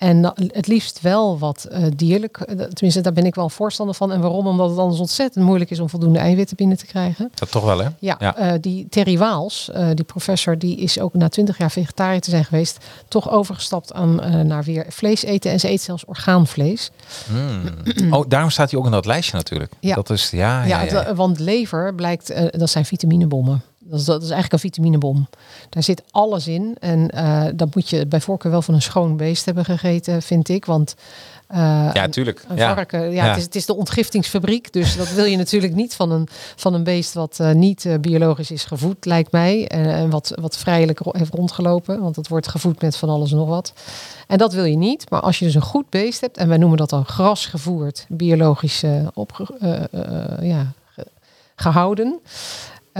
En 0.00 0.32
het 0.52 0.66
liefst 0.66 1.00
wel 1.00 1.38
wat 1.38 1.64
eh, 1.64 1.82
dierlijk. 1.96 2.36
Eh, 2.40 2.56
Tenminste, 2.66 3.00
daar 3.00 3.12
ben 3.12 3.24
ik 3.26 3.34
wel 3.34 3.44
een 3.44 3.50
voorstander 3.50 3.94
van. 3.94 4.12
En 4.12 4.20
waarom? 4.20 4.46
Omdat 4.46 4.70
het 4.70 4.78
anders 4.78 5.00
ontzettend 5.00 5.44
moeilijk 5.44 5.70
is 5.70 5.80
om 5.80 5.88
voldoende 5.88 6.18
eiwitten 6.18 6.56
binnen 6.56 6.76
te 6.76 6.86
krijgen. 6.86 7.30
Dat 7.34 7.50
toch 7.50 7.64
wel, 7.64 7.78
hè? 7.78 7.88
Ja, 7.98 8.16
Ja. 8.18 8.36
eh, 8.36 8.52
die 8.60 8.86
Terry 8.90 9.18
Waals, 9.18 9.70
die 9.94 10.04
professor, 10.04 10.58
die 10.58 10.76
is 10.76 11.00
ook 11.00 11.14
na 11.14 11.28
twintig 11.28 11.58
jaar 11.58 11.70
vegetariër 11.70 12.20
te 12.20 12.30
zijn 12.30 12.44
geweest, 12.44 12.78
toch 13.08 13.30
overgestapt 13.30 13.92
aan 13.92 14.14
naar 14.46 14.62
weer 14.64 14.86
vlees 14.88 15.22
eten. 15.22 15.50
En 15.50 15.60
ze 15.60 15.70
eet 15.70 15.82
zelfs 15.82 16.04
orgaanvlees. 16.04 16.90
Mm. 17.30 18.12
Oh, 18.14 18.24
daarom 18.28 18.50
staat 18.50 18.70
hij 18.70 18.78
ook 18.80 18.86
in 18.86 18.92
dat 18.92 19.06
lijstje 19.06 19.36
natuurlijk. 19.36 19.72
Ja. 19.80 19.94
Dat 19.94 20.10
is, 20.10 20.30
ja, 20.30 20.38
ja, 20.64 20.64
Ja, 20.64 20.82
ja, 20.82 21.04
het- 21.04 21.16
want 21.16 21.38
lever 21.38 21.94
blijkt, 21.94 22.32
dat 22.58 22.70
zijn 22.70 22.84
vitaminebommen. 22.84 23.62
Dat 23.90 23.98
is, 24.00 24.04
dat 24.04 24.22
is 24.22 24.30
eigenlijk 24.30 24.52
een 24.52 24.70
vitaminebom. 24.70 25.28
Daar 25.68 25.82
zit 25.82 26.02
alles 26.10 26.46
in. 26.46 26.76
En 26.80 27.10
eh 27.10 27.44
dat 27.54 27.74
moet 27.74 27.88
je 27.88 28.06
bij 28.06 28.20
voorkeur 28.20 28.50
wel 28.50 28.62
van 28.62 28.74
een 28.74 28.82
schoon 28.82 29.16
beest 29.16 29.44
hebben 29.44 29.64
gegeten, 29.64 30.22
vind 30.22 30.48
ik. 30.48 30.64
Want 30.64 30.94
eh, 31.46 31.90
Ja, 31.92 32.08
tuurlijk. 32.08 32.44
Een 32.48 32.56
Ja. 32.56 32.74
varken, 32.74 33.00
ja, 33.10 33.24
Ja. 33.24 33.28
Het, 33.28 33.36
is, 33.36 33.44
het 33.44 33.54
is 33.54 33.66
de 33.66 33.74
ontgiftingsfabriek. 33.76 34.72
Dus 34.72 34.96
dat 34.96 35.12
wil 35.12 35.24
je 35.24 35.36
natuurlijk 35.36 35.74
niet 35.74 35.94
van 35.94 36.10
een, 36.10 36.28
van 36.56 36.74
een 36.74 36.84
beest 36.84 37.12
wat 37.14 37.40
eh, 37.40 37.50
niet 37.52 37.88
biologisch 38.00 38.50
is 38.50 38.64
gevoed, 38.64 39.04
lijkt 39.04 39.32
mij. 39.32 39.68
En, 39.68 40.10
wat, 40.10 40.32
wat 40.40 40.56
vrijelijk 40.56 41.00
heeft 41.04 41.34
rondgelopen. 41.34 42.00
Want 42.00 42.16
het 42.16 42.28
wordt 42.28 42.48
gevoed 42.48 42.82
met 42.82 42.96
van 42.96 43.08
alles 43.08 43.30
en 43.30 43.36
nog 43.36 43.48
wat. 43.48 43.72
En 44.26 44.38
dat 44.38 44.52
wil 44.52 44.64
je 44.64 44.76
niet. 44.76 45.10
Maar 45.10 45.20
als 45.20 45.38
je 45.38 45.44
dus 45.44 45.54
een 45.54 45.62
goed 45.62 45.90
beest 45.90 46.20
hebt, 46.20 46.36
en 46.36 46.48
wij 46.48 46.56
noemen 46.56 46.78
dat 46.78 46.90
dan 46.90 47.04
grasgevoerd, 47.04 48.06
biologisch 48.08 48.82
opge, 49.14 49.46
ja, 50.40 50.72
ge- 50.94 51.06
gehouden. 51.56 52.18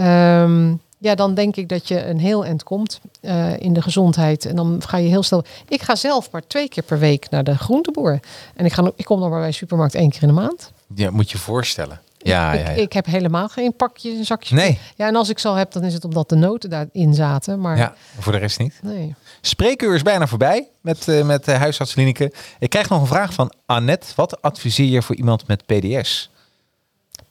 Ehm, 0.05 0.73
ja, 0.97 1.15
dan 1.15 1.33
denk 1.33 1.55
ik 1.55 1.69
dat 1.69 1.87
je 1.87 2.05
een 2.05 2.19
heel 2.19 2.45
eind 2.45 2.63
komt 2.63 2.99
eh, 3.21 3.59
in 3.59 3.73
de 3.73 3.81
gezondheid. 3.81 4.45
En 4.45 4.55
dan 4.55 4.81
ga 4.85 4.97
je 4.97 5.07
heel 5.09 5.23
snel. 5.23 5.43
Ik 5.67 5.81
ga 5.81 5.95
zelf 5.95 6.31
maar 6.31 6.47
twee 6.47 6.69
keer 6.69 6.83
per 6.83 6.99
week 6.99 7.29
naar 7.29 7.43
de 7.43 7.57
groenteboer. 7.57 8.19
En 8.55 8.65
ik, 8.65 8.73
ga, 8.73 8.91
ik 8.95 9.05
kom 9.05 9.19
dan 9.19 9.29
maar 9.29 9.39
bij 9.39 9.49
de 9.49 9.55
supermarkt 9.55 9.95
één 9.95 10.09
keer 10.09 10.21
in 10.21 10.27
de 10.27 10.33
maand. 10.33 10.71
Ja, 10.95 11.11
moet 11.11 11.31
je 11.31 11.37
voorstellen. 11.37 12.01
Ja, 12.17 12.53
ik, 12.53 12.59
ja, 12.65 12.69
ja. 12.69 12.75
ik 12.75 12.93
heb 12.93 13.05
helemaal 13.05 13.47
geen 13.49 13.75
pakjes 13.75 14.17
en 14.17 14.25
zakjes. 14.25 14.49
Nee. 14.51 14.79
Ja, 14.95 15.07
en 15.07 15.15
als 15.15 15.29
ik 15.29 15.39
zal 15.39 15.55
heb, 15.55 15.71
dan 15.71 15.83
is 15.83 15.93
het 15.93 16.05
omdat 16.05 16.29
de 16.29 16.35
noten 16.35 16.69
daarin 16.69 17.13
zaten. 17.13 17.59
Maar 17.61 17.77
Ja, 17.77 17.93
voor 18.19 18.31
de 18.31 18.37
rest 18.37 18.59
niet. 18.59 18.79
nee. 18.81 19.15
Spreekuur 19.41 19.95
is 19.95 20.01
bijna 20.01 20.27
voorbij 20.27 20.67
met, 20.81 21.07
eh 21.07 21.25
met 21.25 21.45
huisartsklinieken. 21.45 22.31
Ik 22.59 22.69
krijg 22.69 22.89
nog 22.89 23.01
een 23.01 23.07
vraag 23.07 23.33
van 23.33 23.51
Annette. 23.65 24.07
Wat 24.15 24.41
adviseer 24.41 24.85
je 24.89 25.01
voor 25.01 25.15
iemand 25.15 25.47
met 25.47 25.65
PDS? 25.65 26.29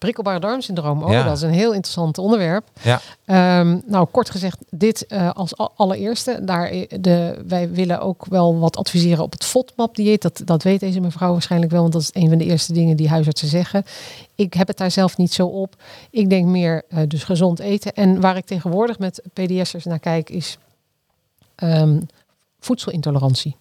Prikkelbare 0.00 0.40
darmsyndroom, 0.40 1.02
oh, 1.02 1.10
Ja. 1.10 1.22
dat 1.24 1.36
is 1.36 1.42
een 1.42 1.50
heel 1.50 1.72
interessant 1.72 2.18
onderwerp. 2.18 2.64
Ja, 2.82 3.00
Ehm, 3.24 3.78
nou, 3.86 4.06
kort 4.10 4.30
gezegd, 4.30 4.58
dit 4.70 5.06
eh, 5.06 5.30
als 5.30 5.56
allereerste. 5.56 6.38
Daar, 6.44 6.74
i- 6.74 6.86
de, 7.00 7.42
wij 7.46 7.70
willen 7.70 8.00
ook 8.00 8.24
wel 8.28 8.58
wat 8.58 8.76
adviseren 8.76 9.24
op 9.24 9.32
het 9.32 9.44
FODMAP-dieet. 9.44 10.22
Dat, 10.22 10.42
dat 10.44 10.62
weet 10.62 10.80
deze 10.80 11.00
mevrouw 11.00 11.32
waarschijnlijk 11.32 11.72
wel, 11.72 11.80
want 11.80 11.92
dat 11.92 12.02
is 12.02 12.10
een 12.12 12.28
van 12.28 12.38
de 12.38 12.44
eerste 12.44 12.72
dingen 12.72 12.96
die 12.96 13.08
huisartsen 13.08 13.48
zeggen. 13.48 13.84
Ik 14.34 14.54
heb 14.54 14.66
het 14.68 14.76
daar 14.76 14.90
zelf 14.90 15.16
niet 15.16 15.32
zo 15.32 15.46
op. 15.46 15.74
Ik 16.10 16.30
denk 16.30 16.46
meer 16.46 16.82
eh, 16.88 16.98
dus 17.08 17.24
gezond 17.24 17.58
eten. 17.58 17.92
En 17.94 18.20
waar 18.20 18.36
ik 18.36 18.44
tegenwoordig 18.46 18.98
met 18.98 19.22
PDS'ers 19.32 19.84
naar 19.84 19.98
kijk, 20.00 20.30
is 20.30 20.58
ehm, 21.54 22.00
voedselintolerantie. 22.60 23.56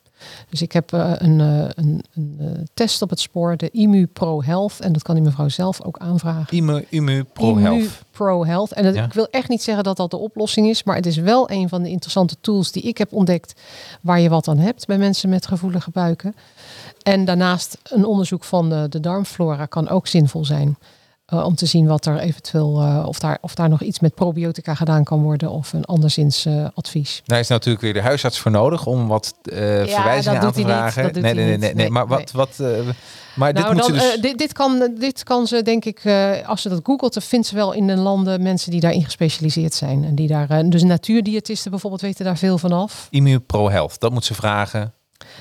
Dus 0.50 0.62
ik 0.62 0.72
heb 0.72 0.94
eh, 0.94 1.12
een, 1.18 1.40
eh, 1.40 1.70
een, 1.76 2.04
een 2.14 2.36
eh, 2.40 2.48
test 2.74 3.02
op 3.02 3.10
het 3.10 3.20
spoor, 3.20 3.58
de 3.58 3.70
IMU 3.72 4.08
Pro 4.08 4.44
Health. 4.44 4.80
En 4.80 4.94
dat 4.94 5.02
kan 5.02 5.16
die 5.16 5.24
mevrouw 5.24 5.50
zelf 5.50 5.84
ook 5.84 5.98
aanvragen. 5.98 6.58
Imu, 6.58 6.86
Imu 6.90 7.24
Pro 7.24 7.50
Immu 7.50 7.62
Health. 7.62 8.04
Pro 8.12 8.46
Health. 8.46 8.72
En 8.72 8.84
dat, 8.84 8.96
Ja. 8.96 9.06
ik 9.06 9.14
wil 9.14 9.28
echt 9.32 9.50
niet 9.50 9.64
zeggen 9.64 9.84
dat 9.84 9.98
dat 9.98 10.12
de 10.12 10.18
oplossing 10.18 10.68
is, 10.68 10.84
maar 10.84 10.96
het 10.96 11.06
is 11.06 11.18
wel 11.18 11.52
een 11.52 11.70
van 11.70 11.84
de 11.84 11.90
interessante 11.90 12.36
tools 12.42 12.72
die 12.72 12.84
ik 12.84 12.98
heb 12.98 13.14
ontdekt 13.14 13.62
waar 14.02 14.20
je 14.20 14.30
wat 14.30 14.48
aan 14.48 14.58
hebt 14.58 14.86
bij 14.86 14.98
mensen 14.98 15.30
met 15.30 15.48
gevoelige 15.48 15.92
buiken. 15.92 16.36
En 17.04 17.26
daarnaast 17.26 17.78
een 17.84 18.06
onderzoek 18.06 18.44
van 18.44 18.70
de, 18.70 18.86
de 18.90 19.00
darmflora 19.00 19.66
kan 19.66 19.90
ook 19.90 20.08
zinvol 20.08 20.46
zijn. 20.46 20.78
Eh, 21.30 21.46
om 21.46 21.56
te 21.56 21.66
zien 21.66 21.88
wat 21.88 22.06
er 22.06 22.20
eventueel, 22.20 22.82
eh, 22.82 23.04
of, 23.08 23.20
daar, 23.20 23.38
of 23.42 23.56
daar 23.56 23.70
nog 23.70 23.82
iets 23.82 24.00
met 24.00 24.16
probiotica 24.16 24.76
gedaan 24.76 25.04
kan 25.04 25.22
worden 25.22 25.50
of 25.50 25.74
een 25.74 25.86
anderszins 25.86 26.46
eh, 26.46 26.66
advies. 26.74 27.22
Daar 27.26 27.40
is 27.40 27.48
natuurlijk 27.48 27.84
weer 27.84 27.94
de 27.94 28.02
huisarts 28.02 28.40
voor 28.40 28.52
nodig 28.52 28.86
om 28.86 29.08
wat 29.08 29.34
verwijzingen 29.44 30.42
aan 30.42 30.52
te 30.52 30.58
niet. 30.58 30.68
vragen. 30.68 31.14
Doet 31.14 31.22
nee, 31.24 31.34
nee, 31.34 31.46
nee, 31.46 31.58
niet. 31.58 31.76
nee, 31.76 31.90
Maar 31.90 32.08
wat, 32.08 32.32
wat 32.32 32.64
maar 33.36 33.54
dit 33.54 33.64
nou, 33.64 33.76
moet 33.76 33.88
dan, 33.88 34.00
ze 34.00 34.12
dus. 34.12 34.22
dit, 34.22 34.38
dit, 34.38 34.54
kan, 34.54 34.96
dit 35.00 35.24
kan 35.24 35.48
ze 35.48 35.62
denk 35.62 35.86
ik, 35.86 36.02
als 36.46 36.62
ze 36.62 36.70
dat 36.70 36.80
googelt, 36.84 37.14
dan 37.14 37.24
vindt 37.24 37.48
ze 37.48 37.56
wel 37.56 37.74
in 37.74 37.88
de 37.88 37.96
landen 37.96 38.42
mensen 38.42 38.72
die 38.72 38.80
daarin 38.80 39.04
gespecialiseerd 39.04 39.74
zijn. 39.74 40.04
En 40.04 40.16
die 40.16 40.28
daar, 40.28 40.70
dus 40.70 40.84
natuurdiëtisten 40.84 41.72
bijvoorbeeld 41.72 42.02
weten 42.02 42.26
daar 42.26 42.38
veel 42.38 42.58
van 42.58 42.72
af. 42.72 43.08
Imu 43.10 43.40
Pro 43.40 43.70
Health, 43.70 44.00
dat 44.00 44.12
moet 44.12 44.26
ze 44.26 44.34
vragen. 44.34 44.94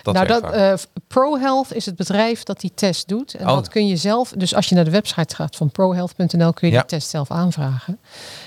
Dat 0.02 0.14
nou, 0.14 0.26
dat, 0.26 0.50
eh, 0.52 0.72
ProHealth 1.08 1.74
is 1.74 1.86
het 1.86 1.96
bedrijf 1.96 2.42
dat 2.42 2.60
die 2.60 2.72
test 2.74 3.08
doet. 3.08 3.34
En 3.34 3.48
Oh. 3.48 3.54
dat 3.54 3.68
kun 3.68 3.86
je 3.86 3.96
zelf, 3.96 4.32
dus 4.36 4.54
als 4.54 4.68
je 4.68 4.74
naar 4.74 4.84
de 4.84 4.90
website 4.90 5.34
gaat 5.34 5.56
van 5.56 5.70
prohealth.nl, 5.70 6.52
kun 6.52 6.68
je 6.68 6.74
Ja. 6.74 6.80
die 6.80 6.88
test 6.88 7.08
zelf 7.10 7.30
aanvragen. 7.30 7.98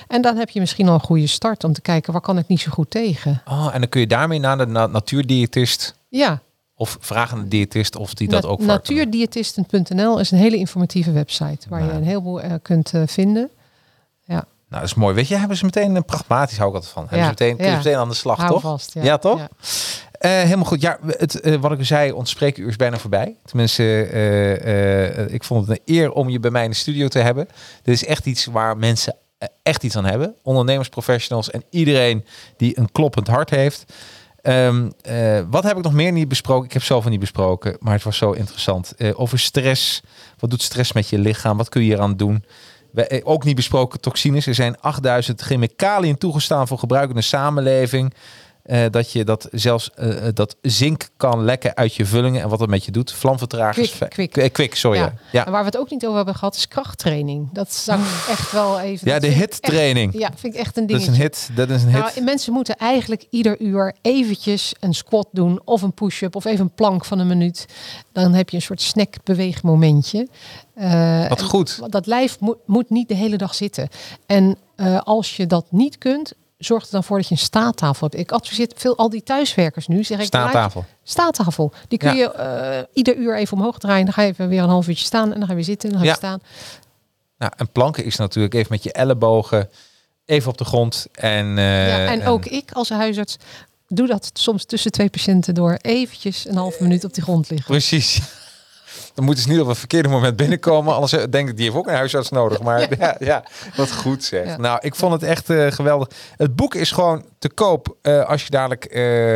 En 0.08 0.22
dan 0.22 0.38
heb 0.38 0.50
je 0.50 0.60
misschien 0.60 0.88
al 0.88 0.94
een 0.94 1.00
goede 1.00 1.28
start 1.28 1.64
om 1.64 1.74
te 1.74 1.82
kijken, 1.82 2.12
waar 2.14 2.22
kan 2.22 2.38
ik 2.38 2.48
niet 2.48 2.60
zo 2.62 2.72
goed 2.72 2.90
tegen? 2.90 3.42
Oh, 3.48 3.70
en 3.74 3.80
dan 3.80 3.90
kun 3.90 4.00
je 4.02 4.08
daarmee 4.08 4.40
naar 4.40 4.58
de 4.58 4.66
na- 4.66 4.88
natuurdiëtist 4.88 5.96
Ja, 6.10 6.42
of 6.76 6.98
vragen 7.00 7.38
aan 7.38 7.44
de 7.44 7.50
diëtist 7.50 7.96
of 7.96 8.14
die 8.14 8.30
dat 8.30 8.44
na- 8.44 8.50
ook 8.50 8.58
kan 8.58 8.68
natuurdiëtisten.nl 8.68 10.20
is 10.20 10.32
een 10.32 10.38
hele 10.38 10.58
informatieve 10.58 11.12
website 11.12 11.70
waar 11.70 11.80
je 11.80 11.86
Nou. 11.86 11.98
een 11.98 12.04
heleboel 12.08 12.42
eh, 12.42 12.52
kunt 12.62 12.94
eh, 12.94 13.02
vinden. 13.06 13.50
Ja, 14.24 14.34
Nou, 14.70 14.82
dat 14.84 14.92
is 14.92 14.94
mooi. 14.94 15.16
Weet 15.16 15.28
je, 15.28 15.36
hebben 15.36 15.58
ze 15.58 15.66
meteen 15.66 15.96
een 15.96 16.06
pragmatisch, 16.06 16.58
hou 16.58 16.70
ik 16.70 16.76
altijd 16.76 16.94
van. 16.94 17.02
Hebben 17.04 17.24
ze 17.24 17.30
meteen, 17.30 17.56
kun 17.56 17.66
je 17.66 17.72
ja. 17.72 17.78
meteen 17.78 17.96
aan 17.96 18.10
de 18.10 18.16
slag, 18.16 18.38
hou 18.38 18.52
toch? 18.52 18.62
vast. 18.62 18.94
Ja, 18.94 19.18
toch? 19.18 19.38
Ja. 19.40 19.50
Helemaal 20.30 20.66
goed. 20.66 20.82
Ja, 20.82 20.98
het, 21.08 21.40
eh, 21.40 21.56
wat 21.56 21.72
ik 21.72 21.86
zei, 21.86 22.12
ons 22.12 22.30
spreekuur 22.30 22.68
is 22.68 22.76
bijna 22.76 22.98
voorbij. 22.98 23.36
Tenminste, 23.46 23.84
eh, 24.04 25.20
eh, 25.20 25.34
ik 25.34 25.44
vond 25.44 25.68
het 25.68 25.78
een 25.78 25.96
eer 25.96 26.12
om 26.12 26.30
je 26.30 26.40
bij 26.40 26.52
mij 26.52 26.64
in 26.64 26.70
de 26.70 26.76
studio 26.76 27.08
te 27.08 27.20
hebben. 27.20 27.48
Dit 27.84 27.96
is 27.96 28.06
echt 28.06 28.26
iets 28.26 28.46
waar 28.46 28.78
mensen 28.78 29.16
eh, 29.42 29.48
echt 29.64 29.84
iets 29.84 29.98
aan 29.98 30.06
hebben. 30.06 30.36
Ondernemers, 30.44 30.90
professionals 30.90 31.50
en 31.50 31.64
iedereen 31.70 32.26
die 32.58 32.80
een 32.80 32.92
kloppend 32.92 33.28
hart 33.28 33.50
heeft. 33.50 33.86
Ehm, 34.42 34.90
eh, 35.02 35.40
wat 35.50 35.64
heb 35.64 35.78
ik 35.78 35.84
nog 35.84 35.94
meer 35.94 36.12
niet 36.12 36.28
besproken? 36.28 36.66
Ik 36.66 36.74
heb 36.74 36.84
zoveel 36.84 37.12
niet 37.12 37.20
besproken, 37.20 37.78
maar 37.80 37.94
het 37.94 38.04
was 38.04 38.18
zo 38.18 38.32
interessant. 38.32 38.96
Eh, 38.96 39.20
over 39.20 39.40
stress. 39.40 40.02
Wat 40.40 40.50
doet 40.50 40.62
stress 40.62 40.92
met 40.94 41.10
je 41.10 41.20
lichaam? 41.20 41.58
Wat 41.58 41.70
kun 41.70 41.84
je 41.84 41.94
eraan 41.94 42.18
doen? 42.18 42.46
Eh, 42.94 43.22
ook 43.24 43.44
niet 43.44 43.56
besproken 43.56 44.00
toxines. 44.00 44.48
Er 44.48 44.56
zijn 44.56 44.80
8000 44.80 45.42
chemicaliën 45.42 46.18
toegestaan 46.18 46.68
voor 46.68 46.78
gebruik 46.78 47.10
in 47.10 47.16
de 47.16 47.22
samenleving. 47.22 48.14
Eh, 48.64 48.86
dat 48.92 49.12
je 49.12 49.24
dat 49.24 49.48
zelfs 49.52 49.90
eh, 49.96 50.28
eh, 50.28 50.36
dat 50.36 50.56
zink 50.62 51.10
kan 51.18 51.44
lekken 51.44 51.76
uit 51.76 51.96
je 51.96 52.06
vullingen 52.06 52.42
en 52.42 52.50
wat 52.50 52.60
dat 52.60 52.68
met 52.70 52.86
je 52.86 52.92
doet. 52.92 53.12
Vlamvertragers. 53.12 53.98
Kwik, 54.10 54.32
kwik. 54.32 54.54
Kwik, 54.54 54.76
sorry. 54.76 55.00
Ja, 55.00 55.14
Ja. 55.32 55.46
En 55.46 55.52
waar 55.52 55.62
we 55.62 55.66
het 55.66 55.78
ook 55.78 55.90
niet 55.90 56.04
over 56.04 56.16
hebben 56.16 56.36
gehad, 56.36 56.56
is 56.56 56.68
krachttraining. 56.68 57.50
Dat 57.54 57.74
zou 57.74 58.00
ik 58.00 58.28
echt 58.30 58.52
wel 58.52 58.80
even... 58.80 59.08
ja 59.08 59.20
de 59.20 59.28
echt- 59.28 59.36
hit-training. 59.36 60.20
Ja, 60.20 60.30
vind 60.36 60.54
ik 60.54 60.60
echt 60.60 60.78
een 60.78 60.88
Dat 60.88 61.00
is 61.00 61.08
een 61.08 61.14
hit. 61.14 61.50
Dat 61.56 61.70
is 61.70 61.84
een 61.84 61.90
hit. 61.90 62.00
Nou, 62.00 62.24
mensen 62.24 62.54
moeten 62.54 62.76
eigenlijk 62.76 63.26
ieder 63.30 63.62
uur 63.62 63.96
eventjes 64.02 64.74
een 64.80 64.94
squat 64.94 65.28
doen 65.32 65.62
of 65.66 65.82
een 65.82 65.94
push-up 65.94 66.36
of 66.36 66.46
even 66.46 66.62
een 66.62 66.74
plank 66.74 67.06
van 67.06 67.20
een 67.20 67.28
minuut. 67.28 67.66
Dan 68.12 68.34
heb 68.34 68.50
je 68.50 68.56
een 68.56 68.62
soort 68.62 68.82
snack-beweegmomentje. 68.82 70.28
Eh, 70.74 71.28
Wat 71.30 71.42
goed. 71.42 71.92
Dat 71.92 72.06
lijf 72.06 72.40
moet, 72.40 72.58
moet 72.66 72.90
niet 72.90 73.08
de 73.08 73.16
hele 73.16 73.38
dag 73.38 73.56
zitten. 73.56 73.88
En 74.26 74.58
als 75.04 75.36
je 75.36 75.48
dat 75.48 75.66
niet 75.70 75.98
kunt, 75.98 76.34
zorg 76.66 76.84
er 76.86 76.92
dan 76.92 77.04
voor 77.04 77.18
dat 77.18 77.28
je 77.28 77.34
een 77.34 77.40
staattafel 77.42 78.08
hebt. 78.10 78.22
Ik 78.22 78.32
adviseer 78.32 78.68
veel 78.76 78.98
al 78.98 79.10
die 79.10 79.24
thuiswerkers 79.24 79.88
nu. 79.88 80.04
Zeg 80.04 80.20
ik, 80.20 80.26
Staattafel. 80.26 80.86
Staattafel. 81.04 81.74
Die 81.88 81.98
kun 81.98 82.16
Ja. 82.16 82.16
je 82.16 82.32
eh, 82.32 82.84
ieder 82.94 83.16
uur 83.16 83.38
even 83.38 83.58
omhoog 83.58 83.78
draaien. 83.78 84.06
Dan 84.06 84.14
ga 84.14 84.22
je 84.22 84.30
even 84.32 84.48
weer 84.48 84.62
een 84.64 84.70
half 84.70 84.88
uurtje 84.88 85.06
staan 85.06 85.24
en 85.34 85.38
dan 85.40 85.42
ga 85.42 85.48
je 85.50 85.56
weer 85.56 85.64
zitten 85.64 85.90
en 85.90 85.96
dan 85.96 86.04
ga 86.06 86.08
je 86.14 86.20
Ja. 86.22 86.28
staan. 86.28 86.42
Nou, 87.38 87.52
en 87.58 87.70
planken 87.72 88.06
is 88.06 88.16
natuurlijk 88.16 88.54
even 88.54 88.68
met 88.70 88.84
je 88.84 88.92
ellebogen 88.92 89.70
even 90.26 90.50
op 90.52 90.58
de 90.58 90.66
grond. 90.66 91.08
En, 91.12 91.58
eh, 91.58 91.88
ja, 91.88 92.06
en 92.08 92.26
ook 92.26 92.46
ik 92.46 92.72
als 92.72 92.90
huisarts 92.90 93.38
doe 93.88 94.08
dat 94.08 94.30
soms 94.34 94.66
tussen 94.66 94.92
twee 94.92 95.10
patiënten 95.10 95.54
door. 95.54 95.78
Eventjes 95.82 96.48
een 96.48 96.56
half 96.56 96.80
minuut 96.80 97.04
op 97.04 97.14
die 97.14 97.24
grond 97.24 97.50
liggen. 97.50 97.68
Precies. 97.68 98.22
Dan 99.14 99.26
moeten 99.26 99.44
ze 99.44 99.50
niet 99.50 99.60
op 99.60 99.68
een 99.68 99.76
verkeerde 99.76 100.10
moment 100.10 100.36
binnenkomen. 100.36 100.94
Anders 100.94 101.14
eh, 101.14 101.24
denk 101.30 101.50
ik, 101.50 101.56
die 101.56 101.66
heeft 101.66 101.78
ook 101.78 101.88
een 101.88 101.94
huisarts 101.94 102.30
nodig. 102.30 102.62
Maar 102.62 102.88
ja, 103.00 103.16
ja, 103.20 103.44
wat 103.76 103.92
goed 103.92 104.24
zeg. 104.24 104.46
Ja. 104.46 104.58
Nou, 104.58 104.80
ik 104.82 104.96
vond 104.96 105.14
het 105.14 105.24
echt 105.24 105.50
eh, 105.50 105.72
geweldig. 105.72 106.08
Het 106.38 106.56
boek 106.56 106.76
is 106.76 106.92
gewoon 106.92 107.26
te 107.40 107.50
koop 107.50 107.96
eh, 108.02 108.26
als 108.26 108.44
je 108.44 108.50
dadelijk 108.50 108.94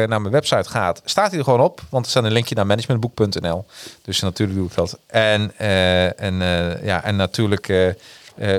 naar 0.07 0.21
mijn 0.21 0.31
website 0.31 0.69
gaat. 0.69 1.01
Staat 1.05 1.29
hij 1.29 1.37
er 1.37 1.43
gewoon 1.43 1.61
op, 1.61 1.81
want 1.89 2.05
er 2.05 2.11
staat 2.11 2.23
een 2.23 2.31
linkje 2.31 2.55
naar 2.55 2.65
managementboek.nl. 2.65 3.65
Dus 4.01 4.19
natuurlijk 4.19 4.57
doe 4.57 4.67
ik 4.67 4.75
dat. 4.75 4.99
En, 5.07 5.51
en, 6.17 6.35
ja, 6.83 7.03
en 7.03 7.15
natuurlijk... 7.15 7.95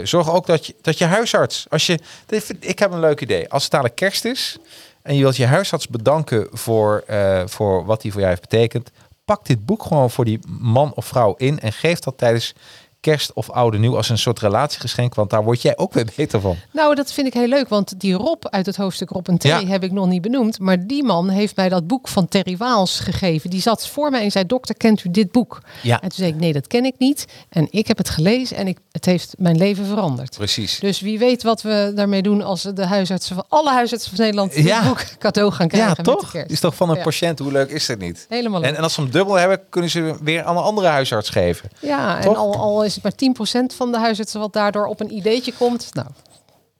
zorg 0.03 0.31
ook 0.31 0.47
dat 0.47 0.67
je, 0.67 0.75
dat 0.83 0.99
je 0.99 1.05
huisarts, 1.05 1.67
als 1.69 1.87
je, 1.87 1.99
ik 2.61 2.79
heb 2.79 2.93
een 2.93 3.01
leuk 3.01 3.21
idee. 3.21 3.51
Als 3.51 3.63
het 3.63 3.73
dadelijk 3.73 3.97
kerst 3.97 4.25
is 4.25 4.59
en 5.03 5.15
je 5.15 5.23
wilt 5.23 5.37
je 5.37 5.47
huisarts 5.47 5.89
bedanken 5.89 6.49
voor, 6.53 7.05
voor 7.47 7.85
wat 7.85 8.03
hij 8.03 8.11
voor 8.11 8.21
jou 8.21 8.33
heeft 8.33 8.49
betekend, 8.49 8.91
pak 9.27 9.47
dit 9.47 9.67
boek 9.67 9.83
gewoon 9.83 10.11
voor 10.11 10.25
die 10.25 10.39
man 10.49 10.93
of 10.95 11.07
vrouw 11.07 11.35
in 11.37 11.61
en 11.61 11.73
geef 11.73 11.99
dat 11.99 12.19
tijdens 12.19 12.55
kerst 13.11 13.33
of 13.33 13.51
oude 13.51 13.79
nieuw 13.79 13.97
als 13.97 14.09
een 14.09 14.19
soort 14.19 14.39
relatiegeschenk, 14.41 15.15
want 15.15 15.31
daar 15.31 15.45
word 15.45 15.63
jij 15.63 15.77
ook 15.77 15.93
weer 15.93 16.07
beter 16.17 16.41
van. 16.41 16.57
Nou, 16.73 16.95
dat 16.95 17.13
vind 17.13 17.27
ik 17.27 17.35
heel 17.35 17.47
leuk, 17.49 17.69
want 17.69 18.01
die 18.01 18.15
Rob 18.15 18.45
uit 18.51 18.67
het 18.67 18.77
hoofdstuk 18.77 19.11
Rob 19.11 19.29
en 19.29 19.39
Terry 19.39 19.65
Ja. 19.67 19.71
heb 19.71 19.83
ik 19.85 19.93
nog 19.93 20.07
niet 20.07 20.23
benoemd. 20.23 20.59
Maar 20.59 20.87
die 20.87 21.05
man 21.05 21.29
heeft 21.29 21.57
mij 21.57 21.69
dat 21.69 21.87
boek 21.87 22.09
van 22.09 22.29
Terry 22.29 22.57
Waals 22.57 23.01
gegeven. 23.01 23.51
Die 23.51 23.61
zat 23.61 23.87
voor 23.89 24.11
mij 24.11 24.23
en 24.23 24.31
zei, 24.31 24.47
dokter, 24.47 24.77
kent 24.77 25.05
u 25.05 25.11
dit 25.11 25.33
boek? 25.33 25.61
Ja. 25.83 25.95
En 25.95 26.09
toen 26.09 26.19
zei 26.19 26.31
ik, 26.31 26.37
nee, 26.39 26.53
dat 26.53 26.67
ken 26.67 26.85
ik 26.85 26.95
niet. 26.99 27.25
En 27.49 27.67
ik 27.71 27.87
heb 27.87 27.99
het 27.99 28.09
gelezen 28.11 28.57
en 28.57 28.67
ik, 28.67 28.79
het 28.93 29.05
heeft 29.05 29.35
mijn 29.39 29.57
leven 29.57 29.87
veranderd. 29.87 30.37
Precies. 30.37 30.79
Dus 30.79 31.01
wie 31.01 31.19
weet 31.19 31.43
wat 31.43 31.63
we 31.63 31.93
daarmee 31.95 32.23
doen 32.23 32.43
als 32.43 32.63
de 32.63 32.87
huisartsen 32.87 33.35
van 33.35 33.45
alle 33.49 33.71
huisartsen 33.71 34.11
van 34.17 34.21
Nederland 34.25 34.53
dit 34.55 34.65
Ja. 34.65 34.83
boek 34.89 35.05
cadeau 35.19 35.53
gaan 35.53 35.69
krijgen 35.69 35.95
Ja, 35.97 36.03
toch? 36.03 36.35
Is 36.35 36.61
toch 36.61 36.75
van 36.75 36.91
een 36.91 36.97
Ja. 36.97 37.03
patiënt, 37.03 37.39
hoe 37.39 37.53
leuk 37.53 37.71
is 37.71 37.87
dat 37.87 37.99
niet? 37.99 38.27
Helemaal 38.29 38.61
leuk. 38.61 38.71
En, 38.71 38.77
en 38.77 38.83
als 38.83 38.95
ze 38.95 39.01
hem 39.01 39.11
dubbel 39.11 39.35
hebben, 39.35 39.61
kunnen 39.69 39.91
ze 39.91 40.17
weer 40.23 40.43
aan 40.45 40.57
een 40.57 40.63
andere 40.63 40.87
huisarts 40.87 41.29
geven. 41.31 41.69
ja, 41.81 42.19
en 42.21 42.37
al, 42.37 42.55
al 42.55 42.85
is 42.85 42.96
het 43.03 43.21
maar 43.21 43.63
10% 43.73 43.75
van 43.77 43.93
de 43.93 43.99
huisartsen 43.99 44.41
wat 44.41 44.53
daardoor 44.53 44.87
op 44.87 45.01
een 45.01 45.13
ideetje 45.17 45.53
komt. 45.59 45.89
Nou, 45.95 46.07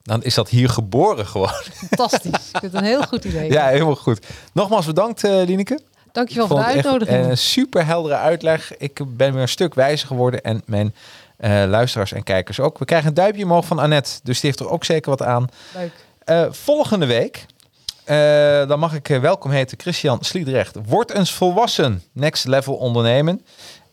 Dan 0.03 0.23
is 0.23 0.35
dat 0.35 0.49
hier 0.49 0.69
geboren 0.69 1.27
gewoon. 1.27 1.49
fantastisch. 1.89 2.51
ik 2.53 2.59
vind 2.61 2.75
een 2.75 2.85
heel 2.85 3.03
goed 3.03 3.25
idee. 3.25 3.51
Ja, 3.51 3.67
helemaal 3.67 3.97
goed. 3.97 4.27
Nogmaals 4.53 4.87
bedankt, 4.87 5.25
eh 5.25 5.31
Lineke. 5.47 5.81
Dankjewel 6.13 6.47
voor 6.47 6.57
de 6.59 6.65
uitnodiging. 6.65 7.25
Een 7.25 7.39
super 7.39 7.87
heldere 7.87 8.15
uitleg. 8.15 8.77
Ik 8.77 9.01
ben 9.17 9.33
weer 9.33 9.43
een 9.43 9.49
stuk 9.49 9.75
wijzer 9.75 10.07
geworden. 10.07 10.43
En 10.43 10.63
mijn 10.67 10.95
eh, 11.37 11.51
luisteraars 11.51 12.13
en 12.13 12.23
kijkers 12.23 12.61
ook. 12.61 12.79
We 12.79 12.85
krijgen 12.85 13.09
een 13.09 13.15
duimpje 13.15 13.45
omhoog 13.45 13.65
van 13.67 13.79
Annette. 13.79 14.11
Dus 14.23 14.41
die 14.41 14.51
heeft 14.51 14.61
er 14.63 14.71
ook 14.71 14.85
zeker 14.85 15.11
wat 15.11 15.23
aan. 15.23 15.47
Leuk. 15.75 15.91
Eh, 16.25 16.47
volgende 16.51 17.07
week. 17.07 17.47
eh, 18.05 18.67
dan 18.69 18.79
mag 18.79 18.95
ik 18.95 19.09
eh, 19.09 19.19
welkom 19.21 19.51
heten 19.51 19.79
Christian 19.81 20.19
Sliedrecht. 20.21 20.77
Word 20.87 21.11
eens 21.11 21.33
volwassen. 21.33 22.03
Next 22.13 22.47
level 22.47 22.75
ondernemen. 22.75 23.45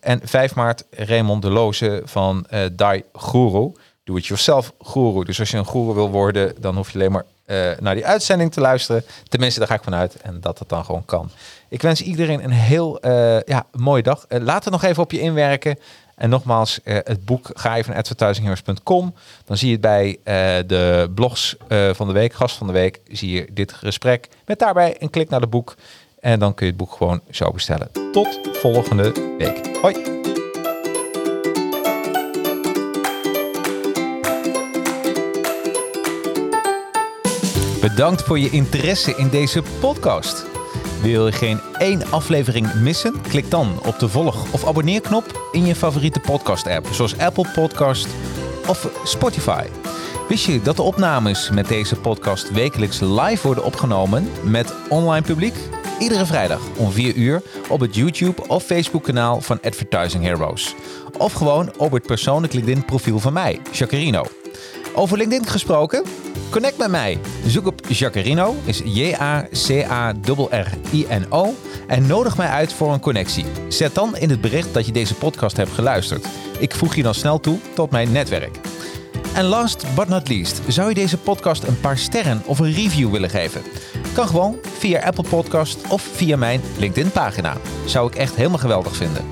En 0.03 0.19
5 0.23 0.55
maart 0.55 0.83
Raymond 0.89 1.41
de 1.41 1.49
Loze 1.49 2.01
van 2.05 2.45
eh 2.49 2.59
Dai 2.71 3.03
Guru. 3.13 3.71
Do 4.03 4.15
it 4.15 4.25
yourself 4.25 4.73
guru. 4.81 5.23
Dus 5.23 5.39
als 5.39 5.51
je 5.51 5.57
een 5.57 5.67
guru 5.67 5.93
wil 5.93 6.09
worden, 6.09 6.53
dan 6.59 6.75
hoef 6.75 6.91
je 6.91 6.97
alleen 6.99 7.11
maar 7.11 7.23
eh, 7.45 7.71
naar 7.79 7.95
die 7.95 8.05
uitzending 8.05 8.51
te 8.51 8.61
luisteren. 8.61 9.03
Tenminste, 9.27 9.59
daar 9.59 9.67
ga 9.67 9.75
ik 9.75 9.83
vanuit. 9.83 10.15
En 10.21 10.37
dat 10.41 10.59
het 10.59 10.69
dan 10.69 10.85
gewoon 10.85 11.05
kan. 11.05 11.29
Ik 11.69 11.81
wens 11.81 12.01
iedereen 12.01 12.43
een 12.43 12.51
heel 12.51 12.99
eh, 12.99 13.41
ja, 13.41 13.65
mooie 13.71 14.03
dag. 14.03 14.25
Laat 14.29 14.63
het 14.63 14.73
nog 14.73 14.83
even 14.83 15.03
op 15.03 15.11
je 15.11 15.19
inwerken. 15.19 15.79
En 16.15 16.29
nogmaals, 16.29 16.79
het 16.83 17.25
boek 17.25 17.49
ga 17.53 17.77
even 17.77 17.89
naar 17.89 17.99
advertisingheroes.com. 17.99 19.13
Dan 19.45 19.57
zie 19.57 19.67
je 19.67 19.73
het 19.73 19.81
bij 19.81 20.19
de 20.67 21.11
blogs 21.15 21.55
van 21.91 22.07
de 22.07 22.13
week, 22.13 22.33
gast 22.33 22.55
van 22.57 22.67
de 22.67 22.73
week, 22.73 22.99
zie 23.07 23.31
je 23.31 23.47
dit 23.51 23.73
gesprek. 23.73 24.29
Met 24.45 24.59
daarbij 24.59 24.95
een 24.99 25.09
klik 25.09 25.29
naar 25.29 25.41
het 25.41 25.49
boek. 25.49 25.75
En 26.23 26.39
dan 26.39 26.53
kun 26.53 26.65
je 26.65 26.71
het 26.71 26.81
boek 26.81 26.91
gewoon 26.93 27.21
zo 27.29 27.51
bestellen. 27.51 27.89
Tot 28.11 28.39
volgende 28.53 29.35
week. 29.37 29.77
Hoi! 29.81 29.93
Bedankt 37.81 38.21
voor 38.21 38.39
je 38.39 38.49
interesse 38.49 39.15
in 39.15 39.29
deze 39.29 39.63
podcast. 39.79 40.45
Wil 41.01 41.25
je 41.25 41.31
geen 41.31 41.59
één 41.77 42.11
aflevering 42.11 42.73
missen? 42.73 43.21
Klik 43.21 43.51
dan 43.51 43.79
op 43.85 43.99
de 43.99 44.09
volg- 44.09 44.53
of 44.53 44.67
abonneerknop 44.67 45.49
in 45.51 45.65
je 45.65 45.75
favoriete 45.75 46.19
podcast-app, 46.19 46.87
zoals 46.91 47.17
Apple 47.17 47.51
Podcast 47.53 48.07
of 48.67 48.89
Spotify. 49.03 49.65
Wist 50.27 50.45
je 50.45 50.61
dat 50.61 50.75
de 50.75 50.81
opnames 50.81 51.49
met 51.49 51.67
deze 51.67 51.95
podcast 51.95 52.51
wekelijks 52.51 52.99
live 52.99 53.39
worden 53.47 53.63
opgenomen 53.63 54.29
met 54.43 54.73
online 54.89 55.25
publiek? 55.25 55.55
Iedere 55.99 56.25
vrijdag 56.25 56.61
om 56.77 56.91
4 56.91 57.15
uur 57.15 57.41
op 57.69 57.79
het 57.79 57.95
YouTube 57.95 58.47
of 58.47 58.63
Facebook 58.63 59.03
kanaal 59.03 59.41
van 59.41 59.61
Advertising 59.61 60.23
Heroes. 60.23 60.75
Of 61.17 61.33
gewoon 61.33 61.71
op 61.77 61.91
het 61.91 62.05
persoonlijk 62.05 62.53
LinkedIn 62.53 62.85
profiel 62.85 63.19
van 63.19 63.33
mij, 63.33 63.59
Jacarino. 63.71 64.25
Over 64.95 65.17
LinkedIn 65.17 65.47
gesproken? 65.47 66.03
Connect 66.49 66.77
met 66.77 66.89
mij. 66.89 67.19
Zoek 67.45 67.67
op 67.67 67.81
Jacarino, 67.87 68.55
is 68.65 68.81
J-A-C-A-R-R-I-N-O. 68.85 69.43
En 71.87 72.07
nodig 72.07 72.37
mij 72.37 72.47
uit 72.47 72.73
voor 72.73 72.93
een 72.93 72.99
connectie. 72.99 73.45
Zet 73.67 73.95
dan 73.95 74.17
in 74.17 74.29
het 74.29 74.41
bericht 74.41 74.73
dat 74.73 74.85
je 74.85 74.91
deze 74.91 75.15
podcast 75.15 75.57
hebt 75.57 75.71
geluisterd. 75.71 76.27
Ik 76.59 76.75
voeg 76.75 76.95
je 76.95 77.03
dan 77.03 77.13
snel 77.13 77.39
toe 77.39 77.59
tot 77.73 77.91
mijn 77.91 78.11
netwerk. 78.11 78.59
En 79.33 79.45
last 79.45 79.95
but 79.95 80.07
not 80.07 80.27
least, 80.27 80.61
zou 80.67 80.89
je 80.89 80.95
deze 80.95 81.17
podcast 81.17 81.63
een 81.63 81.79
paar 81.79 81.97
sterren 81.97 82.41
of 82.45 82.59
een 82.59 82.73
review 82.73 83.11
willen 83.11 83.29
geven? 83.29 83.61
Kan 84.13 84.27
gewoon 84.27 84.57
via 84.77 85.01
Apple 85.05 85.29
Podcast 85.29 85.87
of 85.89 86.01
via 86.01 86.37
mijn 86.37 86.61
LinkedIn 86.77 87.11
pagina. 87.11 87.57
Zou 87.85 88.07
ik 88.07 88.15
echt 88.15 88.35
helemaal 88.35 88.57
geweldig 88.57 88.95
vinden. 88.95 89.23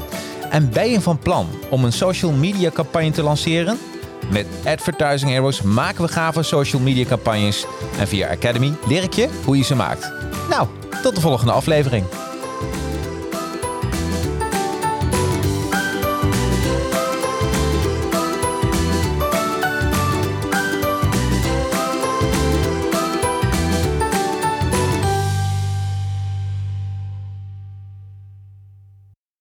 En 0.49 0.69
ben 0.69 0.89
je 0.89 1.01
van 1.01 1.19
plan 1.19 1.47
om 1.69 1.83
een 1.83 1.93
social 1.93 2.31
media 2.31 2.69
campagne 2.69 3.11
te 3.11 3.23
lanceren? 3.23 3.77
Met 4.31 4.45
Advertising 4.65 5.31
Heroes 5.31 5.61
maken 5.61 6.03
we 6.03 6.11
gave 6.11 6.43
social 6.43 6.81
media 6.81 7.05
campagnes. 7.05 7.65
En 7.99 8.07
via 8.07 8.29
Academy 8.29 8.73
leer 8.87 9.03
ik 9.03 9.13
je 9.13 9.29
hoe 9.45 9.57
je 9.57 9.63
ze 9.63 9.75
maakt. 9.75 10.11
Nou, 10.49 10.67
tot 11.01 11.15
de 11.15 11.21
volgende 11.21 11.51
aflevering. 11.51 12.05